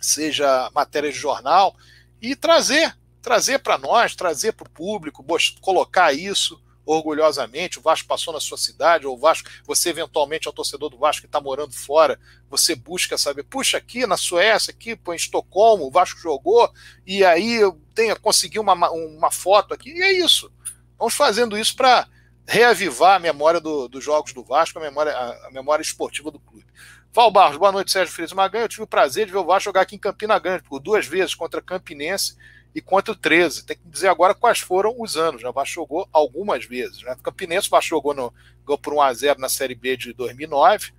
seja 0.01 0.70
matéria 0.74 1.12
de 1.12 1.19
jornal, 1.19 1.77
e 2.20 2.35
trazer, 2.35 2.97
trazer 3.23 3.61
para 3.61 3.78
nós, 3.78 4.16
trazer 4.16 4.52
para 4.52 4.66
o 4.66 4.70
público, 4.70 5.24
colocar 5.61 6.12
isso, 6.12 6.61
orgulhosamente, 6.86 7.78
o 7.78 7.82
Vasco 7.82 8.06
passou 8.06 8.32
na 8.32 8.40
sua 8.40 8.59
cidade, 8.59 9.06
ou 9.06 9.15
o 9.15 9.19
Vasco, 9.19 9.48
você 9.65 9.90
eventualmente 9.90 10.47
é 10.47 10.51
o 10.51 10.55
torcedor 10.55 10.90
do 10.90 10.98
Vasco 10.98 11.23
que 11.23 11.27
está 11.27 11.40
morando 11.40 11.73
fora, 11.73 12.19
você 12.48 12.74
busca 12.74 13.16
saber, 13.16 13.44
puxa, 13.44 13.78
aqui 13.78 14.06
na 14.06 14.16
Suécia, 14.16 14.70
aqui 14.70 14.94
pô, 14.94 15.12
em 15.12 15.16
Estocolmo, 15.16 15.86
o 15.86 15.90
Vasco 15.90 16.20
jogou, 16.20 16.70
e 17.06 17.24
aí 17.24 17.55
eu 17.55 17.81
tenho, 17.94 18.19
consegui 18.20 18.59
uma, 18.59 18.74
uma 18.90 19.31
foto 19.31 19.73
aqui, 19.73 19.90
e 19.90 20.02
é 20.02 20.12
isso. 20.12 20.52
Vamos 20.98 21.15
fazendo 21.15 21.59
isso 21.59 21.74
para 21.74 22.06
reavivar 22.47 23.16
a 23.16 23.19
memória 23.19 23.61
do, 23.61 23.89
dos 23.89 24.05
jogos 24.05 24.32
do 24.32 24.44
Vasco, 24.44 24.78
a 24.78 24.82
memória, 24.82 25.12
a, 25.12 25.48
a 25.48 25.51
memória 25.51 25.82
esportiva 25.82 26.31
do 26.31 26.39
clube. 26.39 26.66
Val 27.12 27.31
Barros, 27.31 27.56
boa 27.56 27.70
noite, 27.70 27.93
Sérgio 27.93 28.12
Feliz 28.12 28.32
Maganha. 28.32 28.65
Eu 28.65 28.69
tive 28.69 28.82
o 28.82 28.89
prazer 28.89 29.27
de 29.27 29.32
ver 29.32 29.39
o 29.39 29.44
Vasco 29.44 29.66
jogar 29.66 29.82
aqui 29.82 29.94
em 29.94 30.01
Campina 30.01 30.39
Grande 30.39 30.65
por 30.65 30.81
duas 30.81 31.06
vezes 31.06 31.35
contra 31.35 31.62
Campinense 31.62 32.36
e 32.74 32.80
contra 32.80 33.12
o 33.12 33.16
13. 33.16 33.64
Tem 33.64 33.76
que 33.76 33.88
dizer 33.88 34.09
agora 34.09 34.34
quais 34.34 34.59
foram 34.59 34.94
os 34.98 35.16
anos. 35.16 35.42
Né? 35.42 35.51
Jogou 35.64 36.09
algumas 36.12 36.64
vezes. 36.64 37.02
Né? 37.02 37.12
O 37.12 37.22
Campinense 37.22 37.68
jogou, 37.82 38.12
no, 38.12 38.34
jogou 38.60 38.78
por 38.78 38.92
1x0 38.94 39.38
na 39.38 39.48
Série 39.48 39.74
B 39.74 39.96
de 39.96 40.12
2009, 40.12 40.92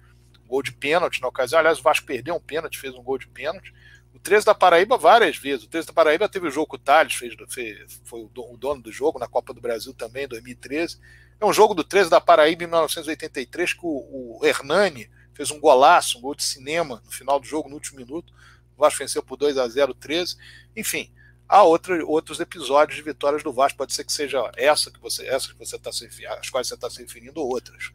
gol 0.47 0.63
de 0.63 0.71
pênalti 0.71 1.21
na 1.21 1.27
ocasião. 1.27 1.59
Aliás, 1.59 1.79
o 1.79 1.83
Vasco 1.83 2.05
perdeu 2.05 2.35
um 2.35 2.39
pênalti, 2.39 2.79
fez 2.79 2.93
um 2.95 3.03
gol 3.03 3.17
de 3.17 3.27
pênalti. 3.27 3.73
O 4.13 4.19
13 4.19 4.45
da 4.45 4.55
Paraíba 4.55 4.97
várias 4.97 5.35
vezes. 5.37 5.65
O 5.65 5.69
13 5.69 5.87
da 5.87 5.93
Paraíba 5.93 6.29
teve 6.29 6.47
o 6.47 6.51
jogo 6.51 6.67
com 6.67 6.75
o 6.77 6.79
Thales, 6.79 7.15
fez, 7.15 7.35
fez, 7.49 8.01
foi 8.05 8.21
o 8.21 8.57
dono 8.57 8.81
do 8.81 8.91
jogo 8.91 9.19
na 9.19 9.27
Copa 9.27 9.53
do 9.53 9.59
Brasil 9.59 9.93
também, 9.93 10.23
em 10.23 10.27
2013. 10.29 10.97
É 11.39 11.45
um 11.45 11.51
jogo 11.51 11.73
do 11.73 11.83
13 11.83 12.09
da 12.09 12.21
Paraíba 12.21 12.63
em 12.63 12.67
1983 12.67 13.73
que 13.73 13.79
o, 13.83 14.39
o 14.39 14.45
Hernani 14.45 15.09
fez 15.33 15.51
um 15.51 15.59
golaço, 15.59 16.17
um 16.17 16.21
gol 16.21 16.33
de 16.33 16.43
cinema 16.43 17.01
no 17.03 17.11
final 17.11 17.39
do 17.41 17.45
jogo, 17.45 17.67
no 17.67 17.75
último 17.75 17.97
minuto. 17.97 18.33
O 18.77 18.81
Vasco 18.81 18.99
venceu 18.99 19.21
por 19.21 19.35
2 19.35 19.57
a 19.57 19.67
0 19.67 19.93
13. 19.93 20.37
Enfim, 20.77 21.11
há 21.47 21.63
outro, 21.63 22.07
outros 22.09 22.39
episódios 22.39 22.97
de 22.97 23.03
vitórias 23.03 23.43
do 23.43 23.53
Vasco. 23.53 23.77
Pode 23.77 23.93
ser 23.93 24.03
que 24.03 24.11
seja 24.11 24.51
essa 24.55 24.91
que 24.91 24.99
você, 24.99 25.25
essa 25.27 25.47
que 25.47 25.57
você 25.57 25.75
está 25.75 25.91
se 25.91 26.07
as 26.25 26.49
quais 26.49 26.67
você 26.67 26.75
está 26.75 26.89
se 26.89 27.01
referindo, 27.01 27.39
ou 27.39 27.49
outras. 27.49 27.91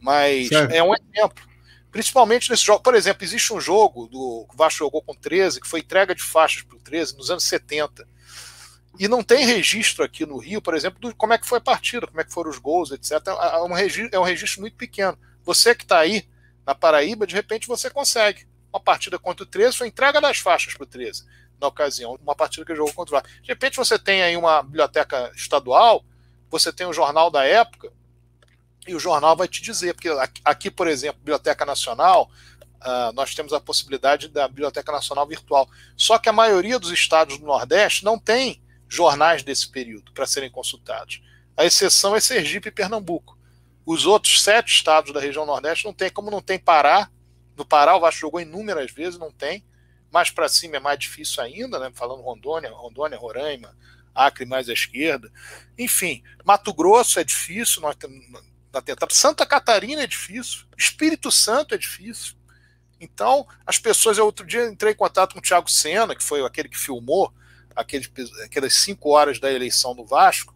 Mas 0.00 0.48
certo. 0.48 0.72
é 0.72 0.82
um 0.82 0.94
exemplo. 0.94 1.44
Principalmente 1.90 2.50
nesse 2.50 2.64
jogo. 2.64 2.82
Por 2.82 2.94
exemplo, 2.94 3.24
existe 3.24 3.52
um 3.52 3.60
jogo 3.60 4.06
do 4.08 4.46
que 4.48 4.54
o 4.54 4.58
Vasco 4.58 4.78
jogou 4.78 5.02
com 5.02 5.14
13, 5.14 5.60
que 5.60 5.68
foi 5.68 5.80
entrega 5.80 6.14
de 6.14 6.22
faixas 6.22 6.62
para 6.62 6.76
o 6.76 6.80
13 6.80 7.16
nos 7.16 7.30
anos 7.30 7.44
70. 7.44 8.06
E 8.98 9.08
não 9.08 9.22
tem 9.22 9.44
registro 9.44 10.04
aqui 10.04 10.24
no 10.24 10.38
Rio, 10.38 10.62
por 10.62 10.74
exemplo, 10.74 11.00
de 11.00 11.14
como 11.16 11.32
é 11.32 11.38
que 11.38 11.46
foi 11.46 11.58
a 11.58 11.60
partida, 11.60 12.06
como 12.06 12.20
é 12.20 12.24
que 12.24 12.32
foram 12.32 12.50
os 12.50 12.58
gols, 12.58 12.90
etc. 12.92 13.12
É 13.26 13.58
um 13.58 13.72
registro, 13.72 14.08
é 14.12 14.18
um 14.18 14.24
registro 14.24 14.60
muito 14.60 14.76
pequeno. 14.76 15.18
Você 15.42 15.74
que 15.74 15.84
está 15.84 15.98
aí 15.98 16.28
na 16.66 16.74
Paraíba, 16.74 17.26
de 17.26 17.34
repente 17.34 17.66
você 17.66 17.90
consegue. 17.90 18.46
Uma 18.72 18.80
partida 18.80 19.18
contra 19.18 19.44
o 19.44 19.46
13 19.46 19.76
foi 19.76 19.86
entrega 19.86 20.20
das 20.20 20.38
faixas 20.38 20.74
para 20.74 20.82
o 20.82 20.86
13 20.86 21.24
na 21.64 21.68
ocasião, 21.68 22.18
uma 22.22 22.34
partida 22.34 22.64
que 22.64 22.76
jogou 22.76 22.92
contra 22.92 23.16
o 23.16 23.20
VAR. 23.20 23.30
De 23.40 23.48
repente 23.48 23.76
você 23.76 23.98
tem 23.98 24.22
aí 24.22 24.36
uma 24.36 24.62
biblioteca 24.62 25.32
estadual, 25.34 26.04
você 26.50 26.72
tem 26.72 26.86
o 26.86 26.92
jornal 26.92 27.30
da 27.30 27.44
época, 27.44 27.92
e 28.86 28.94
o 28.94 29.00
jornal 29.00 29.34
vai 29.34 29.48
te 29.48 29.62
dizer, 29.62 29.94
porque 29.94 30.10
aqui, 30.44 30.70
por 30.70 30.86
exemplo, 30.86 31.18
Biblioteca 31.18 31.64
Nacional, 31.64 32.30
uh, 32.82 33.12
nós 33.14 33.34
temos 33.34 33.52
a 33.54 33.60
possibilidade 33.60 34.28
da 34.28 34.46
Biblioteca 34.46 34.92
Nacional 34.92 35.26
virtual. 35.26 35.68
Só 35.96 36.18
que 36.18 36.28
a 36.28 36.32
maioria 36.32 36.78
dos 36.78 36.90
estados 36.90 37.38
do 37.38 37.46
Nordeste 37.46 38.04
não 38.04 38.18
tem 38.18 38.62
jornais 38.86 39.42
desse 39.42 39.66
período 39.68 40.12
para 40.12 40.26
serem 40.26 40.50
consultados. 40.50 41.22
A 41.56 41.64
exceção 41.64 42.14
é 42.14 42.20
Sergipe 42.20 42.68
e 42.68 42.72
Pernambuco. 42.72 43.38
Os 43.86 44.04
outros 44.04 44.42
sete 44.42 44.74
estados 44.74 45.12
da 45.12 45.20
região 45.20 45.46
Nordeste 45.46 45.86
não 45.86 45.92
tem, 45.94 46.10
como 46.10 46.30
não 46.30 46.42
tem 46.42 46.58
Pará. 46.58 47.08
No 47.56 47.64
Pará, 47.64 47.96
o 47.96 48.00
Vasco 48.00 48.20
jogou 48.20 48.40
inúmeras 48.40 48.90
vezes, 48.92 49.18
não 49.18 49.30
tem. 49.30 49.64
Mais 50.14 50.30
para 50.30 50.48
cima 50.48 50.76
é 50.76 50.80
mais 50.80 50.96
difícil 50.96 51.42
ainda, 51.42 51.76
né? 51.80 51.90
falando 51.92 52.22
Rondônia, 52.22 52.70
Rondônia, 52.70 53.18
Roraima, 53.18 53.76
Acre 54.14 54.46
mais 54.46 54.68
à 54.68 54.72
esquerda. 54.72 55.28
Enfim, 55.76 56.22
Mato 56.44 56.72
Grosso 56.72 57.18
é 57.18 57.24
difícil, 57.24 57.82
nós 57.82 57.96
tentada. 57.96 59.12
Santa 59.12 59.44
Catarina 59.44 60.04
é 60.04 60.06
difícil, 60.06 60.66
Espírito 60.78 61.32
Santo 61.32 61.74
é 61.74 61.78
difícil. 61.78 62.36
Então, 63.00 63.44
as 63.66 63.76
pessoas, 63.76 64.16
eu 64.16 64.24
outro 64.24 64.46
dia 64.46 64.68
entrei 64.68 64.92
em 64.92 64.96
contato 64.96 65.32
com 65.32 65.40
o 65.40 65.42
Thiago 65.42 65.68
Sena, 65.68 66.14
que 66.14 66.22
foi 66.22 66.46
aquele 66.46 66.68
que 66.68 66.78
filmou 66.78 67.34
aquele, 67.74 68.08
aquelas 68.44 68.72
cinco 68.74 69.10
horas 69.10 69.40
da 69.40 69.52
eleição 69.52 69.96
do 69.96 70.04
Vasco, 70.04 70.54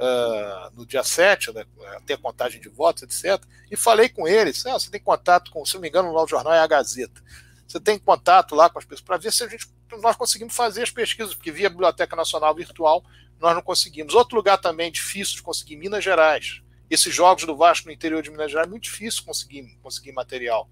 uh, 0.00 0.76
no 0.76 0.84
dia 0.84 1.04
7, 1.04 1.52
né, 1.52 1.64
até 1.96 2.14
a 2.14 2.18
contagem 2.18 2.60
de 2.60 2.68
votos, 2.68 3.04
etc. 3.04 3.40
E 3.70 3.76
falei 3.76 4.08
com 4.08 4.26
ele, 4.26 4.50
ah, 4.66 4.72
você 4.72 4.90
tem 4.90 5.00
contato 5.00 5.52
com, 5.52 5.64
se 5.64 5.74
não 5.74 5.80
me 5.80 5.88
engano, 5.88 6.12
o 6.12 6.26
jornal 6.26 6.52
é 6.52 6.58
a 6.58 6.66
Gazeta. 6.66 7.22
Você 7.66 7.80
tem 7.80 7.98
contato 7.98 8.54
lá 8.54 8.70
com 8.70 8.78
as 8.78 8.84
pessoas 8.84 9.04
para 9.04 9.16
ver 9.16 9.32
se 9.32 9.42
a 9.42 9.48
gente, 9.48 9.66
nós 10.00 10.16
conseguimos 10.16 10.54
fazer 10.54 10.82
as 10.82 10.90
pesquisas, 10.90 11.34
porque 11.34 11.50
via 11.50 11.68
Biblioteca 11.68 12.14
Nacional 12.14 12.54
Virtual 12.54 13.04
nós 13.40 13.54
não 13.54 13.62
conseguimos. 13.62 14.14
Outro 14.14 14.36
lugar 14.36 14.58
também 14.58 14.90
difícil 14.90 15.36
de 15.36 15.42
conseguir, 15.42 15.76
Minas 15.76 16.02
Gerais. 16.02 16.62
Esses 16.88 17.14
jogos 17.14 17.44
do 17.44 17.56
Vasco 17.56 17.86
no 17.86 17.92
interior 17.92 18.22
de 18.22 18.30
Minas 18.30 18.50
Gerais 18.50 18.66
é 18.66 18.70
muito 18.70 18.84
difícil 18.84 19.24
conseguir, 19.24 19.76
conseguir 19.82 20.12
material 20.12 20.68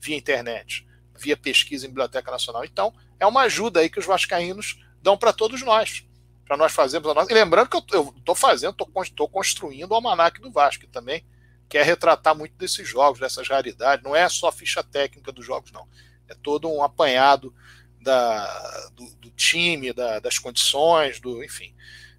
via 0.00 0.16
internet, 0.16 0.86
via 1.16 1.36
pesquisa 1.36 1.86
em 1.86 1.88
Biblioteca 1.88 2.30
Nacional. 2.30 2.64
Então, 2.64 2.92
é 3.18 3.26
uma 3.26 3.42
ajuda 3.42 3.80
aí 3.80 3.88
que 3.88 3.98
os 3.98 4.06
vascaínos 4.06 4.84
dão 5.02 5.16
para 5.16 5.32
todos 5.32 5.62
nós, 5.62 6.04
para 6.46 6.56
nós 6.56 6.72
fazermos 6.72 7.10
a 7.10 7.14
nossa. 7.14 7.32
E 7.32 7.34
lembrando 7.34 7.68
que 7.68 7.76
eu 7.76 8.14
estou 8.16 8.34
fazendo, 8.34 8.76
estou 9.02 9.28
construindo 9.28 9.90
o 9.90 9.94
Almanac 9.94 10.40
do 10.40 10.52
Vasco 10.52 10.86
também, 10.88 11.24
quer 11.68 11.84
retratar 11.84 12.36
muito 12.36 12.54
desses 12.56 12.86
jogos, 12.86 13.18
dessas 13.18 13.48
raridades. 13.48 14.04
Não 14.04 14.14
é 14.14 14.28
só 14.28 14.52
ficha 14.52 14.82
técnica 14.84 15.32
dos 15.32 15.44
jogos, 15.44 15.72
não 15.72 15.88
é 16.28 16.34
todo 16.34 16.70
um 16.70 16.82
apanhado 16.82 17.54
da, 18.00 18.90
do, 18.94 19.14
do 19.16 19.30
time, 19.30 19.92
da, 19.92 20.18
das 20.20 20.38
condições, 20.38 21.20
do, 21.20 21.42
enfim. 21.42 21.74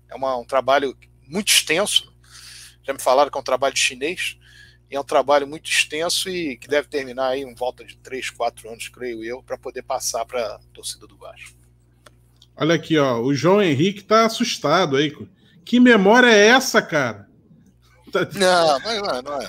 É 0.09 0.15
uma, 0.15 0.35
um 0.37 0.45
trabalho 0.45 0.97
muito 1.27 1.49
extenso. 1.49 2.13
Já 2.83 2.93
me 2.93 3.01
falaram 3.01 3.31
que 3.31 3.37
é 3.37 3.41
um 3.41 3.43
trabalho 3.43 3.75
chinês, 3.75 4.37
e 4.89 4.95
é 4.95 4.99
um 4.99 5.03
trabalho 5.03 5.47
muito 5.47 5.69
extenso 5.69 6.29
e 6.29 6.57
que 6.57 6.67
deve 6.67 6.87
terminar 6.87 7.29
aí 7.29 7.41
em 7.41 7.55
volta 7.55 7.83
de 7.83 7.97
3, 7.97 8.29
4 8.31 8.69
anos, 8.69 8.87
creio 8.89 9.23
eu, 9.23 9.41
para 9.41 9.57
poder 9.57 9.81
passar 9.83 10.25
para 10.25 10.55
a 10.55 10.59
torcida 10.73 11.07
do 11.07 11.17
Vasco. 11.17 11.57
Olha 12.55 12.75
aqui, 12.75 12.97
ó, 12.97 13.19
o 13.19 13.33
João 13.33 13.61
Henrique 13.61 13.99
está 13.99 14.25
assustado 14.25 14.95
aí. 14.95 15.15
Que 15.65 15.79
memória 15.79 16.27
é 16.27 16.47
essa, 16.47 16.81
cara? 16.81 17.27
Não, 18.33 18.79
mas 18.79 19.01
não 19.01 19.09
é. 19.09 19.21
Não 19.21 19.41
é, 19.41 19.47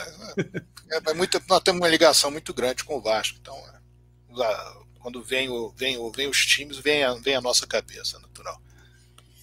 não 0.88 1.10
é. 1.10 1.12
é 1.12 1.14
muito, 1.14 1.40
nós 1.48 1.60
temos 1.62 1.80
uma 1.80 1.88
ligação 1.88 2.30
muito 2.30 2.52
grande 2.52 2.82
com 2.82 2.96
o 2.96 3.00
Vasco, 3.00 3.38
então 3.40 3.54
é. 3.54 3.75
Quando 4.98 5.22
vem, 5.22 5.48
o, 5.48 5.72
vem, 5.76 5.96
o, 5.98 6.10
vem 6.10 6.28
os 6.28 6.44
times, 6.44 6.78
vem 6.78 7.04
a, 7.04 7.14
vem 7.14 7.34
a 7.34 7.40
nossa 7.40 7.66
cabeça, 7.66 8.18
natural. 8.18 8.60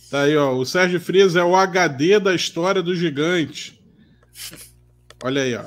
Tá 0.09 0.23
aí, 0.23 0.35
ó. 0.37 0.55
O 0.55 0.65
Sérgio 0.65 0.99
Frias 0.99 1.35
é 1.35 1.43
o 1.43 1.55
HD 1.55 2.19
da 2.19 2.35
história 2.35 2.83
do 2.83 2.95
gigante. 2.95 3.81
Olha 5.23 5.41
aí, 5.41 5.55
ó. 5.55 5.65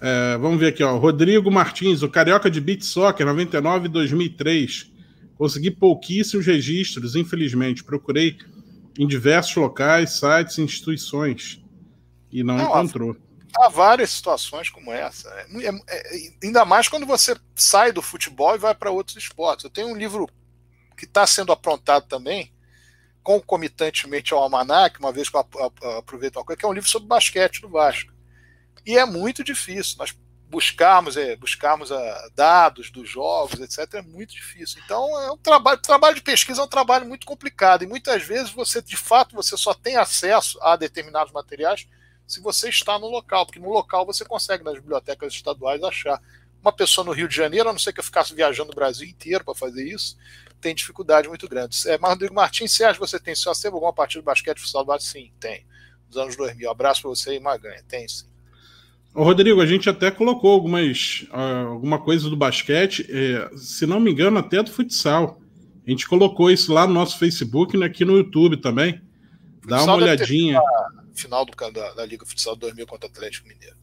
É, 0.00 0.36
vamos 0.38 0.60
ver 0.60 0.68
aqui, 0.68 0.82
ó. 0.82 0.96
Rodrigo 0.98 1.50
Martins, 1.50 2.02
o 2.02 2.08
Carioca 2.08 2.50
de 2.50 2.60
Beat 2.60 2.82
Soccer, 2.82 3.24
99 3.24 3.86
e 3.86 3.88
2003. 3.88 4.92
Consegui 5.38 5.70
pouquíssimos 5.70 6.46
registros, 6.46 7.14
infelizmente. 7.16 7.84
Procurei 7.84 8.36
em 8.98 9.06
diversos 9.06 9.54
locais, 9.56 10.18
sites, 10.18 10.58
instituições 10.58 11.62
e 12.30 12.42
não, 12.42 12.56
não 12.56 12.64
encontrou. 12.64 13.16
Há, 13.54 13.68
várias 13.68 14.10
situações 14.10 14.68
como 14.70 14.92
essa. 14.92 15.28
É, 15.30 15.46
é, 15.66 15.70
é, 15.88 16.30
ainda 16.42 16.64
mais 16.64 16.88
quando 16.88 17.06
você 17.06 17.36
sai 17.54 17.92
do 17.92 18.02
futebol 18.02 18.54
e 18.54 18.58
vai 18.58 18.74
para 18.74 18.90
outros 18.90 19.16
esportes. 19.16 19.64
Eu 19.64 19.70
tenho 19.70 19.88
um 19.88 19.96
livro 19.96 20.28
que 20.96 21.04
está 21.04 21.26
sendo 21.26 21.52
aprontado 21.52 22.06
também, 22.06 22.52
concomitantemente 23.22 24.32
ao 24.32 24.42
Almanac, 24.42 24.98
uma 24.98 25.12
vez 25.12 25.28
que 25.28 25.36
eu 25.36 25.46
aproveito 25.98 26.36
uma 26.36 26.44
coisa, 26.44 26.58
que 26.58 26.64
é 26.64 26.68
um 26.68 26.72
livro 26.72 26.88
sobre 26.88 27.08
basquete 27.08 27.60
do 27.60 27.68
Vasco. 27.68 28.12
E 28.84 28.96
é 28.96 29.04
muito 29.04 29.42
difícil. 29.42 29.96
Nós 29.98 30.16
buscarmos, 30.48 31.16
é, 31.16 31.36
buscarmos 31.36 31.90
a, 31.90 31.98
ah, 31.98 32.30
dados 32.34 32.90
dos 32.90 33.08
jogos, 33.08 33.60
etc., 33.60 33.94
é 33.94 34.02
muito 34.02 34.32
difícil. 34.32 34.80
Então, 34.84 35.20
é 35.20 35.32
um 35.32 35.36
trabalho, 35.36 35.78
trabalho 35.78 36.14
de 36.14 36.22
pesquisa 36.22 36.60
é 36.60 36.64
um 36.64 36.68
trabalho 36.68 37.06
muito 37.06 37.26
complicado. 37.26 37.82
E 37.82 37.86
muitas 37.86 38.22
vezes 38.22 38.50
você, 38.50 38.80
de 38.80 38.96
fato, 38.96 39.34
você 39.34 39.56
só 39.56 39.74
tem 39.74 39.96
acesso 39.96 40.58
a 40.62 40.76
determinados 40.76 41.32
materiais 41.32 41.86
se 42.26 42.40
você 42.40 42.68
está 42.68 42.98
no 42.98 43.08
local, 43.08 43.46
porque 43.46 43.60
no 43.60 43.70
local 43.70 44.04
você 44.04 44.24
consegue 44.24 44.64
nas 44.64 44.74
bibliotecas 44.74 45.32
estaduais 45.32 45.82
achar. 45.82 46.20
Uma 46.60 46.72
pessoa 46.72 47.04
no 47.04 47.12
Rio 47.12 47.28
de 47.28 47.36
Janeiro, 47.36 47.68
a 47.68 47.72
não 47.72 47.78
ser 47.78 47.92
que 47.92 48.00
eu 48.00 48.04
ficasse 48.04 48.34
viajando 48.34 48.72
o 48.72 48.74
Brasil 48.74 49.06
inteiro 49.06 49.44
para 49.44 49.54
fazer 49.54 49.86
isso, 49.86 50.16
tem 50.60 50.74
dificuldade 50.74 51.28
muito 51.28 51.48
grande. 51.48 51.76
É, 51.88 51.96
Rodrigo 51.96 52.34
Martins, 52.34 52.76
que 52.76 52.98
você 52.98 53.20
tem 53.20 53.36
seu 53.36 53.52
acervo 53.52 53.76
alguma 53.76 53.92
partida 53.92 54.20
de 54.20 54.26
basquete 54.26 54.58
futsal 54.58 54.84
do 54.84 54.98
Sim, 54.98 55.30
tem. 55.38 55.64
Dos 56.08 56.16
anos 56.16 56.36
2000. 56.36 56.68
Abraço 56.68 57.02
para 57.02 57.10
você 57.10 57.36
e 57.36 57.40
Maganha. 57.40 57.82
Tem 57.86 58.08
sim. 58.08 58.26
Ô, 59.14 59.22
Rodrigo, 59.22 59.60
a 59.60 59.66
gente 59.66 59.88
até 59.88 60.10
colocou 60.10 60.52
algumas, 60.52 61.26
uh, 61.30 61.68
alguma 61.68 61.98
coisa 61.98 62.28
do 62.28 62.36
basquete, 62.36 63.06
é, 63.08 63.48
se 63.56 63.86
não 63.86 63.98
me 63.98 64.10
engano, 64.10 64.38
até 64.38 64.62
do 64.62 64.70
futsal. 64.70 65.40
A 65.86 65.90
gente 65.90 66.06
colocou 66.06 66.50
isso 66.50 66.72
lá 66.72 66.86
no 66.86 66.92
nosso 66.92 67.18
Facebook 67.18 67.76
e 67.76 67.84
aqui 67.84 68.04
no 68.04 68.16
YouTube 68.16 68.56
também. 68.56 69.00
Dá 69.66 69.82
uma 69.82 69.94
olhadinha. 69.94 70.60
Final 71.14 71.44
do, 71.44 71.52
da, 71.72 71.92
da 71.94 72.06
Liga 72.06 72.24
Futsal 72.26 72.56
2000 72.56 72.86
contra 72.86 73.08
o 73.08 73.10
Atlético 73.10 73.48
Mineiro. 73.48 73.76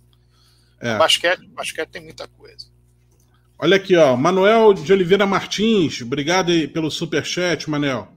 É. 0.80 0.98
Basquete, 0.98 1.48
basquete 1.48 1.90
tem 1.90 2.02
muita 2.02 2.28
coisa. 2.28 2.68
Olha 3.58 3.78
aqui, 3.78 3.96
ó. 3.96 4.16
Manuel 4.18 4.74
de 4.74 4.92
Oliveira 4.92 5.26
Martins, 5.26 6.02
obrigado 6.02 6.52
pelo 6.70 6.92
super 6.92 7.26
chat, 7.26 7.70
Manel. 7.70 8.10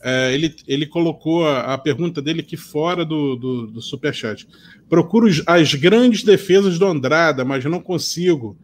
É, 0.00 0.32
ele, 0.32 0.54
ele 0.68 0.86
colocou 0.86 1.46
a, 1.46 1.74
a, 1.74 1.78
pergunta 1.78 2.22
dele 2.22 2.40
aqui 2.40 2.56
fora 2.56 3.04
do, 3.04 3.34
do, 3.34 3.66
do 3.66 3.82
superchat. 3.82 4.46
Procuro 4.88 5.28
as 5.46 5.74
grandes 5.74 6.22
defesas 6.22 6.78
do 6.78 6.86
Andrada, 6.86 7.44
mas 7.44 7.64
não 7.64 7.80
consigo. 7.80 8.56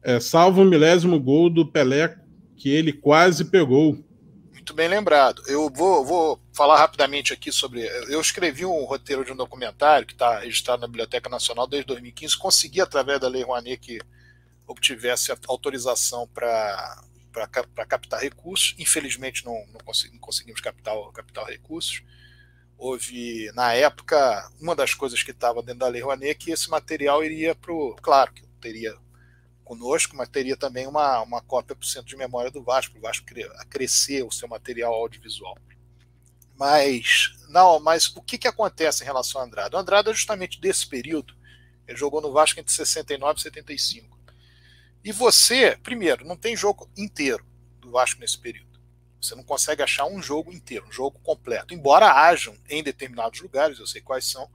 É, 0.00 0.20
salvo 0.20 0.62
o 0.62 0.64
milésimo 0.64 1.18
gol 1.18 1.50
do 1.50 1.66
Pelé 1.66 2.16
que 2.56 2.68
ele 2.68 2.92
quase 2.92 3.44
pegou. 3.46 3.98
Muito 4.68 4.76
bem 4.76 4.88
lembrado. 4.88 5.42
Eu 5.46 5.70
vou, 5.70 6.04
vou 6.04 6.38
falar 6.52 6.76
rapidamente 6.76 7.32
aqui 7.32 7.50
sobre. 7.50 7.86
Eu 8.12 8.20
escrevi 8.20 8.66
um 8.66 8.84
roteiro 8.84 9.24
de 9.24 9.32
um 9.32 9.36
documentário 9.36 10.06
que 10.06 10.12
está 10.12 10.40
registrado 10.40 10.82
na 10.82 10.86
Biblioteca 10.86 11.30
Nacional 11.30 11.66
desde 11.66 11.86
2015. 11.86 12.36
Consegui, 12.36 12.78
através 12.82 13.18
da 13.18 13.28
Lei 13.28 13.42
Rouanet, 13.42 13.78
que 13.78 13.98
obtivesse 14.66 15.32
autorização 15.46 16.28
para 16.28 17.00
captar 17.88 18.20
recursos. 18.20 18.74
Infelizmente, 18.78 19.42
não, 19.42 19.54
não, 19.72 19.80
consegui, 19.82 20.12
não 20.12 20.20
conseguimos 20.20 20.60
captar, 20.60 20.94
captar 21.14 21.46
recursos. 21.46 22.02
Houve, 22.76 23.50
na 23.54 23.72
época, 23.72 24.50
uma 24.60 24.76
das 24.76 24.92
coisas 24.92 25.22
que 25.22 25.30
estava 25.30 25.62
dentro 25.62 25.80
da 25.80 25.88
Lei 25.88 26.02
Rouanet 26.02 26.28
é 26.28 26.34
que 26.34 26.50
esse 26.50 26.68
material 26.68 27.24
iria 27.24 27.54
para 27.54 27.72
o. 27.72 27.96
Claro 28.02 28.34
que 28.34 28.42
teria 28.60 28.94
conosco, 29.68 30.16
mas 30.16 30.30
teria 30.30 30.56
também 30.56 30.86
uma, 30.86 31.20
uma 31.20 31.42
cópia 31.42 31.76
por 31.76 31.84
cento 31.84 32.06
de 32.06 32.16
memória 32.16 32.50
do 32.50 32.62
Vasco, 32.62 32.92
para 32.92 32.98
o 32.98 33.02
Vasco 33.02 33.26
crescer 33.68 34.24
o 34.24 34.32
seu 34.32 34.48
material 34.48 34.94
audiovisual. 34.94 35.58
Mas, 36.56 37.36
não, 37.50 37.78
mas 37.78 38.06
o 38.16 38.22
que, 38.22 38.38
que 38.38 38.48
acontece 38.48 39.02
em 39.02 39.06
relação 39.06 39.40
ao 39.40 39.46
Andrade? 39.46 39.76
O 39.76 39.78
Andrade 39.78 40.08
é 40.08 40.14
justamente 40.14 40.58
desse 40.58 40.86
período. 40.86 41.36
Ele 41.86 41.98
jogou 41.98 42.20
no 42.20 42.32
Vasco 42.32 42.58
entre 42.58 42.72
69 42.72 43.38
e 43.38 43.42
75. 43.42 44.18
E 45.04 45.12
você, 45.12 45.76
primeiro, 45.82 46.24
não 46.24 46.36
tem 46.36 46.56
jogo 46.56 46.90
inteiro 46.96 47.44
do 47.78 47.90
Vasco 47.90 48.20
nesse 48.20 48.38
período. 48.38 48.80
Você 49.20 49.34
não 49.34 49.44
consegue 49.44 49.82
achar 49.82 50.06
um 50.06 50.22
jogo 50.22 50.52
inteiro, 50.52 50.86
um 50.86 50.92
jogo 50.92 51.18
completo. 51.20 51.74
Embora 51.74 52.12
hajam 52.12 52.56
em 52.68 52.82
determinados 52.82 53.40
lugares, 53.40 53.78
eu 53.78 53.86
sei 53.86 54.00
quais 54.00 54.24
são, 54.24 54.48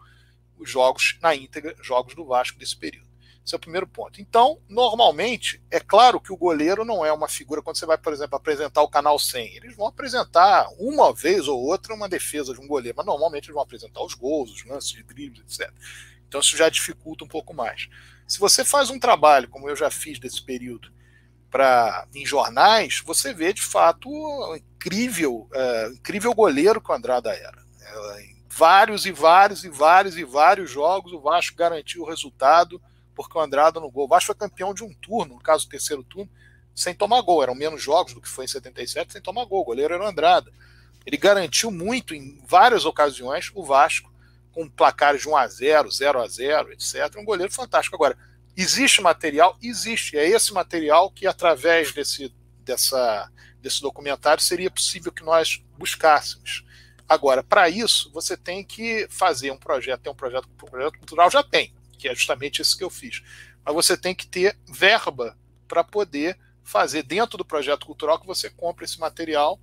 os 0.57 0.69
jogos 0.69 1.18
na 1.22 1.35
íntegra, 1.35 1.76
jogos 1.81 2.15
do 2.15 2.26
Vasco 2.26 2.57
desse 2.57 2.76
período. 2.76 3.12
Esse 3.45 3.56
é 3.56 3.57
primeiro 3.57 3.86
ponto. 3.86 4.22
Então, 4.22 4.57
normalmente, 4.70 5.61
é 5.70 5.80
claro 5.80 6.20
que 6.20 6.32
o 6.32 6.38
goleiro 6.38 6.86
não 6.86 7.06
é 7.06 7.11
uma 7.11 7.28
figura 7.28 7.61
quando 7.61 7.78
você 7.78 7.86
vai, 7.86 7.98
por 7.98 8.14
exemplo, 8.14 8.38
apresentar 8.38 8.82
o 8.82 8.88
canal 8.88 9.20
100. 9.20 9.57
Eles 9.57 9.76
vão 9.76 9.88
apresentar 9.88 10.68
uma 10.80 11.14
vez 11.14 11.48
ou 11.48 11.61
outra 11.61 11.94
uma 11.94 12.07
defesa 12.07 12.53
de 12.53 12.61
um 12.61 12.68
goleiro, 12.68 12.95
mas 12.98 13.06
normalmente 13.06 13.45
eles 13.45 13.53
vão 13.53 13.64
apresentar 13.64 14.02
os 14.02 14.14
gols, 14.14 14.52
os 14.52 14.65
lances 14.65 14.91
de 14.91 15.03
dribles, 15.03 15.41
etc. 15.41 15.74
Então 16.28 16.40
isso 16.40 16.56
já 16.56 16.70
dificulta 16.70 17.26
um 17.26 17.28
pouco 17.28 17.53
mais. 17.53 17.90
Se 18.26 18.40
você 18.40 18.64
faz 18.64 18.90
um 18.90 18.98
trabalho, 18.98 19.49
como 19.49 19.70
eu 19.70 19.76
já 19.76 19.91
fiz 19.91 20.20
desse 20.20 20.41
período, 20.41 20.91
para 21.52 22.07
em 22.15 22.26
jornais, 22.26 23.03
você 23.06 23.32
vê 23.34 23.53
de 23.53 23.61
fato 23.61 24.10
o 24.10 24.56
incrível, 24.56 25.48
é, 25.53 25.88
incrível 25.90 26.34
goleiro 26.34 26.82
que 26.82 26.90
o 26.90 26.95
Andrada 26.95 27.30
era. 27.32 27.61
É, 27.80 28.22
em 28.24 28.38
vários 28.49 29.06
e 29.06 29.11
vários 29.11 29.64
e 29.64 29.70
vários 29.70 30.18
e 30.18 30.24
vários 30.24 30.72
jogos, 30.72 31.11
o 31.11 31.22
Vasco 31.22 31.56
garantiu 31.56 32.02
o 32.02 32.10
resultado 32.10 32.82
porque 33.15 33.38
o 33.38 33.41
Andrada 33.41 33.80
no 33.80 33.90
gol. 33.90 34.06
O 34.06 34.07
Vasco 34.07 34.27
foi 34.27 34.35
campeão 34.35 34.73
de 34.73 34.84
um 34.84 34.94
turno, 34.94 35.35
no 35.35 35.41
caso 35.41 35.65
do 35.65 35.69
terceiro 35.69 36.03
turno, 36.03 36.30
sem 36.76 36.94
tomar 36.94 37.22
gol. 37.22 37.44
Eram 37.44 37.56
menos 37.56 37.81
jogos 37.81 38.14
do 38.14 38.22
que 38.22 38.30
foi 38.30 38.45
em 38.45 38.48
77, 38.48 39.14
sem 39.14 39.22
tomar 39.22 39.45
gol. 39.45 39.61
O 39.61 39.65
goleiro 39.65 39.94
era 39.94 40.03
o 40.03 40.07
Andrada. 40.07 40.52
Ele 41.06 41.18
garantiu 41.18 41.69
muito 41.69 42.15
em 42.15 42.41
várias 42.45 42.85
ocasiões 42.85 43.52
o 43.53 43.64
Vasco 43.64 44.11
com 44.53 44.69
placares 44.69 45.22
de 45.22 45.30
1 45.30 45.35
a 45.35 45.48
0 45.48 45.91
0 45.91 46.22
a 46.22 46.27
0 46.27 46.72
etc. 46.73 47.15
Um 47.18 47.26
goleiro 47.26 47.52
fantástico. 47.52 47.95
Agora, 47.95 48.18
existe 48.56 49.02
material? 49.02 49.57
Existe. 49.61 50.18
É 50.18 50.27
esse 50.27 50.53
material 50.53 51.10
que, 51.11 51.27
através 51.27 51.91
desse, 51.91 52.34
dessa, 52.60 53.30
desse 53.61 53.81
documentário, 53.81 54.41
seria 54.41 54.72
possível 54.72 55.11
que 55.11 55.23
nós 55.23 55.61
buscássemos. 55.77 56.64
Agora, 57.07 57.44
para 57.44 57.69
isso, 57.69 58.11
você 58.14 58.38
tem 58.38 58.64
que 58.64 59.07
fazer 59.10 59.52
um 59.52 59.57
projeto, 59.57 60.02
tem 60.02 60.11
um 60.11 60.15
projeto, 60.15 60.48
um 60.48 60.65
projeto 60.65 60.98
cultural, 60.98 61.30
já 61.30 61.44
tem, 61.44 61.73
que 62.03 62.09
é 62.09 62.13
justamente 62.13 62.61
isso 62.61 62.77
que 62.77 62.84
eu 62.84 62.89
fiz. 62.89 63.23
Mas 63.63 63.73
você 63.73 63.95
tem 63.95 64.13
que 64.13 64.27
ter 64.27 64.57
verba 64.67 65.38
para 65.69 65.85
poder 65.85 66.38
fazer 66.61 67.01
dentro 67.03 67.38
do 67.38 67.45
projeto 67.45 67.85
cultural 67.85 68.19
que 68.19 68.27
você 68.27 68.49
compre 68.49 68.84
esse 68.84 68.99
material 68.99 69.57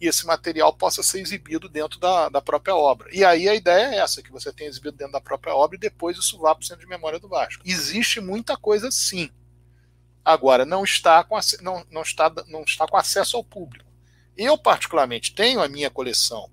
e 0.00 0.06
esse 0.06 0.24
material 0.24 0.72
possa 0.72 1.02
ser 1.02 1.20
exibido 1.20 1.68
dentro 1.68 1.98
da, 1.98 2.28
da 2.28 2.40
própria 2.40 2.76
obra. 2.76 3.08
E 3.12 3.24
aí 3.24 3.48
a 3.48 3.56
ideia 3.56 3.96
é 3.96 3.98
essa, 3.98 4.22
que 4.22 4.30
você 4.30 4.52
tenha 4.52 4.70
exibido 4.70 4.96
dentro 4.96 5.12
da 5.12 5.20
própria 5.20 5.52
obra 5.52 5.76
e 5.76 5.80
depois 5.80 6.16
isso 6.16 6.38
vá 6.38 6.54
para 6.54 6.62
o 6.62 6.64
centro 6.64 6.84
de 6.84 6.88
memória 6.88 7.18
do 7.18 7.28
Vasco. 7.28 7.64
Existe 7.66 8.20
muita 8.20 8.56
coisa 8.56 8.88
sim. 8.92 9.28
Agora, 10.24 10.64
não 10.64 10.84
está 10.84 11.24
com, 11.24 11.36
não, 11.60 11.84
não 11.90 12.02
está, 12.02 12.32
não 12.46 12.62
está 12.62 12.86
com 12.86 12.96
acesso 12.96 13.36
ao 13.36 13.42
público. 13.42 13.90
Eu, 14.36 14.56
particularmente, 14.56 15.34
tenho 15.34 15.60
a 15.60 15.68
minha 15.68 15.90
coleção 15.90 16.48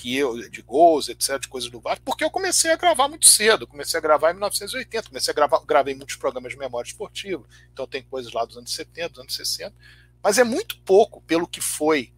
que 0.00 0.16
eu, 0.16 0.48
de 0.48 0.62
gols, 0.62 1.10
etc., 1.10 1.38
de 1.38 1.46
coisas 1.46 1.68
do 1.68 1.78
Vasco, 1.78 2.02
porque 2.02 2.24
eu 2.24 2.30
comecei 2.30 2.72
a 2.72 2.76
gravar 2.76 3.06
muito 3.06 3.26
cedo. 3.26 3.66
Comecei 3.66 3.98
a 3.98 4.00
gravar 4.00 4.30
em 4.30 4.32
1980, 4.32 5.08
comecei 5.08 5.30
a 5.30 5.34
gravar, 5.34 5.60
gravei 5.66 5.94
muitos 5.94 6.16
programas 6.16 6.52
de 6.52 6.58
memória 6.58 6.88
esportiva, 6.88 7.44
então 7.70 7.86
tem 7.86 8.02
coisas 8.02 8.32
lá 8.32 8.46
dos 8.46 8.56
anos 8.56 8.72
70, 8.72 9.10
dos 9.10 9.18
anos 9.18 9.36
60, 9.36 9.76
mas 10.22 10.38
é 10.38 10.44
muito 10.44 10.78
pouco 10.78 11.20
pelo 11.20 11.46
que 11.46 11.60
foi 11.60 12.14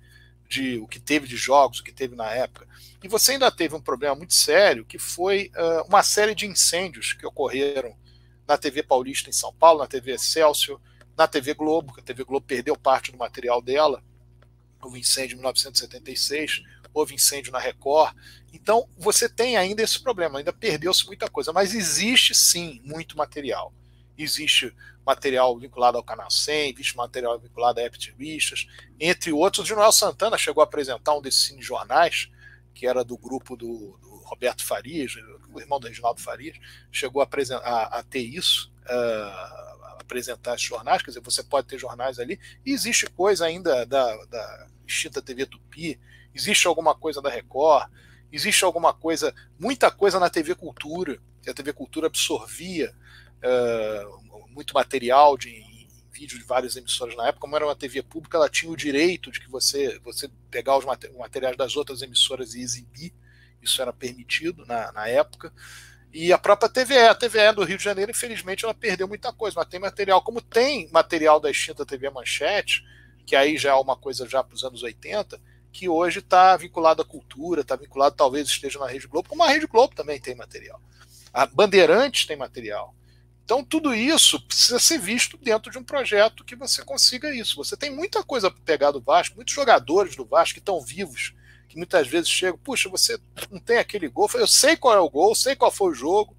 de 0.49 0.79
o 0.79 0.87
que 0.87 1.01
teve 1.01 1.27
de 1.27 1.37
jogos, 1.37 1.81
o 1.81 1.83
que 1.83 1.91
teve 1.91 2.15
na 2.15 2.31
época. 2.31 2.69
E 3.03 3.09
você 3.09 3.33
ainda 3.33 3.51
teve 3.51 3.75
um 3.75 3.81
problema 3.81 4.15
muito 4.15 4.35
sério, 4.35 4.85
que 4.85 4.99
foi 4.99 5.51
uh, 5.57 5.89
uma 5.89 6.05
série 6.05 6.37
de 6.37 6.47
incêndios 6.47 7.15
que 7.15 7.27
ocorreram 7.27 7.97
na 8.47 8.57
TV 8.57 8.85
Paulista 8.85 9.29
em 9.29 9.33
São 9.33 9.53
Paulo, 9.53 9.81
na 9.81 9.89
TV 9.89 10.13
Excelsior, 10.13 10.81
na 11.19 11.27
TV 11.27 11.53
Globo, 11.53 11.93
que 11.93 12.01
a 12.01 12.05
TV 12.05 12.23
Globo 12.23 12.47
perdeu 12.47 12.77
parte 12.77 13.11
do 13.11 13.19
material 13.19 13.61
dela. 13.61 14.05
Houve 14.81 15.01
incêndio 15.01 15.35
em 15.35 15.39
1976, 15.39 16.63
houve 16.93 17.15
incêndio 17.15 17.53
na 17.53 17.59
Record. 17.59 18.15
Então, 18.53 18.89
você 18.99 19.29
tem 19.29 19.57
ainda 19.57 19.83
esse 19.83 20.01
problema, 20.01 20.39
ainda 20.39 20.53
perdeu-se 20.53 21.07
muita 21.07 21.29
coisa, 21.29 21.53
mas 21.53 21.75
existe 21.75 22.35
sim 22.35 22.81
muito 22.85 23.17
material. 23.17 23.73
Existe 24.17 24.75
material 25.05 25.59
vinculado 25.59 25.97
ao 25.97 26.05
Canal 26.05 26.31
100, 26.31 26.73
existe 26.73 26.97
material 26.97 27.39
vinculado 27.39 27.81
a 27.81 27.83
Eptivistas, 27.83 28.67
entre 29.01 29.33
outros. 29.33 29.65
O 29.65 29.69
Joel 29.69 29.93
Santana 29.93 30.39
chegou 30.39 30.61
a 30.61 30.65
apresentar 30.65 31.15
um 31.15 31.23
desses 31.23 31.47
cinejornais, 31.47 32.31
que 32.75 32.87
era 32.87 33.05
do 33.05 33.17
grupo 33.17 33.57
do, 33.57 33.99
do, 34.01 34.13
Roberto 34.25 34.65
Farias, 34.65 35.15
o 35.53 35.61
irmão 35.61 35.79
do 35.79 35.89
Reginaldo 35.89 36.21
Farias, 36.21 36.57
chegou 36.91 37.21
a, 37.21 37.29
a, 37.63 37.99
a 37.99 38.03
ter 38.03 38.23
isso, 38.23 38.73
uh, 38.85 40.01
apresentar 40.01 40.55
esses 40.55 40.67
jornais, 40.67 41.03
quer 41.03 41.11
dizer, 41.11 41.21
você 41.21 41.43
pode 41.43 41.67
ter 41.67 41.79
jornais 41.79 42.19
ali, 42.19 42.41
e 42.65 42.73
existe 42.73 43.07
coisa 43.11 43.45
ainda 43.45 43.85
da, 43.85 44.25
da 44.27 44.69
extinta 44.87 45.21
TV 45.21 45.45
Tupi, 45.47 46.01
existe 46.35 46.67
alguma 46.67 46.95
coisa 46.95 47.21
da 47.21 47.31
Record, 47.31 47.91
existe 48.33 48.65
alguma 48.65 48.93
coisa, 48.93 49.35
muita 49.59 49.91
coisa 49.91 50.19
na 50.19 50.31
TV 50.31 50.55
Cultura, 50.55 51.19
que 51.43 51.51
a 51.51 51.55
TV 51.55 51.73
Cultura 51.73 52.07
absorvia 52.07 52.95
uh, 53.43 54.49
muito 54.49 54.75
material 54.75 55.37
de 55.37 55.73
vídeo 56.13 56.39
de 56.39 56.45
várias 56.45 56.77
emissoras 56.77 57.17
na 57.17 57.27
época, 57.27 57.41
como 57.41 57.57
era 57.57 57.67
uma 57.67 57.75
TV 57.75 58.03
pública, 58.03 58.37
ela 58.37 58.49
tinha 58.49 58.71
o 58.71 58.77
direito 58.77 59.31
de 59.31 59.41
que 59.41 59.51
você, 59.51 59.99
você 60.05 60.31
pegar 60.51 60.77
os 60.77 60.85
materiais 60.85 61.57
das 61.57 61.77
outras 61.77 62.03
emissoras 62.03 62.55
e 62.55 62.61
exibir, 62.61 63.13
isso 63.61 63.81
era 63.81 63.93
permitido 63.93 64.65
na, 64.67 64.93
na 64.93 65.09
época. 65.09 65.53
E 66.13 66.33
a 66.33 66.39
própria 66.39 66.69
TVE, 66.69 66.99
a 66.99 67.15
TVE 67.15 67.53
do 67.55 67.65
Rio 67.65 67.79
de 67.79 67.85
Janeiro, 67.85 68.11
infelizmente, 68.11 68.65
ela 68.65 68.75
perdeu 68.75 69.09
muita 69.09 69.33
coisa, 69.33 69.55
mas 69.59 69.69
tem 69.69 69.81
material, 69.81 70.23
como 70.23 70.43
tem 70.43 70.89
material 70.93 71.41
da 71.41 71.51
extinta 71.51 71.87
TV 71.87 72.11
Manchete, 72.11 72.85
que 73.25 73.35
aí 73.35 73.57
já 73.57 73.71
é 73.71 73.75
uma 73.75 73.97
coisa 73.97 74.29
já 74.29 74.45
para 74.45 74.55
os 74.55 74.63
anos 74.63 74.83
80, 74.83 75.41
que 75.73 75.89
hoje 75.89 76.19
está 76.19 76.57
vinculado 76.57 77.03
à 77.03 77.05
cultura, 77.05 77.63
está 77.63 77.75
vinculado, 77.75 78.15
talvez 78.15 78.47
esteja 78.47 78.79
na 78.79 78.87
Rede 78.87 79.09
Globo, 79.09 79.29
como 79.29 79.43
a 79.43 79.49
Rede 79.49 79.67
Globo 79.67 79.95
também 79.95 80.21
tem 80.21 80.35
material. 80.35 80.81
A 81.33 81.47
Bandeirantes 81.47 82.27
tem 82.27 82.37
material. 82.37 82.95
Então, 83.45 83.65
tudo 83.65 83.95
isso 83.95 84.41
precisa 84.47 84.79
ser 84.79 84.99
visto 84.99 85.37
dentro 85.37 85.71
de 85.71 85.79
um 85.79 85.83
projeto 85.83 86.45
que 86.45 86.55
você 86.55 86.85
consiga 86.85 87.35
isso. 87.35 87.57
Você 87.57 87.77
tem 87.77 87.91
muita 87.91 88.23
coisa 88.23 88.51
para 88.51 88.63
pegar 88.63 88.91
do 88.93 89.01
Vasco, 89.01 89.37
muitos 89.37 89.55
jogadores 89.55 90.15
do 90.15 90.25
Vasco 90.25 90.55
que 90.55 90.61
estão 90.61 90.81
vivos, 90.81 91.35
que 91.69 91.77
muitas 91.77 92.07
vezes 92.07 92.29
chegam, 92.29 92.59
puxa, 92.59 92.89
você 92.89 93.19
não 93.51 93.59
tem 93.59 93.79
aquele 93.79 94.09
gol. 94.09 94.31
Eu 94.35 94.47
sei 94.47 94.77
qual 94.77 94.95
é 94.95 95.01
o 95.01 95.11
gol, 95.11 95.35
sei 95.35 95.57
qual 95.57 95.71
foi 95.71 95.91
o 95.91 95.95
jogo, 95.95 96.37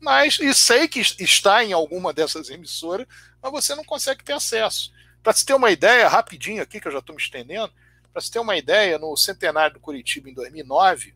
mas 0.00 0.38
e 0.40 0.54
sei 0.54 0.88
que 0.88 1.00
está 1.00 1.64
em 1.64 1.72
alguma 1.72 2.12
dessas 2.12 2.48
emissoras, 2.48 3.06
mas 3.42 3.52
você 3.52 3.74
não 3.74 3.84
consegue 3.84 4.24
ter 4.24 4.32
acesso. 4.32 4.92
Para 5.22 5.32
se 5.32 5.44
ter 5.44 5.54
uma 5.54 5.70
ideia, 5.70 6.08
rapidinho 6.08 6.62
aqui, 6.62 6.80
que 6.80 6.88
eu 6.88 6.92
já 6.92 7.00
estou 7.00 7.14
me 7.14 7.20
estendendo, 7.20 7.72
para 8.18 8.24
se 8.24 8.32
ter 8.32 8.40
uma 8.40 8.56
ideia, 8.56 8.98
no 8.98 9.16
centenário 9.16 9.74
do 9.74 9.80
Curitiba, 9.80 10.28
em 10.28 10.34
2009, 10.34 11.14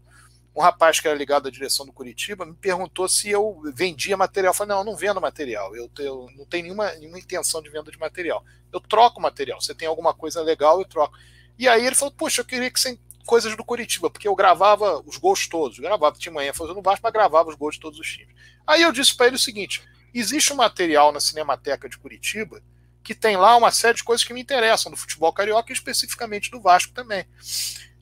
um 0.54 0.60
rapaz 0.60 1.00
que 1.00 1.08
era 1.08 1.18
ligado 1.18 1.48
à 1.48 1.50
direção 1.50 1.84
do 1.84 1.92
Curitiba 1.92 2.46
me 2.46 2.54
perguntou 2.54 3.08
se 3.08 3.28
eu 3.28 3.60
vendia 3.74 4.16
material. 4.16 4.50
Eu 4.50 4.56
falei, 4.56 4.68
não, 4.68 4.82
eu 4.82 4.84
não 4.84 4.96
vendo 4.96 5.20
material, 5.20 5.74
eu, 5.74 5.90
eu 5.98 6.28
não 6.36 6.46
tenho 6.46 6.62
nenhuma, 6.64 6.92
nenhuma 6.92 7.18
intenção 7.18 7.60
de 7.60 7.70
venda 7.70 7.90
de 7.90 7.98
material. 7.98 8.44
Eu 8.72 8.78
troco 8.78 9.20
material, 9.20 9.60
você 9.60 9.74
tem 9.74 9.88
alguma 9.88 10.14
coisa 10.14 10.40
legal, 10.42 10.78
eu 10.78 10.86
troco. 10.86 11.18
E 11.58 11.68
aí 11.68 11.84
ele 11.84 11.96
falou, 11.96 12.14
poxa, 12.14 12.42
eu 12.42 12.44
queria 12.44 12.70
que 12.70 12.78
você 12.78 12.96
coisas 13.26 13.56
do 13.56 13.64
Curitiba, 13.64 14.08
porque 14.08 14.28
eu 14.28 14.34
gravava 14.36 15.02
os 15.04 15.16
gols 15.16 15.48
todos, 15.48 15.78
eu 15.78 15.82
gravava, 15.82 16.16
tinha 16.16 16.32
manhã 16.32 16.52
fazendo 16.52 16.80
baixo, 16.82 17.00
mas 17.02 17.12
gravava 17.12 17.48
os 17.48 17.56
gols 17.56 17.74
de 17.74 17.80
todos 17.80 17.98
os 17.98 18.06
times. 18.06 18.34
Aí 18.64 18.82
eu 18.82 18.92
disse 18.92 19.16
para 19.16 19.26
ele 19.26 19.36
o 19.36 19.40
seguinte: 19.40 19.82
existe 20.14 20.52
um 20.52 20.56
material 20.56 21.10
na 21.10 21.18
Cinemateca 21.18 21.88
de 21.88 21.98
Curitiba 21.98 22.62
que 23.02 23.14
tem 23.14 23.36
lá 23.36 23.56
uma 23.56 23.70
série 23.70 23.96
de 23.96 24.04
coisas 24.04 24.24
que 24.24 24.32
me 24.32 24.40
interessam, 24.40 24.90
do 24.90 24.96
futebol 24.96 25.32
carioca 25.32 25.72
e 25.72 25.74
especificamente 25.74 26.50
do 26.50 26.60
Vasco 26.60 26.92
também. 26.92 27.26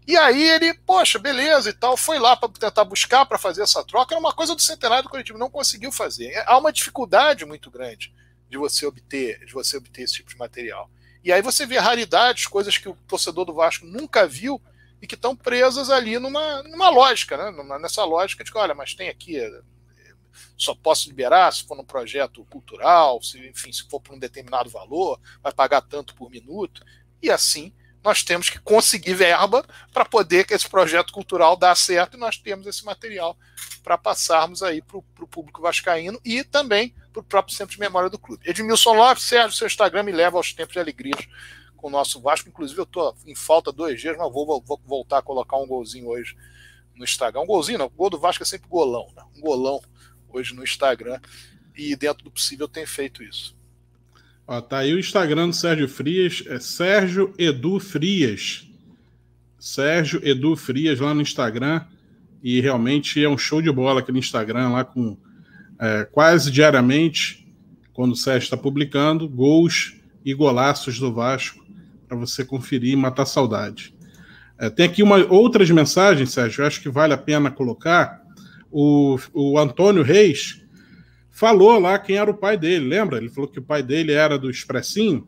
E 0.06 0.16
aí 0.16 0.42
ele, 0.42 0.74
poxa, 0.74 1.18
beleza 1.18 1.70
e 1.70 1.72
tal, 1.72 1.96
foi 1.96 2.18
lá 2.18 2.36
para 2.36 2.48
tentar 2.48 2.84
buscar 2.84 3.24
para 3.26 3.38
fazer 3.38 3.62
essa 3.62 3.84
troca. 3.84 4.14
Era 4.14 4.20
uma 4.20 4.32
coisa 4.32 4.54
do 4.54 4.60
centenário 4.60 5.04
do 5.04 5.08
Curitiba, 5.08 5.38
não 5.38 5.50
conseguiu 5.50 5.92
fazer. 5.92 6.42
Há 6.46 6.58
uma 6.58 6.72
dificuldade 6.72 7.44
muito 7.44 7.70
grande 7.70 8.12
de 8.48 8.58
você 8.58 8.84
obter, 8.84 9.44
de 9.46 9.52
você 9.52 9.76
obter 9.76 10.02
esse 10.02 10.14
tipo 10.14 10.30
de 10.30 10.36
material. 10.36 10.90
E 11.22 11.32
aí 11.32 11.42
você 11.42 11.66
vê 11.66 11.78
raridades, 11.78 12.46
coisas 12.46 12.76
que 12.76 12.88
o 12.88 12.96
torcedor 13.06 13.44
do 13.44 13.54
Vasco 13.54 13.86
nunca 13.86 14.26
viu 14.26 14.60
e 15.00 15.06
que 15.06 15.14
estão 15.14 15.36
presas 15.36 15.90
ali 15.90 16.18
numa, 16.18 16.62
numa 16.64 16.90
lógica, 16.90 17.36
né? 17.36 17.78
Nessa 17.78 18.04
lógica 18.04 18.42
de 18.42 18.50
que, 18.50 18.58
olha, 18.58 18.74
mas 18.74 18.94
tem 18.94 19.08
aqui, 19.08 19.38
só 20.56 20.74
posso 20.74 21.08
liberar 21.08 21.52
se 21.52 21.64
for 21.64 21.76
num 21.76 21.84
projeto 21.84 22.44
cultural, 22.50 23.22
se, 23.22 23.38
enfim, 23.48 23.72
se 23.72 23.88
for 23.88 24.00
por 24.00 24.14
um 24.14 24.18
determinado 24.18 24.70
valor, 24.70 25.20
vai 25.42 25.52
pagar 25.52 25.82
tanto 25.82 26.14
por 26.14 26.30
minuto, 26.30 26.84
e 27.22 27.30
assim 27.30 27.72
nós 28.02 28.22
temos 28.22 28.48
que 28.48 28.58
conseguir 28.58 29.14
verba 29.14 29.64
para 29.92 30.04
poder 30.04 30.46
que 30.46 30.54
esse 30.54 30.68
projeto 30.68 31.12
cultural 31.12 31.56
dá 31.56 31.74
certo 31.74 32.16
e 32.16 32.20
nós 32.20 32.38
temos 32.38 32.66
esse 32.66 32.84
material 32.84 33.36
para 33.82 33.98
passarmos 33.98 34.62
aí 34.62 34.80
para 34.80 34.96
o 34.96 35.28
público 35.28 35.60
vascaíno 35.60 36.18
e 36.24 36.42
também 36.42 36.94
para 37.12 37.20
o 37.20 37.24
próprio 37.24 37.54
Centro 37.54 37.74
de 37.74 37.80
Memória 37.80 38.08
do 38.08 38.18
Clube. 38.18 38.48
Edmilson 38.48 38.94
Lopes, 38.94 39.24
Sérgio, 39.24 39.56
seu 39.56 39.66
Instagram 39.66 40.04
me 40.04 40.12
leva 40.12 40.38
aos 40.38 40.52
tempos 40.52 40.72
de 40.72 40.78
alegria 40.78 41.14
com 41.76 41.88
o 41.88 41.90
nosso 41.90 42.20
Vasco. 42.20 42.48
Inclusive, 42.48 42.80
eu 42.80 42.84
estou 42.84 43.14
em 43.26 43.34
falta 43.34 43.72
dois 43.72 44.00
dias, 44.00 44.16
mas 44.16 44.32
vou, 44.32 44.62
vou, 44.62 44.80
voltar 44.86 45.18
a 45.18 45.22
colocar 45.22 45.56
um 45.56 45.66
golzinho 45.66 46.08
hoje 46.08 46.36
no 46.94 47.04
Instagram. 47.04 47.40
Um 47.40 47.46
golzinho, 47.46 47.78
não. 47.78 47.86
O 47.86 47.90
gol 47.90 48.10
do 48.10 48.18
Vasco 48.18 48.42
é 48.42 48.46
sempre 48.46 48.68
golão, 48.68 49.08
né? 49.16 49.22
Um 49.36 49.40
golão 49.40 49.80
hoje 50.32 50.54
no 50.54 50.62
Instagram. 50.62 51.18
E 51.76 51.94
dentro 51.96 52.24
do 52.24 52.30
possível 52.30 52.68
tenho 52.68 52.86
feito 52.86 53.22
isso. 53.22 53.56
Ó, 54.46 54.60
tá 54.60 54.78
aí 54.78 54.92
o 54.92 54.98
Instagram 54.98 55.48
do 55.48 55.54
Sérgio 55.54 55.88
Frias, 55.88 56.42
é 56.46 56.58
Sérgio 56.58 57.32
Edu 57.38 57.78
Frias. 57.78 58.68
Sérgio 59.58 60.20
Edu 60.26 60.56
Frias 60.56 60.98
lá 60.98 61.14
no 61.14 61.22
Instagram. 61.22 61.84
E 62.42 62.60
realmente 62.60 63.22
é 63.22 63.28
um 63.28 63.38
show 63.38 63.60
de 63.60 63.70
bola 63.70 64.00
aqui 64.00 64.10
no 64.10 64.18
Instagram, 64.18 64.70
lá 64.70 64.84
com 64.84 65.16
é, 65.78 66.04
quase 66.04 66.50
diariamente, 66.50 67.46
quando 67.92 68.12
o 68.12 68.16
Sérgio 68.16 68.44
está 68.44 68.56
publicando, 68.56 69.28
gols 69.28 69.94
e 70.24 70.34
golaços 70.34 70.98
do 70.98 71.12
Vasco 71.12 71.64
para 72.08 72.16
você 72.16 72.44
conferir 72.44 72.92
e 72.92 72.96
matar 72.96 73.26
saudade. 73.26 73.94
É, 74.58 74.68
tem 74.68 74.86
aqui 74.86 75.02
uma, 75.02 75.16
outras 75.32 75.70
mensagens, 75.70 76.32
Sérgio, 76.32 76.62
eu 76.62 76.66
acho 76.66 76.82
que 76.82 76.88
vale 76.88 77.14
a 77.14 77.18
pena 77.18 77.50
colocar. 77.50 78.19
O, 78.70 79.18
o 79.32 79.58
Antônio 79.58 80.02
Reis 80.02 80.62
falou 81.30 81.78
lá 81.78 81.98
quem 81.98 82.16
era 82.16 82.30
o 82.30 82.36
pai 82.36 82.56
dele, 82.56 82.86
lembra? 82.86 83.18
Ele 83.18 83.28
falou 83.28 83.50
que 83.50 83.58
o 83.58 83.62
pai 83.62 83.82
dele 83.82 84.12
era 84.12 84.38
do 84.38 84.50
Expressinho. 84.50 85.26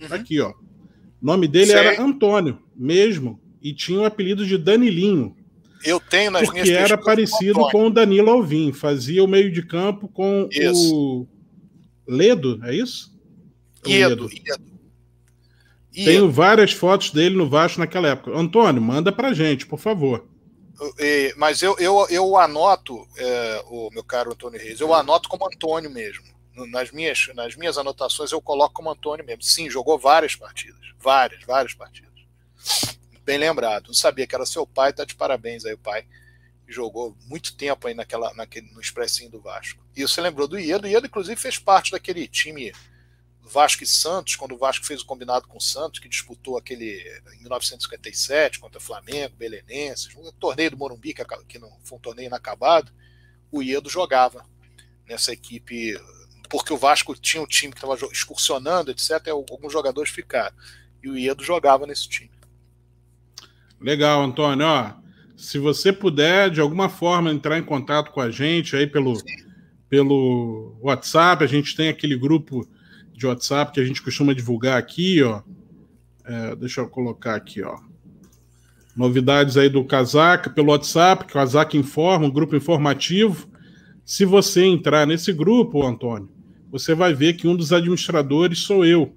Uhum. 0.00 0.08
Aqui, 0.10 0.40
ó. 0.40 0.50
O 0.50 1.26
nome 1.26 1.48
dele 1.48 1.66
Sei. 1.66 1.76
era 1.76 2.02
Antônio, 2.02 2.58
mesmo, 2.74 3.40
e 3.62 3.72
tinha 3.72 4.00
o 4.00 4.04
apelido 4.04 4.46
de 4.46 4.58
Danilinho. 4.58 5.34
Eu 5.84 6.00
tenho 6.00 6.30
nas 6.30 6.44
porque 6.44 6.62
minhas 6.62 6.90
era 6.90 6.98
parecido 6.98 7.60
com, 7.60 7.70
com 7.70 7.86
o 7.86 7.90
Danilo 7.90 8.30
Alvim, 8.30 8.72
fazia 8.72 9.22
o 9.22 9.28
meio 9.28 9.50
de 9.50 9.62
campo 9.62 10.08
com 10.08 10.48
isso. 10.50 10.94
o 10.94 11.26
Ledo, 12.06 12.60
é 12.64 12.74
isso? 12.74 13.14
Iedo. 13.86 14.28
Tenho 15.92 16.30
várias 16.30 16.72
fotos 16.72 17.10
dele 17.10 17.36
no 17.36 17.48
Vasco 17.48 17.80
naquela 17.80 18.08
época. 18.08 18.36
Antônio, 18.36 18.82
manda 18.82 19.10
pra 19.10 19.32
gente, 19.32 19.66
por 19.66 19.78
favor. 19.78 20.26
Mas 21.36 21.62
eu, 21.62 21.76
eu, 21.78 22.06
eu 22.10 22.36
anoto, 22.36 23.06
é, 23.16 23.64
o 23.66 23.90
meu 23.90 24.04
caro 24.04 24.32
Antônio 24.32 24.60
Reis, 24.60 24.80
eu 24.80 24.92
anoto 24.94 25.28
como 25.28 25.46
Antônio 25.46 25.90
mesmo. 25.90 26.24
Nas 26.70 26.90
minhas, 26.90 27.28
nas 27.34 27.54
minhas 27.54 27.76
anotações 27.76 28.32
eu 28.32 28.40
coloco 28.40 28.74
como 28.74 28.90
Antônio 28.90 29.24
mesmo. 29.24 29.42
Sim, 29.42 29.68
jogou 29.68 29.98
várias 29.98 30.34
partidas. 30.34 30.80
Várias, 30.98 31.44
várias 31.44 31.74
partidas. 31.74 32.10
Bem 33.24 33.38
lembrado. 33.38 33.88
Não 33.88 33.94
sabia 33.94 34.26
que 34.26 34.34
era 34.34 34.46
seu 34.46 34.66
pai, 34.66 34.92
tá 34.92 35.04
de 35.04 35.14
parabéns 35.14 35.64
aí, 35.64 35.74
o 35.74 35.78
pai. 35.78 36.06
Jogou 36.66 37.16
muito 37.26 37.56
tempo 37.56 37.86
aí 37.86 37.94
naquela, 37.94 38.32
naquele, 38.34 38.70
no 38.72 38.80
expressinho 38.80 39.30
do 39.30 39.40
Vasco. 39.40 39.84
E 39.94 40.02
você 40.02 40.20
lembrou 40.20 40.48
do 40.48 40.58
Iedo. 40.58 40.86
O 40.86 40.90
Iedo, 40.90 41.06
inclusive, 41.06 41.40
fez 41.40 41.58
parte 41.58 41.92
daquele 41.92 42.26
time 42.26 42.72
Vasco 43.46 43.84
e 43.84 43.86
Santos, 43.86 44.34
quando 44.34 44.54
o 44.54 44.58
Vasco 44.58 44.84
fez 44.84 45.02
o 45.02 45.06
combinado 45.06 45.46
com 45.46 45.58
o 45.58 45.60
Santos, 45.60 46.00
que 46.00 46.08
disputou 46.08 46.58
aquele 46.58 47.00
em 47.34 47.40
1957 47.40 48.58
contra 48.58 48.80
Flamengo, 48.80 49.36
Belenenses, 49.36 50.14
um 50.16 50.32
torneio 50.32 50.72
do 50.72 50.76
Morumbi, 50.76 51.14
que, 51.14 51.24
que 51.48 51.58
não 51.58 51.70
foi 51.84 51.98
um 51.98 52.00
torneio 52.00 52.26
inacabado, 52.26 52.92
o 53.50 53.62
Iedo 53.62 53.88
jogava 53.88 54.44
nessa 55.08 55.32
equipe, 55.32 55.98
porque 56.50 56.72
o 56.72 56.76
Vasco 56.76 57.14
tinha 57.14 57.42
um 57.42 57.46
time 57.46 57.72
que 57.72 57.78
estava 57.78 57.94
excursionando, 58.12 58.90
etc., 58.90 59.22
e 59.26 59.30
alguns 59.30 59.72
jogadores 59.72 60.10
ficaram. 60.10 60.54
E 61.02 61.08
o 61.08 61.16
Iedo 61.16 61.44
jogava 61.44 61.86
nesse 61.86 62.08
time. 62.08 62.30
Legal, 63.80 64.22
Antônio. 64.22 64.66
Ó, 64.66 64.92
se 65.36 65.58
você 65.58 65.92
puder, 65.92 66.50
de 66.50 66.60
alguma 66.60 66.88
forma, 66.88 67.30
entrar 67.30 67.58
em 67.58 67.64
contato 67.64 68.10
com 68.10 68.20
a 68.20 68.30
gente 68.30 68.74
aí 68.74 68.86
pelo, 68.86 69.16
pelo 69.88 70.76
WhatsApp, 70.80 71.44
a 71.44 71.46
gente 71.46 71.76
tem 71.76 71.88
aquele 71.88 72.16
grupo 72.16 72.66
de 73.16 73.26
WhatsApp 73.26 73.72
que 73.72 73.80
a 73.80 73.84
gente 73.84 74.02
costuma 74.02 74.34
divulgar 74.34 74.78
aqui, 74.78 75.22
ó. 75.22 75.40
É, 76.24 76.54
deixa 76.56 76.80
eu 76.80 76.88
colocar 76.88 77.34
aqui, 77.34 77.62
ó. 77.62 77.78
Novidades 78.94 79.56
aí 79.56 79.68
do 79.68 79.84
Casaca 79.84 80.50
pelo 80.50 80.70
WhatsApp, 80.70 81.24
Casaca 81.26 81.76
Informa, 81.76 82.26
um 82.26 82.30
grupo 82.30 82.54
informativo. 82.56 83.48
Se 84.04 84.24
você 84.24 84.64
entrar 84.64 85.06
nesse 85.06 85.32
grupo, 85.32 85.86
Antônio, 85.86 86.28
você 86.70 86.94
vai 86.94 87.14
ver 87.14 87.34
que 87.34 87.48
um 87.48 87.56
dos 87.56 87.72
administradores 87.72 88.60
sou 88.60 88.84
eu. 88.84 89.14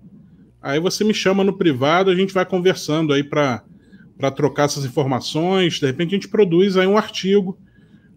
Aí 0.61 0.80
você 0.80 1.03
me 1.03 1.13
chama 1.13 1.43
no 1.43 1.57
privado, 1.57 2.09
a 2.09 2.15
gente 2.15 2.34
vai 2.34 2.45
conversando 2.45 3.13
aí 3.13 3.23
para 3.23 3.63
trocar 4.35 4.65
essas 4.65 4.85
informações. 4.85 5.80
De 5.80 5.85
repente 5.85 6.09
a 6.09 6.17
gente 6.17 6.27
produz 6.27 6.77
aí 6.77 6.88
um 6.88 6.97
artigo 6.97 7.57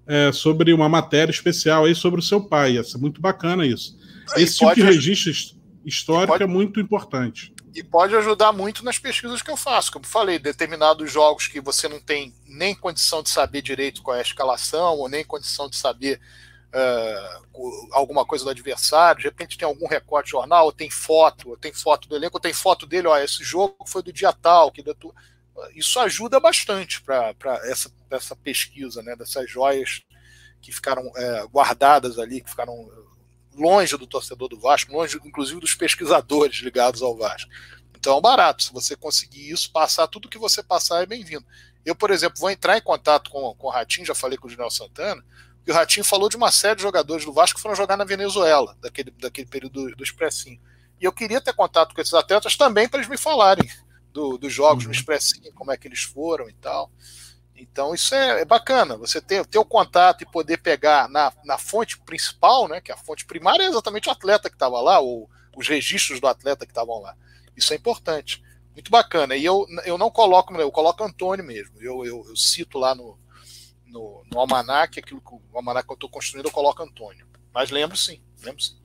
é, 0.06 0.32
sobre 0.32 0.72
uma 0.72 0.88
matéria 0.88 1.32
especial 1.32 1.84
aí 1.84 1.94
sobre 1.94 2.20
o 2.20 2.22
seu 2.22 2.40
pai. 2.40 2.74
Ia 2.74 2.84
ser 2.84 2.98
muito 2.98 3.20
bacana 3.20 3.66
isso. 3.66 3.96
Esse 4.36 4.58
tipo 4.58 4.74
de 4.74 4.82
registro 4.82 5.61
histórica 5.84 6.32
pode, 6.32 6.44
é 6.44 6.46
muito 6.46 6.80
importante. 6.80 7.54
E 7.74 7.82
pode 7.82 8.14
ajudar 8.16 8.52
muito 8.52 8.84
nas 8.84 8.98
pesquisas 8.98 9.42
que 9.42 9.50
eu 9.50 9.56
faço. 9.56 9.92
Como 9.92 10.06
falei, 10.06 10.38
determinados 10.38 11.10
jogos 11.10 11.46
que 11.46 11.60
você 11.60 11.88
não 11.88 12.00
tem 12.00 12.34
nem 12.46 12.74
condição 12.74 13.22
de 13.22 13.30
saber 13.30 13.62
direito 13.62 14.02
qual 14.02 14.16
é 14.16 14.20
a 14.20 14.22
escalação, 14.22 14.98
ou 14.98 15.08
nem 15.08 15.24
condição 15.24 15.68
de 15.68 15.76
saber 15.76 16.20
uh, 16.72 17.88
alguma 17.92 18.24
coisa 18.24 18.44
do 18.44 18.50
adversário, 18.50 19.20
de 19.20 19.28
repente 19.28 19.58
tem 19.58 19.66
algum 19.66 19.86
recorte 19.86 20.26
de 20.26 20.32
jornal, 20.32 20.66
ou 20.66 20.72
tem 20.72 20.90
foto, 20.90 21.50
ou 21.50 21.56
tem 21.56 21.72
foto 21.72 22.08
do 22.08 22.16
elenco, 22.16 22.36
ou 22.36 22.40
tem 22.40 22.52
foto 22.52 22.86
dele, 22.86 23.08
ó, 23.08 23.16
esse 23.18 23.44
jogo 23.44 23.76
foi 23.86 24.02
do 24.02 24.12
dia 24.12 24.32
tal, 24.32 24.70
que 24.70 24.82
da 24.82 24.94
isso 25.74 26.00
ajuda 26.00 26.40
bastante 26.40 27.02
para 27.02 27.34
essa, 27.64 27.92
essa 28.10 28.34
pesquisa, 28.34 29.02
né, 29.02 29.14
dessas 29.14 29.48
joias 29.50 30.02
que 30.62 30.72
ficaram 30.72 31.10
é, 31.16 31.46
guardadas 31.46 32.18
ali, 32.18 32.40
que 32.40 32.48
ficaram 32.48 32.90
longe 33.56 33.96
do 33.96 34.06
torcedor 34.06 34.48
do 34.48 34.58
Vasco, 34.58 34.92
longe 34.92 35.20
inclusive 35.24 35.60
dos 35.60 35.74
pesquisadores 35.74 36.56
ligados 36.56 37.02
ao 37.02 37.16
Vasco. 37.16 37.50
Então 37.96 38.18
é 38.18 38.20
barato, 38.20 38.64
se 38.64 38.72
você 38.72 38.96
conseguir 38.96 39.50
isso, 39.50 39.70
passar 39.70 40.08
tudo 40.08 40.28
que 40.28 40.38
você 40.38 40.62
passar 40.62 41.02
é 41.02 41.06
bem-vindo. 41.06 41.44
Eu, 41.84 41.94
por 41.94 42.10
exemplo, 42.10 42.40
vou 42.40 42.50
entrar 42.50 42.76
em 42.76 42.82
contato 42.82 43.30
com, 43.30 43.54
com 43.54 43.66
o 43.66 43.70
Ratinho, 43.70 44.06
já 44.06 44.14
falei 44.14 44.38
com 44.38 44.46
o 44.46 44.50
Junior 44.50 44.70
Santana, 44.70 45.22
e 45.66 45.70
o 45.70 45.74
Ratinho 45.74 46.04
falou 46.04 46.28
de 46.28 46.36
uma 46.36 46.50
série 46.50 46.76
de 46.76 46.82
jogadores 46.82 47.24
do 47.24 47.32
Vasco 47.32 47.56
que 47.56 47.62
foram 47.62 47.76
jogar 47.76 47.96
na 47.96 48.04
Venezuela, 48.04 48.76
daquele, 48.80 49.10
daquele 49.12 49.46
período 49.46 49.88
do, 49.88 49.96
do 49.96 50.02
Expressinho. 50.04 50.60
E 51.00 51.04
eu 51.04 51.12
queria 51.12 51.40
ter 51.40 51.52
contato 51.52 51.94
com 51.94 52.00
esses 52.00 52.14
atletas 52.14 52.56
também 52.56 52.88
para 52.88 52.98
eles 52.98 53.08
me 53.08 53.16
falarem 53.16 53.68
do, 54.12 54.36
dos 54.36 54.52
jogos 54.52 54.84
uhum. 54.84 54.90
no 54.90 54.94
Expressinho, 54.94 55.52
como 55.54 55.72
é 55.72 55.76
que 55.76 55.86
eles 55.86 56.02
foram 56.02 56.48
e 56.48 56.52
tal. 56.54 56.90
Então 57.62 57.94
isso 57.94 58.14
é, 58.14 58.42
é, 58.42 58.44
bacana, 58.44 58.96
você 58.96 59.20
ter, 59.20 59.46
ter 59.46 59.58
o 59.58 59.64
contato 59.64 60.22
e 60.22 60.30
poder 60.30 60.58
pegar 60.58 61.08
na, 61.08 61.32
na 61.44 61.56
fonte 61.56 61.98
principal, 62.00 62.66
né, 62.68 62.80
que 62.80 62.90
é 62.90 62.94
a 62.94 62.98
fonte 62.98 63.24
primária 63.24 63.62
é 63.62 63.68
exatamente 63.68 64.08
o 64.08 64.12
atleta 64.12 64.50
que 64.50 64.56
estava 64.56 64.80
lá, 64.80 64.98
ou 64.98 65.30
os 65.56 65.68
registros 65.68 66.20
do 66.20 66.26
atleta 66.26 66.66
que 66.66 66.72
estavam 66.72 67.00
lá. 67.00 67.14
Isso 67.56 67.72
é 67.72 67.76
importante. 67.76 68.42
Muito 68.74 68.90
bacana. 68.90 69.36
E 69.36 69.44
eu, 69.44 69.66
eu 69.84 69.98
não 69.98 70.10
coloco, 70.10 70.54
eu 70.54 70.70
coloco 70.72 71.04
Antônio 71.04 71.44
mesmo. 71.44 71.74
Eu, 71.78 72.04
eu, 72.04 72.24
eu 72.26 72.36
cito 72.36 72.78
lá 72.78 72.94
no, 72.94 73.18
no, 73.86 74.24
no 74.32 74.40
almanac, 74.40 74.98
aquilo 74.98 75.20
que 75.20 75.34
o 75.34 75.40
almanac 75.56 75.86
que 75.86 75.92
eu 75.92 75.94
estou 75.94 76.08
construindo, 76.08 76.46
eu 76.46 76.52
coloco 76.52 76.82
Antônio. 76.82 77.26
Mas 77.54 77.70
lembro 77.70 77.96
sim, 77.96 78.20
lembro 78.42 78.62
sim. 78.62 78.76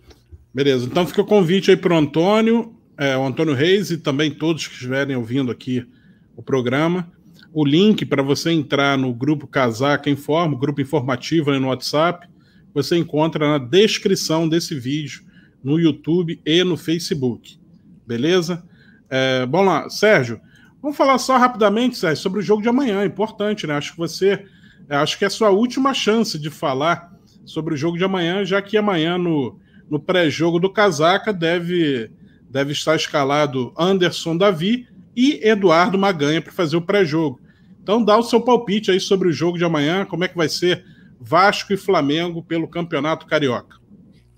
Beleza, 0.53 0.85
então 0.85 1.07
fica 1.07 1.21
o 1.21 1.25
convite 1.25 1.71
aí 1.71 1.77
para 1.77 1.93
o 1.93 1.97
Antônio, 1.97 2.75
é, 2.97 3.15
o 3.15 3.23
Antônio 3.23 3.53
Reis 3.53 3.91
e 3.91 3.97
também 3.97 4.33
todos 4.33 4.67
que 4.67 4.73
estiverem 4.73 5.15
ouvindo 5.15 5.51
aqui 5.51 5.87
o 6.35 6.43
programa. 6.43 7.11
O 7.53 7.65
link 7.65 8.05
para 8.05 8.21
você 8.21 8.51
entrar 8.51 8.97
no 8.97 9.13
grupo 9.13 9.47
Casaca 9.47 10.09
Informa, 10.09 10.57
grupo 10.57 10.81
informativo 10.81 11.51
no 11.59 11.67
WhatsApp, 11.67 12.27
você 12.73 12.97
encontra 12.97 13.47
na 13.47 13.57
descrição 13.57 14.47
desse 14.47 14.75
vídeo 14.75 15.23
no 15.63 15.79
YouTube 15.79 16.39
e 16.45 16.63
no 16.63 16.77
Facebook. 16.77 17.57
Beleza? 18.05 18.63
É, 19.09 19.45
bom 19.45 19.63
lá, 19.63 19.89
Sérgio, 19.89 20.39
vamos 20.81 20.97
falar 20.97 21.17
só 21.17 21.37
rapidamente, 21.37 21.97
Sérgio, 21.97 22.21
sobre 22.21 22.39
o 22.39 22.43
jogo 22.43 22.61
de 22.61 22.69
amanhã. 22.69 23.01
É 23.01 23.05
importante, 23.05 23.65
né? 23.65 23.75
Acho 23.75 23.93
que 23.93 23.97
você 23.97 24.45
acho 24.89 25.17
que 25.17 25.25
é 25.25 25.27
a 25.27 25.31
sua 25.31 25.49
última 25.49 25.93
chance 25.93 26.39
de 26.39 26.49
falar 26.49 27.11
sobre 27.45 27.73
o 27.73 27.77
jogo 27.77 27.97
de 27.97 28.03
amanhã, 28.03 28.45
já 28.45 28.61
que 28.61 28.77
amanhã 28.77 29.17
no, 29.17 29.59
no 29.89 29.99
pré-jogo 29.99 30.59
do 30.59 30.69
Casaca 30.69 31.33
deve, 31.33 32.11
deve 32.49 32.73
estar 32.73 32.95
escalado 32.95 33.73
Anderson 33.77 34.37
Davi 34.37 34.87
e 35.17 35.41
Eduardo 35.41 35.97
Maganha 35.97 36.41
para 36.41 36.53
fazer 36.53 36.77
o 36.77 36.81
pré-jogo. 36.81 37.41
Então 37.81 38.03
dá 38.03 38.15
o 38.15 38.23
seu 38.23 38.39
palpite 38.39 38.91
aí 38.91 38.99
sobre 38.99 39.27
o 39.27 39.33
jogo 39.33 39.57
de 39.57 39.65
amanhã, 39.65 40.05
como 40.05 40.23
é 40.23 40.27
que 40.27 40.37
vai 40.37 40.47
ser 40.47 40.85
Vasco 41.19 41.73
e 41.73 41.77
Flamengo 41.77 42.43
pelo 42.43 42.67
Campeonato 42.67 43.25
Carioca. 43.25 43.77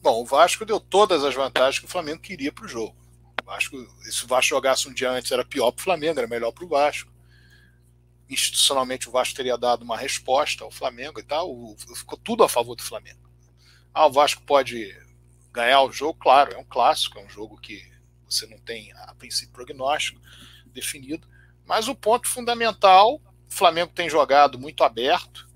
Bom, 0.01 0.21
o 0.21 0.25
Vasco 0.25 0.65
deu 0.65 0.79
todas 0.79 1.25
as 1.25 1.35
vantagens 1.35 1.79
que 1.79 1.85
o 1.85 1.89
Flamengo 1.89 2.21
queria 2.21 2.53
para 2.53 2.63
o 2.63 2.69
jogo. 2.69 2.95
Vasco, 3.45 3.75
se 4.03 4.23
o 4.23 4.27
Vasco 4.27 4.49
jogasse 4.49 4.87
um 4.87 4.93
dia 4.93 5.11
antes 5.11 5.31
era 5.31 5.43
pior 5.43 5.71
para 5.71 5.81
o 5.81 5.83
Flamengo, 5.83 6.19
era 6.19 6.27
melhor 6.27 6.51
para 6.51 6.63
o 6.63 6.69
Vasco 6.69 7.11
institucionalmente 8.29 9.09
o 9.09 9.11
Vasco 9.11 9.35
teria 9.35 9.57
dado 9.57 9.81
uma 9.81 9.97
resposta 9.97 10.63
ao 10.63 10.71
Flamengo 10.71 11.19
e 11.19 11.23
tal, 11.23 11.75
ficou 11.95 12.17
tudo 12.17 12.43
a 12.43 12.49
favor 12.49 12.75
do 12.75 12.83
Flamengo. 12.83 13.27
Ah, 13.93 14.05
o 14.05 14.11
Vasco 14.11 14.43
pode 14.43 14.95
ganhar 15.51 15.81
o 15.81 15.91
jogo, 15.91 16.17
claro, 16.19 16.53
é 16.53 16.57
um 16.57 16.63
clássico, 16.63 17.17
é 17.17 17.25
um 17.25 17.29
jogo 17.29 17.59
que 17.59 17.81
você 18.29 18.45
não 18.45 18.59
tem 18.59 18.93
a 18.93 19.15
princípio 19.15 19.51
prognóstico 19.51 20.21
definido, 20.73 21.27
mas 21.65 21.87
o 21.87 21.95
ponto 21.95 22.27
fundamental, 22.27 23.15
o 23.15 23.53
Flamengo 23.53 23.91
tem 23.93 24.09
jogado 24.09 24.57
muito 24.57 24.83
aberto, 24.83 25.47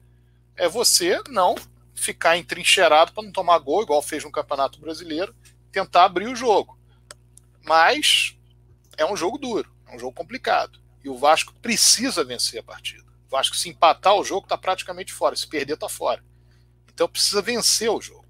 é 0.55 0.67
você 0.67 1.21
não 1.29 1.55
ficar 1.95 2.37
entrincheirado 2.37 3.13
para 3.13 3.23
não 3.23 3.31
tomar 3.31 3.57
gol, 3.59 3.83
igual 3.83 4.01
fez 4.01 4.23
no 4.23 4.31
Campeonato 4.31 4.79
Brasileiro, 4.79 5.35
tentar 5.71 6.05
abrir 6.05 6.27
o 6.27 6.35
jogo. 6.35 6.77
Mas 7.63 8.37
é 8.97 9.05
um 9.05 9.15
jogo 9.15 9.37
duro, 9.37 9.71
é 9.87 9.95
um 9.95 9.99
jogo 9.99 10.13
complicado. 10.13 10.79
E 11.03 11.09
o 11.09 11.17
Vasco 11.17 11.53
precisa 11.61 12.23
vencer 12.23 12.59
a 12.59 12.63
partida. 12.63 13.03
O 13.27 13.29
Vasco, 13.29 13.55
se 13.55 13.69
empatar 13.69 14.15
o 14.15 14.23
jogo, 14.23 14.45
está 14.45 14.57
praticamente 14.57 15.11
fora. 15.11 15.35
Se 15.35 15.47
perder, 15.47 15.73
está 15.73 15.89
fora. 15.89 16.23
Então 16.93 17.07
precisa 17.07 17.41
vencer 17.41 17.89
o 17.89 18.01
jogo. 18.01 18.25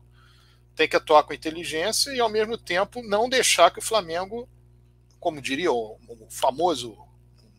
Tem 0.75 0.87
que 0.87 0.95
atuar 0.95 1.23
com 1.23 1.33
inteligência 1.33 2.11
e, 2.11 2.19
ao 2.19 2.29
mesmo 2.29 2.57
tempo, 2.57 3.03
não 3.03 3.29
deixar 3.29 3.69
que 3.69 3.79
o 3.79 3.83
Flamengo, 3.83 4.49
como 5.23 5.41
diria 5.41 5.71
o, 5.71 5.97
o 6.09 6.27
famoso, 6.29 6.97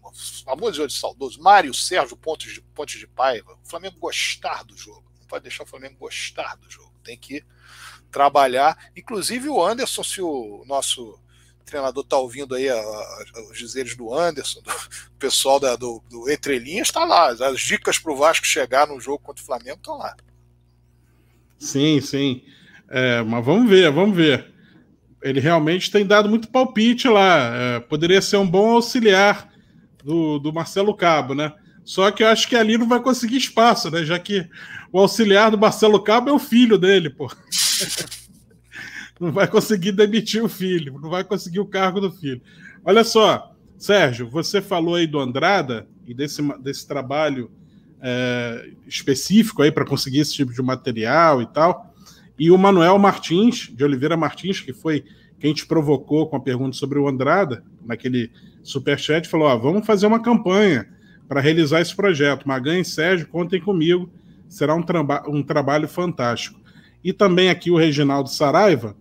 o 0.02 0.12
famoso 0.44 0.82
hoje 0.82 0.98
saudoso, 0.98 1.40
Mário 1.40 1.72
Sérgio 1.72 2.14
Pontes 2.14 2.52
de, 2.52 2.60
Pontes 2.60 3.00
de 3.00 3.06
Paiva, 3.06 3.58
o 3.64 3.66
Flamengo 3.66 3.96
gostar 3.98 4.62
do 4.64 4.76
jogo. 4.76 5.02
Não 5.18 5.26
pode 5.26 5.44
deixar 5.44 5.64
o 5.64 5.66
Flamengo 5.66 5.96
gostar 5.98 6.56
do 6.56 6.70
jogo. 6.70 6.92
Tem 7.02 7.16
que 7.16 7.42
trabalhar. 8.10 8.90
Inclusive 8.94 9.48
o 9.48 9.64
Anderson, 9.64 10.04
se 10.04 10.20
o 10.20 10.62
nosso 10.66 11.18
treinador 11.64 12.04
está 12.04 12.18
ouvindo 12.18 12.54
aí 12.54 12.68
a, 12.68 12.76
a, 12.76 13.24
os 13.50 13.56
dizeres 13.56 13.96
do 13.96 14.12
Anderson, 14.12 14.60
do 14.60 14.70
pessoal 15.18 15.58
da, 15.58 15.74
do, 15.74 16.04
do 16.10 16.30
Entrelinhas, 16.30 16.88
está 16.88 17.02
lá. 17.06 17.28
As 17.28 17.62
dicas 17.62 17.98
para 17.98 18.12
o 18.12 18.16
Vasco 18.16 18.44
chegar 18.44 18.86
no 18.86 19.00
jogo 19.00 19.20
contra 19.20 19.42
o 19.42 19.46
Flamengo 19.46 19.78
estão 19.78 19.96
lá. 19.96 20.14
Sim, 21.58 22.02
sim. 22.02 22.44
É, 22.90 23.22
mas 23.22 23.42
vamos 23.42 23.70
ver, 23.70 23.90
vamos 23.90 24.14
ver. 24.14 24.53
Ele 25.24 25.40
realmente 25.40 25.90
tem 25.90 26.06
dado 26.06 26.28
muito 26.28 26.48
palpite 26.48 27.08
lá. 27.08 27.50
É, 27.56 27.80
poderia 27.80 28.20
ser 28.20 28.36
um 28.36 28.46
bom 28.46 28.74
auxiliar 28.74 29.50
do, 30.04 30.38
do 30.38 30.52
Marcelo 30.52 30.94
Cabo, 30.94 31.34
né? 31.34 31.52
Só 31.82 32.10
que 32.10 32.22
eu 32.22 32.28
acho 32.28 32.46
que 32.46 32.54
ali 32.54 32.76
não 32.76 32.86
vai 32.86 33.00
conseguir 33.00 33.38
espaço, 33.38 33.90
né? 33.90 34.04
Já 34.04 34.18
que 34.18 34.46
o 34.92 34.98
auxiliar 35.00 35.50
do 35.50 35.58
Marcelo 35.58 36.00
Cabo 36.02 36.28
é 36.28 36.32
o 36.32 36.38
filho 36.38 36.76
dele, 36.76 37.08
pô. 37.08 37.30
não 39.18 39.32
vai 39.32 39.48
conseguir 39.48 39.92
demitir 39.92 40.44
o 40.44 40.48
filho, 40.48 40.98
não 41.00 41.08
vai 41.08 41.24
conseguir 41.24 41.60
o 41.60 41.66
cargo 41.66 42.00
do 42.00 42.12
filho. 42.12 42.42
Olha 42.84 43.02
só, 43.02 43.54
Sérgio, 43.78 44.28
você 44.28 44.60
falou 44.60 44.94
aí 44.94 45.06
do 45.06 45.18
Andrada 45.18 45.86
e 46.06 46.12
desse, 46.12 46.42
desse 46.58 46.86
trabalho 46.86 47.50
é, 48.00 48.70
específico 48.86 49.62
aí 49.62 49.72
para 49.72 49.86
conseguir 49.86 50.18
esse 50.18 50.34
tipo 50.34 50.52
de 50.52 50.60
material 50.60 51.40
e 51.40 51.46
tal. 51.46 51.93
E 52.38 52.50
o 52.50 52.58
Manuel 52.58 52.98
Martins, 52.98 53.70
de 53.72 53.84
Oliveira 53.84 54.16
Martins, 54.16 54.60
que 54.60 54.72
foi 54.72 55.04
quem 55.38 55.52
te 55.52 55.66
provocou 55.66 56.26
com 56.26 56.36
a 56.36 56.40
pergunta 56.40 56.76
sobre 56.76 56.98
o 56.98 57.08
Andrada, 57.08 57.62
naquele 57.84 58.30
superchat, 58.62 59.28
falou: 59.28 59.60
vamos 59.60 59.86
fazer 59.86 60.06
uma 60.06 60.22
campanha 60.22 60.88
para 61.28 61.40
realizar 61.40 61.80
esse 61.80 61.94
projeto. 61.94 62.46
Magan 62.46 62.80
e 62.80 62.84
Sérgio, 62.84 63.28
contem 63.28 63.60
comigo, 63.60 64.10
será 64.48 64.74
um, 64.74 64.82
traba 64.82 65.22
um 65.28 65.42
trabalho 65.42 65.88
fantástico. 65.88 66.60
E 67.02 67.12
também 67.12 67.50
aqui 67.50 67.70
o 67.70 67.76
Reginaldo 67.76 68.30
Saraiva, 68.30 68.96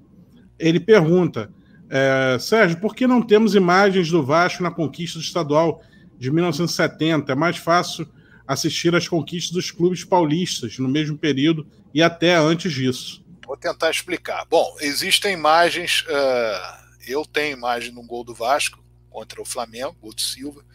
ele 0.59 0.79
pergunta: 0.79 1.49
é, 1.89 2.37
Sérgio, 2.39 2.79
por 2.79 2.95
que 2.95 3.07
não 3.07 3.21
temos 3.21 3.55
imagens 3.55 4.09
do 4.09 4.23
Vasco 4.23 4.63
na 4.63 4.71
conquista 4.71 5.17
do 5.17 5.23
estadual 5.23 5.81
de 6.19 6.29
1970? 6.31 7.31
É 7.31 7.35
mais 7.35 7.57
fácil 7.57 8.07
assistir 8.47 8.93
às 8.93 9.07
conquistas 9.07 9.51
dos 9.51 9.71
clubes 9.71 10.03
paulistas 10.03 10.77
no 10.77 10.89
mesmo 10.89 11.17
período 11.17 11.65
e 11.93 12.03
até 12.03 12.35
antes 12.35 12.73
disso. 12.73 13.22
Vou 13.53 13.57
tentar 13.59 13.91
explicar. 13.91 14.45
Bom, 14.45 14.75
existem 14.79 15.31
imagens. 15.31 16.01
Uh, 16.07 16.97
eu 17.07 17.23
tenho 17.23 17.55
imagem 17.55 17.91
no 17.91 18.01
gol 18.01 18.23
do 18.23 18.33
Vasco 18.33 18.83
contra 19.11 19.39
o 19.39 19.45
Flamengo, 19.45 19.95
gol 20.01 20.11
do 20.11 20.21
Silva, 20.21 20.65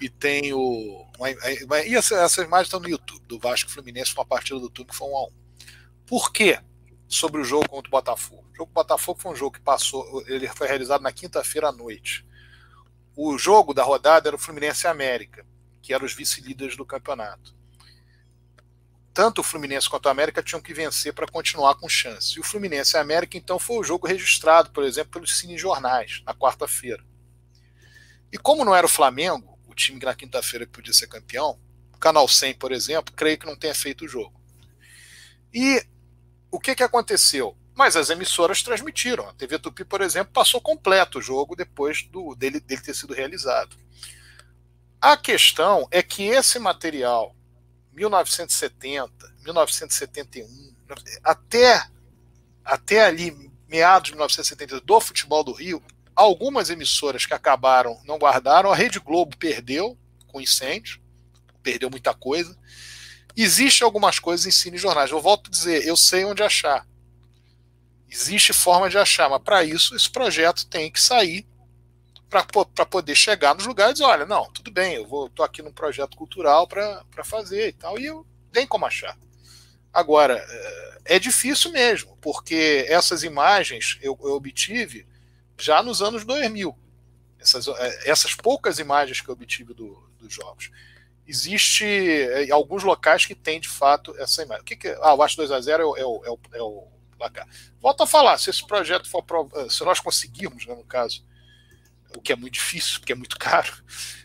e 0.00 0.08
tenho. 0.08 0.58
Uma, 1.18 1.28
uma, 1.66 1.82
e 1.82 1.94
essas, 1.94 2.18
essas 2.18 2.46
imagens 2.46 2.68
estão 2.68 2.80
no 2.80 2.88
YouTube, 2.88 3.22
do 3.26 3.38
Vasco 3.38 3.70
Fluminense, 3.70 4.14
uma 4.14 4.24
partida 4.24 4.58
do 4.58 4.70
turno 4.70 4.90
que 4.90 4.96
foi 4.96 5.06
um 5.06 5.14
a 5.14 5.24
um. 5.24 5.32
Por 6.06 6.32
quê? 6.32 6.58
sobre 7.06 7.40
o 7.40 7.44
jogo 7.44 7.68
contra 7.68 7.88
o 7.88 7.90
Botafogo. 7.90 8.44
O 8.52 8.56
jogo 8.56 8.70
do 8.70 8.74
Botafogo 8.74 9.20
foi 9.20 9.32
um 9.32 9.36
jogo 9.36 9.52
que 9.52 9.60
passou, 9.60 10.24
ele 10.26 10.48
foi 10.48 10.66
realizado 10.66 11.02
na 11.02 11.12
quinta-feira 11.12 11.68
à 11.68 11.72
noite. 11.72 12.26
O 13.14 13.36
jogo 13.38 13.72
da 13.72 13.84
rodada 13.84 14.28
era 14.28 14.34
o 14.34 14.38
Fluminense 14.38 14.86
América, 14.86 15.46
que 15.82 15.92
eram 15.92 16.06
os 16.06 16.14
vice-líderes 16.14 16.76
do 16.76 16.84
campeonato. 16.84 17.54
Tanto 19.16 19.40
o 19.40 19.42
Fluminense 19.42 19.88
quanto 19.88 20.10
a 20.10 20.12
América 20.12 20.42
tinham 20.42 20.60
que 20.60 20.74
vencer 20.74 21.14
para 21.14 21.26
continuar 21.26 21.76
com 21.76 21.88
chance. 21.88 22.36
E 22.36 22.38
o 22.38 22.42
Fluminense 22.42 22.94
e 22.94 22.98
a 22.98 23.00
América, 23.00 23.38
então, 23.38 23.58
foi 23.58 23.78
o 23.78 23.82
jogo 23.82 24.06
registrado, 24.06 24.70
por 24.72 24.84
exemplo, 24.84 25.12
pelos 25.12 25.38
cinejornais, 25.38 26.22
na 26.26 26.34
quarta-feira. 26.34 27.02
E 28.30 28.36
como 28.36 28.62
não 28.62 28.74
era 28.74 28.84
o 28.84 28.90
Flamengo, 28.90 29.58
o 29.66 29.74
time 29.74 29.98
que 29.98 30.04
na 30.04 30.14
quinta-feira 30.14 30.66
podia 30.66 30.92
ser 30.92 31.06
campeão, 31.06 31.58
o 31.94 31.96
Canal 31.96 32.28
100, 32.28 32.56
por 32.56 32.72
exemplo, 32.72 33.14
creio 33.16 33.38
que 33.38 33.46
não 33.46 33.56
tenha 33.56 33.74
feito 33.74 34.04
o 34.04 34.08
jogo. 34.08 34.38
E 35.50 35.82
o 36.50 36.60
que, 36.60 36.74
que 36.74 36.82
aconteceu? 36.82 37.56
Mas 37.74 37.96
as 37.96 38.10
emissoras 38.10 38.62
transmitiram. 38.62 39.30
A 39.30 39.32
TV 39.32 39.58
Tupi, 39.58 39.86
por 39.86 40.02
exemplo, 40.02 40.30
passou 40.30 40.60
completo 40.60 41.20
o 41.20 41.22
jogo 41.22 41.56
depois 41.56 42.02
do, 42.02 42.34
dele, 42.34 42.60
dele 42.60 42.82
ter 42.82 42.94
sido 42.94 43.14
realizado. 43.14 43.78
A 45.00 45.16
questão 45.16 45.88
é 45.90 46.02
que 46.02 46.24
esse 46.24 46.58
material, 46.58 47.35
1970, 47.96 49.10
1971, 49.42 50.46
até, 51.24 51.88
até 52.62 53.04
ali, 53.06 53.50
meados 53.66 54.08
de 54.08 54.12
1970, 54.12 54.80
do 54.82 55.00
futebol 55.00 55.42
do 55.42 55.52
Rio, 55.52 55.82
algumas 56.14 56.68
emissoras 56.68 57.24
que 57.24 57.32
acabaram 57.32 57.98
não 58.04 58.18
guardaram. 58.18 58.70
A 58.70 58.76
Rede 58.76 59.00
Globo 59.00 59.36
perdeu 59.36 59.98
com 60.26 60.40
incêndio, 60.40 61.00
perdeu 61.62 61.88
muita 61.90 62.12
coisa. 62.12 62.56
Existe 63.34 63.82
algumas 63.82 64.18
coisas 64.18 64.46
em 64.46 64.50
cine 64.50 64.76
jornais. 64.76 65.10
Eu 65.10 65.20
volto 65.20 65.48
a 65.48 65.50
dizer, 65.50 65.86
eu 65.86 65.96
sei 65.96 66.24
onde 66.24 66.42
achar. 66.42 66.86
Existe 68.08 68.52
forma 68.52 68.88
de 68.90 68.98
achar, 68.98 69.28
mas 69.28 69.42
para 69.42 69.64
isso 69.64 69.96
esse 69.96 70.08
projeto 70.08 70.66
tem 70.66 70.90
que 70.90 71.00
sair 71.00 71.46
para 72.28 72.86
poder 72.86 73.14
chegar 73.14 73.54
nos 73.54 73.66
lugares 73.66 73.92
e 73.92 73.94
dizer, 73.94 74.04
olha, 74.04 74.26
não, 74.26 74.50
tudo 74.50 74.70
bem, 74.70 74.94
eu 74.94 75.06
vou 75.06 75.28
tô 75.28 75.42
aqui 75.42 75.62
num 75.62 75.72
projeto 75.72 76.16
cultural 76.16 76.66
para 76.66 77.24
fazer 77.24 77.68
e 77.68 77.72
tal, 77.72 77.98
e 77.98 78.06
eu 78.06 78.26
tem 78.52 78.66
como 78.66 78.86
achar. 78.86 79.16
Agora, 79.92 80.44
é, 80.48 81.16
é 81.16 81.18
difícil 81.18 81.70
mesmo, 81.72 82.16
porque 82.20 82.84
essas 82.88 83.22
imagens 83.22 83.98
eu, 84.02 84.18
eu 84.22 84.32
obtive 84.32 85.06
já 85.58 85.82
nos 85.82 86.02
anos 86.02 86.24
2000. 86.24 86.76
Essas, 87.38 87.68
é, 87.68 88.10
essas 88.10 88.34
poucas 88.34 88.78
imagens 88.78 89.20
que 89.20 89.28
eu 89.28 89.34
obtive 89.34 89.72
do, 89.72 90.10
dos 90.18 90.32
jogos. 90.32 90.70
Existe 91.26 91.84
é, 91.84 92.50
alguns 92.50 92.82
locais 92.82 93.24
que 93.24 93.34
tem 93.34 93.60
de 93.60 93.68
fato 93.68 94.14
essa 94.18 94.42
imagem. 94.42 94.62
O 94.62 94.64
que, 94.64 94.76
que 94.76 94.88
Ah, 95.00 95.14
o 95.14 95.22
Acho 95.22 95.36
2 95.36 95.50
a 95.50 95.60
0 95.60 95.82
é 95.82 95.86
o, 95.86 95.96
é 95.96 96.00
é 96.00 96.30
o, 96.30 96.38
é 96.54 96.62
o 96.62 96.88
placar. 97.16 97.48
Volto 97.80 98.02
a 98.02 98.06
falar, 98.06 98.38
se 98.38 98.50
esse 98.50 98.66
projeto 98.66 99.08
for 99.08 99.24
se 99.70 99.84
nós 99.84 100.00
conseguirmos, 100.00 100.66
né, 100.66 100.74
no 100.74 100.84
caso, 100.84 101.24
o 102.14 102.20
que 102.20 102.32
é 102.32 102.36
muito 102.36 102.54
difícil, 102.54 103.00
porque 103.00 103.12
é 103.12 103.16
muito 103.16 103.38
caro, 103.40 103.72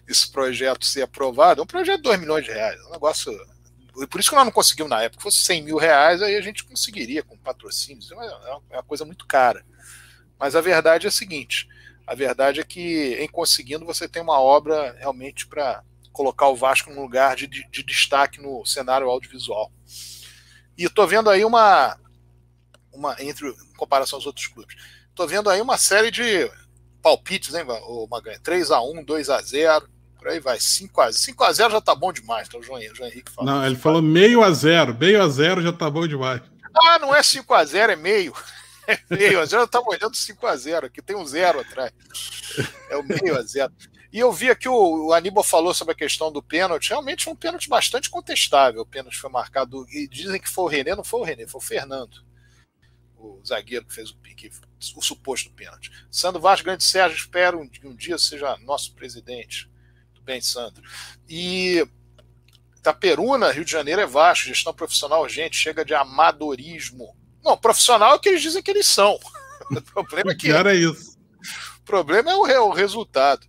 esse 0.07 0.29
projeto 0.29 0.85
ser 0.85 1.03
aprovado, 1.03 1.61
é 1.61 1.63
um 1.63 1.67
projeto 1.67 1.97
de 1.97 2.03
2 2.03 2.19
milhões 2.19 2.45
de 2.45 2.51
reais, 2.51 2.79
é 2.79 2.87
um 2.87 2.91
negócio. 2.91 3.31
Por 4.09 4.19
isso 4.19 4.29
que 4.29 4.35
nós 4.35 4.45
não 4.45 4.51
conseguimos 4.51 4.89
na 4.89 5.01
época. 5.01 5.19
Se 5.19 5.23
fosse 5.23 5.45
100 5.45 5.63
mil 5.63 5.77
reais, 5.77 6.21
aí 6.21 6.35
a 6.35 6.41
gente 6.41 6.63
conseguiria 6.63 7.23
com 7.23 7.37
patrocínios. 7.37 8.09
É, 8.11 8.15
é 8.15 8.75
uma 8.77 8.83
coisa 8.83 9.03
muito 9.03 9.27
cara. 9.27 9.65
Mas 10.39 10.55
a 10.55 10.61
verdade 10.61 11.05
é 11.05 11.09
a 11.09 11.11
seguinte: 11.11 11.67
a 12.07 12.15
verdade 12.15 12.59
é 12.59 12.63
que, 12.63 13.15
em 13.19 13.27
conseguindo, 13.27 13.85
você 13.85 14.07
tem 14.07 14.21
uma 14.21 14.39
obra 14.39 14.95
realmente 14.97 15.45
para 15.45 15.83
colocar 16.11 16.47
o 16.47 16.55
Vasco 16.55 16.89
num 16.89 17.01
lugar 17.01 17.35
de, 17.35 17.47
de, 17.47 17.67
de, 17.69 17.83
destaque 17.83 18.41
no 18.41 18.65
cenário 18.65 19.09
audiovisual. 19.09 19.71
E 20.77 20.85
estou 20.85 21.07
vendo 21.07 21.29
aí 21.29 21.45
uma, 21.45 21.97
uma 22.91 23.15
entre 23.21 23.47
em 23.47 23.73
comparação 23.77 24.17
aos 24.17 24.25
outros 24.25 24.47
clubes, 24.47 24.75
estou 25.09 25.27
vendo 25.27 25.49
aí 25.49 25.61
uma 25.61 25.77
série 25.77 26.11
de 26.11 26.49
palpites, 27.01 27.53
hein, 27.55 27.65
o 27.87 28.07
Maganha? 28.07 28.39
3x1, 28.39 29.05
2x0, 29.05 29.83
por 30.17 30.27
aí 30.27 30.39
vai. 30.39 30.57
5x0. 30.57 31.35
5x0 31.35 31.71
já 31.71 31.81
tá 31.81 31.95
bom 31.95 32.11
demais, 32.11 32.47
tá 32.47 32.57
o 32.57 32.63
João, 32.63 32.81
João 32.93 33.09
Henrique 33.09 33.31
falou. 33.31 33.51
Não, 33.51 33.65
ele 33.65 33.75
falou 33.75 34.01
meio 34.01 34.43
a 34.43 34.51
zero. 34.51 34.95
Meio 34.97 35.21
a 35.21 35.27
zero 35.27 35.61
já 35.61 35.73
tá 35.73 35.89
bom 35.89 36.07
demais. 36.07 36.41
Ah, 36.73 36.99
não 36.99 37.13
é 37.13 37.21
5x0, 37.21 37.89
é 37.89 37.95
meio. 37.95 38.33
É 38.87 38.97
meio 39.15 39.39
a 39.39 39.45
zero, 39.45 39.61
eu 39.61 39.67
tava 39.67 39.87
olhando 39.87 40.15
5x0, 40.15 40.85
aqui 40.85 41.03
tem 41.03 41.15
um 41.15 41.23
zero 41.23 41.59
atrás. 41.59 41.93
É 42.89 42.97
o 42.97 43.03
meio 43.03 43.37
a 43.37 43.43
zero. 43.43 43.71
E 44.11 44.17
eu 44.17 44.33
vi 44.33 44.49
aqui 44.49 44.67
o, 44.67 45.05
o 45.05 45.13
Aníbal 45.13 45.43
falou 45.43 45.71
sobre 45.71 45.93
a 45.93 45.95
questão 45.95 46.31
do 46.31 46.41
pênalti. 46.41 46.89
Realmente 46.89 47.23
foi 47.23 47.31
um 47.31 47.35
pênalti 47.35 47.69
bastante 47.69 48.09
contestável. 48.09 48.81
O 48.81 48.85
pênalti 48.85 49.17
foi 49.17 49.29
marcado. 49.29 49.85
E 49.87 50.07
dizem 50.07 50.41
que 50.41 50.49
foi 50.49 50.63
o 50.63 50.67
René, 50.67 50.95
não 50.95 51.03
foi 51.03 51.19
o 51.19 51.23
René, 51.23 51.45
foi 51.45 51.61
o 51.61 51.63
Fernando 51.63 52.25
o 53.21 53.41
zagueiro 53.45 53.85
que 53.85 53.93
fez 53.93 54.09
o, 54.09 54.17
que, 54.17 54.49
o 54.95 55.01
suposto 55.01 55.51
pênalti. 55.51 55.91
Sandro 56.09 56.41
Vasco 56.41 56.65
Grande 56.65 56.83
Sérgio, 56.83 57.17
espero 57.17 57.67
que 57.69 57.87
um 57.87 57.95
dia 57.95 58.17
seja 58.17 58.57
nosso 58.57 58.93
presidente. 58.93 59.69
Tudo 60.13 60.23
bem, 60.23 60.41
Sandro. 60.41 60.83
E 61.29 61.85
Itaperuna, 62.77 63.51
Rio 63.51 63.63
de 63.63 63.71
Janeiro 63.71 64.01
é 64.01 64.07
Vasco, 64.07 64.47
gestão 64.47 64.73
profissional 64.73 65.21
urgente, 65.21 65.55
chega 65.55 65.85
de 65.85 65.93
amadorismo. 65.93 67.15
Não, 67.43 67.57
profissional 67.57 68.13
é 68.13 68.15
o 68.15 68.19
que 68.19 68.29
eles 68.29 68.41
dizem 68.41 68.61
que 68.61 68.71
eles 68.71 68.87
são. 68.87 69.19
O 69.71 69.81
problema 69.81 70.33
é 70.33 70.35
que. 70.35 70.51
Era 70.51 70.73
isso. 70.75 71.17
O 71.79 71.83
problema 71.85 72.29
é 72.29 72.35
o, 72.35 72.45
é 72.45 72.59
o 72.59 72.71
resultado. 72.71 73.47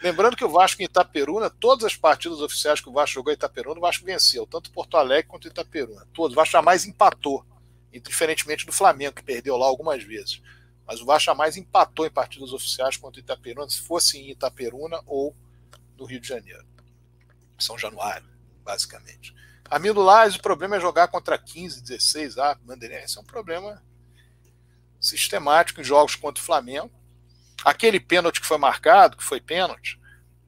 Lembrando 0.00 0.36
que 0.36 0.44
o 0.44 0.48
Vasco 0.48 0.80
em 0.80 0.84
Itaperuna, 0.84 1.50
todas 1.50 1.84
as 1.84 1.96
partidas 1.96 2.40
oficiais 2.40 2.80
que 2.80 2.88
o 2.88 2.92
Vasco 2.92 3.14
jogou 3.14 3.32
em 3.32 3.34
Itaperuna, 3.34 3.78
o 3.78 3.80
Vasco 3.80 4.04
venceu, 4.04 4.46
tanto 4.46 4.70
Porto 4.70 4.96
Alegre 4.96 5.26
quanto 5.26 5.48
Itaperuna. 5.48 6.06
Todos. 6.12 6.34
O 6.34 6.36
Vasco 6.36 6.52
jamais 6.52 6.84
empatou 6.84 7.44
diferentemente 8.00 8.66
do 8.66 8.72
Flamengo, 8.72 9.16
que 9.16 9.22
perdeu 9.22 9.56
lá 9.56 9.66
algumas 9.66 10.02
vezes. 10.02 10.40
Mas 10.86 11.00
o 11.00 11.04
Vasco 11.04 11.26
jamais 11.26 11.56
empatou 11.56 12.06
em 12.06 12.10
partidas 12.10 12.52
oficiais 12.52 12.96
contra 12.96 13.20
o 13.20 13.24
Itaperuna, 13.24 13.68
se 13.68 13.80
fosse 13.80 14.18
em 14.18 14.30
Itaperuna 14.30 15.00
ou 15.06 15.34
no 15.96 16.04
Rio 16.04 16.20
de 16.20 16.28
Janeiro. 16.28 16.66
São 17.58 17.76
Januário, 17.78 18.28
basicamente. 18.62 19.34
Amigo 19.68 20.00
Lais, 20.00 20.36
o 20.36 20.42
problema 20.42 20.76
é 20.76 20.80
jogar 20.80 21.08
contra 21.08 21.36
15, 21.36 21.82
16, 21.82 22.38
ah, 22.38 22.56
Bandeirense. 22.62 23.18
É 23.18 23.20
um 23.20 23.24
problema 23.24 23.82
sistemático 25.00 25.80
em 25.80 25.84
jogos 25.84 26.14
contra 26.14 26.40
o 26.40 26.46
Flamengo. 26.46 26.92
Aquele 27.64 27.98
pênalti 27.98 28.40
que 28.40 28.46
foi 28.46 28.58
marcado, 28.58 29.16
que 29.16 29.24
foi 29.24 29.40
pênalti, 29.40 29.98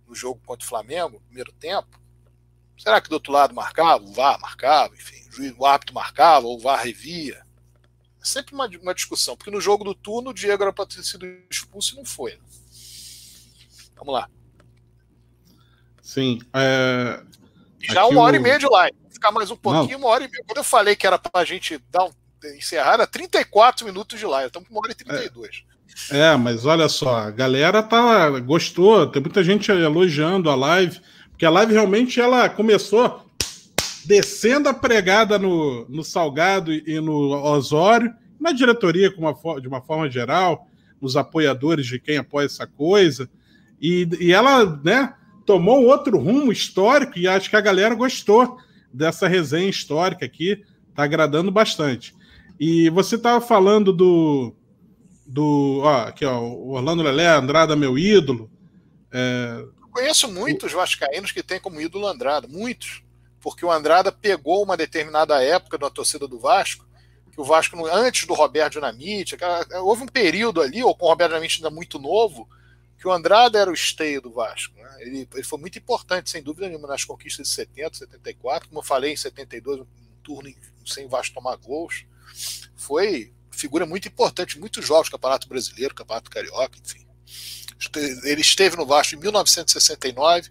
no 0.07 0.15
jogo 0.15 0.41
contra 0.47 0.65
o 0.65 0.69
Flamengo, 0.69 1.21
primeiro 1.27 1.53
tempo, 1.53 2.01
será 2.79 3.01
que 3.01 3.09
do 3.09 3.15
outro 3.15 3.33
lado 3.33 3.55
marcava? 3.55 4.05
O 4.05 4.13
VAR 4.13 4.39
marcava, 4.41 4.95
enfim 4.95 5.19
o 5.57 5.67
árbitro 5.67 5.95
marcava, 5.95 6.47
ou 6.47 6.57
o 6.57 6.61
VAR 6.61 6.83
revia. 6.83 7.47
É 8.21 8.25
sempre 8.25 8.55
uma, 8.55 8.69
uma 8.83 8.95
discussão, 8.95 9.37
porque 9.37 9.51
no 9.51 9.61
jogo 9.61 9.85
do 9.85 9.95
turno 9.95 10.31
o 10.31 10.35
Diego 10.35 10.63
era 10.63 10.73
para 10.73 10.87
ter 10.87 11.03
sido 11.03 11.27
expulso 11.51 11.95
e 11.95 11.97
não 11.97 12.05
foi. 12.05 12.33
Né? 12.33 12.39
Vamos 13.97 14.15
lá. 14.15 14.29
Sim. 16.03 16.41
É... 16.53 17.23
Já 17.81 18.03
Aqui 18.03 18.13
uma 18.13 18.23
hora 18.23 18.37
o... 18.37 18.41
e 18.41 18.43
meia 18.43 18.59
de 18.59 18.67
live. 18.67 18.97
Vou 19.03 19.11
ficar 19.11 19.31
mais 19.31 19.51
um 19.51 19.57
pouquinho, 19.57 19.99
não. 19.99 20.07
uma 20.07 20.09
hora 20.09 20.25
e 20.25 20.31
meia. 20.31 20.43
Quando 20.47 20.59
eu 20.59 20.65
falei 20.65 20.97
que 20.97 21.07
era 21.07 21.19
para 21.19 21.43
a 21.43 21.45
gente 21.45 21.79
dar 21.91 22.05
um, 22.05 22.11
encerrar, 22.57 22.95
era 22.95 23.07
34 23.07 23.85
minutos 23.85 24.19
de 24.19 24.27
live. 24.27 24.47
Estamos 24.47 24.69
com 24.69 24.75
uma 24.75 24.81
hora 24.81 24.93
e 24.93 24.95
32. 24.95 25.65
É. 26.11 26.19
é, 26.19 26.37
mas 26.37 26.65
olha 26.65 26.89
só, 26.89 27.17
a 27.17 27.31
galera 27.31 27.83
tá, 27.83 28.31
gostou, 28.41 29.07
tem 29.07 29.21
muita 29.21 29.43
gente 29.43 29.71
elogiando 29.71 30.51
a 30.51 30.55
live, 30.55 31.01
porque 31.31 31.45
a 31.45 31.51
live 31.51 31.73
realmente 31.73 32.21
ela 32.21 32.49
começou 32.49 33.28
descendo 34.05 34.69
a 34.69 34.75
pregada 34.75 35.39
no, 35.39 35.87
no 35.89 36.05
Salgado 36.05 36.73
e 36.73 37.01
no 37.01 37.31
Osório, 37.31 38.13
na 38.41 38.53
diretoria 38.53 39.13
uma, 39.17 39.35
de 39.61 39.69
uma 39.69 39.81
forma 39.81 40.11
geral, 40.11 40.67
nos 41.01 41.17
apoiadores 41.17 41.87
de 41.87 41.99
quem 41.99 42.19
apoia 42.19 42.47
essa 42.47 42.67
coisa. 42.67 43.29
E, 43.81 44.09
e 44.21 44.33
ela 44.33 44.81
né, 44.83 45.15
tomou 45.45 45.85
outro 45.85 46.19
rumo 46.19 46.53
histórico 46.53 47.19
e 47.19 47.29
acho 47.29 47.51
que 47.51 47.57
a 47.57 47.61
galera 47.61 47.95
gostou 47.95 48.59
dessa 48.93 49.29
resenha 49.29 49.69
histórica 49.69 50.25
aqui, 50.25 50.65
está 50.91 51.05
agradando 51.05 51.51
bastante. 51.51 52.15
E 52.59 52.91
você 52.91 53.15
estava 53.15 53.41
falando 53.41 53.93
do. 53.93 54.53
do 55.27 55.81
ó, 55.83 56.09
aqui, 56.09 56.25
ó, 56.25 56.41
o 56.41 56.71
Orlando 56.71 57.03
Lelé, 57.03 57.29
Andrada, 57.29 57.77
meu 57.77 57.97
ídolo. 57.97 58.51
É... 59.13 59.65
Conheço 59.93 60.33
muitos 60.33 60.73
vascaínos 60.73 61.31
que 61.31 61.43
têm 61.43 61.61
como 61.61 61.81
ídolo 61.81 62.07
Andrada, 62.07 62.49
muitos 62.49 63.03
porque 63.49 63.65
o 63.65 63.73
Andrada 63.73 64.13
pegou 64.13 64.63
uma 64.63 64.77
determinada 64.77 65.43
época 65.43 65.79
da 65.79 65.89
torcida 65.89 66.29
do 66.29 66.39
Vasco, 66.39 66.87
que 67.33 67.41
o 67.41 67.45
Vasco, 67.45 67.87
antes 67.87 68.27
do 68.27 68.35
Roberto 68.35 68.75
Dinamite, 68.75 69.39
houve 69.83 70.03
um 70.03 70.07
período 70.07 70.61
ali, 70.61 70.83
ou 70.83 70.95
com 70.95 71.07
o 71.07 71.09
Roberto 71.09 71.31
Dinamite 71.31 71.57
ainda 71.57 71.71
muito 71.71 71.99
novo, 71.99 72.47
que 72.99 73.09
o 73.09 73.11
Andrada 73.11 73.59
era 73.59 73.71
o 73.71 73.75
esteio 73.75 74.21
do 74.21 74.31
Vasco. 74.31 74.75
Né? 74.77 74.97
Ele, 75.01 75.29
ele, 75.33 75.43
foi 75.43 75.59
muito 75.59 75.79
importante, 75.79 76.29
sem 76.29 76.43
dúvida 76.43 76.69
nenhuma, 76.69 76.87
nas 76.87 77.05
conquistas 77.05 77.49
de 77.49 77.55
70, 77.55 77.97
74, 77.99 78.69
como 78.69 78.81
eu 78.81 78.85
falei, 78.85 79.15
em 79.15 79.17
72, 79.17 79.81
um 79.81 79.87
turno 80.23 80.53
sem 80.85 81.07
o 81.07 81.09
Vasco 81.09 81.35
tomar 81.35 81.57
gols. 81.57 82.05
Foi 82.77 83.33
figura 83.51 83.87
muito 83.87 84.09
importante, 84.09 84.59
muitos 84.59 84.85
jogos, 84.85 85.09
Campeonato 85.09 85.49
Brasileiro, 85.49 85.95
Campeonato 85.95 86.31
Carioca, 86.31 86.79
enfim. 86.85 87.07
Ele 88.25 88.43
esteve 88.43 88.77
no 88.77 88.85
Vasco 88.85 89.15
em 89.15 89.19
1969, 89.19 90.51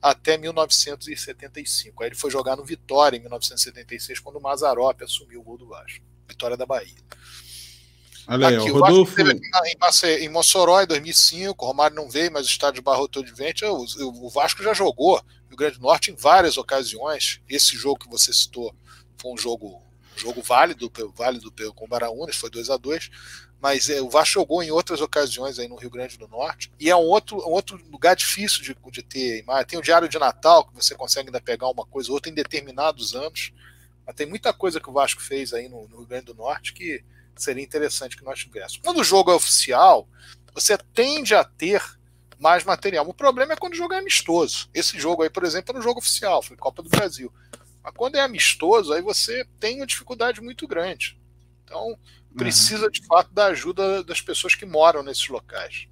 até 0.00 0.36
1975. 0.36 2.02
Aí 2.02 2.08
ele 2.08 2.16
foi 2.16 2.30
jogar 2.30 2.56
no 2.56 2.64
Vitória 2.64 3.16
em 3.16 3.20
1976, 3.20 4.18
quando 4.20 4.36
o 4.36 4.42
Mazarop 4.42 5.02
assumiu 5.02 5.40
o 5.40 5.42
gol 5.42 5.58
do 5.58 5.66
Vasco. 5.66 6.04
Vitória 6.28 6.56
da 6.56 6.64
Bahia. 6.64 6.94
Olha 8.26 8.48
aí, 8.48 8.56
Aqui, 8.56 8.70
o 8.70 8.74
Rodolfo... 8.74 9.16
em, 9.20 10.24
em 10.24 10.28
Mossoró 10.28 10.80
em 10.80 10.86
2005, 10.86 11.64
o 11.64 11.68
Romário 11.68 11.96
não 11.96 12.08
veio, 12.08 12.30
mas 12.30 12.46
o 12.46 12.48
estádio 12.48 12.82
Barroto 12.82 13.24
de 13.24 13.32
Vente, 13.32 13.64
o, 13.64 13.84
o 13.98 14.28
Vasco 14.28 14.62
já 14.62 14.72
jogou 14.72 15.20
no 15.50 15.56
Grande 15.56 15.80
Norte 15.80 16.10
em 16.10 16.14
várias 16.14 16.56
ocasiões. 16.56 17.40
Esse 17.48 17.76
jogo 17.76 17.98
que 17.98 18.08
você 18.08 18.32
citou 18.32 18.74
foi 19.18 19.32
um 19.32 19.36
jogo, 19.36 19.82
um 20.16 20.18
jogo 20.18 20.42
válido, 20.42 20.90
válido 21.14 21.52
com 21.74 21.84
o 21.84 21.88
Baraunas, 21.88 22.36
foi 22.36 22.50
2 22.50 22.70
a 22.70 22.76
2 22.76 23.10
mas 23.60 23.90
é, 23.90 24.00
o 24.00 24.08
Vasco 24.08 24.34
jogou 24.34 24.62
em 24.62 24.70
outras 24.70 25.00
ocasiões 25.00 25.58
aí 25.58 25.68
no 25.68 25.76
Rio 25.76 25.90
Grande 25.90 26.16
do 26.16 26.26
Norte, 26.26 26.72
e 26.80 26.88
é 26.88 26.96
um 26.96 27.00
outro, 27.00 27.36
um 27.38 27.52
outro 27.52 27.78
lugar 27.90 28.16
difícil 28.16 28.62
de, 28.62 28.76
de 28.90 29.02
ter 29.02 29.40
imagem. 29.40 29.66
Tem 29.66 29.78
o 29.78 29.82
Diário 29.82 30.08
de 30.08 30.18
Natal, 30.18 30.64
que 30.64 30.74
você 30.74 30.94
consegue 30.94 31.28
ainda 31.28 31.40
pegar 31.40 31.68
uma 31.68 31.84
coisa 31.84 32.08
ou 32.08 32.14
outra 32.14 32.30
em 32.30 32.34
determinados 32.34 33.14
anos, 33.14 33.52
mas 34.06 34.16
tem 34.16 34.26
muita 34.26 34.52
coisa 34.52 34.80
que 34.80 34.88
o 34.88 34.92
Vasco 34.92 35.20
fez 35.20 35.52
aí 35.52 35.68
no, 35.68 35.86
no 35.88 35.98
Rio 35.98 36.06
Grande 36.06 36.26
do 36.26 36.34
Norte 36.34 36.72
que 36.72 37.04
seria 37.36 37.62
interessante 37.62 38.16
que 38.16 38.24
nós 38.24 38.38
tivéssemos. 38.38 38.80
Quando 38.82 39.00
o 39.00 39.04
jogo 39.04 39.30
é 39.30 39.34
oficial, 39.34 40.08
você 40.54 40.76
tende 40.76 41.34
a 41.34 41.44
ter 41.44 41.82
mais 42.38 42.64
material. 42.64 43.06
O 43.06 43.14
problema 43.14 43.52
é 43.52 43.56
quando 43.56 43.74
o 43.74 43.76
jogo 43.76 43.92
é 43.92 43.98
amistoso. 43.98 44.68
Esse 44.72 44.98
jogo 44.98 45.22
aí, 45.22 45.30
por 45.30 45.44
exemplo, 45.44 45.70
era 45.70 45.78
um 45.78 45.82
jogo 45.82 45.98
oficial, 45.98 46.42
foi 46.42 46.56
Copa 46.56 46.82
do 46.82 46.88
Brasil. 46.88 47.32
Mas 47.82 47.92
quando 47.94 48.16
é 48.16 48.20
amistoso, 48.20 48.92
aí 48.92 49.02
você 49.02 49.44
tem 49.58 49.76
uma 49.76 49.86
dificuldade 49.86 50.40
muito 50.40 50.66
grande. 50.66 51.18
Então, 51.64 51.98
precisa 52.36 52.84
uhum. 52.84 52.90
de 52.90 53.04
fato 53.06 53.32
da 53.32 53.46
ajuda 53.46 54.02
das 54.04 54.20
pessoas 54.20 54.54
que 54.54 54.66
moram 54.66 55.02
nesses 55.02 55.28
locais. 55.28 55.88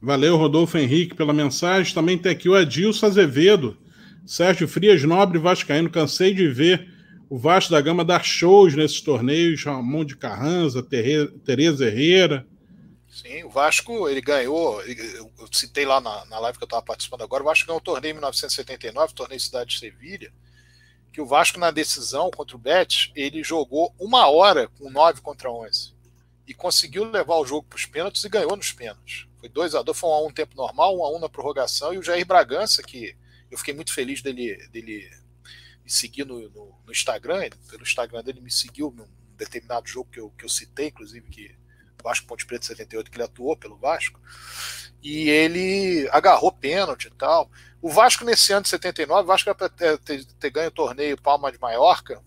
Valeu, 0.00 0.36
Rodolfo 0.36 0.78
Henrique, 0.78 1.14
pela 1.14 1.32
mensagem. 1.32 1.92
Também 1.92 2.16
tem 2.16 2.32
aqui 2.32 2.48
o 2.48 2.54
Adilson 2.54 3.06
Azevedo, 3.06 3.76
Sérgio 4.24 4.66
Frias 4.66 5.02
Nobre 5.04 5.38
Vascaíno. 5.38 5.90
Cansei 5.90 6.32
de 6.32 6.48
ver 6.48 6.88
o 7.28 7.38
Vasco 7.38 7.72
da 7.72 7.80
Gama 7.80 8.04
dar 8.04 8.24
shows 8.24 8.74
nesses 8.74 9.00
torneios. 9.00 9.62
Ramon 9.62 10.04
de 10.04 10.16
Carranza, 10.16 10.82
Tereza 10.82 11.86
Herrera. 11.86 12.46
Sim, 13.10 13.42
o 13.42 13.50
Vasco, 13.50 14.08
ele 14.08 14.20
ganhou, 14.20 14.80
eu 14.82 15.48
citei 15.50 15.84
lá 15.84 16.00
na, 16.00 16.24
na 16.26 16.38
live 16.38 16.56
que 16.56 16.62
eu 16.62 16.66
estava 16.66 16.82
participando 16.82 17.22
agora, 17.22 17.42
o 17.42 17.46
Vasco 17.46 17.66
ganhou 17.66 17.80
o 17.80 17.82
torneio 17.82 18.12
em 18.12 18.14
1979, 18.14 19.14
torneio 19.14 19.40
Cidade 19.40 19.70
de 19.70 19.80
Sevilha, 19.80 20.32
que 21.12 21.20
o 21.20 21.26
Vasco 21.26 21.58
na 21.58 21.70
decisão 21.70 22.30
contra 22.30 22.56
o 22.56 22.58
Betis, 22.58 23.10
ele 23.14 23.42
jogou 23.42 23.94
uma 23.98 24.28
hora 24.28 24.68
com 24.68 24.90
9 24.90 25.20
contra 25.20 25.50
11 25.50 25.94
e 26.46 26.54
conseguiu 26.54 27.04
levar 27.04 27.36
o 27.36 27.46
jogo 27.46 27.66
para 27.68 27.76
os 27.76 27.86
pênaltis 27.86 28.24
e 28.24 28.28
ganhou 28.28 28.56
nos 28.56 28.72
pênaltis. 28.72 29.26
Foi 29.38 29.48
2 29.48 29.74
a 29.74 29.82
2 29.82 29.98
foi 29.98 30.10
um 30.10 30.12
a 30.12 30.22
1 30.22 30.26
um 30.26 30.32
tempo 30.32 30.56
normal, 30.56 30.96
1 30.96 31.00
um 31.00 31.04
a 31.04 31.16
1 31.16 31.18
na 31.20 31.28
prorrogação 31.28 31.94
e 31.94 31.98
o 31.98 32.02
Jair 32.02 32.26
Bragança, 32.26 32.82
que 32.82 33.16
eu 33.50 33.58
fiquei 33.58 33.74
muito 33.74 33.92
feliz 33.92 34.22
dele, 34.22 34.56
dele 34.68 35.10
me 35.84 35.90
seguir 35.90 36.24
no, 36.24 36.40
no, 36.50 36.74
no 36.84 36.92
Instagram, 36.92 37.48
pelo 37.68 37.82
Instagram 37.82 38.22
dele 38.22 38.40
me 38.40 38.50
seguiu 38.50 38.92
num 38.96 39.08
determinado 39.36 39.88
jogo 39.88 40.10
que 40.10 40.20
eu, 40.20 40.30
que 40.30 40.44
eu 40.44 40.48
citei, 40.48 40.88
inclusive, 40.88 41.28
que 41.28 41.54
Vasco 42.02 42.26
Ponte 42.26 42.46
Preta 42.46 42.66
78, 42.66 43.10
que 43.10 43.16
ele 43.16 43.24
atuou 43.24 43.56
pelo 43.56 43.76
Vasco, 43.76 44.20
e 45.02 45.28
ele 45.28 46.08
agarrou 46.10 46.52
pênalti 46.52 47.06
e 47.06 47.10
tal. 47.10 47.50
O 47.82 47.88
Vasco, 47.88 48.24
nesse 48.24 48.52
ano 48.52 48.62
de 48.62 48.68
79, 48.68 49.22
o 49.22 49.26
Vasco 49.26 49.48
era 49.48 49.56
para 49.56 49.68
ter, 49.68 49.98
ter, 49.98 50.24
ter, 50.24 50.50
ganho 50.50 50.68
o 50.68 50.72
torneio 50.72 51.20
Palma 51.20 51.50
de 51.50 51.58
Maiorca 51.58 52.20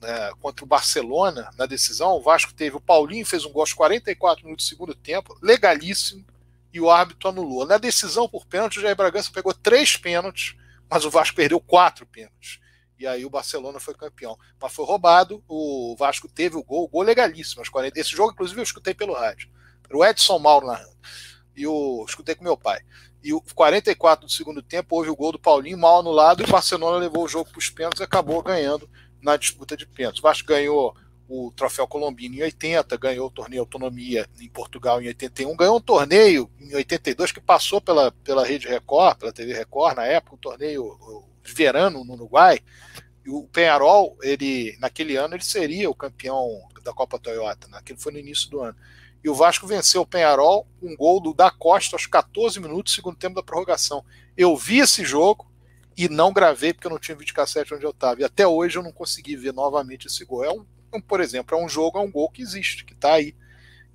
né, 0.00 0.32
contra 0.40 0.64
o 0.64 0.68
Barcelona 0.68 1.50
na 1.58 1.66
decisão. 1.66 2.12
O 2.12 2.22
Vasco 2.22 2.54
teve 2.54 2.76
o 2.76 2.80
Paulinho, 2.80 3.26
fez 3.26 3.44
um 3.44 3.52
gol 3.52 3.62
aos 3.62 3.74
44 3.74 4.44
minutos 4.44 4.64
do 4.64 4.68
segundo 4.68 4.94
tempo, 4.94 5.38
legalíssimo, 5.42 6.24
e 6.72 6.80
o 6.80 6.90
árbitro 6.90 7.28
anulou. 7.28 7.66
Na 7.66 7.78
decisão 7.78 8.28
por 8.28 8.46
pênalti, 8.46 8.78
o 8.78 8.82
Jair 8.82 8.96
Bragança 8.96 9.30
pegou 9.32 9.52
três 9.52 9.96
pênaltis, 9.96 10.56
mas 10.88 11.04
o 11.04 11.10
Vasco 11.10 11.36
perdeu 11.36 11.60
quatro 11.60 12.06
pênaltis. 12.06 12.58
E 12.98 13.06
aí 13.06 13.24
o 13.26 13.30
Barcelona 13.30 13.78
foi 13.78 13.94
campeão. 13.94 14.38
Mas 14.60 14.72
foi 14.72 14.86
roubado, 14.86 15.42
o 15.46 15.94
Vasco 15.98 16.28
teve 16.28 16.56
o 16.56 16.62
gol, 16.62 16.84
o 16.84 16.88
gol 16.88 17.02
legalíssimo. 17.02 17.62
Esse 17.94 18.10
jogo, 18.10 18.32
inclusive, 18.32 18.60
eu 18.60 18.64
escutei 18.64 18.94
pelo 18.94 19.12
rádio. 19.12 19.50
O 19.92 20.04
Edson 20.04 20.38
Mauro 20.38 20.66
narrando. 20.66 20.96
E 21.54 21.62
eu 21.62 22.04
escutei 22.06 22.34
com 22.34 22.44
meu 22.44 22.56
pai. 22.56 22.80
E 23.26 23.34
o 23.34 23.40
44 23.40 24.24
do 24.24 24.32
segundo 24.32 24.62
tempo 24.62 24.94
houve 24.94 25.10
o 25.10 25.16
gol 25.16 25.32
do 25.32 25.38
Paulinho 25.38 25.76
mal 25.76 25.98
anulado 25.98 26.42
e 26.42 26.44
o 26.44 26.48
Barcelona 26.48 26.96
levou 26.96 27.24
o 27.24 27.28
jogo 27.28 27.50
para 27.50 27.58
os 27.58 27.68
pênaltis 27.68 27.98
e 27.98 28.04
acabou 28.04 28.40
ganhando 28.40 28.88
na 29.20 29.36
disputa 29.36 29.76
de 29.76 29.84
pênaltis. 29.84 30.20
O 30.20 30.22
Vasco 30.22 30.46
ganhou 30.46 30.94
o 31.28 31.50
troféu 31.50 31.88
Colombino 31.88 32.36
em 32.36 32.42
80, 32.42 32.96
ganhou 32.96 33.26
o 33.26 33.30
torneio 33.32 33.62
Autonomia 33.62 34.28
em 34.38 34.48
Portugal 34.48 35.02
em 35.02 35.08
81, 35.08 35.56
ganhou 35.56 35.78
um 35.78 35.80
torneio 35.80 36.48
em 36.60 36.72
82 36.76 37.32
que 37.32 37.40
passou 37.40 37.80
pela, 37.80 38.12
pela 38.12 38.46
Rede 38.46 38.68
Record, 38.68 39.18
pela 39.18 39.32
TV 39.32 39.54
Record 39.54 39.96
na 39.96 40.04
época, 40.04 40.36
um 40.36 40.38
torneio 40.38 40.96
de 41.42 41.52
verano 41.52 42.04
no 42.04 42.12
Uruguai. 42.12 42.60
E 43.24 43.30
o 43.30 43.42
Penharol, 43.48 44.16
ele, 44.22 44.76
naquele 44.78 45.16
ano, 45.16 45.34
ele 45.34 45.42
seria 45.42 45.90
o 45.90 45.96
campeão 45.96 46.48
da 46.84 46.92
Copa 46.92 47.18
Toyota, 47.18 47.66
né? 47.66 47.80
foi 47.98 48.12
no 48.12 48.20
início 48.20 48.48
do 48.48 48.60
ano. 48.60 48.76
E 49.26 49.28
o 49.28 49.34
Vasco 49.34 49.66
venceu 49.66 50.02
o 50.02 50.06
Penharol 50.06 50.68
com 50.78 50.86
um 50.86 50.94
gol 50.94 51.20
do 51.20 51.34
Da 51.34 51.50
Costa 51.50 51.96
aos 51.96 52.06
14 52.06 52.60
minutos, 52.60 52.94
segundo 52.94 53.16
tempo 53.16 53.34
da 53.34 53.42
prorrogação. 53.42 54.04
Eu 54.36 54.56
vi 54.56 54.78
esse 54.78 55.04
jogo 55.04 55.50
e 55.96 56.08
não 56.08 56.32
gravei 56.32 56.72
porque 56.72 56.86
eu 56.86 56.92
não 56.92 56.98
tinha 57.00 57.16
videocassete 57.16 57.74
onde 57.74 57.84
eu 57.84 57.90
estava. 57.90 58.20
E 58.20 58.24
até 58.24 58.46
hoje 58.46 58.78
eu 58.78 58.84
não 58.84 58.92
consegui 58.92 59.34
ver 59.34 59.52
novamente 59.52 60.06
esse 60.06 60.24
gol. 60.24 60.44
É 60.44 60.52
um, 60.52 60.64
um, 60.94 61.00
por 61.00 61.20
exemplo, 61.20 61.58
é 61.58 61.60
um 61.60 61.68
jogo, 61.68 61.98
é 61.98 62.00
um 62.00 62.08
gol 62.08 62.30
que 62.30 62.40
existe, 62.40 62.84
que 62.84 62.92
está 62.92 63.14
aí. 63.14 63.34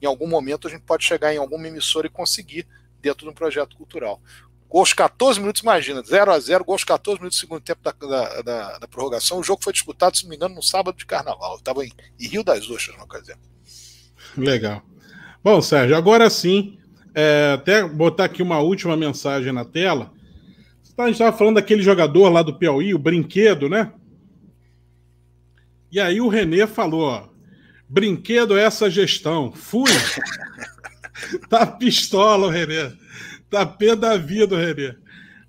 Em 0.01 0.05
algum 0.05 0.27
momento 0.27 0.67
a 0.67 0.69
gente 0.69 0.81
pode 0.81 1.05
chegar 1.05 1.33
em 1.33 1.37
alguma 1.37 1.65
emissora 1.65 2.07
e 2.07 2.09
conseguir 2.09 2.67
dentro 2.99 3.25
de 3.25 3.29
um 3.29 3.33
projeto 3.33 3.77
cultural. 3.77 4.21
Gols 4.67 4.91
14 4.91 5.39
minutos, 5.39 5.61
imagina, 5.61 6.03
0 6.03 6.29
a 6.29 6.39
0 6.41 6.65
gols 6.65 6.83
14 6.83 7.19
minutos 7.19 7.37
do 7.37 7.39
segundo 7.39 7.61
tempo 7.61 7.81
da, 7.81 7.91
da, 7.93 8.41
da, 8.41 8.77
da, 8.79 8.87
prorrogação. 8.89 9.39
O 9.39 9.43
jogo 9.43 9.63
foi 9.63 9.71
disputado, 9.71 10.17
se 10.17 10.23
não 10.23 10.31
me 10.31 10.35
engano, 10.35 10.55
no 10.55 10.61
sábado 10.61 10.97
de 10.97 11.05
carnaval. 11.05 11.55
Estava 11.55 11.85
em, 11.85 11.91
em 12.19 12.27
Rio 12.27 12.43
das 12.43 12.69
Ostras 12.69 12.97
na 12.97 13.05
ocasião. 13.05 13.37
Legal. 14.35 14.83
Bom, 15.43 15.59
Sérgio, 15.59 15.95
agora 15.95 16.29
sim, 16.29 16.77
é, 17.15 17.53
até 17.55 17.83
botar 17.87 18.25
aqui 18.25 18.43
uma 18.43 18.59
última 18.59 18.95
mensagem 18.95 19.51
na 19.51 19.65
tela. 19.65 20.11
A 20.97 21.05
gente 21.07 21.15
estava 21.15 21.35
falando 21.35 21.55
daquele 21.55 21.81
jogador 21.81 22.29
lá 22.29 22.43
do 22.43 22.53
Piauí, 22.53 22.93
o 22.93 22.99
Brinquedo, 22.99 23.67
né? 23.67 23.91
E 25.91 25.99
aí 25.99 26.21
o 26.21 26.27
Renê 26.27 26.67
falou: 26.67 27.01
ó, 27.01 27.27
brinquedo 27.89 28.55
é 28.55 28.63
essa 28.63 28.87
gestão. 28.87 29.51
Fui. 29.51 29.91
tá 31.49 31.65
pistola 31.65 32.45
o 32.45 32.49
Renê. 32.49 32.91
Tá 33.49 33.65
pé 33.65 33.95
da 33.95 34.17
vida 34.17 34.53
o 34.53 34.57
Renê. 34.59 34.93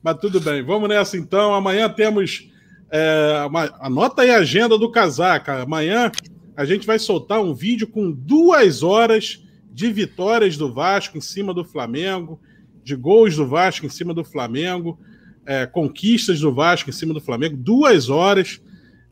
Mas 0.02 0.16
tudo 0.18 0.40
bem, 0.40 0.62
vamos 0.62 0.88
nessa 0.88 1.18
então. 1.18 1.54
Amanhã 1.54 1.88
temos. 1.88 2.48
É, 2.90 3.44
uma, 3.46 3.74
anota 3.80 4.22
aí 4.22 4.30
a 4.30 4.38
agenda 4.38 4.78
do 4.78 4.90
Casaca. 4.90 5.62
Amanhã 5.62 6.10
a 6.56 6.64
gente 6.64 6.86
vai 6.86 6.98
soltar 6.98 7.40
um 7.40 7.54
vídeo 7.54 7.86
com 7.86 8.10
duas 8.10 8.82
horas 8.82 9.42
de 9.72 9.90
vitórias 9.92 10.56
do 10.56 10.72
Vasco 10.72 11.16
em 11.16 11.20
cima 11.20 11.54
do 11.54 11.64
Flamengo, 11.64 12.40
de 12.84 12.94
gols 12.94 13.36
do 13.36 13.46
Vasco 13.46 13.86
em 13.86 13.88
cima 13.88 14.12
do 14.12 14.24
Flamengo, 14.24 14.98
é, 15.46 15.66
conquistas 15.66 16.40
do 16.40 16.52
Vasco 16.52 16.90
em 16.90 16.92
cima 16.92 17.14
do 17.14 17.20
Flamengo, 17.20 17.56
duas 17.56 18.08
horas. 18.08 18.60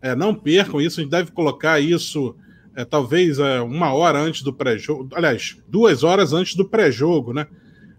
É, 0.03 0.15
não 0.15 0.35
percam 0.35 0.81
isso, 0.81 1.01
a 1.01 1.03
gente 1.03 1.11
deve 1.11 1.31
colocar 1.31 1.81
isso 1.81 2.35
é, 2.75 2.85
talvez 2.85 3.39
é, 3.39 3.61
uma 3.61 3.93
hora 3.93 4.19
antes 4.19 4.43
do 4.43 4.53
pré-jogo, 4.53 5.09
aliás, 5.15 5.59
duas 5.69 6.03
horas 6.03 6.33
antes 6.33 6.55
do 6.55 6.65
pré-jogo, 6.65 7.33
né? 7.33 7.47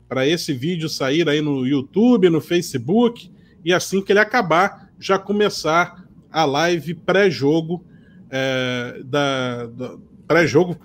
Para 0.07 0.27
esse 0.27 0.53
vídeo 0.53 0.89
sair 0.89 1.27
aí 1.29 1.41
no 1.41 1.65
YouTube, 1.65 2.29
no 2.29 2.41
Facebook, 2.41 3.31
e 3.63 3.73
assim 3.73 4.01
que 4.01 4.11
ele 4.11 4.19
acabar, 4.19 4.89
já 4.99 5.17
começar 5.19 6.05
a 6.31 6.45
live 6.45 6.93
pré-jogo 6.95 7.85
é, 8.29 9.01
da, 9.05 9.67
da 9.67 9.97
pré-jogo 10.27 10.77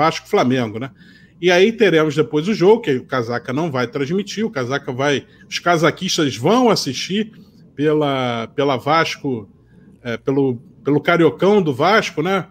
Vasco-Flamengo, 0.00 0.78
né? 0.78 0.90
E 1.38 1.50
aí 1.50 1.72
teremos 1.72 2.16
depois 2.16 2.48
o 2.48 2.54
jogo, 2.54 2.80
que 2.80 2.96
o 2.96 3.04
Casaca 3.04 3.52
não 3.52 3.70
vai 3.70 3.86
transmitir, 3.86 4.46
o 4.46 4.50
Casaca 4.50 4.90
vai. 4.90 5.26
Os 5.46 5.58
casaquistas 5.58 6.36
vão 6.36 6.70
assistir 6.70 7.32
pela, 7.74 8.46
pela 8.48 8.78
Vasco, 8.78 9.46
é, 10.02 10.16
pelo, 10.16 10.56
pelo 10.82 11.00
Cariocão 11.00 11.60
do 11.60 11.74
Vasco, 11.74 12.22
né? 12.22 12.46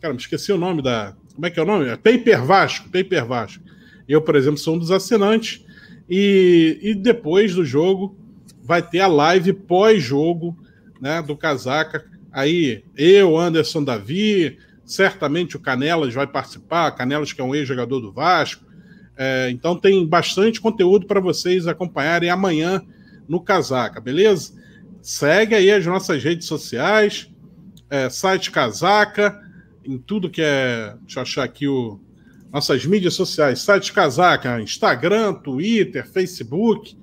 Cara, 0.00 0.12
me 0.12 0.18
esqueci 0.18 0.50
o 0.52 0.58
nome 0.58 0.82
da. 0.82 1.14
Como 1.34 1.46
é 1.46 1.50
que 1.50 1.60
é 1.60 1.62
o 1.62 1.66
nome? 1.66 1.86
É 1.86 1.96
Paper 1.96 2.44
Vasco, 2.44 2.88
Paper 2.90 3.26
Vasco. 3.26 3.62
Eu, 4.08 4.20
por 4.20 4.34
exemplo, 4.34 4.58
sou 4.58 4.74
um 4.74 4.78
dos 4.78 4.90
assinantes. 4.90 5.64
E, 6.08 6.78
e 6.82 6.94
depois 6.94 7.54
do 7.54 7.64
jogo 7.64 8.16
vai 8.62 8.82
ter 8.82 9.00
a 9.00 9.06
live 9.06 9.52
pós-jogo 9.52 10.56
né, 11.00 11.22
do 11.22 11.36
Casaca. 11.36 12.04
Aí 12.32 12.84
eu, 12.96 13.36
Anderson 13.36 13.82
Davi, 13.84 14.58
certamente 14.86 15.56
o 15.56 15.60
Canelas 15.60 16.14
vai 16.14 16.26
participar, 16.26 16.92
Canelas 16.92 17.32
que 17.32 17.40
é 17.40 17.44
um 17.44 17.54
ex-jogador 17.54 18.00
do 18.00 18.12
Vasco. 18.12 18.64
É, 19.16 19.50
então 19.50 19.76
tem 19.76 20.06
bastante 20.06 20.60
conteúdo 20.60 21.06
para 21.06 21.20
vocês 21.20 21.66
acompanharem 21.66 22.30
amanhã 22.30 22.80
no 23.28 23.40
Casaca, 23.40 24.00
beleza? 24.00 24.54
Segue 25.02 25.54
aí 25.54 25.70
as 25.70 25.84
nossas 25.84 26.22
redes 26.22 26.46
sociais, 26.46 27.30
é, 27.90 28.08
site 28.08 28.50
Casaca, 28.50 29.40
em 29.84 29.98
tudo 29.98 30.30
que 30.30 30.42
é. 30.42 30.94
Deixa 31.02 31.18
eu 31.18 31.22
achar 31.22 31.44
aqui 31.44 31.66
o. 31.66 32.00
Nossas 32.52 32.86
mídias 32.86 33.14
sociais, 33.14 33.60
site 33.60 33.92
Casaca, 33.92 34.60
Instagram, 34.60 35.34
Twitter, 35.34 36.06
Facebook. 36.08 36.96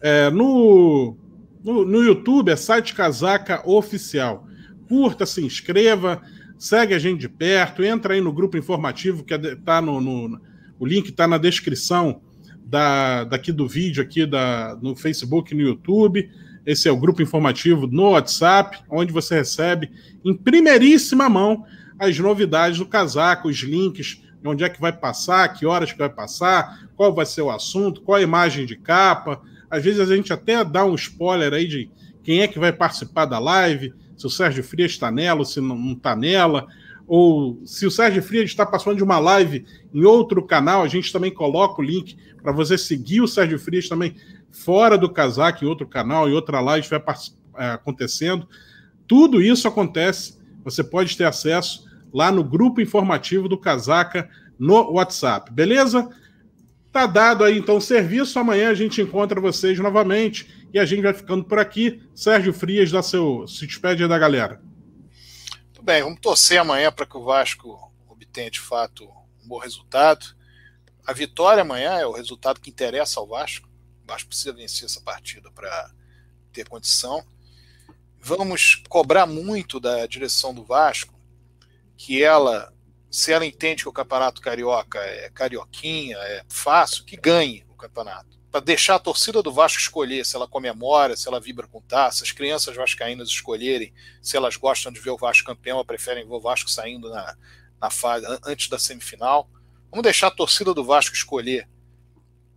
É, 0.00 0.30
no, 0.30 1.16
no, 1.64 1.84
no 1.84 2.02
YouTube 2.02 2.50
é 2.50 2.56
site 2.56 2.94
Casaca 2.94 3.62
Oficial. 3.68 4.46
Curta, 4.88 5.24
se 5.24 5.44
inscreva 5.44 6.20
segue 6.62 6.94
a 6.94 6.98
gente 7.00 7.18
de 7.18 7.28
perto, 7.28 7.82
entra 7.82 8.14
aí 8.14 8.20
no 8.20 8.32
grupo 8.32 8.56
informativo 8.56 9.24
que 9.24 9.34
está 9.34 9.82
no, 9.82 10.00
no, 10.00 10.40
o 10.78 10.86
link 10.86 11.08
está 11.08 11.26
na 11.26 11.36
descrição 11.36 12.22
da, 12.64 13.24
daqui 13.24 13.50
do 13.50 13.66
vídeo 13.66 14.00
aqui 14.00 14.24
da, 14.24 14.78
no 14.80 14.94
Facebook, 14.94 15.52
no 15.56 15.60
YouTube. 15.60 16.30
Esse 16.64 16.88
é 16.88 16.92
o 16.92 16.96
grupo 16.96 17.20
informativo 17.20 17.88
no 17.88 18.10
WhatsApp, 18.10 18.78
onde 18.88 19.12
você 19.12 19.34
recebe 19.34 19.90
em 20.24 20.32
primeiríssima 20.32 21.28
mão 21.28 21.64
as 21.98 22.16
novidades 22.20 22.78
do 22.78 22.86
casaco, 22.86 23.48
os 23.48 23.58
links, 23.58 24.22
onde 24.44 24.62
é 24.62 24.68
que 24.68 24.80
vai 24.80 24.92
passar, 24.92 25.48
que 25.48 25.66
horas 25.66 25.90
que 25.90 25.98
vai 25.98 26.10
passar, 26.10 26.88
qual 26.94 27.12
vai 27.12 27.26
ser 27.26 27.42
o 27.42 27.50
assunto, 27.50 28.02
qual 28.02 28.18
a 28.18 28.22
imagem 28.22 28.66
de 28.66 28.76
capa. 28.76 29.42
Às 29.68 29.82
vezes 29.82 29.98
a 29.98 30.14
gente 30.14 30.32
até 30.32 30.64
dá 30.64 30.84
um 30.84 30.94
spoiler 30.94 31.52
aí 31.54 31.66
de 31.66 31.90
quem 32.22 32.40
é 32.40 32.46
que 32.46 32.60
vai 32.60 32.72
participar 32.72 33.24
da 33.24 33.40
live, 33.40 33.92
se 34.16 34.26
o 34.26 34.30
Sérgio 34.30 34.62
Frias 34.62 34.92
está 34.92 35.10
nela 35.10 35.44
se 35.44 35.60
não 35.60 35.92
está 35.92 36.14
nela, 36.16 36.66
ou 37.06 37.60
se 37.64 37.86
o 37.86 37.90
Sérgio 37.90 38.22
Frias 38.22 38.44
está 38.44 38.64
passando 38.64 38.96
de 38.96 39.02
uma 39.02 39.18
live 39.18 39.64
em 39.92 40.04
outro 40.04 40.42
canal, 40.42 40.82
a 40.82 40.88
gente 40.88 41.12
também 41.12 41.32
coloca 41.32 41.80
o 41.80 41.84
link 41.84 42.16
para 42.42 42.52
você 42.52 42.78
seguir 42.78 43.20
o 43.20 43.28
Sérgio 43.28 43.58
Frias 43.58 43.88
também 43.88 44.14
fora 44.50 44.96
do 44.96 45.10
casaco, 45.10 45.64
em 45.64 45.68
outro 45.68 45.86
canal, 45.86 46.28
em 46.28 46.32
outra 46.32 46.60
live 46.60 46.88
vai 46.88 47.02
é, 47.56 47.70
acontecendo. 47.70 48.48
tudo 49.06 49.42
isso 49.42 49.66
acontece, 49.68 50.38
você 50.64 50.82
pode 50.82 51.16
ter 51.16 51.24
acesso 51.24 51.84
lá 52.12 52.30
no 52.30 52.44
grupo 52.44 52.80
informativo 52.80 53.48
do 53.48 53.58
Casaca 53.58 54.28
no 54.58 54.92
WhatsApp, 54.92 55.50
beleza? 55.52 56.08
Tá 56.92 57.06
dado 57.06 57.42
aí 57.42 57.56
então 57.56 57.78
o 57.78 57.80
serviço. 57.80 58.38
Amanhã 58.38 58.68
a 58.68 58.74
gente 58.74 59.00
encontra 59.00 59.40
vocês 59.40 59.78
novamente 59.78 60.68
e 60.74 60.78
a 60.78 60.84
gente 60.84 61.02
vai 61.02 61.14
ficando 61.14 61.42
por 61.42 61.58
aqui. 61.58 62.06
Sérgio 62.14 62.52
Frias, 62.52 62.92
dá 62.92 63.02
seu 63.02 63.48
se 63.48 63.66
despede 63.66 64.06
da 64.06 64.18
galera. 64.18 64.60
Muito 65.64 65.82
bem, 65.82 66.02
vamos 66.02 66.20
torcer 66.20 66.60
amanhã 66.60 66.92
para 66.92 67.06
que 67.06 67.16
o 67.16 67.24
Vasco 67.24 67.90
obtenha 68.06 68.50
de 68.50 68.60
fato 68.60 69.04
um 69.42 69.48
bom 69.48 69.58
resultado. 69.58 70.36
A 71.06 71.14
vitória 71.14 71.62
amanhã 71.62 71.94
é 71.98 72.06
o 72.06 72.12
resultado 72.12 72.60
que 72.60 72.70
interessa 72.70 73.18
ao 73.18 73.26
Vasco. 73.26 73.66
O 74.04 74.06
Vasco 74.06 74.28
precisa 74.28 74.52
vencer 74.52 74.84
essa 74.84 75.00
partida 75.00 75.50
para 75.50 75.90
ter 76.52 76.68
condição. 76.68 77.24
Vamos 78.20 78.82
cobrar 78.88 79.26
muito 79.26 79.80
da 79.80 80.06
direção 80.06 80.52
do 80.52 80.62
Vasco 80.62 81.18
que 81.96 82.22
ela 82.22 82.72
se 83.12 83.30
ela 83.30 83.44
entende 83.44 83.82
que 83.82 83.88
o 83.90 83.92
campeonato 83.92 84.40
carioca 84.40 84.98
é 84.98 85.28
carioquinha, 85.28 86.16
é 86.16 86.42
fácil, 86.48 87.04
que 87.04 87.14
ganhe 87.14 87.62
o 87.68 87.74
campeonato. 87.74 88.40
Para 88.50 88.60
deixar 88.60 88.94
a 88.94 88.98
torcida 88.98 89.42
do 89.42 89.52
Vasco 89.52 89.78
escolher 89.78 90.24
se 90.24 90.34
ela 90.34 90.48
comemora, 90.48 91.14
se 91.14 91.28
ela 91.28 91.38
vibra 91.38 91.66
com 91.66 91.82
taça, 91.82 92.24
as 92.24 92.32
crianças 92.32 92.74
vascaínas 92.74 93.28
escolherem 93.28 93.92
se 94.22 94.34
elas 94.34 94.56
gostam 94.56 94.90
de 94.90 94.98
ver 94.98 95.10
o 95.10 95.18
Vasco 95.18 95.46
campeão 95.46 95.76
ou 95.76 95.84
preferem 95.84 96.26
ver 96.26 96.32
o 96.32 96.40
Vasco 96.40 96.70
saindo 96.70 97.10
na, 97.10 97.36
na 97.78 97.90
fase 97.90 98.24
antes 98.46 98.68
da 98.70 98.78
semifinal. 98.78 99.46
Vamos 99.90 100.04
deixar 100.04 100.28
a 100.28 100.30
torcida 100.30 100.72
do 100.72 100.82
Vasco 100.82 101.14
escolher 101.14 101.68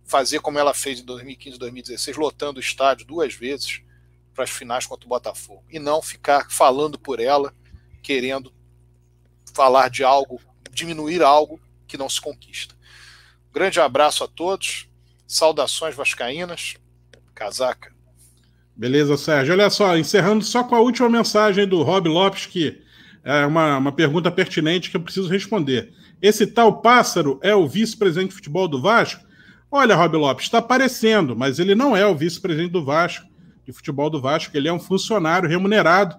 fazer 0.06 0.40
como 0.40 0.58
ela 0.58 0.72
fez 0.72 1.00
em 1.00 1.04
2015 1.04 1.56
e 1.56 1.58
2016, 1.58 2.16
lotando 2.16 2.60
o 2.60 2.62
estádio 2.62 3.06
duas 3.06 3.34
vezes 3.34 3.82
para 4.34 4.44
as 4.44 4.50
finais 4.50 4.86
contra 4.86 5.04
o 5.04 5.08
Botafogo. 5.08 5.64
E 5.68 5.78
não 5.78 6.00
ficar 6.00 6.50
falando 6.50 6.98
por 6.98 7.20
ela, 7.20 7.52
querendo 8.02 8.55
falar 9.56 9.88
de 9.88 10.04
algo, 10.04 10.38
diminuir 10.70 11.22
algo 11.22 11.58
que 11.88 11.96
não 11.96 12.10
se 12.10 12.20
conquista. 12.20 12.74
grande 13.54 13.80
abraço 13.80 14.22
a 14.22 14.28
todos, 14.28 14.86
saudações 15.26 15.94
vascaínas, 15.94 16.74
casaca. 17.34 17.90
Beleza, 18.76 19.16
Sérgio. 19.16 19.54
Olha 19.54 19.70
só, 19.70 19.96
encerrando 19.96 20.44
só 20.44 20.62
com 20.62 20.74
a 20.74 20.80
última 20.80 21.08
mensagem 21.08 21.66
do 21.66 21.82
Rob 21.82 22.06
Lopes, 22.06 22.44
que 22.44 22.82
é 23.24 23.46
uma, 23.46 23.78
uma 23.78 23.92
pergunta 23.92 24.30
pertinente 24.30 24.90
que 24.90 24.96
eu 24.98 25.00
preciso 25.00 25.30
responder. 25.30 25.90
Esse 26.20 26.46
tal 26.46 26.82
pássaro 26.82 27.40
é 27.42 27.54
o 27.54 27.66
vice-presidente 27.66 28.28
de 28.28 28.34
futebol 28.34 28.68
do 28.68 28.82
Vasco? 28.82 29.24
Olha, 29.70 29.96
Rob 29.96 30.18
Lopes, 30.18 30.44
está 30.44 30.58
aparecendo, 30.58 31.34
mas 31.34 31.58
ele 31.58 31.74
não 31.74 31.96
é 31.96 32.06
o 32.06 32.14
vice-presidente 32.14 32.72
do 32.72 32.84
Vasco, 32.84 33.26
de 33.64 33.72
futebol 33.72 34.10
do 34.10 34.20
Vasco, 34.20 34.54
ele 34.54 34.68
é 34.68 34.72
um 34.72 34.78
funcionário 34.78 35.48
remunerado 35.48 36.16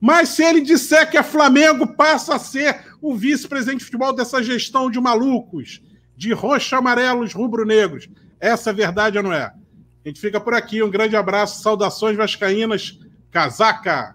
mas 0.00 0.30
se 0.30 0.42
ele 0.42 0.60
disser 0.60 1.10
que 1.10 1.16
é 1.16 1.22
Flamengo, 1.22 1.86
passa 1.86 2.34
a 2.34 2.38
ser 2.38 2.84
o 3.00 3.14
vice-presidente 3.14 3.78
de 3.78 3.84
futebol 3.84 4.12
dessa 4.12 4.42
gestão 4.42 4.90
de 4.90 5.00
malucos, 5.00 5.82
de 6.16 6.32
roxo-amarelos, 6.32 7.32
rubro-negros. 7.32 8.08
Essa 8.38 8.70
é 8.70 8.72
verdade 8.72 9.16
ou 9.18 9.24
não 9.24 9.32
é? 9.32 9.44
A 9.44 10.08
gente 10.08 10.20
fica 10.20 10.40
por 10.40 10.54
aqui. 10.54 10.82
Um 10.82 10.90
grande 10.90 11.16
abraço, 11.16 11.62
saudações 11.62 12.16
vascaínas. 12.16 12.98
Casaca! 13.30 14.14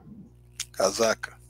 Casaca. 0.72 1.41